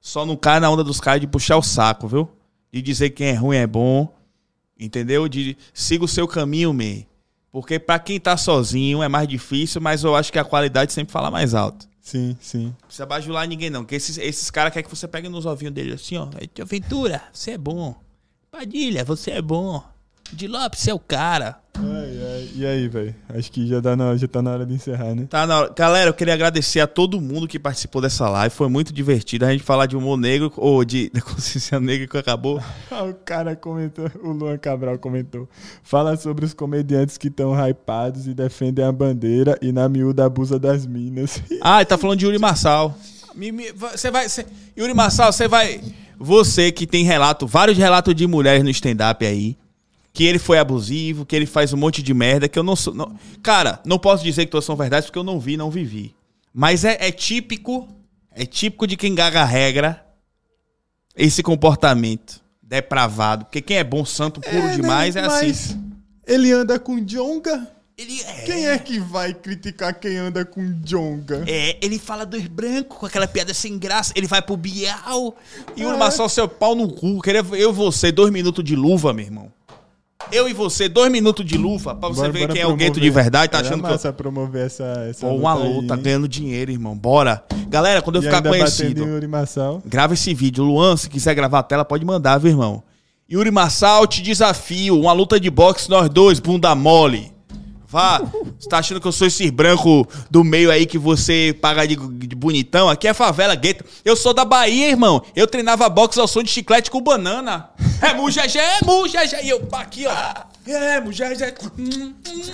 Só- 0.00 0.24
não 0.24 0.34
cai 0.34 0.58
na 0.58 0.70
onda 0.70 0.82
dos 0.82 0.98
caras 0.98 1.20
de 1.20 1.26
puxar 1.26 1.58
o 1.58 1.62
saco, 1.62 2.08
viu? 2.08 2.26
de 2.72 2.80
dizer 2.80 3.10
quem 3.10 3.28
é 3.28 3.34
ruim 3.34 3.56
é 3.58 3.66
bom, 3.66 4.08
entendeu? 4.80 5.28
De 5.28 5.56
siga 5.74 6.04
o 6.04 6.08
seu 6.08 6.26
caminho, 6.26 6.72
me. 6.72 7.06
Porque 7.52 7.78
pra 7.78 7.98
quem 7.98 8.18
tá 8.18 8.34
sozinho 8.36 9.02
é 9.02 9.08
mais 9.08 9.28
difícil, 9.28 9.80
mas 9.80 10.02
eu 10.04 10.14
acho 10.16 10.32
que 10.32 10.38
a 10.38 10.44
qualidade 10.44 10.90
sempre 10.92 11.12
fala 11.12 11.30
mais 11.30 11.52
alto. 11.54 11.86
Sim, 12.00 12.34
sim. 12.40 12.64
Não 12.66 12.72
precisa 12.86 13.04
bajular 13.06 13.46
ninguém, 13.46 13.68
não. 13.68 13.82
Porque 13.82 13.94
esses, 13.96 14.16
esses 14.16 14.50
caras 14.50 14.72
querem 14.72 14.88
que 14.88 14.94
você 14.94 15.06
pegue 15.06 15.28
nos 15.28 15.44
ovinhos 15.44 15.74
dele 15.74 15.92
assim, 15.92 16.16
ó. 16.16 16.28
"Tia 16.54 16.64
Ventura, 16.64 17.22
você 17.32 17.50
é 17.52 17.58
bom. 17.58 17.94
Padilha, 18.50 19.04
você 19.04 19.32
é 19.32 19.42
bom. 19.42 19.82
De 20.32 20.46
Lopes, 20.46 20.80
você 20.80 20.90
é 20.90 20.94
o 20.94 20.98
cara. 20.98 21.56
Ai, 21.74 22.18
ai. 22.34 22.48
E 22.54 22.66
aí, 22.66 22.88
velho? 22.88 23.14
Acho 23.28 23.52
que 23.52 23.66
já, 23.66 23.78
dá 23.80 23.96
na, 23.96 24.16
já 24.16 24.26
tá 24.26 24.42
na 24.42 24.50
hora 24.50 24.66
de 24.66 24.74
encerrar, 24.74 25.14
né? 25.14 25.26
Tá 25.30 25.46
na 25.46 25.60
hora. 25.60 25.72
Galera, 25.74 26.10
eu 26.10 26.14
queria 26.14 26.34
agradecer 26.34 26.80
a 26.80 26.86
todo 26.86 27.20
mundo 27.20 27.46
que 27.46 27.58
participou 27.58 28.02
dessa 28.02 28.28
live. 28.28 28.54
Foi 28.54 28.68
muito 28.68 28.92
divertido 28.92 29.46
a 29.46 29.52
gente 29.52 29.62
falar 29.62 29.86
de 29.86 29.96
humor 29.96 30.18
negro 30.18 30.52
ou 30.56 30.84
de 30.84 31.08
da 31.10 31.20
consciência 31.22 31.78
negra 31.78 32.06
que 32.06 32.18
acabou. 32.18 32.60
O 33.08 33.14
cara 33.14 33.54
comentou, 33.54 34.10
o 34.22 34.32
Luan 34.32 34.58
Cabral 34.58 34.98
comentou. 34.98 35.48
Fala 35.82 36.16
sobre 36.16 36.44
os 36.44 36.52
comediantes 36.52 37.16
que 37.16 37.28
estão 37.28 37.54
hypados 37.68 38.26
e 38.26 38.34
defendem 38.34 38.84
a 38.84 38.90
bandeira 38.90 39.56
e 39.62 39.70
na 39.70 39.88
miúda 39.88 40.24
abusa 40.24 40.58
das 40.58 40.86
minas. 40.86 41.40
Ah, 41.60 41.78
ele 41.78 41.86
tá 41.86 41.98
falando 41.98 42.18
de 42.18 42.24
Yuri 42.24 42.38
Marçal. 42.38 42.96
Você 43.92 44.10
vai. 44.10 44.28
Você, 44.28 44.46
Yuri 44.76 44.94
Marçal, 44.94 45.32
você 45.32 45.46
vai. 45.46 45.80
Você 46.18 46.72
que 46.72 46.86
tem 46.86 47.04
relato, 47.04 47.46
vários 47.46 47.78
relatos 47.78 48.14
de 48.14 48.26
mulheres 48.26 48.64
no 48.64 48.70
stand-up 48.70 49.24
aí. 49.24 49.56
Que 50.18 50.24
ele 50.24 50.40
foi 50.40 50.58
abusivo, 50.58 51.24
que 51.24 51.36
ele 51.36 51.46
faz 51.46 51.72
um 51.72 51.76
monte 51.76 52.02
de 52.02 52.12
merda, 52.12 52.48
que 52.48 52.58
eu 52.58 52.64
não 52.64 52.74
sou. 52.74 52.92
não- 52.92 53.16
cara, 53.40 53.80
não 53.86 54.00
posso 54.00 54.24
dizer 54.24 54.46
que 54.46 54.50
todas 54.50 54.64
são 54.64 54.74
verdades 54.74 55.06
porque 55.06 55.18
eu 55.20 55.22
não 55.22 55.38
vi, 55.38 55.56
não 55.56 55.70
vivi. 55.70 56.12
Mas 56.52 56.84
é, 56.84 56.96
é 57.00 57.12
típico. 57.12 57.86
É 58.32 58.44
típico 58.44 58.84
de 58.84 58.96
quem 58.96 59.14
gaga 59.14 59.42
a 59.42 59.44
regra 59.44 60.04
esse 61.16 61.40
comportamento 61.40 62.40
depravado. 62.60 63.44
Porque 63.44 63.60
quem 63.60 63.76
é 63.76 63.84
bom 63.84 64.04
santo 64.04 64.40
puro 64.40 64.72
demais 64.74 65.14
é 65.14 65.20
assim. 65.20 65.46
Mas 65.46 65.76
ele 66.26 66.50
anda 66.50 66.80
com 66.80 66.98
jonga? 66.98 67.68
Ele 67.96 68.20
é. 68.20 68.42
Quem 68.42 68.66
é 68.66 68.76
que 68.76 68.98
vai 68.98 69.32
criticar 69.32 69.94
quem 70.00 70.16
anda 70.16 70.44
com 70.44 70.80
jonga? 70.82 71.44
É, 71.46 71.78
ele 71.80 71.96
fala 71.96 72.26
dos 72.26 72.44
brancos 72.48 72.98
com 72.98 73.06
aquela 73.06 73.28
piada 73.28 73.54
sem 73.54 73.78
graça. 73.78 74.12
Ele 74.16 74.26
vai 74.26 74.42
pro 74.42 74.56
Bial. 74.56 75.36
E 75.76 75.84
o 75.84 75.92
É. 75.92 75.96
Marçal, 75.96 76.28
seu 76.28 76.48
pau 76.48 76.74
no 76.74 76.88
cu. 76.92 77.20
Queria 77.22 77.44
eu 77.52 77.70
e 77.70 77.72
você, 77.72 78.10
dois 78.10 78.32
minutos 78.32 78.64
de 78.64 78.74
luva, 78.74 79.12
meu 79.12 79.24
irmão. 79.24 79.52
Eu 80.32 80.48
e 80.48 80.52
você, 80.52 80.88
dois 80.88 81.10
minutos 81.10 81.44
de 81.46 81.56
luva, 81.56 81.94
pra 81.94 82.08
você 82.08 82.20
Bora- 82.20 82.32
ver 82.32 82.40
bora 82.40 82.52
quem 82.52 82.60
é 82.62 82.66
o 82.66 82.70
gueto 82.76 82.92
promover. 82.92 83.02
de 83.02 83.10
verdade. 83.10 83.52
Tá 83.52 83.58
Era 83.58 83.66
achando 83.68 83.80
que 83.80 83.86
eu... 83.86 83.90
massa 83.92 84.12
promover 84.12 84.66
essa, 84.66 84.84
essa 85.08 85.26
Pô, 85.26 85.32
uma 85.34 85.54
luta, 85.54 85.94
hein? 85.94 86.02
ganhando 86.02 86.28
dinheiro, 86.28 86.70
irmão. 86.70 86.94
Bora. 86.94 87.42
Galera, 87.68 88.02
quando 88.02 88.16
eu 88.16 88.22
E 88.22 88.24
ficar 88.26 88.42
conhecido, 88.42 89.06
grava 89.86 90.14
esse 90.14 90.34
vídeo. 90.34 90.64
Luan, 90.64 90.96
se 90.96 91.08
quiser 91.08 91.34
gravar 91.34 91.60
a 91.60 91.62
tela, 91.62 91.84
pode 91.84 92.04
mandar, 92.04 92.36
viu, 92.38 92.50
irmão? 92.50 92.82
Yuri 93.30 93.50
Marçal, 93.50 94.06
te 94.06 94.20
desafio. 94.20 94.98
Uma 95.00 95.12
luta 95.12 95.38
de 95.40 95.48
boxe, 95.50 95.88
nós 95.88 96.08
dois, 96.10 96.40
bunda 96.40 96.74
mole. 96.74 97.32
Vá. 97.88 98.20
Você 98.58 98.68
tá 98.68 98.78
achando 98.78 99.00
que 99.00 99.08
eu 99.08 99.12
sou 99.12 99.26
esse 99.26 99.50
branco 99.50 100.06
do 100.30 100.44
meio 100.44 100.70
aí 100.70 100.84
que 100.84 100.98
você 100.98 101.56
paga 101.58 101.88
de, 101.88 101.96
de 101.96 102.36
bonitão? 102.36 102.90
Aqui 102.90 103.08
é 103.08 103.14
favela, 103.14 103.54
gueto. 103.54 103.82
Eu 104.04 104.14
sou 104.14 104.34
da 104.34 104.44
Bahia, 104.44 104.90
irmão. 104.90 105.22
Eu 105.34 105.46
treinava 105.46 105.88
boxe 105.88 106.20
ao 106.20 106.28
som 106.28 106.42
de 106.42 106.50
chiclete 106.50 106.90
com 106.90 107.00
banana. 107.00 107.70
É 108.02 108.12
mujajé, 108.12 108.60
é 108.60 108.84
mujajé. 108.84 109.42
E 109.42 109.48
eu 109.48 109.60
pá, 109.60 109.80
aqui, 109.80 110.06
ó. 110.06 110.12
É 110.70 111.00
mujajé. 111.00 111.54
Hum, 111.78 112.14
hum. 112.28 112.52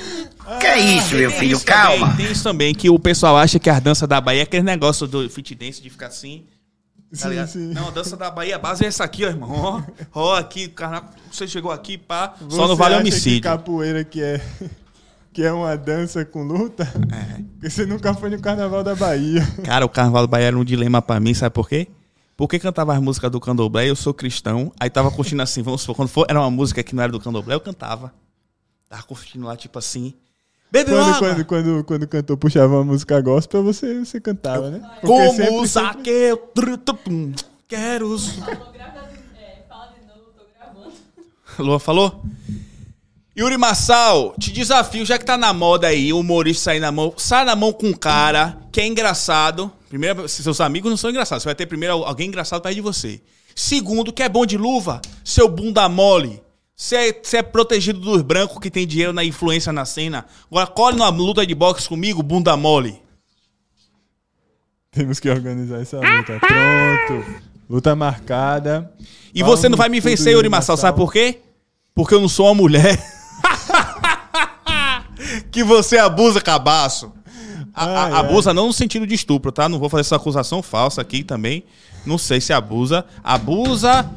Que 0.61 0.75
isso, 0.77 1.17
meu 1.17 1.31
filho, 1.33 1.57
isso 1.57 1.67
também, 1.67 1.99
calma. 1.99 2.17
tem 2.17 2.33
isso 2.33 2.45
também, 2.45 2.75
que 2.75 2.89
o 2.89 2.99
pessoal 2.99 3.37
acha 3.37 3.59
que 3.59 3.69
a 3.69 3.81
dança 3.81 4.07
da 4.07 4.21
Bahia 4.21 4.41
é 4.41 4.45
aquele 4.45 4.63
negócio 4.63 5.07
do 5.07 5.29
fit 5.29 5.53
dance 5.55 5.83
de 5.83 5.91
ficar 5.91 6.07
assim. 6.07 6.45
Tá 7.21 7.29
Sim, 7.29 7.47
sim. 7.47 7.75
Não, 7.75 7.89
a 7.89 7.91
dança 7.91 8.17
da 8.17 8.31
Bahia, 8.31 8.57
a 8.57 8.59
base 8.59 8.85
é 8.85 8.89
essa 8.89 9.05
aqui, 9.05 9.25
ó, 9.25 9.29
irmão. 9.29 9.85
Ó, 10.13 10.33
ó 10.33 10.37
aqui, 10.37 10.69
cara, 10.69 11.05
você 11.31 11.47
chegou 11.47 11.71
aqui, 11.71 11.99
pá. 11.99 12.35
Só 12.49 12.63
Você 12.63 12.69
não 12.69 12.77
vale 12.77 12.95
acha 12.95 13.03
homicídio. 13.03 13.41
Que 13.41 13.41
capoeira 13.41 14.05
que 14.05 14.23
é, 14.23 14.41
que 15.35 15.43
é 15.43 15.53
uma 15.53 15.77
dança 15.77 16.25
com 16.25 16.43
luta? 16.45 16.85
É. 17.13 17.43
Porque 17.55 17.69
você 17.69 17.85
nunca 17.85 18.15
foi 18.15 18.31
no 18.31 18.41
Carnaval 18.41 18.83
da 18.85 18.95
Bahia. 18.95 19.43
Cara, 19.65 19.85
o 19.85 19.89
Carnaval 19.89 20.23
da 20.23 20.31
Bahia 20.31 20.47
era 20.47 20.59
um 20.59 20.65
dilema 20.65 21.03
pra 21.03 21.19
mim, 21.21 21.35
sabe 21.35 21.53
por 21.53 21.69
quê? 21.69 21.89
Porque 22.37 22.59
cantava 22.59 22.95
as 22.95 23.01
músicas 23.01 23.31
do 23.31 23.41
Candomblé, 23.41 23.89
eu 23.91 23.97
sou 23.97 24.15
cristão, 24.15 24.73
aí 24.79 24.89
tava 24.91 25.11
curtindo 25.11 25.43
assim, 25.43 25.63
vamos 25.63 25.81
supor, 25.83 25.95
quando 25.97 26.09
for, 26.09 26.27
era 26.29 26.41
uma 26.41 26.51
música 26.51 26.83
que 26.83 26.95
não 26.95 27.03
era 27.03 27.13
do 27.13 27.21
Candomblé, 27.21 27.55
eu 27.55 27.61
cantava. 27.61 28.13
Tava 28.89 29.03
curtindo 29.03 29.45
lá, 29.47 29.57
tipo 29.57 29.79
assim. 29.79 30.15
Bebe 30.71 30.91
Quando, 30.91 31.19
quando, 31.19 31.45
quando, 31.45 31.85
quando 31.85 32.03
o 32.03 32.09
cantor 32.09 32.37
puxava 32.37 32.75
uma 32.75 32.85
música 32.85 33.21
gospel, 33.21 33.63
você, 33.63 34.05
você 34.05 34.21
cantava, 34.21 34.71
né? 34.71 34.81
Porque 35.01 35.07
Como 35.07 35.33
sempre- 35.35 35.69
saque 35.69 36.11
eu 36.11 36.37
tru- 36.37 36.77
tu- 36.79 36.95
pum, 36.95 37.33
quero... 37.69 38.09
gravando. 38.73 39.09
É, 39.39 39.63
fala 39.69 39.93
de 39.93 40.07
novo, 40.07 40.31
tô 40.37 40.45
gravando. 40.59 40.93
Lua 41.59 41.79
falou? 41.79 42.25
Yuri 43.37 43.59
Marçal, 43.59 44.33
te 44.39 44.53
desafio, 44.53 45.05
já 45.05 45.19
que 45.19 45.25
tá 45.25 45.37
na 45.37 45.53
moda 45.53 45.89
aí, 45.89 46.13
o 46.13 46.21
humorista 46.21 46.65
sair 46.65 46.79
na 46.79 46.93
mão, 46.93 47.13
sai 47.17 47.45
na 47.45 47.57
mão 47.57 47.73
com 47.73 47.89
um 47.89 47.93
cara 47.93 48.57
que 48.71 48.81
é 48.81 48.87
engraçado. 48.87 49.73
Primeiro, 49.89 50.29
se 50.29 50.41
seus 50.41 50.61
amigos 50.61 50.89
não 50.89 50.97
são 50.97 51.11
engraçados, 51.11 51.43
você 51.43 51.49
vai 51.49 51.55
ter 51.55 51.67
primeiro 51.67 52.05
alguém 52.05 52.29
engraçado 52.29 52.63
perto 52.63 52.77
de 52.77 52.81
você. 52.81 53.21
Segundo, 53.55 54.13
que 54.13 54.23
é 54.23 54.29
bom 54.29 54.47
de 54.47 54.57
luva, 54.57 55.03
seu 55.25 55.49
bunda 55.49 55.89
mole. 55.89 56.41
Você 56.77 56.97
é, 56.97 57.21
você 57.21 57.39
é 57.39 57.43
protegido 57.43 57.99
dos 57.99 58.23
brancos 58.23 58.59
que 58.59 58.71
tem 58.71 58.87
dinheiro 58.87 59.13
na 59.13 59.25
influência 59.25 59.73
na 59.73 59.85
cena. 59.85 60.27
Agora 60.49 60.69
colhe 60.69 60.97
numa 60.97 61.09
luta 61.09 61.45
de 61.45 61.55
boxe 61.57 61.89
comigo, 61.89 62.23
bunda 62.23 62.57
mole. 62.57 63.03
Temos 64.93 65.19
que 65.19 65.29
organizar 65.29 65.81
essa 65.81 65.97
luta. 65.97 66.39
Pronto. 66.39 67.43
Luta 67.69 67.97
marcada. 67.97 68.93
E 69.35 69.43
você 69.43 69.69
não 69.69 69.77
vai 69.77 69.89
me 69.89 69.99
vencer, 69.99 70.35
Yuri 70.35 70.49
Marçal, 70.49 70.77
sabe 70.77 70.97
por 70.97 71.13
quê? 71.13 71.41
Porque 71.93 72.15
eu 72.15 72.21
não 72.21 72.29
sou 72.29 72.47
uma 72.47 72.55
mulher. 72.55 73.14
Que 75.55 75.65
você 75.65 75.97
abusa, 75.99 76.41
cabaço. 76.41 77.13
A- 77.73 77.85
a- 77.85 78.05
Ai, 78.07 78.13
ai. 78.13 78.21
abusa 78.21 78.53
não 78.53 78.67
no 78.67 78.73
sentido 78.73 79.07
de 79.07 79.15
estupro, 79.15 79.51
tá? 79.51 79.69
Não 79.69 79.79
vou 79.79 79.89
fazer 79.89 80.03
essa 80.03 80.17
acusação 80.17 80.63
falsa 80.63 81.01
aqui 81.01 81.25
também. 81.25 81.65
Não 82.05 82.19
sei 82.19 82.41
se 82.41 82.53
abusa. 82.53 83.05
Abusa. 83.23 84.09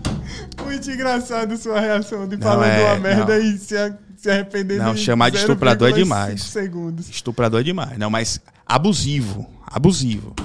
Muito 0.64 0.92
engraçado 0.92 1.56
sua 1.58 1.80
reação 1.80 2.28
de 2.28 2.36
Não, 2.38 2.44
falando 2.44 2.70
é, 2.70 2.84
uma 2.94 3.00
merda 3.00 3.38
não. 3.40 3.46
e 3.46 3.58
se, 3.58 3.78
a- 3.78 3.96
se 4.18 4.30
arrependendo. 4.30 4.84
Não, 4.84 4.96
chamar 4.98 5.30
de 5.30 5.38
estuprador 5.38 5.88
é 5.90 5.92
0,5 5.92 6.04
demais. 6.04 6.44
segundos. 6.44 7.10
Estuprador 7.10 7.62
é 7.62 7.64
demais. 7.64 7.98
Não, 7.98 8.10
mas 8.10 8.40
abusivo. 8.66 9.50
Abusivo. 9.66 10.36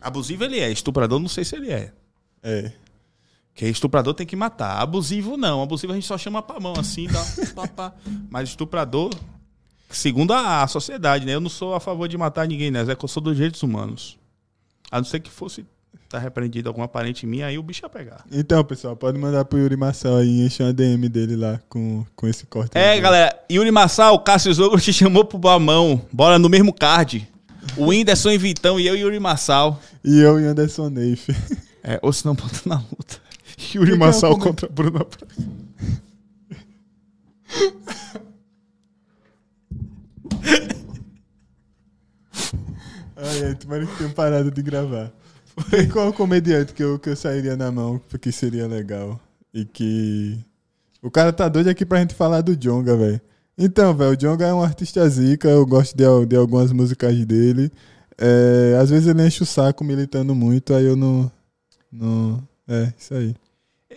Abusivo 0.00 0.44
ele 0.44 0.58
é. 0.58 0.70
Estuprador 0.70 1.18
não 1.20 1.28
sei 1.28 1.44
se 1.44 1.54
ele 1.56 1.70
é. 1.70 1.92
É. 2.42 2.72
Porque 3.52 3.66
estuprador 3.68 4.14
tem 4.14 4.26
que 4.26 4.34
matar. 4.34 4.80
Abusivo 4.80 5.36
não. 5.36 5.62
Abusivo 5.62 5.92
a 5.92 5.94
gente 5.94 6.06
só 6.06 6.16
chama 6.18 6.42
pra 6.42 6.58
mão 6.58 6.72
assim, 6.78 7.06
dá 7.06 7.22
pá, 7.54 7.68
pá. 7.68 7.92
Mas 8.30 8.48
estuprador, 8.48 9.10
segundo 9.96 10.32
a, 10.32 10.62
a 10.62 10.66
sociedade, 10.68 11.24
né? 11.24 11.34
Eu 11.34 11.40
não 11.40 11.50
sou 11.50 11.74
a 11.74 11.80
favor 11.80 12.08
de 12.08 12.16
matar 12.16 12.46
ninguém, 12.46 12.70
né? 12.70 12.84
É 12.88 12.94
que 12.94 13.04
eu 13.04 13.08
sou 13.08 13.22
dos 13.22 13.36
direitos 13.36 13.62
humanos. 13.62 14.18
A 14.90 14.98
não 14.98 15.04
ser 15.04 15.20
que 15.20 15.30
fosse 15.30 15.64
tá 16.12 16.18
repreendido 16.18 16.68
algum 16.68 16.86
parente 16.86 17.26
minha, 17.26 17.46
aí 17.46 17.56
o 17.58 17.62
bicho 17.62 17.82
ia 17.84 17.88
pegar. 17.88 18.22
Então, 18.30 18.62
pessoal, 18.62 18.94
pode 18.94 19.18
mandar 19.18 19.46
pro 19.46 19.58
Yuri 19.58 19.76
Marcel 19.76 20.16
aí 20.16 20.42
encher 20.42 20.64
uma 20.64 20.72
DM 20.72 21.08
dele 21.08 21.36
lá 21.36 21.58
com, 21.70 22.04
com 22.14 22.28
esse 22.28 22.44
corte. 22.44 22.76
É, 22.76 23.00
galera. 23.00 23.34
Yuri 23.50 23.70
Massal, 23.70 24.18
Cássio 24.18 24.52
Zogro 24.52 24.78
te 24.78 24.92
chamou 24.92 25.24
pro 25.24 25.38
Balmão. 25.38 26.02
Bora 26.12 26.38
no 26.38 26.50
mesmo 26.50 26.72
card. 26.72 27.26
O 27.78 27.86
Whindersson 27.86 28.30
e 28.30 28.38
Vitão 28.38 28.78
e 28.78 28.86
eu 28.86 28.94
e 28.94 29.00
Yuri 29.00 29.18
Massal. 29.18 29.80
E 30.04 30.20
eu 30.20 30.38
e 30.38 30.44
Anderson 30.44 30.90
Neif. 30.90 31.28
É, 31.84 31.98
ou 32.00 32.12
se 32.12 32.24
não, 32.24 32.32
bota 32.32 32.60
na 32.64 32.76
luta. 32.76 33.20
Yuri 33.74 33.94
é 33.94 33.96
Massal 33.96 34.34
o 34.34 34.38
contra 34.38 34.68
Bruno 34.68 35.04
Prata. 35.04 35.34
Ai, 43.22 43.44
ai, 43.46 43.54
tomara 43.54 43.86
que 43.86 43.96
tenha 43.96 44.10
parado 44.10 44.50
de 44.50 44.62
gravar. 44.62 45.12
E 45.78 45.86
qual 45.86 46.08
o 46.08 46.12
comediante 46.12 46.72
que 46.72 46.82
eu, 46.82 46.98
que 46.98 47.10
eu 47.10 47.16
sairia 47.16 47.56
na 47.56 47.70
mão 47.70 48.00
porque 48.08 48.32
seria 48.32 48.66
legal? 48.66 49.20
E 49.52 49.64
que. 49.64 50.38
O 51.02 51.10
cara 51.10 51.32
tá 51.32 51.48
doido 51.48 51.68
aqui 51.68 51.84
pra 51.84 51.98
gente 52.00 52.14
falar 52.14 52.40
do 52.40 52.56
Jonga, 52.56 52.96
velho. 52.96 53.20
Então, 53.58 53.94
velho, 53.94 54.12
o 54.12 54.16
Jonga 54.16 54.46
é 54.46 54.54
um 54.54 54.62
artista 54.62 55.06
zica, 55.08 55.48
eu 55.48 55.66
gosto 55.66 55.94
de, 55.96 56.04
de 56.26 56.36
algumas 56.36 56.72
músicas 56.72 57.14
dele. 57.26 57.70
É, 58.18 58.78
às 58.80 58.88
vezes 58.90 59.08
ele 59.08 59.26
enche 59.26 59.42
o 59.42 59.46
saco 59.46 59.84
militando 59.84 60.34
muito, 60.34 60.72
aí 60.74 60.84
eu 60.86 60.96
não. 60.96 61.30
não 61.90 62.42
é, 62.66 62.92
isso 62.98 63.14
aí. 63.14 63.34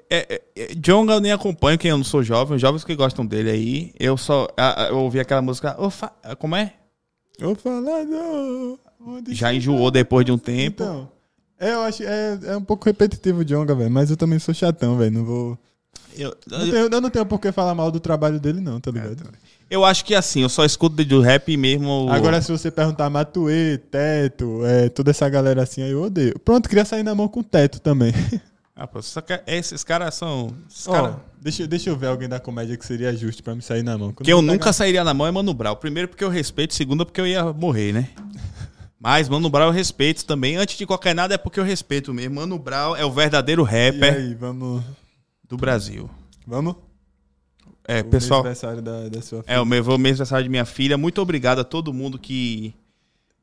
É, 0.10 0.36
é, 0.36 0.42
é, 0.58 0.76
Jonga 0.76 1.14
eu 1.14 1.20
nem 1.22 1.32
acompanho, 1.32 1.78
quem 1.80 1.90
eu 1.90 1.98
não 1.98 2.04
sou 2.04 2.22
jovem, 2.22 2.56
os 2.56 2.62
jovens 2.62 2.84
que 2.84 2.96
gostam 2.96 3.26
dele 3.26 3.50
aí. 3.50 3.94
Eu 4.00 4.18
só. 4.18 4.48
a- 4.58 4.84
a- 4.86 4.88
Eu 4.90 4.98
ouvi 4.98 5.20
aquela 5.20 5.42
música. 5.42 5.76
"Ô, 5.82 5.90
fa- 5.90 6.12
Como 6.38 6.56
é? 6.56 6.74
Ô, 7.42 7.56
falador! 7.56 8.80
Já 9.30 9.54
enjoou 9.54 9.92
tá? 9.92 10.00
depois 10.00 10.26
de 10.26 10.32
um 10.32 10.38
tempo. 10.38 10.84
Então, 10.84 11.10
é, 11.60 11.74
eu 11.74 11.82
acho 11.82 12.04
é, 12.04 12.40
é 12.48 12.58
um 12.58 12.64
pouco 12.64 12.86
repetitivo 12.86 13.40
o 13.42 13.46
Jonga, 13.46 13.74
velho, 13.76 13.92
mas 13.92 14.10
eu 14.10 14.18
também 14.18 14.40
sou 14.40 14.54
chatão, 14.54 14.98
velho, 14.98 15.12
não 15.12 15.26
vou. 15.26 15.58
Eu, 16.18 16.34
Não 16.50 16.60
tenho- 16.60 16.76
eu 16.94 17.02
não 17.02 17.10
tenho 17.10 17.26
por 17.26 17.40
que 17.40 17.52
falar 17.52 17.76
mal 17.76 17.92
do 17.92 18.00
trabalho 18.00 18.40
dele, 18.40 18.62
não, 18.62 18.80
tá 18.80 18.90
ligado? 18.92 19.18
eu 19.70 19.84
acho 19.84 20.06
que 20.06 20.14
assim, 20.16 20.42
eu 20.44 20.50
só 20.50 20.64
escuto 20.64 21.04
do 21.04 21.20
rap 21.22 21.56
mesmo. 21.58 22.08
Agora, 22.10 22.42
se 22.42 22.52
você 22.52 22.72
perguntar 22.72 23.10
Matuê, 23.10 23.78
Teto, 23.78 24.66
é, 24.66 24.88
toda 24.90 25.12
essa 25.12 25.28
galera 25.28 25.64
assim, 25.64 25.82
aí 25.82 25.92
eu 25.92 26.04
odeio. 26.04 26.38
Pronto, 26.40 26.70
queria 26.70 26.86
sair 26.86 27.04
na 27.04 27.14
mão 27.16 27.28
com 27.28 27.40
o 27.42 27.44
Teto 27.44 27.80
também. 27.80 28.14
Ah, 28.78 28.86
pô, 28.86 29.02
só 29.02 29.22
que 29.22 29.32
esses 29.48 29.86
caras 29.86 30.16
são. 30.16 30.54
Esses 30.70 30.86
Ó, 30.90 30.92
cara- 30.92 31.20
deixa, 31.42 31.66
deixa 31.66 31.90
eu 31.90 31.96
ver 31.96 32.08
alguém 32.08 32.28
da 32.28 32.42
comédia 32.42 32.76
que 32.76 32.86
seria 32.86 33.16
justo 33.16 33.42
pra 33.42 33.56
me 33.56 33.62
sair 33.62 33.84
na 33.84 33.98
mão. 33.98 34.12
Que 34.12 34.30
eu 34.34 34.42
nunca 34.42 34.74
sairia 34.74 35.02
na 35.02 35.14
mão 35.14 35.26
é 35.26 35.32
Mano 35.32 35.54
Brown. 35.54 35.78
Primeiro 35.78 36.10
porque 36.10 36.26
eu 36.26 36.28
respeito, 36.30 36.74
segundo 36.74 37.06
porque 37.06 37.22
eu 37.22 37.26
ia 37.26 37.54
morrer, 37.54 37.94
né? 37.94 38.10
Mas 39.00 39.28
Mano 39.30 39.50
Brown 39.50 39.68
eu 39.68 39.72
respeito 39.72 40.26
também. 40.26 40.56
Antes 40.56 40.78
de 40.78 40.86
qualquer 40.86 41.14
nada 41.14 41.36
é 41.36 41.38
porque 41.38 41.60
eu 41.60 41.64
respeito 41.64 42.14
mesmo. 42.14 42.36
Mano 42.36 42.58
Brown 42.58 42.96
é 42.96 43.06
o 43.06 43.12
verdadeiro 43.12 43.64
rapper 43.64 44.16
aí, 44.16 44.34
vamos. 44.34 44.84
do 45.48 45.58
Brasil. 45.58 46.10
Vamos? 46.48 46.76
É, 47.88 48.02
O 48.02 48.06
pessoal. 48.06 48.40
aniversário 48.40 48.82
da, 48.82 49.10
da 49.10 49.22
sua 49.22 49.44
É 49.46 49.60
o 49.60 49.66
meu 49.66 49.84
aniversário 49.94 50.44
de 50.44 50.50
minha 50.50 50.66
filha. 50.66 50.98
Muito 50.98 51.22
obrigado 51.22 51.60
a 51.60 51.64
todo 51.64 51.94
mundo 51.94 52.18
que, 52.18 52.74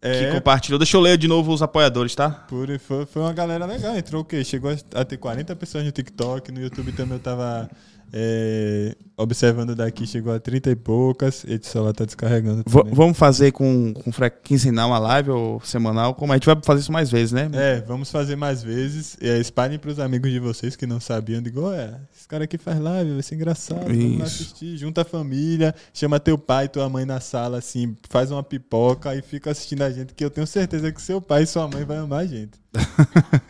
que 0.00 0.08
É, 0.08 0.32
compartilhou. 0.32 0.78
Deixa 0.80 0.96
eu 0.96 1.00
ler 1.00 1.16
de 1.16 1.28
novo 1.28 1.52
os 1.52 1.62
apoiadores, 1.62 2.14
tá? 2.14 2.30
por, 2.30 2.66
foi, 2.80 3.06
foi 3.06 3.22
uma 3.22 3.32
galera 3.32 3.66
legal. 3.66 3.96
Entrou 3.96 4.22
o 4.22 4.24
quê? 4.24 4.42
Chegou 4.42 4.70
a, 4.70 5.00
a 5.00 5.04
ter 5.04 5.16
40 5.16 5.54
pessoas 5.54 5.84
no 5.84 5.92
TikTok. 5.92 6.50
No 6.50 6.60
YouTube 6.60 6.90
também 6.92 7.14
eu 7.18 7.20
tava 7.22 7.70
é, 8.12 8.94
observando 9.16 9.74
daqui. 9.74 10.06
Chegou 10.06 10.34
a 10.34 10.38
30 10.38 10.70
e 10.70 10.76
poucas. 10.76 11.44
E 11.48 11.54
o 11.56 11.64
celular 11.64 11.92
tá 11.92 12.04
descarregando. 12.04 12.62
V- 12.66 12.84
vamos 12.92 13.16
fazer 13.16 13.52
com, 13.52 13.94
com 13.94 14.10
quinzenal 14.42 14.90
uma 14.90 14.98
live 14.98 15.30
ou 15.30 15.60
semanal? 15.62 16.14
Como 16.14 16.32
a 16.32 16.36
gente 16.36 16.46
vai 16.46 16.56
fazer 16.62 16.80
isso 16.80 16.92
mais 16.92 17.10
vezes, 17.10 17.32
né? 17.32 17.48
É, 17.54 17.80
vamos 17.80 18.10
fazer 18.10 18.36
mais 18.36 18.62
vezes. 18.62 19.16
Aí, 19.20 19.40
espalhem 19.40 19.78
pros 19.78 19.98
amigos 19.98 20.30
de 20.30 20.38
vocês 20.38 20.76
que 20.76 20.86
não 20.86 21.00
sabiam. 21.00 21.40
Digo, 21.40 21.72
é, 21.72 21.98
esse 22.14 22.28
cara 22.28 22.44
aqui 22.44 22.58
faz 22.58 22.78
live, 22.78 23.12
vai 23.14 23.22
ser 23.22 23.34
engraçado. 23.36 23.80
Vamos 23.84 24.18
lá 24.18 24.26
Isso. 24.26 24.42
assistir. 24.42 24.76
Junta 24.76 25.02
a 25.02 25.04
família, 25.04 25.74
chama 25.94 26.20
teu 26.20 26.36
pai 26.36 26.66
e 26.66 26.68
tua 26.68 26.88
mãe 26.88 27.04
na 27.04 27.20
sala, 27.20 27.58
assim, 27.58 27.96
faz 28.10 28.30
uma 28.30 28.42
pipoca 28.42 29.14
e 29.16 29.22
fica 29.22 29.50
assistindo 29.50 29.82
a 29.82 29.90
gente, 29.90 30.12
que 30.14 30.24
eu 30.24 30.30
tenho 30.30 30.46
certeza 30.46 30.90
que 30.92 31.00
seu 31.00 31.20
pai 31.20 31.44
e 31.44 31.46
sua 31.46 31.66
mãe 31.68 31.84
vão 31.84 32.04
amar 32.04 32.20
a 32.20 32.26
gente. 32.26 32.60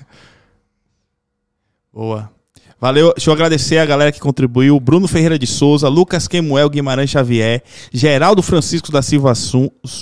Boa. 1.92 2.30
Valeu, 2.82 3.12
deixa 3.14 3.30
eu 3.30 3.34
agradecer 3.34 3.78
a 3.78 3.86
galera 3.86 4.10
que 4.10 4.18
contribuiu: 4.18 4.80
Bruno 4.80 5.06
Ferreira 5.06 5.38
de 5.38 5.46
Souza, 5.46 5.88
Lucas 5.88 6.26
Quemuel 6.26 6.68
Guimarães 6.68 7.10
Xavier, 7.10 7.62
Geraldo 7.92 8.42
Francisco 8.42 8.90
da 8.90 9.00
Silva 9.00 9.32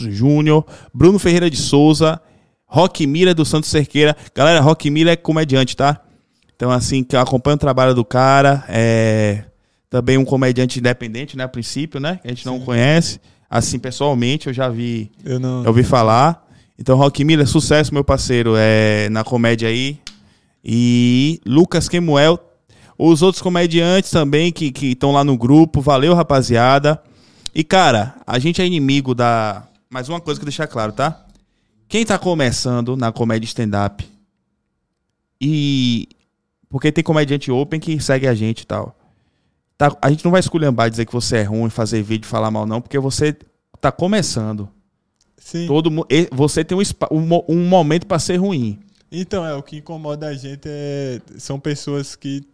Júnior, 0.09 0.65
Bruno 0.95 1.19
Ferreira 1.19 1.51
de 1.51 1.59
Souza, 1.59 2.19
Rock 2.65 3.07
Mira 3.07 3.35
do 3.35 3.45
Santos 3.45 3.69
Cerqueira. 3.69 4.17
Galera, 4.35 4.63
Rock 4.63 4.89
Mira 4.89 5.13
é 5.13 5.17
comediante, 5.17 5.77
tá? 5.77 6.01
Então, 6.57 6.71
assim, 6.71 7.05
que 7.05 7.15
eu 7.15 7.21
acompanho 7.21 7.57
o 7.57 7.59
trabalho 7.59 7.95
do 7.95 8.03
cara. 8.03 8.65
É 8.67 9.45
também 9.91 10.17
um 10.17 10.25
comediante 10.25 10.79
independente, 10.79 11.37
né? 11.37 11.45
A 11.45 11.49
princípio, 11.49 12.01
né? 12.01 12.19
Que 12.23 12.29
a 12.29 12.31
gente 12.31 12.47
não 12.47 12.61
conhece. 12.61 13.21
Assim, 13.51 13.79
pessoalmente, 13.79 14.47
eu 14.47 14.55
já 14.55 14.71
vi 14.71 15.11
Eu 15.23 15.39
não. 15.39 15.65
eu 15.65 15.69
ouvi 15.69 15.83
falar. 15.83 16.49
Então, 16.79 16.97
Rock 16.97 17.25
Miller, 17.25 17.47
sucesso, 17.47 17.93
meu 17.93 18.05
parceiro, 18.05 18.55
é, 18.57 19.11
na 19.11 19.23
comédia 19.23 19.69
aí. 19.69 19.99
E 20.65 21.43
Lucas 21.45 21.87
Quemuel, 21.87 22.39
os 23.03 23.23
outros 23.23 23.41
comediantes 23.41 24.11
também 24.11 24.53
que 24.53 24.73
estão 24.83 25.11
lá 25.11 25.25
no 25.25 25.37
grupo. 25.39 25.81
Valeu, 25.81 26.15
rapaziada. 26.15 27.03
E, 27.55 27.65
cara, 27.65 28.15
a 28.27 28.39
gente 28.39 28.61
é 28.61 28.67
inimigo 28.67 29.15
da. 29.15 29.67
Mais 29.89 30.09
uma 30.09 30.21
coisa 30.21 30.39
que 30.39 30.45
deixar 30.45 30.67
claro, 30.67 30.93
tá? 30.93 31.25
Quem 31.89 32.05
tá 32.05 32.19
começando 32.19 32.97
na 32.97 33.11
comédia 33.11 33.47
stand-up 33.47 34.07
e. 35.41 36.09
Porque 36.69 36.93
tem 36.93 37.03
comediante 37.03 37.51
open 37.51 37.81
que 37.81 37.99
segue 38.01 38.29
a 38.29 38.35
gente 38.35 38.61
e 38.61 38.67
tal. 38.67 38.95
Tá, 39.79 39.97
a 40.03 40.11
gente 40.11 40.23
não 40.23 40.31
vai 40.31 40.41
esculhambar 40.41 40.91
dizer 40.91 41.07
que 41.07 41.13
você 41.13 41.39
é 41.39 41.43
ruim, 41.43 41.71
fazer 41.71 42.03
vídeo, 42.03 42.29
falar 42.29 42.51
mal, 42.51 42.67
não, 42.67 42.83
porque 42.83 42.99
você 42.99 43.35
tá 43.81 43.91
começando. 43.91 44.69
Sim. 45.39 45.67
Todo 45.67 45.91
você 46.31 46.63
tem 46.63 46.77
um, 46.77 46.83
um, 47.11 47.43
um 47.49 47.67
momento 47.67 48.07
pra 48.07 48.19
ser 48.19 48.37
ruim. 48.37 48.79
Então, 49.11 49.45
é, 49.45 49.55
o 49.55 49.63
que 49.63 49.79
incomoda 49.79 50.29
a 50.29 50.35
gente 50.35 50.63
é, 50.67 51.21
são 51.39 51.59
pessoas 51.59 52.15
que 52.15 52.45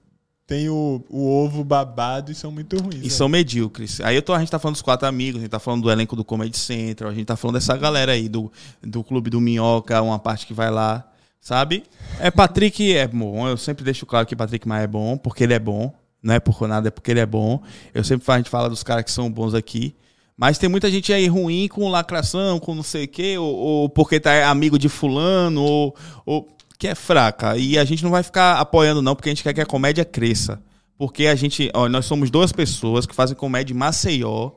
têm 0.47 0.69
o, 0.69 1.03
o 1.11 1.29
ovo 1.29 1.65
babado 1.65 2.31
e 2.31 2.35
são 2.35 2.51
muito 2.51 2.79
ruins. 2.79 3.01
E 3.01 3.05
né? 3.05 3.11
são 3.11 3.29
medíocres. 3.29 4.01
Aí 4.01 4.15
eu 4.15 4.23
tô, 4.23 4.33
a 4.33 4.39
gente 4.39 4.51
tá 4.51 4.59
falando 4.59 4.75
dos 4.75 4.83
quatro 4.83 5.09
amigos, 5.09 5.41
a 5.41 5.43
gente 5.43 5.51
tá 5.51 5.59
falando 5.59 5.83
do 5.83 5.91
elenco 5.91 6.15
do 6.15 6.25
Comedy 6.25 6.57
Central, 6.57 7.11
a 7.11 7.15
gente 7.15 7.27
tá 7.27 7.37
falando 7.37 7.55
dessa 7.57 7.77
galera 7.77 8.13
aí, 8.13 8.29
do, 8.29 8.51
do 8.83 9.03
Clube 9.03 9.29
do 9.29 9.41
Minhoca, 9.41 10.01
uma 10.01 10.19
parte 10.19 10.47
que 10.47 10.55
vai 10.55 10.71
lá, 10.71 11.05
sabe? 11.41 11.83
É, 12.21 12.31
Patrick 12.31 12.95
é 12.95 13.09
bom, 13.09 13.49
eu 13.49 13.57
sempre 13.57 13.85
deixo 13.85 14.07
claro 14.07 14.27
que 14.27 14.37
Patrick 14.37 14.67
Maia 14.69 14.85
é 14.85 14.87
bom, 14.87 15.17
porque 15.17 15.43
ele 15.43 15.55
é 15.55 15.59
bom, 15.59 15.93
não 16.23 16.35
é 16.35 16.41
por 16.41 16.67
nada, 16.69 16.89
é 16.89 16.91
porque 16.91 17.11
ele 17.11 17.21
é 17.21 17.27
bom. 17.27 17.61
Eu 17.93 18.05
sempre 18.05 18.25
falo- 18.25 18.37
a 18.37 18.39
gente 18.39 18.51
fala 18.51 18.69
dos 18.69 18.83
caras 18.83 19.05
que 19.05 19.11
são 19.11 19.31
bons 19.31 19.55
aqui. 19.55 19.95
Mas 20.37 20.59
tem 20.59 20.69
muita 20.69 20.91
gente 20.91 21.13
aí 21.15 21.27
ruim 21.29 21.67
com 21.67 21.89
lacração, 21.89 22.59
com 22.59 22.75
não 22.75 22.83
sei 22.83 23.05
o 23.05 23.09
quê, 23.09 23.39
ou, 23.39 23.55
ou 23.55 23.89
porque 23.89 24.21
tá 24.21 24.51
amigo 24.51 24.79
de 24.79 24.87
fulano, 24.87 25.63
ou, 25.63 25.97
ou 26.27 26.56
que 26.79 26.87
é 26.89 26.95
fraca. 26.95 27.57
E 27.57 27.79
a 27.79 27.85
gente 27.85 28.03
não 28.03 28.11
vai 28.11 28.23
ficar 28.23 28.59
apoiando, 28.59 29.03
não, 29.03 29.15
porque 29.15 29.29
a 29.29 29.33
gente 29.33 29.43
quer 29.43 29.55
que 29.55 29.61
a 29.61 29.67
comédia 29.67 30.05
cresça. 30.05 30.61
Porque 30.99 31.27
a 31.27 31.35
gente, 31.35 31.71
ó, 31.75 31.89
nós 31.89 32.07
somos 32.07 32.31
duas 32.31 32.53
pessoas 32.53 33.07
que 33.07 33.15
fazem 33.15 33.37
comédia 33.37 33.75
em 33.75 33.77
Maceió, 33.77 34.53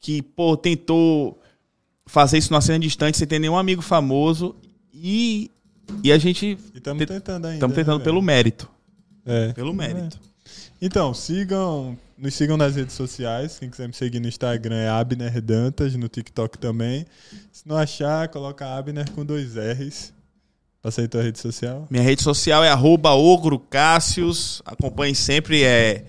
que, 0.00 0.22
pô, 0.22 0.56
tentou 0.56 1.40
fazer 2.06 2.38
isso 2.38 2.52
numa 2.52 2.60
cena 2.60 2.78
distante 2.78 3.16
sem 3.16 3.26
ter 3.26 3.38
nenhum 3.38 3.56
amigo 3.56 3.82
famoso. 3.82 4.56
E, 4.92 5.50
e 6.02 6.12
a 6.12 6.18
gente 6.18 6.58
E 6.74 6.78
estamos 6.78 7.04
tentando 7.06 7.46
ainda. 7.46 7.54
estamos 7.56 7.76
né, 7.76 7.82
tentando 7.82 7.98
velho? 7.98 8.04
pelo 8.04 8.22
mérito. 8.22 8.70
É. 9.24 9.52
Pelo 9.52 9.72
mérito. 9.72 10.18
Então, 10.80 11.14
sigam, 11.14 11.96
nos 12.18 12.34
sigam 12.34 12.56
nas 12.56 12.76
redes 12.76 12.94
sociais. 12.94 13.58
Quem 13.58 13.70
quiser 13.70 13.86
me 13.88 13.94
seguir 13.94 14.20
no 14.20 14.28
Instagram 14.28 14.76
é 14.76 14.88
Abner 14.88 15.40
Dantas, 15.40 15.94
no 15.96 16.08
TikTok 16.08 16.58
também. 16.58 17.06
Se 17.50 17.66
não 17.66 17.76
achar, 17.76 18.28
coloca 18.28 18.66
Abner 18.66 19.10
com 19.12 19.24
dois 19.24 19.54
R's. 19.56 20.12
Passa 20.84 21.00
aí 21.00 21.08
tua 21.08 21.22
rede 21.22 21.38
social. 21.38 21.86
Minha 21.90 22.02
rede 22.02 22.20
social 22.22 22.62
é 22.62 22.68
arroba 22.68 23.12
ogrocássios. 23.12 24.60
Acompanhe 24.66 25.14
sempre. 25.14 25.62
É, 25.64 26.04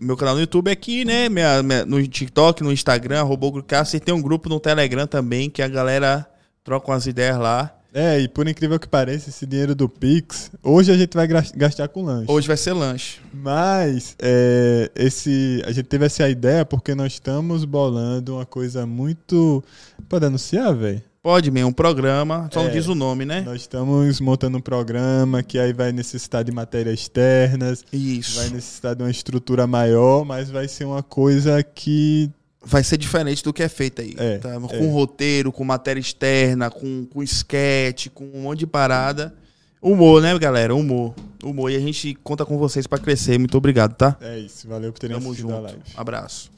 meu 0.00 0.16
canal 0.16 0.34
no 0.34 0.40
YouTube 0.40 0.66
é 0.66 0.72
aqui, 0.72 1.04
né? 1.04 1.28
Minha- 1.28 1.62
minha- 1.62 1.86
no 1.86 2.04
TikTok, 2.04 2.60
no 2.64 2.72
Instagram, 2.72 3.20
arroba 3.20 3.46
ogrocássios. 3.46 3.94
E 3.94 4.00
tem 4.00 4.12
um 4.12 4.20
grupo 4.20 4.48
no 4.48 4.58
Telegram 4.58 5.06
também 5.06 5.48
que 5.48 5.62
a 5.62 5.68
galera 5.68 6.26
troca 6.64 6.90
umas 6.90 7.06
ideias 7.06 7.38
lá. 7.38 7.72
É, 7.94 8.18
e 8.18 8.26
por 8.26 8.48
incrível 8.48 8.80
que 8.80 8.88
pareça, 8.88 9.30
esse 9.30 9.46
dinheiro 9.46 9.72
do 9.76 9.88
Pix, 9.88 10.50
hoje 10.60 10.90
a 10.90 10.96
gente 10.96 11.14
vai 11.14 11.28
gastar 11.28 11.86
com 11.86 12.02
lanche. 12.02 12.26
Hoje 12.28 12.48
vai 12.48 12.56
ser 12.56 12.72
lanche. 12.72 13.20
Mas 13.32 14.16
é, 14.20 14.90
esse, 14.96 15.62
a 15.64 15.70
gente 15.70 15.84
teve 15.86 16.04
essa 16.04 16.28
ideia 16.28 16.64
porque 16.64 16.92
nós 16.96 17.12
estamos 17.12 17.64
bolando 17.64 18.34
uma 18.34 18.44
coisa 18.44 18.84
muito. 18.84 19.62
Pode 20.08 20.26
anunciar, 20.26 20.74
velho? 20.74 21.00
Pode, 21.24 21.50
mesmo, 21.50 21.70
um 21.70 21.72
programa. 21.72 22.50
Só 22.52 22.60
não 22.62 22.68
É. 22.68 22.72
diz 22.72 22.86
o 22.86 22.94
nome, 22.94 23.24
né? 23.24 23.40
Nós 23.40 23.62
estamos 23.62 24.20
montando 24.20 24.58
um 24.58 24.60
programa 24.60 25.42
que 25.42 25.58
aí 25.58 25.72
vai 25.72 25.90
necessitar 25.90 26.44
de 26.44 26.52
matérias 26.52 27.00
externas, 27.00 27.82
Isso. 27.90 28.36
vai 28.38 28.50
necessitar 28.50 28.94
de 28.94 29.02
uma 29.02 29.10
estrutura 29.10 29.66
maior, 29.66 30.22
mas 30.26 30.50
vai 30.50 30.68
ser 30.68 30.84
uma 30.84 31.02
coisa 31.02 31.62
que. 31.62 32.30
vai 32.62 32.84
ser 32.84 32.98
diferente 32.98 33.42
do 33.42 33.54
que 33.54 33.62
é 33.62 33.70
feito 33.70 34.02
aí. 34.02 34.14
É, 34.18 34.36
tá? 34.36 34.60
Com 34.60 34.66
é. 34.74 34.86
roteiro, 34.90 35.50
com 35.50 35.64
matéria 35.64 35.98
externa, 35.98 36.68
com, 36.70 37.06
com 37.06 37.22
sketch, 37.22 38.08
com 38.12 38.24
um 38.26 38.42
monte 38.42 38.58
de 38.58 38.66
parada. 38.66 39.34
Humor, 39.80 40.20
né, 40.20 40.38
galera? 40.38 40.74
Humor. 40.74 41.14
Humor. 41.42 41.70
E 41.70 41.76
a 41.76 41.80
gente 41.80 42.14
conta 42.22 42.44
com 42.44 42.58
vocês 42.58 42.86
pra 42.86 42.98
crescer. 42.98 43.38
Muito 43.38 43.56
obrigado, 43.56 43.94
tá? 43.94 44.14
É 44.20 44.38
isso, 44.38 44.68
valeu 44.68 44.92
por 44.92 44.98
terem 44.98 45.16
Tamo 45.16 45.30
assistido 45.30 45.52
a 45.52 45.56
junto. 45.56 45.62
live. 45.64 45.82
Abraço. 45.96 46.50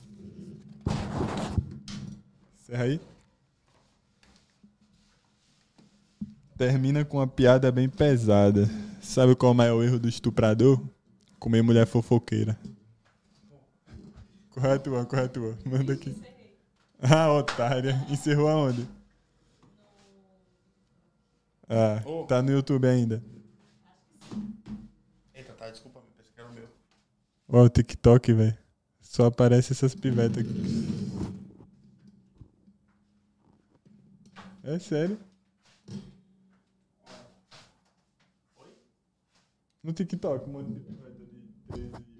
Encerra 2.65 2.83
aí. 2.83 3.01
Termina 6.57 7.05
com 7.05 7.19
uma 7.19 7.27
piada 7.27 7.71
bem 7.71 7.89
pesada. 7.89 8.67
Sabe 9.03 9.37
qual 9.37 9.51
é 9.51 9.55
o 9.55 9.57
maior 9.57 9.83
erro 9.83 9.99
do 9.99 10.09
estuprador? 10.09 10.83
Comer 11.39 11.63
mulher 11.63 11.87
fofoqueira. 11.87 12.59
Corre 14.51 14.73
a 14.73 14.79
tua, 14.79 15.05
corre 15.05 15.23
a 15.23 15.29
tua. 15.29 15.59
Manda 15.67 15.93
aqui. 15.93 16.17
Ah, 17.01 17.31
otária. 17.31 18.07
Encerrou 18.09 18.49
aonde? 18.49 18.89
Ah, 21.69 22.03
tá 22.27 22.41
no 22.41 22.53
YouTube 22.53 22.87
ainda. 22.87 23.23
Eita, 25.35 25.53
tá, 25.53 25.69
desculpa, 25.69 26.01
pensei 26.17 26.33
que 26.33 26.41
era 26.41 26.49
o 26.49 26.55
meu. 26.55 26.69
Ó, 27.49 27.65
o 27.65 27.69
TikTok, 27.69 28.33
velho. 28.33 28.57
Só 29.03 29.27
aparece 29.27 29.73
essas 29.73 29.95
pivetas 29.95 30.39
aqui. 30.39 30.53
É 34.65 34.79
sério? 34.79 35.19
No 39.87 39.93
TikTok, 39.93 40.49
um 40.49 40.53
monte 40.53 40.73
de 40.73 40.81
piveta 40.81 41.11
de 41.13 41.89
13 41.89 42.16